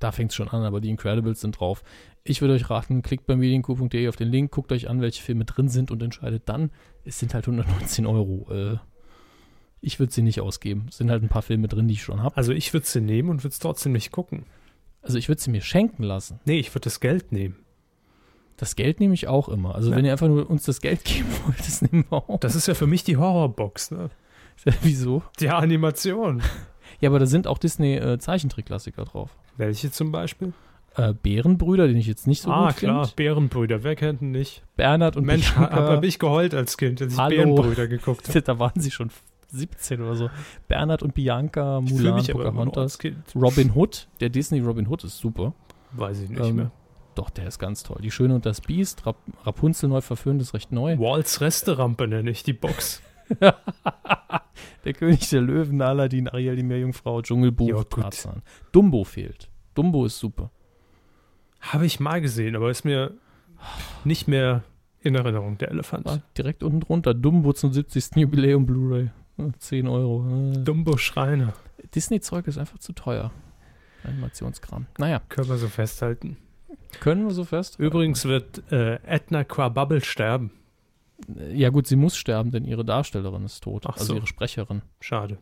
Da 0.00 0.12
fängt 0.12 0.30
es 0.30 0.36
schon 0.36 0.48
an, 0.48 0.62
aber 0.62 0.80
die 0.80 0.90
Incredibles 0.90 1.40
sind 1.40 1.58
drauf. 1.58 1.82
Ich 2.24 2.40
würde 2.40 2.54
euch 2.54 2.70
raten, 2.70 3.02
klickt 3.02 3.26
bei 3.26 3.36
medienku.de 3.36 4.08
auf 4.08 4.16
den 4.16 4.28
Link, 4.28 4.50
guckt 4.50 4.72
euch 4.72 4.88
an, 4.88 5.00
welche 5.00 5.22
Filme 5.22 5.44
drin 5.44 5.68
sind 5.68 5.90
und 5.90 6.02
entscheidet 6.02 6.42
dann. 6.46 6.70
Es 7.04 7.18
sind 7.18 7.34
halt 7.34 7.46
119 7.46 8.06
Euro. 8.06 8.46
Äh, 8.50 8.76
ich 9.80 9.98
würde 9.98 10.12
sie 10.12 10.22
nicht 10.22 10.40
ausgeben. 10.40 10.86
Es 10.88 10.96
sind 10.96 11.10
halt 11.10 11.22
ein 11.22 11.28
paar 11.28 11.42
Filme 11.42 11.68
drin, 11.68 11.88
die 11.88 11.94
ich 11.94 12.02
schon 12.02 12.22
habe. 12.22 12.36
Also 12.36 12.52
ich 12.52 12.72
würde 12.72 12.86
sie 12.86 13.00
nehmen 13.02 13.28
und 13.28 13.44
würde 13.44 13.52
es 13.52 13.58
trotzdem 13.58 13.92
nicht 13.92 14.10
gucken. 14.12 14.44
Also 15.02 15.18
ich 15.18 15.28
würde 15.28 15.42
sie 15.42 15.50
mir 15.50 15.60
schenken 15.60 16.02
lassen. 16.02 16.40
Nee, 16.46 16.58
ich 16.58 16.70
würde 16.74 16.84
das 16.84 17.00
Geld 17.00 17.30
nehmen. 17.32 17.56
Das 18.56 18.76
Geld 18.76 19.00
nehme 19.00 19.12
ich 19.12 19.28
auch 19.28 19.48
immer. 19.50 19.74
Also 19.74 19.90
Ja. 19.90 19.96
wenn 19.96 20.04
ihr 20.06 20.12
einfach 20.12 20.28
nur 20.28 20.48
uns 20.48 20.62
das 20.62 20.80
Geld 20.80 21.04
geben 21.04 21.28
wollt, 21.44 21.58
das 21.58 21.82
nehmen 21.82 22.06
wir 22.08 22.16
auch. 22.30 22.40
Das 22.40 22.54
ist 22.54 22.66
ja 22.68 22.72
für 22.74 22.86
mich 22.86 23.04
die 23.04 23.18
Horrorbox, 23.18 23.90
ne? 23.90 24.08
Wieso? 24.82 25.22
Die 25.40 25.50
Animation. 25.50 26.40
Ja, 27.00 27.10
aber 27.10 27.18
da 27.18 27.26
sind 27.26 27.46
auch 27.46 27.58
Disney-Zeichentrick-Klassiker 27.58 29.04
drauf. 29.04 29.36
Welche 29.56 29.90
zum 29.90 30.12
Beispiel? 30.12 30.52
Äh, 30.96 31.12
Bärenbrüder, 31.12 31.88
den 31.88 31.96
ich 31.96 32.06
jetzt 32.06 32.26
nicht 32.26 32.42
so 32.42 32.50
ah, 32.50 32.68
gut 32.68 32.76
klar, 32.76 33.04
finde. 33.04 33.16
Bärenbrüder, 33.16 33.82
wer 33.82 33.96
kennt 33.96 34.22
ihn 34.22 34.30
nicht? 34.30 34.62
Bernhard 34.76 35.16
und 35.16 35.24
Mensch, 35.26 35.52
Bianca. 35.52 35.74
hab, 35.74 35.88
hab 35.88 36.04
ich 36.04 36.18
geheult 36.20 36.54
als 36.54 36.76
Kind, 36.76 37.02
als 37.02 37.14
ich 37.14 37.18
Hallo. 37.18 37.36
Bärenbrüder 37.36 37.88
geguckt 37.88 38.28
habe. 38.28 38.42
Da 38.42 38.58
waren 38.60 38.80
sie 38.80 38.92
schon 38.92 39.10
17 39.48 40.00
oder 40.00 40.14
so. 40.14 40.30
Bernhard 40.68 41.02
und 41.02 41.14
Bianca, 41.14 41.80
Mulan, 41.80 42.24
Pocahontas. 42.24 42.98
Robin 43.34 43.72
Hood, 43.74 44.06
der 44.20 44.28
Disney 44.28 44.60
Robin 44.60 44.86
Hood 44.88 45.02
ist 45.04 45.18
super. 45.18 45.52
Weiß 45.92 46.20
ich 46.20 46.30
nicht 46.30 46.40
Ähm, 46.40 46.56
mehr. 46.56 46.70
Doch, 47.16 47.30
der 47.30 47.46
ist 47.46 47.58
ganz 47.60 47.82
toll. 47.84 47.98
Die 48.02 48.10
Schöne 48.10 48.34
und 48.34 48.44
das 48.46 48.60
Biest, 48.60 49.06
Rap 49.06 49.16
Rapunzel 49.44 49.88
neu 49.88 50.00
verföhnt 50.00 50.40
ist 50.42 50.52
recht 50.54 50.72
neu. 50.72 50.98
Walls 50.98 51.40
Resterampe 51.40 52.08
nenne 52.08 52.30
ich 52.30 52.42
die 52.42 52.52
Box. 52.52 53.02
Der 54.84 54.92
König 54.92 55.28
der 55.30 55.40
Löwen, 55.40 55.80
Aladdin, 55.80 56.28
Ariel, 56.28 56.56
die 56.56 56.62
Meerjungfrau, 56.62 57.22
Dschungelbuch, 57.22 57.70
gut. 57.88 58.02
Tarzan. 58.02 58.42
Dumbo 58.70 59.04
fehlt. 59.04 59.48
Dumbo 59.74 60.04
ist 60.04 60.18
super. 60.18 60.50
Habe 61.60 61.86
ich 61.86 62.00
mal 62.00 62.20
gesehen, 62.20 62.54
aber 62.54 62.70
ist 62.70 62.84
mir 62.84 63.12
nicht 64.04 64.28
mehr 64.28 64.62
in 65.00 65.14
Erinnerung, 65.14 65.56
der 65.58 65.70
Elefant. 65.70 66.06
Ah, 66.06 66.20
direkt 66.36 66.62
unten 66.62 66.80
drunter. 66.80 67.14
Dumbo 67.14 67.52
zum 67.54 67.72
70. 67.72 68.16
Jubiläum 68.16 68.66
Blu-ray. 68.66 69.10
Ah, 69.38 69.48
10 69.58 69.88
Euro. 69.88 70.52
Dumbo 70.62 70.98
Schreiner. 70.98 71.54
Disney-Zeug 71.94 72.46
ist 72.46 72.58
einfach 72.58 72.78
zu 72.78 72.92
teuer. 72.92 73.30
Animationskram. 74.04 74.86
Naja, 74.98 75.22
Können 75.30 75.48
wir 75.48 75.56
so 75.56 75.68
festhalten. 75.68 76.36
können 77.00 77.24
wir 77.24 77.32
so 77.32 77.44
fest? 77.44 77.78
Übrigens 77.78 78.26
wird 78.26 78.70
äh, 78.70 78.96
Edna 79.06 79.44
Quabubble 79.44 80.02
sterben. 80.04 80.50
Ja 81.52 81.70
gut, 81.70 81.86
sie 81.86 81.96
muss 81.96 82.16
sterben, 82.16 82.50
denn 82.50 82.64
ihre 82.64 82.84
Darstellerin 82.84 83.44
ist 83.44 83.62
tot. 83.62 83.84
Ach 83.86 83.94
also 83.94 84.06
so. 84.06 84.14
ihre 84.16 84.26
Sprecherin. 84.26 84.82
Schade. 85.00 85.38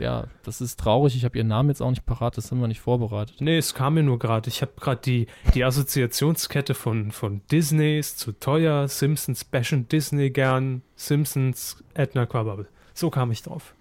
Ja, 0.00 0.28
das 0.44 0.60
ist 0.62 0.80
traurig. 0.80 1.14
Ich 1.14 1.24
habe 1.24 1.36
ihren 1.36 1.48
Namen 1.48 1.68
jetzt 1.68 1.82
auch 1.82 1.90
nicht 1.90 2.06
parat. 2.06 2.36
Das 2.36 2.50
haben 2.50 2.60
wir 2.60 2.68
nicht 2.68 2.80
vorbereitet. 2.80 3.36
Nee, 3.40 3.58
es 3.58 3.74
kam 3.74 3.94
mir 3.94 4.02
nur 4.02 4.18
gerade. 4.18 4.48
Ich 4.48 4.62
habe 4.62 4.72
gerade 4.80 5.00
die, 5.02 5.26
die 5.54 5.62
Assoziationskette 5.62 6.74
von, 6.74 7.12
von 7.12 7.42
Disneys 7.52 8.16
zu 8.16 8.32
teuer, 8.32 8.88
Simpsons 8.88 9.44
bashen 9.44 9.88
Disney 9.88 10.30
gern, 10.30 10.82
Simpsons 10.96 11.84
Edna 11.92 12.24
Quabubble. 12.24 12.66
So 12.94 13.10
kam 13.10 13.30
ich 13.30 13.42
drauf. 13.42 13.74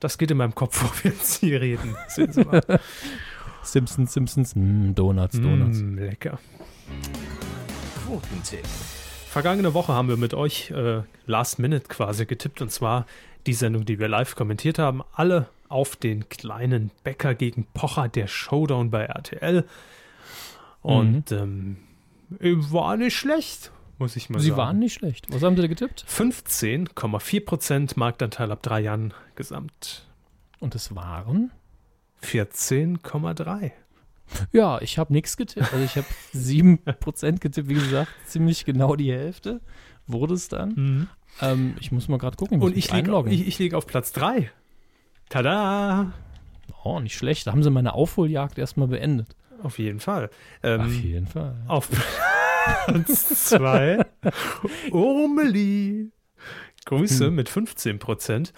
Das 0.00 0.16
geht 0.16 0.30
in 0.30 0.38
meinem 0.38 0.54
Kopf 0.54 0.78
vor, 0.78 0.90
wenn 1.02 1.18
Sie 1.20 1.54
reden. 1.54 1.96
Sehen 2.08 2.32
Sie 2.32 2.44
mal. 2.44 2.62
Simpsons, 3.62 4.12
Simpsons, 4.12 4.54
mm, 4.54 4.94
Donuts, 4.94 5.40
Donuts. 5.40 5.78
Mm, 5.78 5.98
lecker. 5.98 6.38
Quotentipp. 8.06 8.64
Vergangene 9.36 9.74
Woche 9.74 9.92
haben 9.92 10.08
wir 10.08 10.16
mit 10.16 10.32
euch 10.32 10.70
äh, 10.70 11.02
Last 11.26 11.58
Minute 11.58 11.88
quasi 11.88 12.24
getippt 12.24 12.62
und 12.62 12.72
zwar 12.72 13.04
die 13.46 13.52
Sendung, 13.52 13.84
die 13.84 13.98
wir 13.98 14.08
live 14.08 14.34
kommentiert 14.34 14.78
haben. 14.78 15.02
Alle 15.12 15.50
auf 15.68 15.94
den 15.94 16.30
kleinen 16.30 16.90
Bäcker 17.04 17.34
gegen 17.34 17.66
Pocher, 17.74 18.08
der 18.08 18.28
Showdown 18.28 18.90
bei 18.90 19.02
RTL. 19.04 19.66
Und 20.80 21.32
ähm, 21.32 21.76
war 22.30 22.96
nicht 22.96 23.14
schlecht, 23.14 23.72
muss 23.98 24.16
ich 24.16 24.30
mal 24.30 24.38
Sie 24.40 24.48
sagen. 24.48 24.58
waren 24.58 24.78
nicht 24.78 24.94
schlecht. 24.94 25.26
Was 25.28 25.42
haben 25.42 25.54
Sie 25.54 25.60
da 25.60 25.68
getippt? 25.68 26.06
15,4% 26.08 27.92
Marktanteil 27.96 28.50
ab 28.50 28.62
drei 28.62 28.80
Jahren 28.80 29.12
gesamt. 29.34 30.06
Und 30.60 30.74
es 30.74 30.94
waren? 30.94 31.50
14,3. 32.22 33.72
Ja, 34.52 34.80
ich 34.80 34.98
habe 34.98 35.12
nichts 35.12 35.36
getippt. 35.36 35.72
Also 35.72 35.84
ich 35.84 35.96
habe 35.96 36.06
7% 36.34 37.32
getippt, 37.40 37.68
wie 37.68 37.74
gesagt, 37.74 38.10
ziemlich 38.26 38.64
genau 38.64 38.96
die 38.96 39.12
Hälfte 39.12 39.60
wurde 40.06 40.34
es 40.34 40.48
dann. 40.48 41.08
Ähm, 41.40 41.74
ich 41.80 41.92
muss 41.92 42.08
mal 42.08 42.18
gerade 42.18 42.36
gucken. 42.36 42.60
Und 42.60 42.76
ich 42.76 42.92
liege 42.92 43.24
ich, 43.28 43.46
ich 43.46 43.58
lieg 43.58 43.74
auf 43.74 43.86
Platz 43.86 44.12
3. 44.12 44.50
Tada! 45.28 46.12
oh, 46.84 47.00
nicht 47.00 47.16
schlecht. 47.16 47.46
Da 47.46 47.52
haben 47.52 47.62
sie 47.62 47.70
meine 47.70 47.94
Aufholjagd 47.94 48.58
erstmal 48.58 48.88
beendet. 48.88 49.34
Auf 49.62 49.78
jeden 49.78 50.00
Fall. 50.00 50.30
Ähm, 50.62 50.80
Auf 50.82 50.92
jeden 50.92 51.26
Fall. 51.26 51.56
Auf 51.66 51.88
Platz 52.86 53.48
2 53.48 54.04
Urmeli. 54.90 56.10
Grüße 56.84 57.26
Hm. 57.26 57.34
mit 57.34 57.48
15%. 57.50 58.52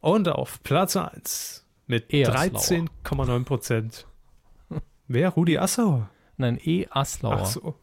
Und 0.00 0.28
auf 0.28 0.62
Platz 0.62 0.96
1 0.96 1.66
mit 1.86 2.12
Eher 2.12 2.32
13,9%. 2.34 4.04
Wer? 5.12 5.30
Rudi 5.30 5.58
Assauer. 5.58 6.08
Nein, 6.36 6.56
E. 6.64 6.86
Aslauer. 6.88 7.40
Ach 7.42 7.44
so. 7.46 7.74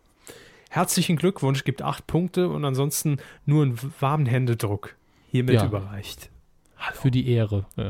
Herzlichen 0.69 1.17
Glückwunsch, 1.17 1.65
gibt 1.65 1.81
8 1.81 2.07
Punkte 2.07 2.47
und 2.47 2.63
ansonsten 2.63 3.17
nur 3.45 3.63
einen 3.63 3.77
warmen 3.99 4.25
Händedruck 4.25 4.95
hiermit 5.29 5.55
Ja. 5.55 5.65
überreicht. 5.65 6.29
Für 6.93 7.11
die 7.11 7.29
Ehre. 7.29 7.65
Ja. 7.75 7.89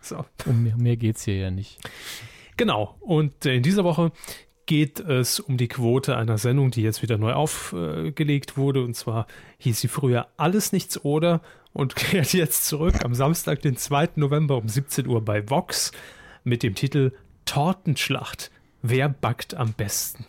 So. 0.00 0.24
Um 0.46 0.62
mehr, 0.62 0.76
mehr 0.76 0.96
geht 0.96 1.16
es 1.16 1.24
hier 1.24 1.36
ja 1.36 1.50
nicht. 1.50 1.78
Genau. 2.56 2.94
Und 3.00 3.44
äh, 3.44 3.56
in 3.56 3.64
dieser 3.64 3.82
Woche 3.82 4.12
geht 4.66 5.00
es 5.00 5.40
um 5.40 5.56
die 5.56 5.66
Quote 5.66 6.16
einer 6.16 6.38
Sendung, 6.38 6.70
die 6.70 6.82
jetzt 6.82 7.02
wieder 7.02 7.18
neu 7.18 7.32
aufgelegt 7.32 8.56
wurde. 8.56 8.84
Und 8.84 8.94
zwar 8.94 9.26
hieß 9.58 9.80
sie 9.80 9.88
früher 9.88 10.28
Alles 10.36 10.70
nichts 10.70 11.04
oder 11.04 11.40
und 11.72 11.96
kehrt 11.96 12.32
jetzt 12.34 12.66
zurück 12.66 13.04
am 13.04 13.14
Samstag, 13.16 13.62
den 13.62 13.76
2. 13.76 14.10
November 14.14 14.58
um 14.58 14.68
17 14.68 15.08
Uhr 15.08 15.24
bei 15.24 15.50
Vox 15.50 15.90
mit 16.44 16.62
dem 16.62 16.76
Titel 16.76 17.10
Tortenschlacht. 17.44 18.50
Wer 18.82 19.08
backt 19.08 19.54
am 19.54 19.72
besten? 19.72 20.26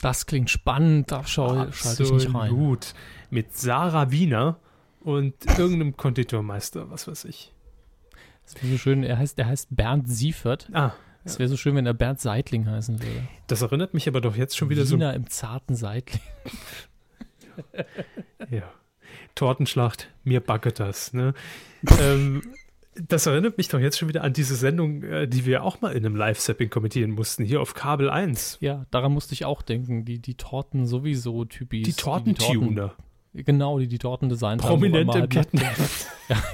Das 0.00 0.26
klingt 0.26 0.50
spannend. 0.50 1.10
Da 1.10 1.24
schalte 1.24 1.70
ich 2.02 2.12
nicht 2.12 2.28
rein. 2.28 2.36
Absolut. 2.50 2.94
Mit 3.30 3.56
Sarah 3.56 4.10
Wiener 4.10 4.58
und 5.00 5.34
irgendeinem 5.58 5.96
Konditormeister, 5.96 6.90
was 6.90 7.08
weiß 7.08 7.24
ich. 7.24 7.52
Das 8.44 8.54
wäre 8.62 8.72
so 8.72 8.78
schön. 8.78 9.02
Er 9.02 9.18
heißt, 9.18 9.38
er 9.38 9.46
heißt 9.46 9.68
Bernd 9.70 10.08
Siefert. 10.08 10.68
Ah, 10.72 10.92
Es 11.24 11.38
wäre 11.38 11.48
so 11.48 11.56
schön, 11.56 11.74
wenn 11.76 11.86
er 11.86 11.94
Bernd 11.94 12.20
Seitling 12.20 12.68
heißen 12.68 13.02
würde. 13.02 13.28
das 13.48 13.62
erinnert 13.62 13.92
mich 13.94 14.08
aber 14.08 14.20
doch 14.20 14.36
jetzt 14.36 14.56
schon 14.56 14.70
wieder 14.70 14.88
Wiener 14.88 15.14
im 15.14 15.28
zarten 15.28 15.74
Seitling. 15.74 16.22
so. 16.44 16.52
Ja. 18.50 18.70
Tortenschlacht, 19.34 20.08
mir 20.24 20.40
backe 20.40 20.72
das. 20.72 21.12
Ne? 21.12 21.34
ähm, 22.00 22.42
das 23.06 23.26
erinnert 23.26 23.58
mich 23.58 23.68
doch 23.68 23.78
jetzt 23.80 23.98
schon 23.98 24.08
wieder 24.08 24.24
an 24.24 24.32
diese 24.32 24.54
Sendung, 24.56 25.02
äh, 25.02 25.28
die 25.28 25.44
wir 25.46 25.62
auch 25.62 25.80
mal 25.80 25.92
in 25.92 26.04
einem 26.04 26.16
Live-Sapping 26.16 26.70
kommentieren 26.70 27.10
mussten, 27.10 27.44
hier 27.44 27.60
auf 27.60 27.74
Kabel 27.74 28.10
1. 28.10 28.58
Ja, 28.60 28.86
daran 28.90 29.12
musste 29.12 29.34
ich 29.34 29.44
auch 29.44 29.62
denken. 29.62 30.04
Die, 30.04 30.18
die 30.18 30.34
Torten 30.34 30.86
sowieso 30.86 31.44
typisch. 31.44 31.82
Die 31.82 31.92
Tortentuner. 31.92 32.94
Genau, 33.34 33.78
die 33.78 33.86
die 33.88 33.98
Torten 33.98 34.28
designt 34.28 34.62
haben. 34.62 34.70
wo 34.70 34.74
Prominent 34.74 35.14
im 35.14 35.28
Ketten. 35.28 35.58
halbnackte- 36.28 36.46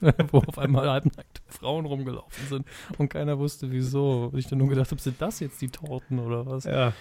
wo 0.32 0.38
auf 0.38 0.58
einmal 0.58 0.88
halbnackte 0.88 1.40
Frauen 1.48 1.84
rumgelaufen 1.86 2.46
sind 2.48 2.66
und 2.98 3.08
keiner 3.08 3.38
wusste 3.38 3.70
wieso. 3.72 4.30
Und 4.32 4.38
ich 4.38 4.46
dann 4.46 4.58
nur 4.58 4.68
gedacht 4.68 4.90
habe, 4.90 5.00
sind 5.00 5.20
das 5.20 5.40
jetzt 5.40 5.60
die 5.60 5.68
Torten 5.68 6.18
oder 6.18 6.46
was? 6.46 6.64
Ja. 6.64 6.88
Äh, 6.88 6.92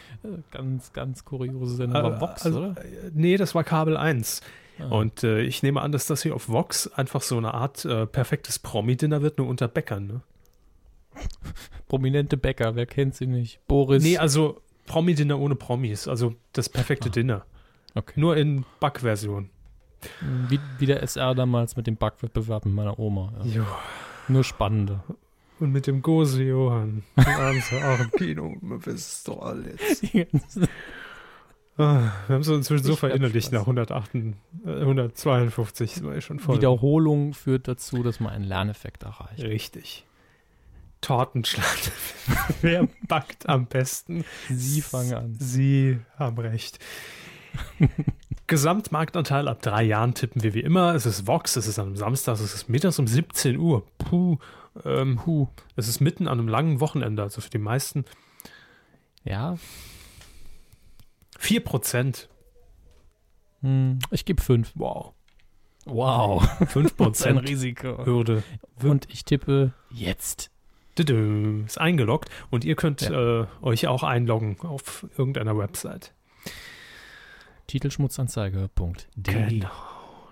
Ganz, 0.52 0.92
ganz 0.94 1.24
kuriose 1.26 1.76
Sendung. 1.76 1.98
Aber 1.98 2.20
Vox, 2.20 2.46
also, 2.46 2.60
oder? 2.60 2.70
äh, 2.84 3.12
Nee, 3.14 3.38
das 3.38 3.54
war 3.56 3.64
Kabel 3.64 3.96
1. 3.98 4.42
Ah. 4.80 4.86
Und 4.90 5.24
äh, 5.24 5.42
ich 5.42 5.62
nehme 5.64 5.82
an, 5.82 5.92
dass 5.92 6.08
das 6.08 6.24
hier 6.24 6.36
auf 6.36 6.50
Vox 6.50 6.88
einfach 6.88 7.22
so 7.22 7.38
eine 7.38 7.54
Art 7.54 7.86
äh, 7.86 8.06
perfektes 8.08 8.60
Promi-Dinner 8.60 9.22
wird, 9.22 9.38
nur 9.38 9.48
unter 9.48 9.68
Bäckern. 9.68 10.08
Ne? 10.08 10.22
Prominente 11.88 12.38
Bäcker, 12.38 12.76
wer 12.76 12.86
kennt 12.86 13.16
sie 13.16 13.28
nicht? 13.28 13.60
Boris. 13.68 14.04
Nee, 14.04 14.18
also 14.18 14.62
Promi-Dinner 14.88 15.40
ohne 15.40 15.56
Promis. 15.56 16.08
Also 16.08 16.36
das 16.54 16.70
perfekte 16.70 17.10
Ah. 17.10 17.12
Dinner. 17.12 17.46
okay. 17.96 18.20
Nur 18.20 18.36
in 18.38 18.66
Backversion. 18.80 19.50
Wie, 20.50 20.60
wie 20.80 20.86
der 20.86 21.02
SR 21.02 21.34
damals 21.36 21.78
mit 21.78 21.88
dem 21.88 21.96
Backwettbewerb 21.96 22.66
mit 22.66 22.74
meiner 22.74 23.00
Oma. 23.00 23.32
Ja. 23.46 23.58
Jo. 23.62 23.66
Nur 24.28 24.44
spannende. 24.44 25.02
Und 25.60 25.72
mit 25.72 25.88
dem 25.88 26.02
Gose 26.02 26.44
Johann. 26.44 27.04
Also 27.16 27.78
auch 27.78 28.00
im 28.00 28.12
Kino. 28.12 28.58
Man 28.60 28.86
wisst 28.86 29.12
es 29.14 29.24
doch 29.24 29.42
alles. 29.44 30.02
Ah, 31.78 32.12
Wir 32.28 32.36
haben 32.36 32.42
es 32.42 32.48
inzwischen 32.48 32.84
so 32.84 32.96
verinnerlicht 32.96 33.52
nach 33.52 33.62
108, 33.62 34.14
äh, 34.16 34.34
152. 34.66 35.96
Das 35.96 36.04
war 36.04 36.14
ja 36.14 36.22
schon 36.22 36.40
voll. 36.40 36.58
Wiederholung 36.58 37.34
führt 37.34 37.68
dazu, 37.68 38.04
dass 38.04 38.20
man 38.20 38.32
einen 38.32 38.46
Lerneffekt 38.46 39.04
erreicht. 39.04 39.42
Richtig. 39.42 40.06
Tortenschlag. 41.02 41.66
Wer 42.62 42.88
backt 43.08 43.50
am 43.50 43.66
besten? 43.66 44.24
Sie 44.50 44.82
fangen 44.82 45.14
an. 45.14 45.36
Sie 45.40 46.00
haben 46.18 46.38
recht. 46.38 46.80
Gesamtmarktanteil 48.48 49.48
ab 49.48 49.62
drei 49.62 49.84
Jahren 49.84 50.14
tippen 50.14 50.44
wir 50.44 50.54
wie 50.54 50.62
immer. 50.62 50.94
Es 50.94 51.06
ist 51.06 51.28
Vox, 51.28 51.56
es 51.56 51.68
ist 51.68 51.80
am 51.80 51.96
Samstag, 51.96 52.36
es 52.36 52.54
ist 52.54 52.70
mittags 52.70 53.00
um 53.00 53.08
17 53.08 53.58
Uhr. 53.58 53.86
Puh. 53.98 54.38
Ähm, 54.86 55.18
Puh. 55.18 55.48
es 55.76 55.88
ist 55.88 56.02
mitten 56.02 56.28
an 56.28 56.40
einem 56.40 56.48
langen 56.48 56.80
Wochenende, 56.80 57.22
also 57.22 57.42
für 57.42 57.50
die 57.50 57.60
meisten. 57.60 58.06
Ja, 59.24 59.56
4%. 61.40 62.28
hm, 63.62 64.00
ich 64.12 64.26
gebe 64.26 64.42
fünf. 64.42 64.72
Wow. 64.76 65.14
Wow. 65.86 66.44
5% 66.62 67.42
Risiko. 67.48 68.06
Hürde. 68.06 68.44
Und 68.82 69.08
ich 69.12 69.26
tippe 69.26 69.74
jetzt. 69.90 70.50
Ist 70.96 71.80
eingeloggt 71.80 72.30
und 72.52 72.64
ihr 72.64 72.76
könnt 72.76 73.02
äh, 73.02 73.46
euch 73.64 73.88
auch 73.88 74.04
einloggen 74.04 74.60
auf 74.62 75.08
irgendeiner 75.18 75.58
Website. 75.58 76.14
Titelschmutzanzeiger.de. 77.66 79.04
Genau, 79.24 79.72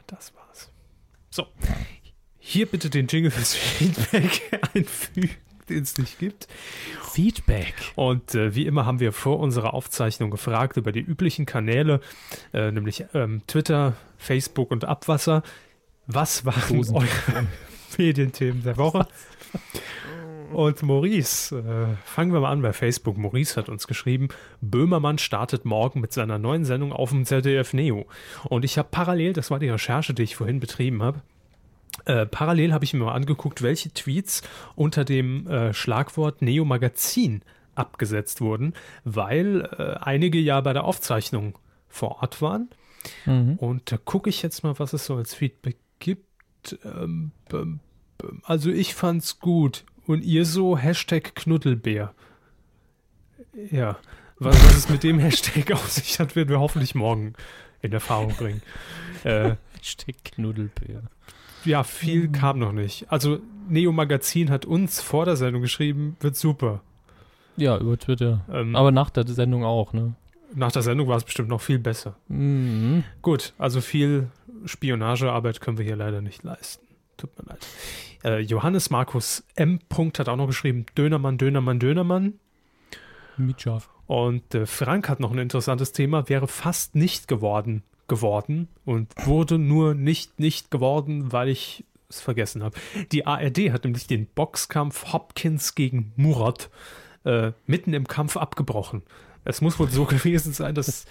das 0.05 0.35
war's. 0.35 0.71
So, 1.31 1.47
hier 2.37 2.67
bitte 2.67 2.91
den 2.91 3.07
Jingle 3.07 3.31
fürs 3.31 3.55
Feedback 3.55 4.59
einfügen, 4.75 5.31
den 5.71 5.83
es 5.83 5.97
nicht 5.97 6.19
gibt. 6.19 6.47
Feedback. 7.11 7.73
Und 7.95 8.35
äh, 8.35 8.55
wie 8.55 8.65
immer 8.65 8.85
haben 8.85 8.99
wir 8.99 9.11
vor 9.11 9.39
unserer 9.39 9.73
Aufzeichnung 9.73 10.31
gefragt 10.31 10.77
über 10.77 10.91
die 10.91 11.01
üblichen 11.01 11.45
Kanäle, 11.45 12.01
äh, 12.53 12.71
nämlich 12.71 13.05
ähm, 13.13 13.41
Twitter, 13.47 13.93
Facebook 14.17 14.71
und 14.71 14.85
Abwasser. 14.85 15.43
Was 16.07 16.45
waren 16.45 16.77
Dosen. 16.77 16.97
eure 16.97 17.47
Medienthemen 17.97 18.63
der 18.63 18.77
Woche? 18.77 19.07
Und 20.53 20.83
Maurice, 20.83 21.55
äh, 21.55 21.95
fangen 22.05 22.33
wir 22.33 22.41
mal 22.41 22.51
an 22.51 22.61
bei 22.61 22.73
Facebook. 22.73 23.17
Maurice 23.17 23.55
hat 23.55 23.69
uns 23.69 23.87
geschrieben, 23.87 24.27
Böhmermann 24.59 25.17
startet 25.17 25.63
morgen 25.63 26.01
mit 26.01 26.11
seiner 26.11 26.37
neuen 26.37 26.65
Sendung 26.65 26.91
auf 26.91 27.11
dem 27.11 27.25
ZDF 27.25 27.73
Neo. 27.73 28.05
Und 28.43 28.65
ich 28.65 28.77
habe 28.77 28.89
parallel, 28.91 29.33
das 29.33 29.49
war 29.49 29.59
die 29.59 29.69
Recherche, 29.69 30.13
die 30.13 30.23
ich 30.23 30.35
vorhin 30.35 30.59
betrieben 30.59 31.03
habe, 31.03 31.21
äh, 32.05 32.25
parallel 32.25 32.73
habe 32.73 32.85
ich 32.85 32.93
mir 32.93 33.05
mal 33.05 33.13
angeguckt, 33.13 33.61
welche 33.61 33.93
Tweets 33.93 34.41
unter 34.75 35.05
dem 35.05 35.47
äh, 35.47 35.73
Schlagwort 35.73 36.41
Neo 36.41 36.65
Magazin 36.65 37.41
abgesetzt 37.75 38.41
wurden, 38.41 38.73
weil 39.03 39.69
äh, 39.77 39.99
einige 40.01 40.39
ja 40.39 40.61
bei 40.61 40.73
der 40.73 40.83
Aufzeichnung 40.83 41.57
vor 41.87 42.21
Ort 42.21 42.41
waren. 42.41 42.69
Mhm. 43.25 43.55
Und 43.55 43.91
da 43.91 43.97
gucke 43.97 44.29
ich 44.29 44.41
jetzt 44.41 44.63
mal, 44.63 44.77
was 44.79 44.93
es 44.93 45.05
so 45.05 45.15
als 45.15 45.33
Feedback 45.33 45.77
gibt. 45.99 46.77
Ähm, 46.83 47.31
bäm. 47.49 47.79
also 48.43 48.69
ich 48.69 48.93
fand's 48.93 49.39
gut. 49.39 49.83
Und 50.07 50.23
ihr 50.23 50.45
so 50.45 50.77
Hashtag 50.77 51.35
Knuddelbär. 51.35 52.13
Ja, 53.69 53.97
was, 54.37 54.55
was 54.65 54.75
es 54.75 54.89
mit 54.89 55.03
dem 55.03 55.19
Hashtag 55.19 55.71
auf 55.71 55.89
sich 55.89 56.19
hat, 56.19 56.35
werden 56.35 56.49
wir 56.49 56.59
hoffentlich 56.59 56.95
morgen 56.95 57.33
in 57.81 57.93
Erfahrung 57.93 58.33
bringen. 58.35 58.61
Äh, 59.23 59.55
Steck 59.81 60.23
Knuddelbär. 60.23 61.03
Ja, 61.65 61.83
viel 61.83 62.29
kam 62.29 62.59
noch 62.59 62.71
nicht. 62.71 63.05
Also 63.09 63.39
Neo 63.69 63.91
Magazin 63.91 64.49
hat 64.49 64.65
uns 64.65 65.01
vor 65.01 65.25
der 65.25 65.35
Sendung 65.35 65.61
geschrieben, 65.61 66.17
wird 66.19 66.35
super. 66.35 66.81
Ja, 67.57 67.77
über 67.77 67.97
Twitter. 67.97 68.45
Ähm, 68.51 68.75
Aber 68.75 68.91
nach 68.91 69.09
der 69.09 69.27
Sendung 69.27 69.63
auch, 69.63 69.93
ne? 69.93 70.15
nach 70.55 70.71
der 70.71 70.81
Sendung 70.81 71.07
war 71.07 71.17
es 71.17 71.23
bestimmt 71.23 71.49
noch 71.49 71.61
viel 71.61 71.79
besser. 71.79 72.15
Mhm. 72.27 73.03
Gut, 73.21 73.53
also 73.57 73.81
viel 73.81 74.29
Spionagearbeit 74.65 75.61
können 75.61 75.77
wir 75.77 75.85
hier 75.85 75.95
leider 75.95 76.21
nicht 76.21 76.43
leisten. 76.43 76.85
Tut 77.17 77.37
mir 77.37 77.45
leid. 77.45 77.65
Äh, 78.23 78.39
Johannes 78.39 78.89
Markus 78.89 79.43
M. 79.55 79.79
Punkt 79.89 80.19
hat 80.19 80.29
auch 80.29 80.35
noch 80.35 80.47
geschrieben, 80.47 80.85
Dönermann, 80.97 81.37
Dönermann, 81.37 81.79
Dönermann. 81.79 82.33
Mietschaf. 83.37 83.89
Und 84.07 84.53
äh, 84.53 84.65
Frank 84.65 85.09
hat 85.09 85.19
noch 85.19 85.31
ein 85.31 85.37
interessantes 85.37 85.93
Thema, 85.93 86.27
wäre 86.29 86.47
fast 86.47 86.95
nicht 86.95 87.27
geworden, 87.27 87.83
geworden 88.11 88.67
und 88.83 89.13
wurde 89.25 89.57
nur 89.57 89.93
nicht 89.93 90.37
nicht 90.37 90.69
geworden, 90.69 91.31
weil 91.31 91.47
ich 91.47 91.85
es 92.09 92.19
vergessen 92.19 92.61
habe. 92.61 92.75
Die 93.13 93.25
ARD 93.25 93.71
hat 93.71 93.85
nämlich 93.85 94.05
den 94.05 94.25
Boxkampf 94.25 95.13
Hopkins 95.13 95.75
gegen 95.75 96.11
Murat 96.17 96.69
äh, 97.23 97.53
mitten 97.67 97.93
im 97.93 98.09
Kampf 98.09 98.35
abgebrochen. 98.35 99.03
Es 99.45 99.61
muss 99.61 99.79
wohl 99.79 99.89
so 99.89 100.03
gewesen 100.15 100.51
sein, 100.51 100.75
dass 100.75 101.05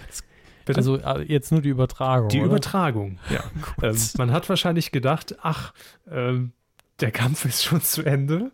Bitte? 0.65 0.77
Also 0.77 0.97
äh, 0.97 1.23
jetzt 1.23 1.51
nur 1.51 1.61
die 1.61 1.69
Übertragung. 1.69 2.29
die 2.29 2.37
oder? 2.37 2.51
Übertragung, 2.51 3.17
ja. 3.31 3.43
ähm, 3.81 3.97
man 4.19 4.31
hat 4.31 4.47
wahrscheinlich 4.47 4.91
gedacht, 4.91 5.37
ach, 5.41 5.73
ähm, 6.07 6.51
der 6.99 7.09
Kampf 7.09 7.45
ist 7.45 7.63
schon 7.63 7.81
zu 7.81 8.03
Ende. 8.03 8.51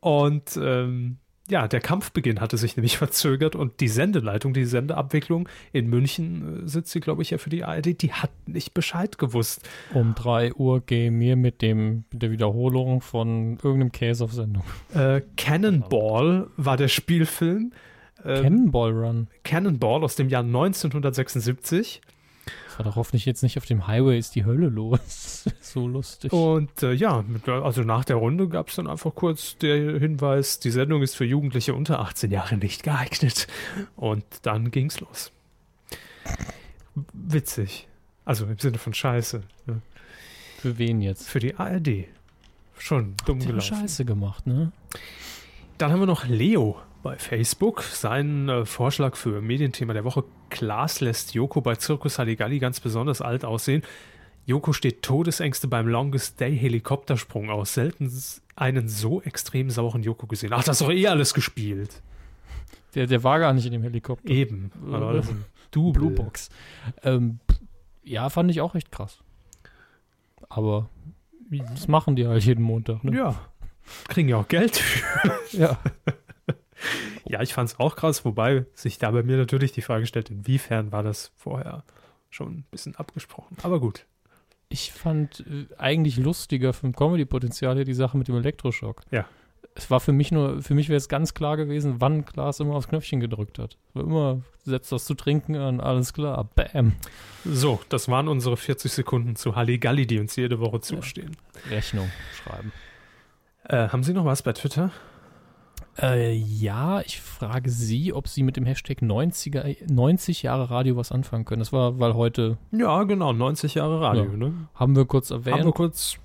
Und 0.00 0.58
ähm, 0.60 1.18
ja, 1.50 1.68
der 1.68 1.80
Kampfbeginn 1.80 2.40
hatte 2.40 2.56
sich 2.56 2.76
nämlich 2.76 2.96
verzögert 2.98 3.56
und 3.56 3.80
die 3.80 3.88
Sendeleitung, 3.88 4.54
die 4.54 4.64
Sendeabwicklung 4.64 5.48
in 5.72 5.88
München 5.88 6.64
äh, 6.64 6.68
sitzt 6.68 6.92
sie, 6.92 7.00
glaube 7.00 7.22
ich, 7.22 7.30
ja 7.30 7.38
für 7.38 7.50
die 7.50 7.64
ARD, 7.64 8.00
die 8.00 8.12
hat 8.12 8.30
nicht 8.46 8.72
Bescheid 8.74 9.18
gewusst. 9.18 9.68
Um 9.92 10.14
3 10.14 10.54
Uhr 10.54 10.80
gehen 10.80 11.18
wir 11.20 11.36
mit, 11.36 11.62
dem, 11.62 12.04
mit 12.10 12.22
der 12.22 12.30
Wiederholung 12.30 13.00
von 13.00 13.58
irgendeinem 13.62 13.92
Käse 13.92 14.24
auf 14.24 14.32
Sendung. 14.32 14.64
Äh, 14.94 15.22
Cannonball 15.36 16.48
war 16.56 16.76
der 16.76 16.88
Spielfilm. 16.88 17.72
Ähm, 18.24 18.42
Cannonball 18.42 18.92
Run. 18.92 19.28
Cannonball 19.44 20.04
aus 20.04 20.14
dem 20.16 20.28
Jahr 20.28 20.42
1976. 20.42 22.00
Doch 22.82 22.96
hoffentlich 22.96 23.24
jetzt 23.26 23.42
nicht 23.42 23.58
auf 23.58 23.66
dem 23.66 23.86
Highway 23.86 24.18
ist 24.18 24.34
die 24.34 24.44
Hölle 24.44 24.68
los. 24.68 25.44
so 25.60 25.86
lustig. 25.86 26.32
Und 26.32 26.82
äh, 26.82 26.92
ja, 26.92 27.24
also 27.46 27.82
nach 27.82 28.04
der 28.04 28.16
Runde 28.16 28.48
gab 28.48 28.68
es 28.68 28.76
dann 28.76 28.86
einfach 28.86 29.14
kurz 29.14 29.56
der 29.58 29.98
Hinweis, 29.98 30.60
die 30.60 30.70
Sendung 30.70 31.02
ist 31.02 31.14
für 31.14 31.24
Jugendliche 31.24 31.74
unter 31.74 32.00
18 32.00 32.30
Jahre 32.30 32.56
nicht 32.56 32.82
geeignet. 32.82 33.46
Und 33.96 34.24
dann 34.42 34.70
ging's 34.70 35.00
los. 35.00 35.32
Witzig. 37.12 37.88
Also 38.24 38.46
im 38.46 38.58
Sinne 38.58 38.78
von 38.78 38.94
Scheiße. 38.94 39.42
Ne? 39.66 39.82
Für 40.58 40.78
wen 40.78 41.00
jetzt? 41.00 41.28
Für 41.28 41.40
die 41.40 41.54
ARD. 41.56 42.06
Schon 42.78 43.14
dumm 43.24 43.40
haben 43.40 43.46
gelaufen. 43.46 43.76
Scheiße 43.76 44.04
gemacht, 44.04 44.46
ne? 44.46 44.72
Dann 45.78 45.92
haben 45.92 46.00
wir 46.00 46.06
noch 46.06 46.26
Leo 46.26 46.78
bei 47.02 47.16
Facebook. 47.16 47.82
Sein 47.82 48.48
äh, 48.48 48.64
Vorschlag 48.66 49.16
für 49.16 49.40
Medienthema 49.40 49.92
der 49.92 50.04
Woche. 50.04 50.24
Klaas 50.50 51.00
lässt 51.00 51.34
Joko 51.34 51.60
bei 51.60 51.76
Zirkus 51.76 52.18
Halligalli 52.18 52.58
ganz 52.58 52.80
besonders 52.80 53.22
alt 53.22 53.44
aussehen. 53.44 53.82
Joko 54.46 54.72
steht 54.72 55.02
Todesängste 55.02 55.68
beim 55.68 55.86
Longest 55.86 56.40
Day 56.40 56.56
Helikoptersprung 56.56 57.50
aus. 57.50 57.74
Selten 57.74 58.12
einen 58.56 58.88
so 58.88 59.22
extrem 59.22 59.70
sauren 59.70 60.02
Joko 60.02 60.26
gesehen. 60.26 60.52
Ach, 60.52 60.64
das 60.64 60.80
ist 60.80 60.86
doch 60.86 60.92
eh 60.92 61.06
alles 61.06 61.34
gespielt. 61.34 62.02
Der, 62.94 63.06
der 63.06 63.22
war 63.22 63.38
gar 63.38 63.52
nicht 63.52 63.66
in 63.66 63.72
dem 63.72 63.82
Helikopter. 63.82 64.28
Eben. 64.28 64.72
Äh, 64.86 65.22
Double. 65.70 65.92
Blue 65.92 66.10
Box. 66.10 66.50
Ähm, 67.04 67.38
ja, 68.02 68.28
fand 68.28 68.50
ich 68.50 68.60
auch 68.60 68.74
echt 68.74 68.90
krass. 68.90 69.18
Aber 70.48 70.88
das 71.50 71.86
machen 71.86 72.16
die 72.16 72.26
halt 72.26 72.44
jeden 72.44 72.64
Montag, 72.64 73.04
ne? 73.04 73.16
Ja. 73.16 73.40
Kriegen 74.08 74.28
ja 74.28 74.36
auch 74.36 74.48
Geld. 74.48 74.82
Ja. 75.52 75.78
Ja, 77.24 77.42
ich 77.42 77.54
fand 77.54 77.70
es 77.70 77.78
auch 77.78 77.96
krass, 77.96 78.24
wobei 78.24 78.66
sich 78.74 78.98
da 78.98 79.10
bei 79.10 79.22
mir 79.22 79.36
natürlich 79.36 79.72
die 79.72 79.82
Frage 79.82 80.06
stellt, 80.06 80.30
inwiefern 80.30 80.92
war 80.92 81.02
das 81.02 81.32
vorher 81.36 81.84
schon 82.30 82.58
ein 82.58 82.64
bisschen 82.70 82.96
abgesprochen. 82.96 83.56
Aber 83.62 83.80
gut. 83.80 84.06
Ich 84.68 84.92
fand 84.92 85.40
äh, 85.40 85.66
eigentlich 85.78 86.16
lustiger 86.16 86.72
vom 86.72 86.94
Comedy-Potenzial 86.94 87.74
hier 87.74 87.84
die 87.84 87.94
Sache 87.94 88.16
mit 88.16 88.28
dem 88.28 88.36
Elektroschock. 88.36 89.02
Ja. 89.10 89.26
Es 89.74 89.90
war 89.90 90.00
für 90.00 90.12
mich 90.12 90.32
nur, 90.32 90.62
für 90.62 90.74
mich 90.74 90.88
wäre 90.88 90.96
es 90.96 91.08
ganz 91.08 91.34
klar 91.34 91.56
gewesen, 91.56 91.96
wann 91.98 92.24
Klaas 92.24 92.60
immer 92.60 92.74
aufs 92.74 92.88
Knöpfchen 92.88 93.20
gedrückt 93.20 93.58
hat. 93.58 93.76
War 93.94 94.02
immer, 94.02 94.40
setzt 94.64 94.90
das 94.92 95.04
zu 95.04 95.14
trinken 95.14 95.56
an, 95.56 95.80
alles 95.80 96.12
klar, 96.12 96.48
bam. 96.54 96.94
So, 97.44 97.80
das 97.88 98.08
waren 98.08 98.28
unsere 98.28 98.56
40 98.56 98.92
Sekunden 98.92 99.36
zu 99.36 99.56
Halligalli, 99.56 100.06
die 100.06 100.18
uns 100.18 100.36
jede 100.36 100.60
Woche 100.60 100.80
zustehen. 100.80 101.36
Rechnung 101.68 102.10
schreiben. 102.42 102.72
Äh, 103.64 103.88
haben 103.88 104.02
Sie 104.02 104.12
noch 104.12 104.24
was 104.24 104.42
bei 104.42 104.52
Twitter? 104.52 104.90
Äh, 106.02 106.32
ja, 106.34 107.00
ich 107.00 107.20
frage 107.20 107.68
Sie, 107.70 108.12
ob 108.12 108.26
Sie 108.28 108.42
mit 108.42 108.56
dem 108.56 108.64
Hashtag 108.64 109.02
90er, 109.02 109.76
90 109.92 110.42
Jahre 110.42 110.70
Radio 110.70 110.96
was 110.96 111.12
anfangen 111.12 111.44
können. 111.44 111.60
Das 111.60 111.72
war, 111.72 111.98
weil 111.98 112.14
heute 112.14 112.56
Ja, 112.72 113.02
genau, 113.04 113.32
90 113.32 113.74
Jahre 113.74 114.00
Radio, 114.00 114.24
Ja. 114.24 114.36
ne? 114.36 114.52
haben 114.74 114.96
wir 114.96 115.04
kurz 115.04 115.30
erwähnt. 115.30 115.58
Haben 115.58 115.64
wir 115.66 115.72
kurz, 115.72 116.16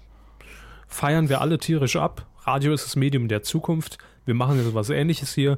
feiern 0.88 1.28
wir 1.30 1.42
alle 1.42 1.58
tierisch 1.58 1.96
ab. 1.98 2.26
Radio 2.44 2.74
ist 2.74 2.86
das 2.86 2.96
Medium 2.96 3.28
der 3.28 3.44
Zukunft. 3.44 3.98
Wir 4.26 4.34
machen 4.36 4.58
jetzt 4.58 4.74
was 4.74 4.90
ähnliches 4.90 5.34
hier. 5.34 5.58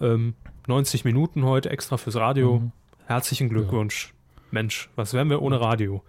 Ähm, 0.00 0.34
90 0.68 1.04
Minuten 1.04 1.44
heute 1.44 1.70
extra 1.70 1.96
fürs 1.96 2.16
Radio. 2.16 2.58
Mhm. 2.60 2.72
Herzlichen 3.06 3.48
Glückwunsch. 3.48 4.12
Mensch, 4.50 4.90
was 4.96 5.12
wären 5.12 5.28
wir 5.30 5.42
ohne 5.42 5.60
Radio? 5.60 6.02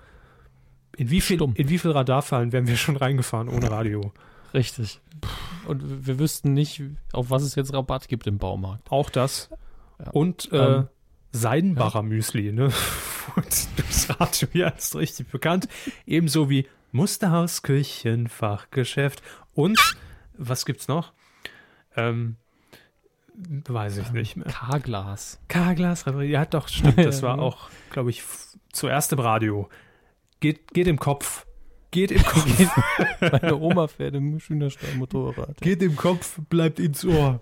In 0.95 1.09
wie, 1.09 1.21
viel, 1.21 1.37
Stumm. 1.37 1.53
in 1.55 1.69
wie 1.69 1.77
viel 1.77 1.91
Radarfallen 1.91 2.51
wären 2.51 2.67
wir 2.67 2.75
schon 2.75 2.97
reingefahren 2.97 3.49
ohne 3.49 3.69
Radio? 3.71 4.11
Richtig. 4.53 4.99
Und 5.65 6.05
wir 6.07 6.19
wüssten 6.19 6.53
nicht, 6.53 6.81
auf 7.13 7.29
was 7.29 7.43
es 7.43 7.55
jetzt 7.55 7.73
Rabatt 7.73 8.07
gibt 8.07 8.27
im 8.27 8.37
Baumarkt. 8.37 8.89
Auch 8.91 9.09
das. 9.09 9.49
Ja. 9.99 10.11
Und 10.11 10.51
äh, 10.51 10.57
Ähm, 10.57 10.87
Seidenbacher 11.31 12.03
Müsli, 12.03 12.51
ne? 12.53 12.71
Und 13.35 13.67
das 13.77 14.19
Radio 14.19 14.47
ja 14.53 14.69
ist 14.69 14.95
richtig 14.95 15.27
bekannt. 15.27 15.67
Ebenso 16.05 16.49
wie 16.49 16.67
Musterhaus, 16.93 17.61
Küchen, 17.63 18.27
Fachgeschäft. 18.27 19.21
Und 19.53 19.77
was 20.37 20.65
gibt's 20.65 20.87
noch? 20.87 21.11
Ähm, 21.95 22.37
weiß 23.35 23.97
ich 23.97 24.11
nicht 24.11 24.37
mehr. 24.37 24.47
K-Glas. 24.47 25.39
K-Glas, 25.49 26.05
ja 26.21 26.45
doch, 26.45 26.67
stimmt. 26.69 26.97
Das 27.03 27.21
war 27.21 27.37
Ja. 27.37 27.43
auch, 27.43 27.69
glaube 27.89 28.09
ich, 28.11 28.23
zuerst 28.71 29.11
im 29.13 29.19
Radio. 29.19 29.67
Geht, 30.39 30.73
geht 30.73 30.87
im 30.87 30.99
Kopf. 30.99 31.45
Geht 31.91 32.11
im 32.11 32.23
Kopf. 32.23 32.75
Meine 33.21 33.57
Oma 33.57 33.87
fährt 33.87 34.15
im 34.15 34.39
Schülerstein-Motorrad. 34.39 35.61
Geht 35.61 35.81
im 35.81 35.95
Kopf, 35.95 36.39
bleibt 36.49 36.79
ins 36.79 37.05
Ohr. 37.05 37.41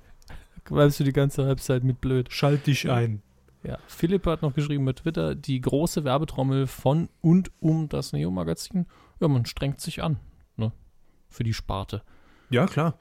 Bleibst 0.66 1.00
du 1.00 1.04
die 1.04 1.14
ganze 1.14 1.46
Halbzeit 1.46 1.84
mit 1.84 2.02
blöd. 2.02 2.32
Schalt 2.32 2.68
dich 2.68 2.90
ein. 2.90 3.22
Ja, 3.64 3.80
Philipp 3.88 4.28
hat 4.28 4.44
noch 4.44 4.54
geschrieben 4.54 4.86
bei 4.86 4.94
Twitter, 4.94 5.34
die 5.34 5.60
große 5.60 6.04
Werbetrommel 6.04 6.68
von 6.68 7.10
und 7.22 7.52
um 7.60 7.90
das 7.90 8.14
Neo-Magazin. 8.14 8.86
Ja, 9.20 9.28
man 9.28 9.46
strengt 9.46 9.82
sich 9.82 10.04
an, 10.04 10.20
ne? 10.56 10.72
Für 11.30 11.44
die 11.44 11.54
Sparte. 11.54 12.04
Ja, 12.52 12.68
klar. 12.68 13.00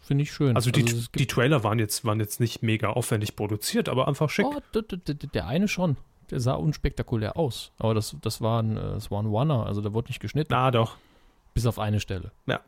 Finde 0.00 0.22
ich 0.22 0.32
schön. 0.32 0.56
Also 0.56 0.72
die, 0.72 0.82
es 0.82 1.12
die 1.12 1.26
Trailer 1.26 1.62
waren 1.62 1.78
jetzt, 1.78 2.04
waren 2.04 2.18
jetzt 2.18 2.40
nicht 2.40 2.62
mega 2.62 2.90
aufwendig 2.90 3.36
produziert, 3.36 3.88
aber 3.88 4.08
einfach 4.08 4.30
schick. 4.30 4.46
oh, 4.46 4.60
der 4.74 5.46
eine 5.46 5.68
schon. 5.68 5.96
Der 6.30 6.40
sah 6.40 6.54
unspektakulär 6.54 7.36
aus. 7.36 7.72
Aber 7.78 7.94
das, 7.94 8.16
das, 8.22 8.40
war 8.40 8.62
ein, 8.62 8.76
äh, 8.76 8.80
das 8.80 9.10
war 9.10 9.22
ein 9.22 9.26
One-er, 9.26 9.66
also 9.66 9.80
da 9.80 9.92
wurde 9.92 10.08
nicht 10.08 10.20
geschnitten. 10.20 10.48
Na 10.50 10.70
doch. 10.70 10.96
Bis 11.54 11.66
auf 11.66 11.78
eine 11.78 12.00
Stelle. 12.00 12.30
Ja. 12.46 12.60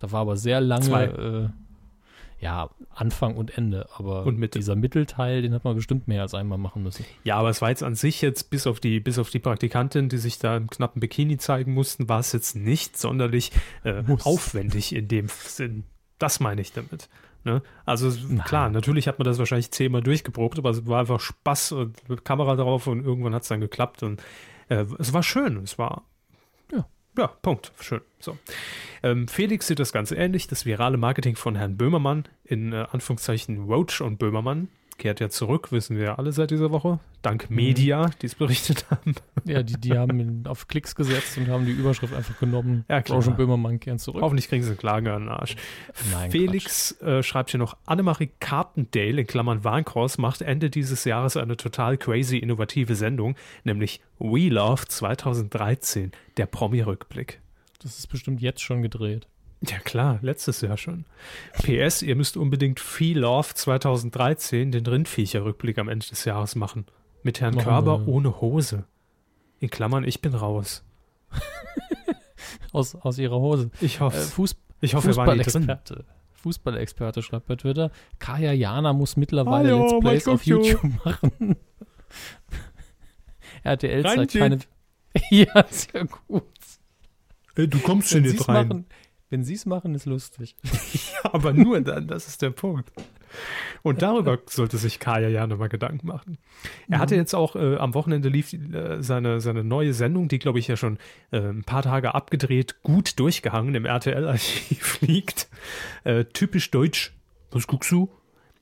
Da 0.00 0.12
war 0.12 0.22
aber 0.22 0.36
sehr 0.36 0.60
lange, 0.60 1.04
äh, 1.04 2.44
ja, 2.44 2.68
Anfang 2.94 3.36
und 3.36 3.56
Ende. 3.56 3.88
Aber 3.96 4.26
Und 4.26 4.38
Mitte. 4.38 4.58
dieser 4.58 4.74
Mittelteil, 4.74 5.40
den 5.40 5.54
hat 5.54 5.64
man 5.64 5.76
bestimmt 5.76 6.08
mehr 6.08 6.22
als 6.22 6.34
einmal 6.34 6.58
machen 6.58 6.82
müssen. 6.82 7.04
Ja, 7.22 7.36
aber 7.36 7.48
es 7.48 7.62
war 7.62 7.70
jetzt 7.70 7.82
an 7.82 7.94
sich 7.94 8.20
jetzt, 8.20 8.50
bis 8.50 8.66
auf 8.66 8.80
die, 8.80 9.00
bis 9.00 9.18
auf 9.18 9.30
die 9.30 9.38
Praktikantin, 9.38 10.08
die 10.08 10.18
sich 10.18 10.38
da 10.38 10.56
im 10.56 10.68
knappen 10.68 11.00
Bikini 11.00 11.38
zeigen 11.38 11.72
mussten, 11.72 12.08
war 12.08 12.20
es 12.20 12.32
jetzt 12.32 12.56
nicht 12.56 12.98
sonderlich 12.98 13.52
äh, 13.84 14.02
aufwendig 14.24 14.94
in 14.94 15.08
dem 15.08 15.28
Sinn. 15.28 15.84
Das 16.18 16.40
meine 16.40 16.60
ich 16.60 16.72
damit. 16.72 17.08
Ne? 17.44 17.62
Also 17.84 18.08
Nein. 18.28 18.44
klar, 18.44 18.70
natürlich 18.70 19.06
hat 19.06 19.18
man 19.18 19.26
das 19.26 19.38
wahrscheinlich 19.38 19.70
zehnmal 19.70 20.02
durchgeprobt, 20.02 20.58
aber 20.58 20.70
es 20.70 20.86
war 20.86 21.00
einfach 21.00 21.20
Spaß 21.20 21.72
und 21.72 22.08
mit 22.08 22.24
Kamera 22.24 22.56
drauf 22.56 22.86
und 22.86 23.04
irgendwann 23.04 23.34
hat 23.34 23.42
es 23.42 23.48
dann 23.48 23.60
geklappt 23.60 24.02
und 24.02 24.22
äh, 24.68 24.86
es 24.98 25.12
war 25.12 25.22
schön. 25.22 25.58
Es 25.58 25.78
war 25.78 26.04
Ja. 26.72 26.86
ja, 27.18 27.26
Punkt. 27.26 27.72
Schön. 27.80 28.00
So. 28.18 28.38
Ähm, 29.02 29.28
Felix 29.28 29.66
sieht 29.66 29.78
das 29.78 29.92
Ganze 29.92 30.16
ähnlich. 30.16 30.46
Das 30.46 30.64
virale 30.64 30.96
Marketing 30.96 31.36
von 31.36 31.54
Herrn 31.56 31.76
Böhmermann, 31.76 32.24
in 32.44 32.72
äh, 32.72 32.86
Anführungszeichen 32.90 33.64
Roach 33.64 34.00
und 34.00 34.18
Böhmermann, 34.18 34.68
kehrt 34.98 35.20
ja 35.20 35.28
zurück, 35.28 35.72
wissen 35.72 35.96
wir 35.96 36.04
ja 36.04 36.14
alle 36.16 36.32
seit 36.32 36.50
dieser 36.50 36.70
Woche. 36.70 36.98
Dank 37.22 37.48
Mhm. 37.48 37.56
Media, 37.56 38.10
die 38.20 38.26
es 38.26 38.34
berichtet 38.34 38.86
haben. 38.90 39.14
Ja, 39.44 39.62
die, 39.62 39.74
die 39.74 39.96
haben 39.96 40.18
ihn 40.20 40.46
auf 40.46 40.68
Klicks 40.68 40.94
gesetzt 40.94 41.36
und 41.38 41.48
haben 41.48 41.66
die 41.66 41.72
Überschrift 41.72 42.14
einfach 42.14 42.38
genommen. 42.38 42.84
Ja, 42.88 43.02
klar. 43.02 43.18
Und 43.18 43.36
Böhmermann 43.36 43.80
kehren 43.80 43.98
zurück. 43.98 44.22
Hoffentlich 44.22 44.48
kriegen 44.48 44.62
sie 44.62 44.70
eine 44.70 44.76
Klage 44.76 45.12
an 45.12 45.22
den 45.22 45.28
Arsch. 45.30 45.56
Nein, 46.12 46.30
Felix 46.30 46.92
äh, 47.00 47.22
schreibt 47.22 47.50
hier 47.50 47.58
noch, 47.58 47.76
Annemarie 47.86 48.30
Carpendale 48.40 49.22
in 49.22 49.26
Klammern 49.26 49.64
Warncross 49.64 50.18
macht 50.18 50.42
Ende 50.42 50.70
dieses 50.70 51.04
Jahres 51.04 51.36
eine 51.36 51.56
total 51.56 51.96
crazy 51.96 52.38
innovative 52.38 52.94
Sendung, 52.94 53.36
nämlich 53.64 54.00
We 54.18 54.48
Love 54.48 54.86
2013, 54.86 56.12
der 56.36 56.46
Promi-Rückblick. 56.46 57.40
Das 57.82 57.98
ist 57.98 58.06
bestimmt 58.06 58.40
jetzt 58.40 58.62
schon 58.62 58.82
gedreht. 58.82 59.26
Ja 59.66 59.78
klar, 59.78 60.18
letztes 60.22 60.60
Jahr 60.60 60.76
schon. 60.76 61.04
PS, 61.62 62.02
ihr 62.02 62.16
müsst 62.16 62.36
unbedingt 62.36 62.80
Feel 62.80 63.20
Love 63.20 63.54
2013, 63.54 64.72
den 64.72 64.86
Rindviecher-Rückblick 64.86 65.78
am 65.78 65.88
Ende 65.88 66.06
des 66.06 66.24
Jahres 66.24 66.54
machen. 66.54 66.86
Mit 67.22 67.40
Herrn 67.40 67.54
Machen 67.54 67.64
Körber 67.64 68.00
wir. 68.00 68.08
ohne 68.12 68.40
Hose. 68.40 68.84
In 69.60 69.70
Klammern, 69.70 70.04
ich 70.04 70.20
bin 70.20 70.34
raus. 70.34 70.84
Aus, 72.72 72.94
aus 72.96 73.18
ihrer 73.18 73.38
Hose. 73.38 73.70
Ich 73.80 73.96
Äh, 73.96 74.00
hoffe, 74.00 74.18
Fuß, 74.20 74.56
ich 74.80 74.94
hoffe, 74.94 75.08
wir 75.08 75.16
waren 75.16 75.38
nicht 75.38 75.46
drin. 75.52 75.62
Fußballexperte. 75.62 76.04
Fußballexperte 76.32 77.22
schreibt 77.22 77.46
bei 77.46 77.56
Twitter, 77.56 77.90
Kaya 78.18 78.52
Jana 78.52 78.92
muss 78.92 79.16
mittlerweile 79.16 79.70
Hallo, 79.72 79.84
Let's 79.92 80.00
Plays 80.00 80.28
auf. 80.28 80.44
YouTube 80.44 80.82
machen. 81.04 81.56
RTL 83.62 84.02
zeigt 84.02 84.32
keine. 84.34 84.58
ja, 85.30 85.64
sehr 85.70 86.04
gut. 86.06 86.42
Äh, 87.56 87.68
du 87.68 87.78
kommst 87.78 88.10
schon 88.10 88.24
es 88.24 88.46
rein. 88.48 88.68
machen, 88.68 88.86
wenn 89.34 89.42
sie 89.42 89.54
es 89.54 89.66
machen, 89.66 89.96
ist 89.96 90.06
lustig. 90.06 90.54
Aber 91.24 91.52
nur 91.52 91.80
dann, 91.80 92.06
das 92.06 92.28
ist 92.28 92.40
der 92.40 92.50
Punkt. 92.50 92.92
Und 93.82 94.00
darüber 94.00 94.38
sollte 94.46 94.76
sich 94.78 95.00
Kaya 95.00 95.26
ja 95.28 95.48
nochmal 95.48 95.68
Gedanken 95.68 96.06
machen. 96.06 96.38
Er 96.88 97.00
hatte 97.00 97.16
jetzt 97.16 97.34
auch, 97.34 97.56
äh, 97.56 97.74
am 97.78 97.94
Wochenende 97.94 98.28
lief 98.28 98.52
äh, 98.52 99.02
seine, 99.02 99.40
seine 99.40 99.64
neue 99.64 99.92
Sendung, 99.92 100.28
die, 100.28 100.38
glaube 100.38 100.60
ich, 100.60 100.68
ja 100.68 100.76
schon 100.76 100.98
äh, 101.32 101.38
ein 101.38 101.64
paar 101.64 101.82
Tage 101.82 102.14
abgedreht, 102.14 102.80
gut 102.84 103.18
durchgehangen 103.18 103.74
im 103.74 103.86
RTL-Archiv 103.86 105.00
liegt. 105.00 105.48
Äh, 106.04 106.26
typisch 106.26 106.70
deutsch. 106.70 107.12
Was 107.50 107.66
guckst 107.66 107.90
du? 107.90 108.08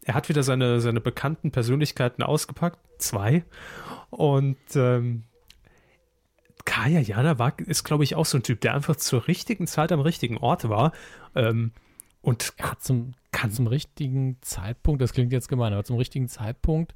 Er 0.05 0.15
hat 0.15 0.31
wieder 0.31 0.43
seine, 0.43 0.81
seine 0.81 1.03
bekannten 1.03 1.51
Persönlichkeiten 1.51 2.23
ausgepackt. 2.23 2.79
Zwei. 2.97 3.45
Und 4.09 4.57
ähm, 4.75 5.25
Kaya 6.65 7.01
Jana 7.01 7.39
war, 7.39 7.59
ist, 7.59 7.85
glaube 7.85 8.05
ich, 8.05 8.15
auch 8.15 8.27
so 8.27 8.39
ein 8.39 8.43
Typ, 8.43 8.61
der 8.61 8.75
einfach 8.75 8.97
zur 8.97 9.27
richtigen 9.29 9.67
Zeit 9.67 9.93
am 9.93 10.01
richtigen 10.01 10.39
Ort 10.39 10.69
war. 10.69 10.93
Ähm, 11.35 11.73
und 12.21 12.55
Er 12.57 12.71
hat 12.73 12.83
zum, 12.83 13.15
kann 13.33 13.51
zum 13.51 13.67
richtigen 13.67 14.39
Zeitpunkt, 14.43 15.03
das 15.03 15.13
klingt 15.13 15.33
jetzt 15.33 15.49
gemein, 15.49 15.73
aber 15.73 15.85
zum 15.85 15.97
richtigen 15.97 16.29
Zeitpunkt 16.29 16.95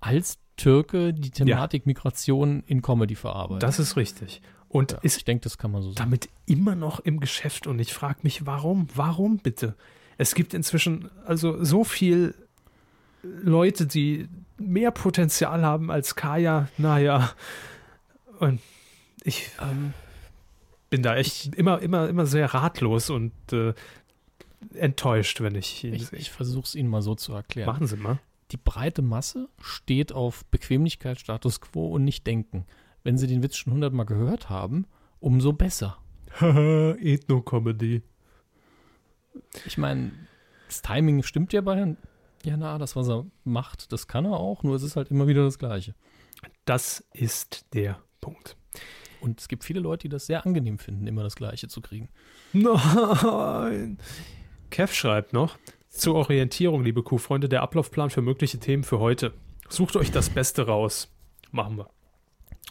als 0.00 0.38
Türke 0.56 1.12
die 1.12 1.30
Thematik 1.30 1.86
Migration 1.86 2.62
in 2.66 2.82
Comedy 2.82 3.14
verarbeitet. 3.14 3.62
Das 3.62 3.78
ist 3.78 3.96
richtig. 3.96 4.40
Und 4.68 4.92
ja, 4.92 4.98
ist 5.02 5.16
ich 5.16 5.24
denke, 5.24 5.42
das 5.42 5.58
kann 5.58 5.70
man 5.70 5.82
so 5.82 5.88
sagen. 5.88 6.10
damit 6.10 6.28
immer 6.46 6.74
noch 6.74 7.00
im 7.00 7.20
Geschäft. 7.20 7.66
Und 7.66 7.78
ich 7.78 7.94
frage 7.94 8.20
mich, 8.22 8.46
warum? 8.46 8.86
Warum 8.94 9.38
bitte? 9.38 9.76
Es 10.18 10.34
gibt 10.34 10.52
inzwischen 10.54 11.10
also 11.24 11.64
so 11.64 11.84
viel 11.84 12.34
Leute, 13.22 13.86
die 13.86 14.28
mehr 14.58 14.90
Potenzial 14.90 15.64
haben 15.64 15.90
als 15.90 16.14
Kaya. 16.16 16.68
Naja. 16.76 17.30
Und 18.38 18.60
ich 19.28 19.50
Ähm, 19.60 19.94
bin 20.90 21.02
da 21.02 21.16
echt 21.16 21.54
immer, 21.54 21.80
immer, 21.80 22.08
immer 22.08 22.26
sehr 22.26 22.52
ratlos 22.54 23.10
und 23.10 23.32
äh, 23.52 23.74
enttäuscht, 24.74 25.40
wenn 25.40 25.54
ich 25.54 25.84
ihn 25.84 25.94
ich 25.94 26.06
sehe. 26.06 26.18
ich 26.18 26.30
versuche 26.30 26.64
es 26.64 26.74
Ihnen 26.74 26.88
mal 26.88 27.02
so 27.02 27.14
zu 27.14 27.32
erklären. 27.32 27.66
Machen 27.66 27.86
Sie 27.86 27.96
mal. 27.96 28.18
Die 28.50 28.56
breite 28.56 29.02
Masse 29.02 29.48
steht 29.60 30.12
auf 30.12 30.44
Bequemlichkeit, 30.46 31.20
Status 31.20 31.60
quo 31.60 31.88
und 31.88 32.04
nicht 32.04 32.26
denken. 32.26 32.64
Wenn 33.04 33.18
Sie 33.18 33.26
den 33.26 33.42
Witz 33.42 33.56
schon 33.56 33.74
hundertmal 33.74 34.06
gehört 34.06 34.48
haben, 34.48 34.86
umso 35.20 35.52
besser. 35.52 35.98
Ethno-Comedy. 36.40 38.02
Ich 39.66 39.78
meine, 39.78 40.12
das 40.66 40.82
Timing 40.82 41.22
stimmt 41.22 41.52
ja 41.52 41.60
bei 41.60 41.76
Herrn 41.76 41.96
Jana, 42.44 42.78
das, 42.78 42.96
was 42.96 43.08
er 43.08 43.26
macht, 43.44 43.92
das 43.92 44.06
kann 44.06 44.24
er 44.24 44.38
auch, 44.38 44.62
nur 44.62 44.76
es 44.76 44.82
ist 44.82 44.96
halt 44.96 45.10
immer 45.10 45.26
wieder 45.26 45.44
das 45.44 45.58
Gleiche. 45.58 45.94
Das 46.64 47.04
ist 47.12 47.66
der 47.74 47.98
Punkt. 48.20 48.56
Und 49.20 49.40
es 49.40 49.48
gibt 49.48 49.64
viele 49.64 49.80
Leute, 49.80 50.02
die 50.02 50.08
das 50.08 50.26
sehr 50.26 50.44
angenehm 50.46 50.78
finden, 50.78 51.06
immer 51.06 51.22
das 51.22 51.36
Gleiche 51.36 51.68
zu 51.68 51.80
kriegen. 51.80 52.08
Nein. 52.52 53.98
Kev 54.70 54.92
schreibt 54.94 55.32
noch, 55.32 55.58
zur 55.88 56.14
Orientierung, 56.16 56.84
liebe 56.84 57.02
Kuhfreunde, 57.02 57.48
der 57.48 57.62
Ablaufplan 57.62 58.10
für 58.10 58.22
mögliche 58.22 58.58
Themen 58.58 58.84
für 58.84 58.98
heute. 58.98 59.32
Sucht 59.68 59.96
euch 59.96 60.10
das 60.10 60.30
Beste 60.30 60.66
raus. 60.66 61.08
Machen 61.50 61.76
wir. 61.78 61.88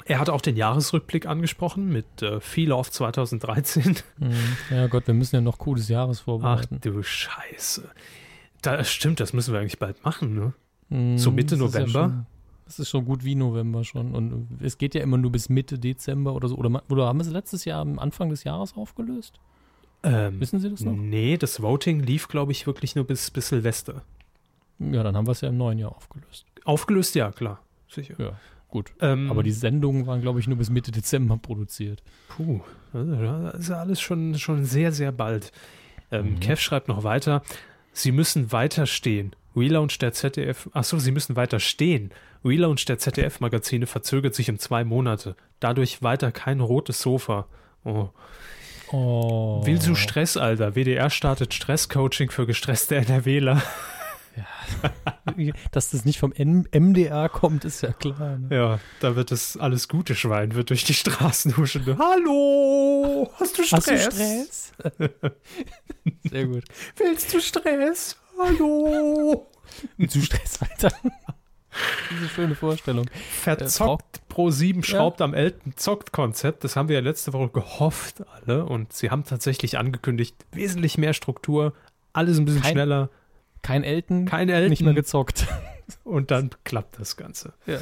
Er 0.06 0.19
hat 0.19 0.30
auch 0.30 0.41
den 0.41 0.56
Jahresrückblick 0.56 1.26
angesprochen 1.26 1.90
mit 1.91 2.22
äh, 2.22 2.40
Feel 2.40 2.72
Off 2.72 2.91
2013. 2.91 3.98
Mhm. 4.19 4.34
Ja 4.69 4.88
Gott, 4.88 5.07
wir 5.07 5.14
müssen 5.15 5.36
ja 5.36 5.41
noch 5.41 5.57
Coup 5.57 5.76
des 5.76 5.90
Jahres 5.90 6.19
Ach 6.22 6.26
vorbereiten. 6.26 6.80
du 6.82 7.02
Scheiße. 7.02 7.90
Da 8.61 8.84
stimmt, 8.84 9.19
das 9.19 9.34
müssen 9.34 9.53
wir 9.53 9.60
eigentlich 9.60 9.80
bald 9.80 10.03
machen, 10.06 10.36
ne? 10.36 10.53
Mm, 10.90 11.18
So 11.18 11.32
Mitte 11.32 11.56
ist 11.56 11.61
ja 11.61 11.68
November? 11.68 12.26
Das 12.68 12.80
ist 12.80 12.89
schon 12.89 13.06
gut 13.06 13.23
wie 13.23 13.34
November 13.35 13.84
schon. 13.84 14.14
Und 14.14 14.60
es 14.61 14.77
geht 14.77 14.94
ja 14.94 15.02
immer 15.02 15.18
nur 15.18 15.31
bis 15.31 15.49
Mitte 15.49 15.80
Dezember 15.80 16.34
oder 16.35 16.48
so. 16.49 16.56
Oder, 16.56 16.84
oder 16.89 17.07
haben 17.07 17.18
wir 17.19 17.26
es 17.26 17.31
letztes 17.31 17.65
Jahr 17.65 17.80
am 17.81 17.98
Anfang 17.98 18.30
des 18.30 18.44
Jahres 18.44 18.76
aufgelöst? 18.76 19.39
Ähm, 20.03 20.39
Wissen 20.39 20.60
Sie 20.60 20.69
das 20.69 20.81
noch? 20.81 20.94
nee, 20.94 21.38
das 21.38 21.61
Voting 21.61 22.02
lief, 22.02 22.27
glaube 22.27 22.52
ich, 22.52 22.68
wirklich 22.68 22.95
nur 22.95 23.06
bis, 23.06 23.31
bis 23.31 23.48
Silvester. 23.49 24.03
Ja, 24.80 25.02
dann 25.02 25.15
haben 25.18 25.26
wir 25.27 25.31
es 25.31 25.41
ja 25.41 25.49
im 25.49 25.57
neuen 25.57 25.80
Jahr 25.80 25.95
aufgelöst. 25.95 26.45
Aufgelöst, 26.65 27.15
ja, 27.15 27.31
klar. 27.31 27.61
Sicher. 27.89 28.14
Ja, 28.19 28.34
gut. 28.69 28.91
Ähm, 28.99 29.31
Aber 29.31 29.41
die 29.41 29.52
Sendungen 29.52 30.06
waren, 30.06 30.22
glaube 30.22 30.39
ich, 30.39 30.48
nur 30.48 30.57
bis 30.57 30.69
Mitte 30.69 30.91
Dezember 30.91 31.38
produziert. 31.38 32.03
Puh, 32.27 32.60
also, 32.94 33.15
das 33.15 33.60
ist 33.61 33.69
ja 33.69 33.77
alles 33.77 33.99
schon, 34.02 34.38
schon 34.38 34.65
sehr, 34.65 34.91
sehr 34.91 35.11
bald. 35.11 35.52
Ähm, 36.11 36.34
Mhm. 36.35 36.39
Kev 36.41 36.61
schreibt 36.61 36.88
noch 36.89 37.03
weiter, 37.03 37.41
Sie 37.94 38.11
müssen 38.11 38.52
weiter 38.52 38.85
stehen. 38.85 39.31
Relaunch 39.56 39.98
der 39.98 40.14
ZDF, 40.14 40.69
achso, 40.73 40.99
Sie 40.99 41.11
müssen 41.11 41.35
weiter 41.35 41.60
stehen. 41.60 42.11
Relaunch 42.43 42.85
der 42.85 42.99
ZDF-Magazine 42.99 43.88
verzögert 43.88 44.35
sich 44.35 44.49
um 44.49 44.59
zwei 44.59 44.84
Monate. 44.84 45.35
Dadurch 45.59 46.01
weiter 46.03 46.31
kein 46.31 46.59
rotes 46.59 46.99
Sofa. 47.01 47.47
Oh. 47.84 48.09
Oh. 48.91 49.61
Willst 49.65 49.88
du 49.88 49.95
Stress, 49.95 50.38
Alter? 50.38 50.76
WDR 50.76 51.09
startet 51.09 51.53
Stresscoaching 51.53 52.31
für 52.31 52.45
gestresste 52.45 52.95
NRWler. 52.95 53.61
Dass 55.72 55.91
das 55.91 56.05
nicht 56.05 56.19
vom 56.19 56.31
M 56.31 56.65
MDR 56.72 57.27
kommt, 57.30 57.65
ist 57.65 57.81
ja 57.81 57.91
klar. 57.91 58.38
Ne? 58.38 58.55
Ja, 58.55 58.80
da 58.99 59.15
wird 59.15 59.31
das 59.31 59.57
alles 59.57 59.88
gute 59.88 60.15
Schwein, 60.15 60.53
wird 60.55 60.69
durch 60.69 60.84
die 60.84 60.93
Straßen 60.93 61.57
huschen. 61.57 61.85
Hallo, 61.97 63.31
hast 63.39 63.57
du 63.57 63.64
Stress? 63.64 63.88
Hast 63.88 63.89
du 63.89 63.99
Stress? 63.99 64.73
Sehr 66.30 66.45
gut. 66.45 66.64
Willst 66.97 67.34
du 67.34 67.41
Stress? 67.41 68.18
Hallo. 68.38 69.47
Willst 69.97 70.15
du 70.15 70.22
Stress 70.22 70.61
weiter? 70.61 70.91
Diese 72.12 72.30
schöne 72.30 72.56
Vorstellung. 72.56 73.10
Verzockt 73.41 74.28
Pro 74.30 74.49
7 74.52 74.84
schraubt 74.84 75.22
am 75.22 75.34
Elten 75.34 75.74
zockt 75.76 76.12
Konzept. 76.12 76.64
Das 76.64 76.76
haben 76.76 76.90
wir 76.90 76.95
ja 76.95 77.02
letzte 77.02 77.34
Woche 77.34 77.49
gehofft 77.49 78.24
alle 78.36 78.66
und 78.66 78.94
sie 78.94 79.10
haben 79.10 79.24
tatsächlich 79.24 79.78
angekündigt, 79.78 80.36
wesentlich 80.52 80.98
mehr 80.98 81.14
Struktur, 81.14 81.74
alles 82.14 82.38
ein 82.38 82.45
bisschen 82.45 82.62
Kein 82.62 82.72
schneller, 82.74 83.10
Kein 83.62 83.84
Elten, 83.84 84.26
kein 84.26 84.49
Elten 84.49 84.70
nicht 84.70 84.84
mehr 84.84 84.94
gezockt. 84.94 85.48
und 86.04 86.32
dann 86.32 86.52
klappt 86.64 86.99
das 86.99 87.18
Ganze. 87.18 87.54
Ja. 87.66 87.80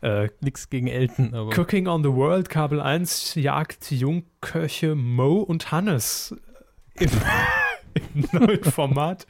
Äh, 0.00 0.30
Nix 0.40 0.68
gegen 0.68 0.88
Elten, 0.88 1.34
aber. 1.34 1.56
Cooking 1.56 1.86
on 1.86 2.02
the 2.02 2.10
World, 2.10 2.50
Kabel 2.50 2.80
1 2.80 3.36
jagt 3.36 3.90
Jungköche 3.90 4.94
Mo 4.94 5.38
und 5.38 5.72
Hannes 5.72 6.34
im, 6.94 7.10
im 8.14 8.28
neuen 8.32 8.64
Format 8.64 9.26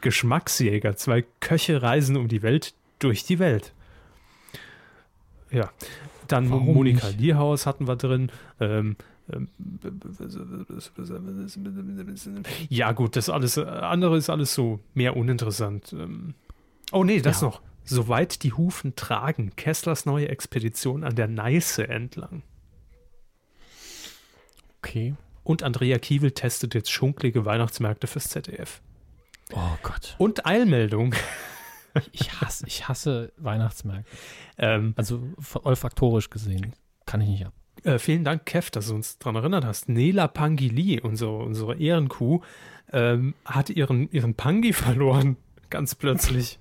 Geschmacksjäger. 0.00 0.96
Zwei 0.96 1.24
Köche 1.40 1.82
reisen 1.82 2.16
um 2.16 2.28
die 2.28 2.42
Welt 2.42 2.74
durch 2.98 3.24
die 3.24 3.38
Welt. 3.38 3.72
Ja, 5.50 5.70
dann 6.28 6.50
Warum 6.50 6.74
Monika 6.74 7.06
nicht? 7.08 7.20
Lierhaus 7.20 7.66
hatten 7.66 7.86
wir 7.86 7.96
drin. 7.96 8.30
Ähm, 8.60 8.96
ähm, 9.32 9.48
ja, 12.68 12.92
gut, 12.92 13.16
das 13.16 13.28
alles 13.28 13.56
äh, 13.56 13.62
andere 13.64 14.16
ist 14.16 14.30
alles 14.30 14.54
so 14.54 14.80
mehr 14.94 15.16
uninteressant. 15.16 15.92
Ähm, 15.92 16.34
oh 16.92 17.04
nee, 17.04 17.20
das 17.20 17.40
Ja. 17.40 17.48
noch. 17.48 17.60
Soweit 17.84 18.42
die 18.42 18.52
Hufen 18.52 18.96
tragen, 18.96 19.54
Kesslers 19.54 20.06
neue 20.06 20.28
Expedition 20.28 21.04
an 21.04 21.14
der 21.14 21.28
Neiße 21.28 21.88
entlang. 21.88 22.42
Okay. 24.78 25.14
Und 25.44 25.62
Andrea 25.62 25.98
Kiewel 25.98 26.32
testet 26.32 26.74
jetzt 26.74 26.90
schunklige 26.90 27.44
Weihnachtsmärkte 27.44 28.08
fürs 28.08 28.28
ZDF. 28.28 28.80
Oh 29.52 29.76
Gott. 29.84 30.16
Und 30.18 30.46
Eilmeldung. 30.46 31.14
Ich 32.12 32.40
hasse, 32.40 32.66
ich 32.66 32.88
hasse 32.88 33.32
Weihnachtsmärkte. 33.36 34.10
Ähm, 34.58 34.92
Also 34.96 35.22
olfaktorisch 35.62 36.30
gesehen. 36.30 36.72
Kann 37.06 37.20
ich 37.20 37.28
nicht 37.28 37.46
ab. 37.46 37.52
äh, 37.84 37.98
vielen 37.98 38.24
Dank, 38.24 38.46
Kev, 38.46 38.70
dass 38.70 38.88
du 38.88 38.94
uns 38.94 39.18
daran 39.18 39.36
erinnert 39.36 39.64
hast. 39.64 39.88
Nela 39.88 40.28
Pangili, 40.28 41.00
unsere, 41.00 41.36
unsere 41.38 41.76
Ehrenkuh, 41.78 42.40
ähm, 42.92 43.34
hat 43.44 43.70
ihren, 43.70 44.10
ihren 44.10 44.34
Pangi 44.34 44.72
verloren. 44.74 45.36
Ganz 45.70 45.94
plötzlich. 45.94 46.58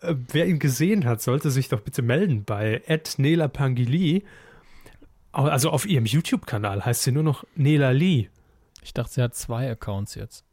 äh, 0.00 0.14
wer 0.32 0.46
ihn 0.46 0.58
gesehen 0.58 1.04
hat, 1.04 1.20
sollte 1.22 1.50
sich 1.50 1.68
doch 1.68 1.80
bitte 1.80 2.02
melden 2.02 2.44
bei 2.44 2.82
Nela 3.18 3.48
Pangili. 3.48 4.24
Also 5.32 5.70
auf 5.70 5.84
ihrem 5.86 6.06
YouTube-Kanal 6.06 6.84
heißt 6.84 7.02
sie 7.02 7.12
nur 7.12 7.22
noch 7.22 7.44
Nela 7.56 7.90
Lee. 7.90 8.28
Ich 8.82 8.94
dachte, 8.94 9.12
sie 9.12 9.22
hat 9.22 9.34
zwei 9.34 9.70
Accounts 9.70 10.14
jetzt. 10.14 10.44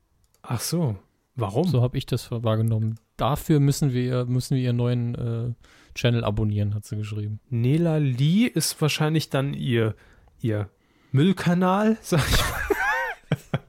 Ach 0.42 0.60
so. 0.60 0.98
Warum? 1.36 1.68
So 1.68 1.82
habe 1.82 1.98
ich 1.98 2.06
das 2.06 2.30
wahrgenommen. 2.32 3.00
Dafür 3.24 3.62
müssen 3.62 3.94
wir, 3.94 4.26
müssen 4.26 4.58
wir 4.58 4.64
ihren 4.64 4.76
neuen 4.76 5.16
äh, 5.16 5.54
Channel 5.96 6.26
abonnieren, 6.26 6.76
hat 6.76 6.84
sie 6.84 6.98
geschrieben. 6.98 7.40
Nela 7.50 7.96
Lee 7.96 8.48
ist 8.48 8.82
wahrscheinlich 8.82 9.30
dann 9.30 9.54
ihr, 9.54 9.96
ihr 10.42 10.68
Müllkanal, 11.14 11.98
sag 12.02 12.20
ich 12.30 12.38
mal. 12.38 13.62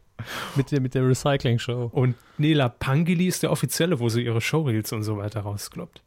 Mit 0.57 0.73
der, 0.73 0.81
mit 0.81 0.95
der 0.97 1.07
Recycling-Show. 1.07 1.91
Und 1.93 2.17
Nela 2.37 2.69
Pangili 2.69 3.29
ist 3.29 3.45
der 3.45 3.53
offizielle, 3.53 4.01
wo 4.01 4.09
sie 4.09 4.25
ihre 4.25 4.41
Showreels 4.41 4.93
und 4.93 5.05
so 5.05 5.19
weiter 5.19 5.43
rauskloppt. 5.43 6.03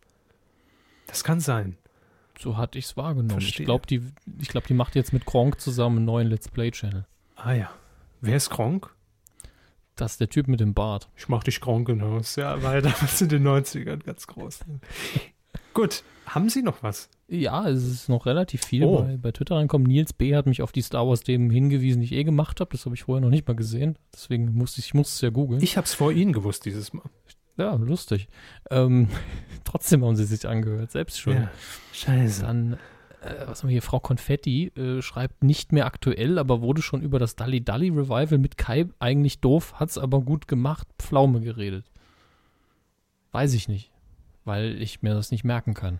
Das 1.06 1.24
kann 1.24 1.40
sein. 1.40 1.78
So 2.38 2.57
hatte 2.57 2.78
ich 2.78 2.84
es 2.84 2.98
wahrgenommen. 2.98 3.40
Verstehe. 3.40 3.64
Ich 3.64 3.65
glaube, 3.65 3.88
die, 3.88 4.02
ich 4.41 4.49
glaub, 4.49 4.68
die 4.68 4.74
macht 4.74 4.95
jetzt 4.95 5.14
mit 5.14 5.26
Gronk 5.26 5.61
zusammen 5.61 5.99
einen 5.99 6.06
neuen 6.06 6.28
Let's 6.28 6.49
Play-Channel. 6.49 7.06
Ah 7.38 7.53
ja. 7.53 7.72
Wer 8.19 8.36
ist 8.36 8.49
Gronk? 8.49 8.94
Das 9.98 10.14
ist 10.14 10.22
der 10.22 10.30
Typ 10.30 10.48
mit 10.48 10.60
dem 10.60 10.74
Bart. 10.74 11.10
Ich 11.18 11.28
mach 11.28 11.44
dich 11.44 11.60
Gronk 11.60 11.90
hinaus. 11.90 12.36
Ja, 12.38 12.61
war 12.64 12.76
ja 12.76 12.82
damals 12.82 13.19
in 13.22 13.30
den 13.30 13.45
90ern 13.48 14.03
ganz 14.03 14.28
groß. 14.28 14.60
Gut, 15.74 16.03
haben 16.26 16.49
Sie 16.49 16.61
noch 16.61 16.82
was? 16.84 17.10
Ja, 17.28 17.68
es 17.68 17.84
ist 17.86 18.10
noch 18.10 18.26
relativ 18.26 18.64
viel 18.64 18.84
Oh. 18.84 19.02
bei, 19.03 19.18
bei 19.18 19.32
Twitter 19.32 19.56
reinkommen. 19.56 19.86
Nils 19.88 20.14
B. 20.14 20.36
hat 20.36 20.45
mich 20.45 20.61
auf 20.61 20.72
die 20.72 20.82
Star 20.82 21.07
Wars-Themen 21.07 21.49
hingewiesen, 21.49 21.99
die 21.99 22.06
ich 22.06 22.11
eh 22.14 22.24
gemacht 22.24 22.60
habe. 22.61 22.72
Das 22.72 22.86
habe 22.86 22.95
ich 22.95 23.03
vorher 23.03 23.22
noch 23.22 23.30
nicht 23.30 23.48
mal 23.48 23.56
gesehen. 23.56 23.98
Deswegen 24.14 24.53
musste 24.53 24.80
ich, 24.80 24.88
ich 24.88 24.94
musste 24.94 25.14
es 25.15 25.22
ja 25.22 25.30
googeln. 25.30 25.61
Ich 25.61 25.78
hab's 25.78 25.94
vor 25.94 26.11
Ihnen 26.11 26.32
gewusst 26.34 26.65
dieses 26.65 26.94
Mal. 26.94 27.03
Ja, 27.57 27.74
lustig. 27.76 28.28
Ähm, 28.69 29.10
trotzdem 29.64 30.06
haben 30.06 30.15
sie 30.15 30.26
sich 30.26 30.48
angehört, 30.48 30.91
selbst 30.91 31.19
schon. 31.19 31.34
Ja. 31.34 31.52
Scheiße. 31.91 32.44
Dann, 32.44 32.78
äh, 33.22 33.48
was 33.48 33.61
haben 33.61 33.69
wir 33.69 33.73
hier, 33.73 33.81
Frau 33.81 33.99
Konfetti 33.99 34.72
äh, 34.76 35.02
schreibt 35.02 35.44
nicht 35.44 35.72
mehr 35.72 35.85
aktuell, 35.85 36.38
aber 36.38 36.61
wurde 36.61 36.81
schon 36.81 37.02
über 37.02 37.19
das 37.19 37.35
Dalli 37.35 37.64
Dalli 37.64 37.89
Revival 37.89 38.38
mit 38.38 38.57
Kai 38.57 38.85
eigentlich 38.99 39.39
doof, 39.39 39.73
hat's 39.76 39.98
aber 39.98 40.22
gut 40.22 40.48
gemacht, 40.48 40.88
Pflaume 40.99 41.41
geredet. 41.41 41.85
Weiß 43.31 43.53
ich 43.53 43.68
nicht, 43.68 43.91
weil 44.45 44.81
ich 44.81 45.02
mir 45.02 45.14
das 45.14 45.31
nicht 45.31 45.44
merken 45.44 45.73
kann. 45.73 45.99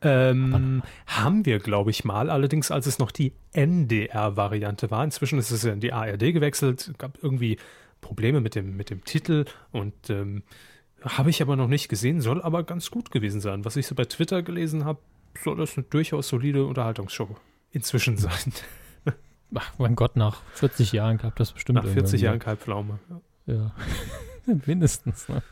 Ähm, 0.00 0.82
haben 1.06 1.44
wir, 1.44 1.58
glaube 1.58 1.90
ich, 1.90 2.04
mal, 2.04 2.30
allerdings 2.30 2.70
als 2.70 2.86
es 2.86 3.00
noch 3.00 3.10
die 3.10 3.32
NDR-Variante 3.52 4.92
war. 4.92 5.02
Inzwischen 5.02 5.40
ist 5.40 5.50
es 5.50 5.64
ja 5.64 5.72
in 5.72 5.80
die 5.80 5.92
ARD 5.92 6.32
gewechselt, 6.32 6.92
gab 6.98 7.18
irgendwie 7.22 7.58
Probleme 8.00 8.40
mit 8.40 8.54
dem, 8.54 8.76
mit 8.76 8.90
dem 8.90 9.04
Titel 9.04 9.44
und 9.72 10.08
ähm, 10.08 10.44
habe 11.02 11.30
ich 11.30 11.42
aber 11.42 11.56
noch 11.56 11.66
nicht 11.66 11.88
gesehen, 11.88 12.20
soll 12.20 12.42
aber 12.42 12.62
ganz 12.62 12.90
gut 12.90 13.10
gewesen 13.10 13.40
sein. 13.40 13.64
Was 13.64 13.76
ich 13.76 13.86
so 13.88 13.96
bei 13.96 14.04
Twitter 14.04 14.42
gelesen 14.42 14.84
habe, 14.84 15.00
soll 15.42 15.56
das 15.56 15.76
eine 15.76 15.84
durchaus 15.84 16.28
solide 16.28 16.64
Unterhaltungsshow 16.66 17.36
inzwischen 17.70 18.16
sein. 18.16 18.52
Ach, 19.54 19.72
mein 19.78 19.96
Gott, 19.96 20.16
nach 20.16 20.42
40 20.54 20.92
Jahren 20.92 21.18
gab 21.18 21.36
das 21.36 21.52
bestimmt 21.52 21.76
Nach 21.76 21.84
40 21.84 21.96
irgendwann 21.98 22.20
Jahren. 22.24 22.38
Kalbpflaume. 22.38 22.98
Ja. 23.46 23.74
Mindestens. 24.66 25.28
Ne? 25.28 25.42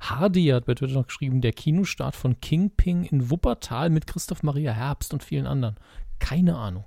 Hardy 0.00 0.46
hat 0.46 0.66
bei 0.66 0.74
Twitter 0.74 0.94
noch 0.94 1.06
geschrieben, 1.06 1.40
der 1.40 1.52
Kinostart 1.52 2.16
von 2.16 2.40
Kingping 2.40 3.04
in 3.04 3.30
Wuppertal 3.30 3.90
mit 3.90 4.06
Christoph 4.06 4.42
Maria 4.42 4.72
Herbst 4.72 5.12
und 5.12 5.22
vielen 5.22 5.46
anderen. 5.46 5.76
Keine 6.18 6.56
Ahnung. 6.56 6.84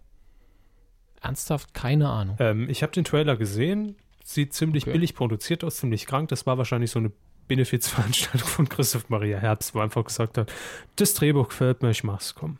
Ernsthaft 1.22 1.74
keine 1.74 2.10
Ahnung. 2.10 2.38
Ähm, 2.40 2.70
ich 2.70 2.82
habe 2.82 2.94
den 2.94 3.04
Trailer 3.04 3.36
gesehen, 3.36 3.96
sieht 4.24 4.54
ziemlich 4.54 4.84
Okay. 4.84 4.94
billig 4.94 5.16
produziert 5.16 5.64
aus, 5.64 5.78
ziemlich 5.78 6.06
krank. 6.06 6.30
Das 6.30 6.46
war 6.46 6.58
wahrscheinlich 6.58 6.92
so 6.92 7.00
eine 7.00 7.12
Benefizveranstaltung 7.50 8.48
von 8.48 8.70
Christoph 8.70 9.10
Maria 9.10 9.40
Herbst, 9.40 9.76
wo 9.76 9.80
er 9.80 9.84
einfach 9.84 10.06
gesagt 10.06 10.38
hat, 10.38 10.50
das 10.96 11.14
Drehbuch 11.14 11.50
gefällt 11.50 11.82
mir, 11.82 11.90
ich 11.90 12.06
mach's, 12.06 12.34
komm. 12.36 12.58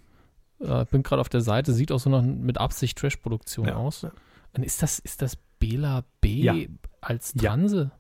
Äh, 0.60 0.84
bin 0.92 1.04
gerade 1.04 1.22
auf 1.22 1.30
der 1.30 1.40
Seite, 1.40 1.72
sieht 1.72 1.94
auch 1.94 2.00
so 2.00 2.10
noch 2.10 2.22
mit 2.22 2.58
Absicht 2.58 2.98
Trash-Produktion 2.98 3.68
Ja, 3.68 3.76
aus. 3.78 4.02
ja. 4.02 4.12
Und 4.58 4.64
ist 4.64 4.82
das, 4.84 5.00
ist 5.00 5.22
das 5.22 5.38
Bela 5.60 6.04
B 6.20 6.42
Ja. 6.42 6.56
als 7.00 7.34
Ja. 7.40 7.52
Transe? 7.52 7.92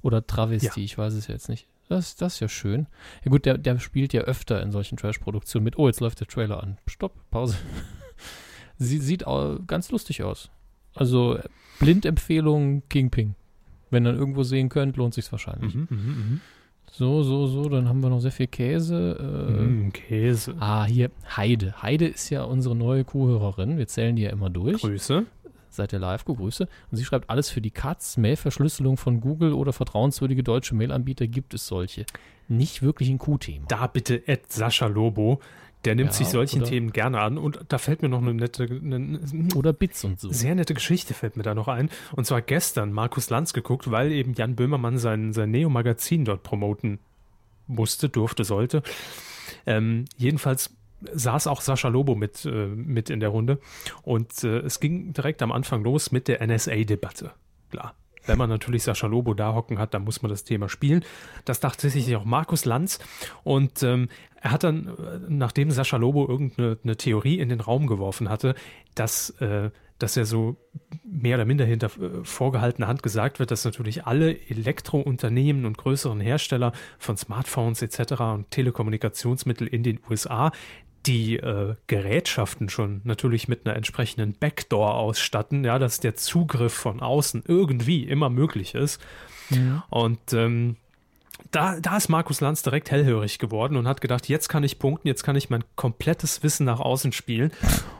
Oder 0.00 0.26
Travesti? 0.26 0.80
Ja. 0.80 0.84
Ich 0.84 0.98
weiß 0.98 1.12
es 1.14 1.28
jetzt 1.28 1.48
nicht. 1.48 1.68
Das, 1.88 2.16
das 2.16 2.34
ist 2.34 2.40
ja 2.40 2.48
schön. 2.48 2.86
Ja 3.24 3.30
gut, 3.30 3.44
der, 3.44 3.58
der 3.58 3.78
spielt 3.78 4.12
ja 4.12 4.22
öfter 4.22 4.62
in 4.62 4.72
solchen 4.72 4.96
Trash-Produktionen 4.96 5.62
mit. 5.64 5.78
Oh, 5.78 5.86
jetzt 5.86 6.00
läuft 6.00 6.18
der 6.20 6.26
Trailer 6.26 6.60
an. 6.62 6.78
Stopp, 6.86 7.12
Pause. 7.30 7.56
Sie 8.78 8.98
sieht 8.98 9.24
ganz 9.66 9.90
lustig 9.90 10.22
aus. 10.24 10.50
Also 10.94 11.38
Blindempfehlung 11.78 12.82
Kingping. 12.88 13.34
Wenn 13.92 14.06
ihr 14.06 14.14
irgendwo 14.14 14.42
sehen 14.42 14.68
könnt, 14.68 14.96
lohnt 14.96 15.14
sich's 15.14 15.30
wahrscheinlich. 15.30 15.74
Mhm, 15.74 15.86
mhm, 15.90 16.40
So, 16.90 17.22
so, 17.22 17.46
so, 17.46 17.68
dann 17.68 17.88
haben 17.88 18.02
wir 18.02 18.10
noch 18.10 18.20
sehr 18.20 18.32
viel 18.32 18.48
Käse. 18.48 19.16
Äh. 19.20 19.62
Mm, 19.62 19.92
Käse. 19.92 20.54
Ah, 20.58 20.84
hier, 20.84 21.10
Heide. 21.36 21.80
Heide 21.82 22.06
ist 22.08 22.30
ja 22.30 22.42
unsere 22.44 22.74
neue 22.74 23.04
Kuhhörerin. 23.04 23.78
Wir 23.78 23.86
zählen 23.86 24.16
die 24.16 24.22
ja 24.22 24.30
immer 24.30 24.50
durch. 24.50 24.80
Grüße. 24.80 25.24
Seid 25.70 25.92
ihr 25.94 25.98
live? 25.98 26.24
Grüße. 26.26 26.68
Und 26.90 26.96
sie 26.98 27.04
schreibt, 27.04 27.30
alles 27.30 27.48
für 27.48 27.62
die 27.62 27.70
Katz, 27.70 28.18
Mailverschlüsselung 28.18 28.98
von 28.98 29.20
Google 29.20 29.54
oder 29.54 29.72
vertrauenswürdige 29.72 30.42
deutsche 30.42 30.74
Mailanbieter 30.74 31.26
gibt 31.26 31.54
es 31.54 31.66
solche. 31.66 32.04
Nicht 32.48 32.82
wirklich 32.82 33.08
ein 33.08 33.16
Q-Thema. 33.16 33.64
Da 33.68 33.86
bitte 33.86 34.28
Ed 34.28 34.52
Sascha 34.52 34.86
Lobo. 34.86 35.40
Der 35.84 35.94
nimmt 35.96 36.10
Ja, 36.10 36.16
sich 36.16 36.28
solchen 36.28 36.60
oder- 36.62 36.70
Themen 36.70 36.92
gerne 36.92 37.20
an. 37.20 37.38
Und 37.38 37.58
da 37.68 37.78
fällt 37.78 38.02
mir 38.02 38.08
noch 38.08 38.22
eine 38.22 38.34
nette, 38.34 38.64
eine, 38.64 39.18
Oder 39.56 39.72
Bits 39.72 40.04
und 40.04 40.20
so. 40.20 40.30
sehr 40.32 40.54
nette 40.54 40.74
Geschichte 40.74 41.12
fällt 41.14 41.36
mir 41.36 41.42
da 41.42 41.54
noch 41.54 41.66
ein. 41.68 41.90
Und 42.14 42.24
zwar 42.24 42.40
gestern 42.42 42.92
Markus 42.92 43.30
Lanz 43.30 43.52
geguckt, 43.52 43.90
weil 43.90 44.12
eben 44.12 44.34
Jan 44.34 44.54
Böhmermann 44.54 44.98
sein, 44.98 45.32
sein 45.32 45.50
Neo-Magazin 45.50 46.24
dort 46.24 46.42
promoten 46.44 46.98
musste, 47.66 48.08
durfte, 48.08 48.44
sollte. 48.44 48.82
Ähm, 49.66 50.04
jedenfalls 50.16 50.74
saß 51.12 51.48
auch 51.48 51.60
Sascha 51.60 51.88
Lobo 51.88 52.14
mit, 52.14 52.44
äh, 52.44 52.66
mit 52.68 53.10
in 53.10 53.18
der 53.20 53.30
Runde. 53.30 53.58
Und 54.02 54.44
äh, 54.44 54.58
es 54.60 54.78
ging 54.78 55.12
direkt 55.12 55.42
am 55.42 55.50
Anfang 55.50 55.82
los 55.82 56.12
mit 56.12 56.28
der 56.28 56.40
NSA-Debatte. 56.46 57.32
Klar. 57.70 57.94
Wenn 58.26 58.38
man 58.38 58.48
natürlich 58.48 58.82
Sascha 58.82 59.06
Lobo 59.06 59.34
da 59.34 59.54
hocken 59.54 59.78
hat, 59.78 59.94
dann 59.94 60.04
muss 60.04 60.22
man 60.22 60.30
das 60.30 60.44
Thema 60.44 60.68
spielen. 60.68 61.04
Das 61.44 61.60
dachte 61.60 61.90
sich 61.90 62.14
auch 62.16 62.24
Markus 62.24 62.64
Lanz. 62.64 62.98
Und 63.44 63.82
ähm, 63.82 64.08
er 64.40 64.50
hat 64.50 64.64
dann, 64.64 64.88
äh, 64.88 65.20
nachdem 65.28 65.70
Sascha 65.70 65.96
Lobo 65.96 66.28
irgendeine 66.28 66.78
eine 66.82 66.96
Theorie 66.96 67.38
in 67.38 67.48
den 67.48 67.60
Raum 67.60 67.86
geworfen 67.86 68.28
hatte, 68.28 68.54
dass, 68.94 69.30
äh, 69.40 69.70
dass 69.98 70.16
er 70.16 70.26
so 70.26 70.56
mehr 71.04 71.36
oder 71.36 71.44
minder 71.44 71.64
hinter 71.64 71.86
äh, 71.86 72.24
vorgehaltener 72.24 72.88
Hand 72.88 73.02
gesagt 73.02 73.38
wird, 73.38 73.50
dass 73.50 73.64
natürlich 73.64 74.04
alle 74.04 74.36
Elektrounternehmen 74.48 75.64
und 75.64 75.78
größeren 75.78 76.20
Hersteller 76.20 76.72
von 76.98 77.16
Smartphones 77.16 77.82
etc. 77.82 78.20
und 78.20 78.50
Telekommunikationsmittel 78.50 79.66
in 79.68 79.82
den 79.82 80.00
USA 80.10 80.50
die 81.06 81.36
äh, 81.36 81.74
Gerätschaften 81.86 82.68
schon 82.68 83.00
natürlich 83.04 83.48
mit 83.48 83.66
einer 83.66 83.76
entsprechenden 83.76 84.34
Backdoor 84.34 84.94
ausstatten, 84.94 85.64
ja, 85.64 85.78
dass 85.78 86.00
der 86.00 86.14
Zugriff 86.14 86.72
von 86.72 87.00
außen 87.00 87.44
irgendwie 87.46 88.04
immer 88.04 88.30
möglich 88.30 88.74
ist. 88.74 89.00
Mhm. 89.50 89.82
Und 89.90 90.32
ähm, 90.32 90.76
da, 91.50 91.80
da 91.80 91.96
ist 91.96 92.08
Markus 92.08 92.40
Lanz 92.40 92.62
direkt 92.62 92.90
hellhörig 92.90 93.38
geworden 93.38 93.76
und 93.76 93.88
hat 93.88 94.00
gedacht, 94.00 94.28
jetzt 94.28 94.48
kann 94.48 94.64
ich 94.64 94.78
punkten, 94.78 95.08
jetzt 95.08 95.24
kann 95.24 95.36
ich 95.36 95.50
mein 95.50 95.64
komplettes 95.76 96.42
Wissen 96.42 96.64
nach 96.64 96.80
außen 96.80 97.12
spielen. 97.12 97.52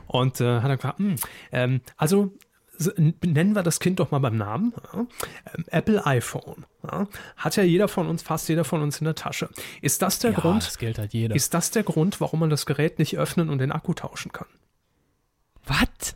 Und 0.07 0.39
äh, 0.41 0.61
hat 0.61 0.69
dann 0.69 0.77
gesagt, 0.77 0.99
hm, 0.99 1.15
ähm, 1.51 1.81
also 1.97 2.31
nennen 3.21 3.53
wir 3.53 3.63
das 3.63 3.79
Kind 3.79 3.99
doch 3.99 4.11
mal 4.11 4.19
beim 4.19 4.37
Namen. 4.37 4.73
Ja? 4.93 4.99
Ähm, 5.53 5.65
Apple 5.67 6.05
iPhone. 6.05 6.65
Ja? 6.83 7.07
Hat 7.37 7.55
ja 7.55 7.63
jeder 7.63 7.87
von 7.87 8.07
uns, 8.07 8.23
fast 8.23 8.49
jeder 8.49 8.63
von 8.63 8.81
uns 8.81 8.99
in 8.99 9.05
der 9.05 9.15
Tasche. 9.15 9.49
Ist 9.81 10.01
das 10.01 10.19
der 10.19 10.31
ja, 10.31 10.39
Grund? 10.39 10.65
das 10.65 10.77
Geld 10.77 10.97
hat 10.97 11.13
jeder. 11.13 11.35
Ist 11.35 11.53
das 11.53 11.71
der 11.71 11.83
Grund, 11.83 12.19
warum 12.21 12.39
man 12.39 12.49
das 12.49 12.65
Gerät 12.65 12.99
nicht 12.99 13.17
öffnen 13.17 13.49
und 13.49 13.59
den 13.59 13.71
Akku 13.71 13.93
tauschen 13.93 14.31
kann? 14.31 14.47
Was? 15.65 16.15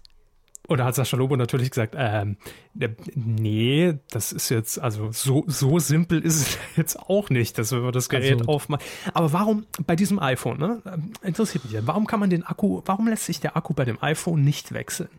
Oder 0.68 0.84
hat 0.85 0.95
Sascha 0.95 1.15
Lobo 1.18 1.35
natürlich 1.38 1.69
gesagt, 1.69 1.95
ähm, 1.98 2.38
äh, 2.80 2.89
nee, 3.15 3.95
das 4.11 4.31
ist 4.34 4.49
jetzt, 4.49 4.80
also 4.80 5.11
so, 5.11 5.45
so 5.48 5.80
simpel 5.80 6.19
ist 6.22 6.35
es 6.41 6.57
jetzt 6.76 6.99
auch 6.99 7.30
nicht, 7.30 7.57
dass 7.57 7.72
wir 7.72 7.91
das 7.91 8.10
Gerät 8.10 8.39
Also- 8.39 8.52
aufmachen. 8.52 8.85
Aber 9.14 9.31
warum 9.34 9.65
bei 9.85 9.95
diesem 9.95 10.19
iPhone, 10.19 10.57
ne? 10.60 10.81
ähm, 10.85 11.14
Interessiert 11.23 11.64
mich 11.64 11.73
ja, 11.73 11.81
warum 11.88 12.06
kann 12.06 12.19
man 12.19 12.30
den 12.30 12.44
Akku, 12.44 12.81
warum 12.85 13.07
lässt 13.07 13.26
sich 13.26 13.39
der 13.39 13.56
Akku 13.56 13.73
bei 13.73 13.85
dem 13.85 14.02
iPhone 14.02 14.44
nicht 14.44 14.73
wechseln? 14.73 15.10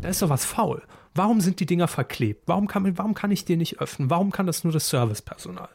Da 0.00 0.08
ist 0.08 0.22
doch 0.22 0.28
was 0.28 0.44
faul. 0.44 0.82
Warum 1.14 1.40
sind 1.40 1.60
die 1.60 1.66
Dinger 1.66 1.88
verklebt? 1.88 2.42
Warum 2.46 2.66
kann, 2.66 2.98
warum 2.98 3.14
kann 3.14 3.30
ich 3.30 3.44
den 3.44 3.58
nicht 3.58 3.80
öffnen? 3.80 4.10
Warum 4.10 4.32
kann 4.32 4.46
das 4.46 4.64
nur 4.64 4.72
das 4.72 4.88
Servicepersonal? 4.90 5.68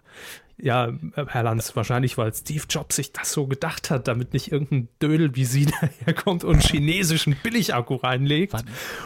Ja, 0.61 0.89
äh, 0.89 1.25
Herr 1.27 1.43
Lanz, 1.43 1.75
wahrscheinlich, 1.75 2.17
weil 2.17 2.33
Steve 2.33 2.63
Jobs 2.69 2.95
sich 2.95 3.11
das 3.11 3.31
so 3.31 3.47
gedacht 3.47 3.89
hat, 3.89 4.07
damit 4.07 4.33
nicht 4.33 4.51
irgendein 4.51 4.87
Dödel 5.01 5.35
wie 5.35 5.45
Sie 5.45 5.65
daherkommt 5.81 6.43
und 6.43 6.53
einen 6.53 6.61
chinesischen 6.61 7.35
Billigakku 7.41 7.95
reinlegt 7.95 8.53
War- 8.53 8.63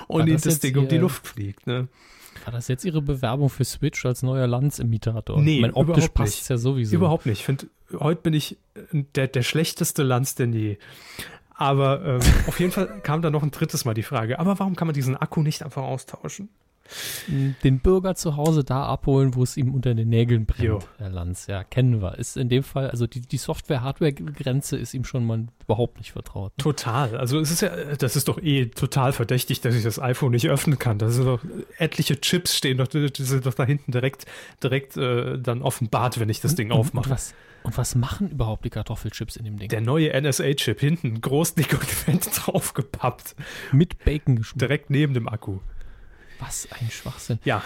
und 0.07 0.19
war 0.21 0.27
das 0.27 0.41
das 0.41 0.59
Ding 0.59 0.77
um 0.77 0.87
die 0.87 0.97
Luft 0.97 1.27
fliegt. 1.27 1.65
Ne? 1.67 1.87
War 2.43 2.53
das 2.53 2.67
jetzt 2.67 2.83
Ihre 2.85 3.01
Bewerbung 3.01 3.49
für 3.49 3.63
Switch 3.63 4.05
als 4.05 4.21
neuer 4.21 4.47
Landsimitator? 4.47 5.41
Nee, 5.41 5.55
ich 5.55 5.61
mein, 5.61 5.73
optisch 5.73 5.95
überhaupt 5.95 6.13
passt 6.13 6.33
nicht. 6.33 6.41
es 6.43 6.47
ja 6.49 6.57
sowieso. 6.57 6.95
Überhaupt 6.95 7.25
nicht. 7.25 7.39
Ich 7.39 7.45
finde, 7.45 7.67
heute 7.99 8.21
bin 8.21 8.33
ich 8.33 8.57
äh, 8.75 9.03
der, 9.15 9.27
der 9.27 9.43
schlechteste 9.43 10.03
Lanz 10.03 10.35
denn 10.35 10.53
je. 10.53 10.77
Aber 11.55 12.03
ähm, 12.05 12.21
auf 12.47 12.59
jeden 12.59 12.73
Fall 12.73 12.99
kam 13.01 13.21
da 13.21 13.29
noch 13.29 13.41
ein 13.41 13.51
drittes 13.51 13.85
Mal 13.85 13.93
die 13.93 14.03
Frage, 14.03 14.39
aber 14.39 14.59
warum 14.59 14.75
kann 14.75 14.87
man 14.87 14.93
diesen 14.93 15.15
Akku 15.15 15.41
nicht 15.41 15.63
einfach 15.63 15.83
austauschen? 15.83 16.49
Den 17.63 17.79
Bürger 17.79 18.15
zu 18.15 18.37
Hause 18.37 18.63
da 18.63 18.85
abholen, 18.85 19.33
wo 19.35 19.43
es 19.43 19.57
ihm 19.57 19.73
unter 19.73 19.93
den 19.95 20.09
Nägeln 20.09 20.45
brennt, 20.45 20.63
Jo. 20.63 20.79
Herr 20.97 21.09
Lanz. 21.09 21.47
Ja, 21.47 21.63
kennen 21.63 22.01
wir. 22.01 22.17
Ist 22.19 22.37
in 22.37 22.47
dem 22.49 22.63
Fall, 22.63 22.89
also 22.91 23.07
die, 23.07 23.21
die 23.21 23.37
Software-Hardware-Grenze 23.37 24.77
ist 24.77 24.93
ihm 24.93 25.03
schon 25.03 25.25
mal 25.25 25.47
überhaupt 25.63 25.97
nicht 25.97 26.11
vertraut. 26.11 26.51
ne? 26.57 26.63
Total. 26.63 27.15
Also 27.17 27.39
es 27.39 27.51
ist 27.51 27.61
ja, 27.61 27.71
das 27.95 28.15
ist 28.15 28.27
doch 28.27 28.39
eh 28.41 28.67
total 28.67 29.13
verdächtig, 29.13 29.61
dass 29.61 29.75
ich 29.75 29.83
das 29.83 29.99
iPhone 29.99 30.31
nicht 30.31 30.47
öffnen 30.49 30.77
kann. 30.77 30.99
Das 30.99 31.15
sind 31.15 31.25
doch 31.25 31.43
etliche 31.77 32.19
Chips 32.21 32.55
stehen 32.55 32.77
doch, 32.77 32.87
die 32.87 33.09
sind 33.23 33.45
doch 33.45 33.53
da 33.53 33.65
hinten 33.65 33.91
direkt, 33.91 34.25
direkt 34.63 34.95
äh, 34.97 35.39
dann 35.39 35.61
offenbart, 35.61 36.19
wenn 36.19 36.29
ich 36.29 36.41
das 36.41 36.55
Ding 36.55 36.67
Und, 36.71 36.73
und, 36.73 36.79
aufmache. 36.87 37.09
was, 37.09 37.33
und 37.63 37.77
was 37.77 37.95
machen 37.95 38.29
überhaupt 38.29 38.63
die 38.65 38.69
Kartoffelchips 38.69 39.37
in 39.37 39.45
dem 39.45 39.57
Ding? 39.57 39.69
Der 39.69 39.81
neue 39.81 40.13
NSA-Chip 40.21 40.79
hinten, 40.79 41.19
groß, 41.21 41.55
dick 41.55 41.73
und 41.73 41.83
fett 41.85 42.29
draufgepappt, 42.45 43.35
Mit 43.71 44.03
Bacon 44.05 44.35
geschmeckt. 44.35 44.61
direkt 44.61 44.89
neben 44.91 45.13
dem 45.15 45.27
Akku. 45.27 45.59
Was 46.39 46.67
ein 46.71 46.89
Schwachsinn. 46.89 47.39
Ja, 47.45 47.61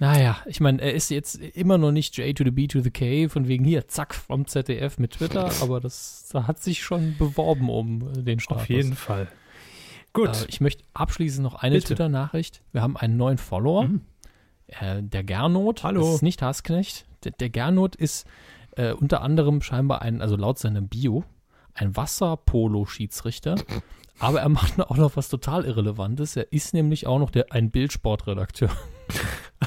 Naja, 0.00 0.38
ich 0.46 0.60
meine, 0.60 0.82
er 0.82 0.92
ist 0.94 1.10
jetzt 1.10 1.36
immer 1.36 1.78
noch 1.78 1.92
nicht 1.92 2.16
J 2.16 2.36
to 2.36 2.42
the 2.44 2.50
B 2.50 2.66
to 2.66 2.80
the 2.80 2.90
K, 2.90 3.28
von 3.28 3.46
wegen 3.46 3.64
hier, 3.64 3.86
zack, 3.88 4.14
vom 4.14 4.46
ZDF 4.46 4.98
mit 4.98 5.12
Twitter, 5.12 5.50
aber 5.62 5.80
das 5.80 6.28
da 6.32 6.46
hat 6.48 6.60
sich 6.62 6.82
schon 6.82 7.16
beworben 7.16 7.70
um 7.70 8.02
äh, 8.12 8.22
den 8.22 8.40
Status. 8.40 8.62
auf 8.62 8.68
jeden 8.68 8.94
Fall. 8.96 9.28
Gut. 10.12 10.28
Äh, 10.30 10.46
ich 10.48 10.60
möchte 10.60 10.82
abschließend 10.94 11.44
noch 11.44 11.54
eine. 11.54 11.80
Twitter-Nachricht. 11.80 12.62
Wir 12.72 12.82
haben 12.82 12.96
einen 12.96 13.16
neuen 13.16 13.38
Follower, 13.38 13.84
Mhm. 13.84 14.00
äh, 14.66 15.02
der 15.02 15.22
Gernot. 15.24 15.84
Hallo. 15.84 16.04
Das 16.06 16.14
ist 16.16 16.22
nicht 16.22 16.42
Hasknecht. 16.42 17.06
Der, 17.22 17.32
der 17.32 17.50
Gernot 17.50 17.94
ist 17.96 18.26
äh, 18.76 18.92
unter 18.92 19.22
anderem 19.22 19.62
scheinbar 19.62 20.02
ein, 20.02 20.20
also 20.20 20.34
laut 20.36 20.58
seinem 20.58 20.88
Bio, 20.88 21.22
ein 21.74 21.94
Wasserpolo-Schiedsrichter. 21.96 23.54
Aber 24.18 24.40
er 24.40 24.48
macht 24.48 24.80
auch 24.80 24.96
noch 24.96 25.16
was 25.16 25.28
total 25.28 25.64
Irrelevantes. 25.64 26.36
Er 26.36 26.52
ist 26.52 26.72
nämlich 26.74 27.06
auch 27.06 27.18
noch 27.18 27.30
der, 27.30 27.52
ein 27.52 27.70
Bildsportredakteur. 27.70 28.70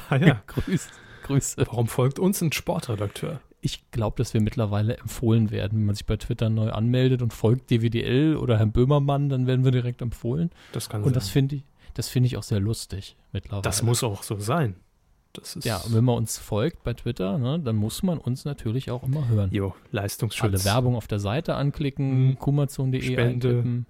ah, 0.08 0.16
ja. 0.16 0.42
Grüß, 0.46 0.88
Grüße. 1.24 1.66
Warum 1.66 1.86
folgt 1.86 2.18
uns 2.18 2.40
ein 2.40 2.52
Sportredakteur? 2.52 3.40
Ich 3.60 3.90
glaube, 3.90 4.16
dass 4.16 4.34
wir 4.34 4.40
mittlerweile 4.40 4.96
empfohlen 4.98 5.50
werden. 5.50 5.78
Wenn 5.80 5.86
man 5.86 5.94
sich 5.96 6.06
bei 6.06 6.16
Twitter 6.16 6.48
neu 6.48 6.70
anmeldet 6.70 7.22
und 7.22 7.32
folgt 7.32 7.70
DWDL 7.70 8.36
oder 8.36 8.56
Herrn 8.58 8.72
Böhmermann, 8.72 9.28
dann 9.28 9.46
werden 9.46 9.64
wir 9.64 9.72
direkt 9.72 10.00
empfohlen. 10.00 10.50
Das 10.72 10.88
kann 10.88 11.02
Und 11.02 11.16
das 11.16 11.26
sein. 11.26 11.32
finde 11.32 11.54
ich, 11.56 11.64
das 11.94 12.08
finde 12.08 12.28
ich 12.28 12.36
auch 12.36 12.42
sehr 12.44 12.60
lustig 12.60 13.16
mittlerweile. 13.32 13.62
Das 13.62 13.82
muss 13.82 14.02
auch 14.04 14.22
so 14.22 14.38
sein. 14.38 14.76
Das 15.34 15.56
ist 15.56 15.64
Ja, 15.64 15.76
und 15.78 15.92
wenn 15.94 16.04
man 16.04 16.16
uns 16.16 16.38
folgt 16.38 16.84
bei 16.84 16.94
Twitter, 16.94 17.36
ne, 17.36 17.58
dann 17.60 17.76
muss 17.76 18.02
man 18.02 18.18
uns 18.18 18.44
natürlich 18.44 18.90
auch 18.90 19.02
immer 19.02 19.28
hören. 19.28 19.50
jo, 19.52 19.74
Leistungsschutz. 19.90 20.44
Alle 20.44 20.64
Werbung 20.64 20.94
auf 20.96 21.06
der 21.08 21.18
Seite 21.18 21.54
anklicken, 21.56 22.28
Mhm. 22.28 22.38
kumazon.de 22.38 23.02
Spende. 23.02 23.48
eintippen. 23.48 23.86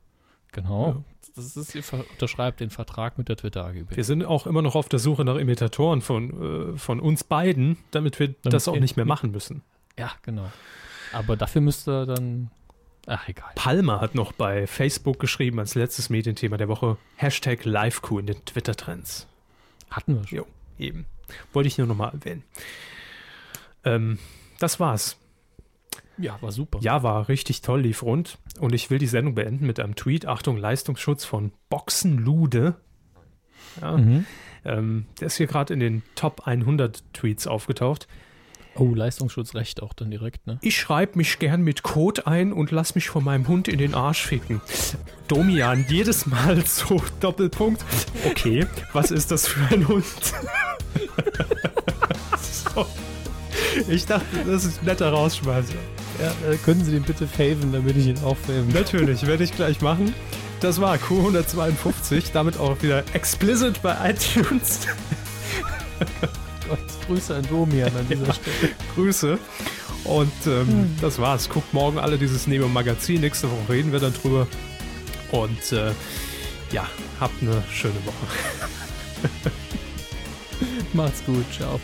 Genau. 0.53 0.89
Ja. 0.89 1.05
Das 1.37 1.57
ist, 1.57 1.75
ihr 1.75 1.85
unterschreibt 2.11 2.59
den 2.59 2.71
Vertrag 2.71 3.17
mit 3.17 3.29
der 3.29 3.37
Twitter 3.37 3.65
AGB. 3.65 3.95
Wir 3.95 4.05
sind 4.05 4.25
auch 4.25 4.47
immer 4.47 4.61
noch 4.61 4.75
auf 4.75 4.89
der 4.89 4.99
Suche 4.99 5.25
nach 5.25 5.37
Imitatoren 5.37 6.01
von, 6.01 6.75
äh, 6.75 6.79
von 6.79 6.99
uns 6.99 7.23
beiden, 7.23 7.79
damit 7.93 8.19
wir 8.19 8.35
das 8.43 8.67
auch 8.67 8.79
nicht 8.79 8.97
mehr 8.97 9.07
machen 9.07 9.31
müssen. 9.31 9.63
Ja, 9.97 10.11
genau. 10.23 10.51
Aber 11.13 11.37
dafür 11.37 11.61
müsst 11.61 11.89
ihr 11.89 12.07
dann. 12.07 12.51
Ach, 13.07 13.29
egal. 13.29 13.51
Palmer 13.55 14.01
hat 14.01 14.15
noch 14.15 14.33
bei 14.33 14.67
Facebook 14.67 15.19
geschrieben 15.19 15.59
als 15.61 15.75
letztes 15.75 16.11
Medienthema 16.11 16.57
der 16.57 16.69
Woche 16.69 16.99
Hashtag 17.17 17.65
LiveQ 17.65 18.11
in 18.19 18.27
den 18.27 18.45
Twitter-Trends. 18.45 19.27
Hatten 19.91 20.17
wir 20.17 20.27
schon. 20.27 20.39
Jo, 20.39 20.47
eben. 20.79 21.07
Wollte 21.53 21.69
ich 21.69 21.79
nur 21.79 21.87
nochmal 21.87 22.13
erwähnen. 22.13 22.43
Ähm, 23.85 24.19
das 24.59 24.81
war's. 24.81 25.17
Ja, 26.19 26.37
war 26.41 26.53
super. 26.53 26.79
Ja, 26.83 27.03
war 27.03 27.29
richtig 27.29 27.63
toll, 27.63 27.83
lief 27.83 28.03
rund. 28.03 28.39
Und 28.61 28.75
ich 28.75 28.91
will 28.91 28.99
die 28.99 29.07
Sendung 29.07 29.35
beenden 29.35 29.67
mit 29.67 29.81
einem 29.81 29.97
Tweet. 29.97 30.27
Achtung, 30.27 30.57
Leistungsschutz 30.57 31.25
von 31.25 31.53
Boxenlude. 31.69 32.77
Ja, 33.81 33.97
Mhm. 33.97 34.27
ähm, 34.65 35.07
der 35.21 35.27
ist 35.29 35.37
hier 35.37 35.47
gerade 35.47 35.75
in 35.75 35.81
den 35.81 36.03
Top 36.15 36.47
100 36.47 37.03
Tweets 37.13 37.47
aufgetaucht. 37.47 38.09
Oh, 38.75 38.95
Leistungsschutzrecht 38.95 39.83
auch 39.83 39.93
dann 39.93 40.11
direkt, 40.11 40.47
ne? 40.47 40.59
Ich 40.63 40.79
schreibe 40.79 41.19
mich 41.19 41.41
gern 41.41 41.63
mit 41.63 41.83
Code 41.83 42.29
ein 42.29 42.53
und 42.53 42.71
lass 42.71 42.95
mich 42.95 43.09
von 43.09 43.25
meinem 43.25 43.49
Hund 43.49 43.67
in 43.67 43.79
den 43.79 43.95
Arsch 43.95 44.25
ficken. 44.25 44.61
Domian, 45.27 45.85
jedes 45.89 46.27
Mal 46.27 46.61
so 46.67 47.03
Doppelpunkt. 47.19 47.85
Okay, 48.25 48.67
was 48.93 49.11
ist 49.11 49.33
das 49.33 49.49
für 49.49 49.75
ein 49.75 49.89
Hund? 49.89 50.05
so. 52.41 52.87
Ich 53.89 54.07
dachte, 54.07 54.27
das 54.47 54.65
ist 54.65 54.83
ein 54.83 54.87
netter 54.87 55.11
Rausschmeißer. 55.11 55.75
Ja, 56.21 56.51
äh, 56.51 56.57
können 56.57 56.85
Sie 56.85 56.93
den 56.93 57.03
bitte 57.03 57.27
faven, 57.27 57.73
damit 57.73 57.97
ich 57.97 58.07
ihn 58.07 58.19
auch 58.25 58.37
faven 58.37 58.69
Natürlich, 58.73 59.27
werde 59.27 59.45
ich 59.45 59.55
gleich 59.55 59.81
machen. 59.81 60.15
Das 60.61 60.81
war 60.81 60.97
Q152, 60.97 62.33
damit 62.33 62.59
auch 62.59 62.83
wieder 62.83 63.05
explicit 63.13 63.81
bei 63.83 64.11
iTunes. 64.11 64.89
Gott, 66.69 66.79
Grüße 67.07 67.37
an 67.37 67.47
Domian 67.49 67.95
an 67.97 68.07
dieser 68.09 68.33
Stelle. 68.35 68.73
Grüße. 68.95 69.39
Und 70.05 70.33
ähm, 70.47 70.97
das 71.01 71.19
war's. 71.19 71.49
Guckt 71.49 71.73
morgen 71.73 71.99
alle 71.99 72.19
dieses 72.19 72.47
Neo-Magazin. 72.47 73.21
Nächste 73.21 73.51
Woche 73.51 73.73
reden 73.73 73.93
wir 73.93 74.01
dann 74.01 74.15
drüber. 74.15 74.47
Und 75.31 75.73
äh, 75.73 75.93
ja, 76.73 76.89
habt 77.21 77.41
eine 77.43 77.63
schöne 77.71 77.95
Woche. 78.05 79.53
Macht's 80.93 81.25
gut. 81.25 81.45
Ciao. 81.53 81.79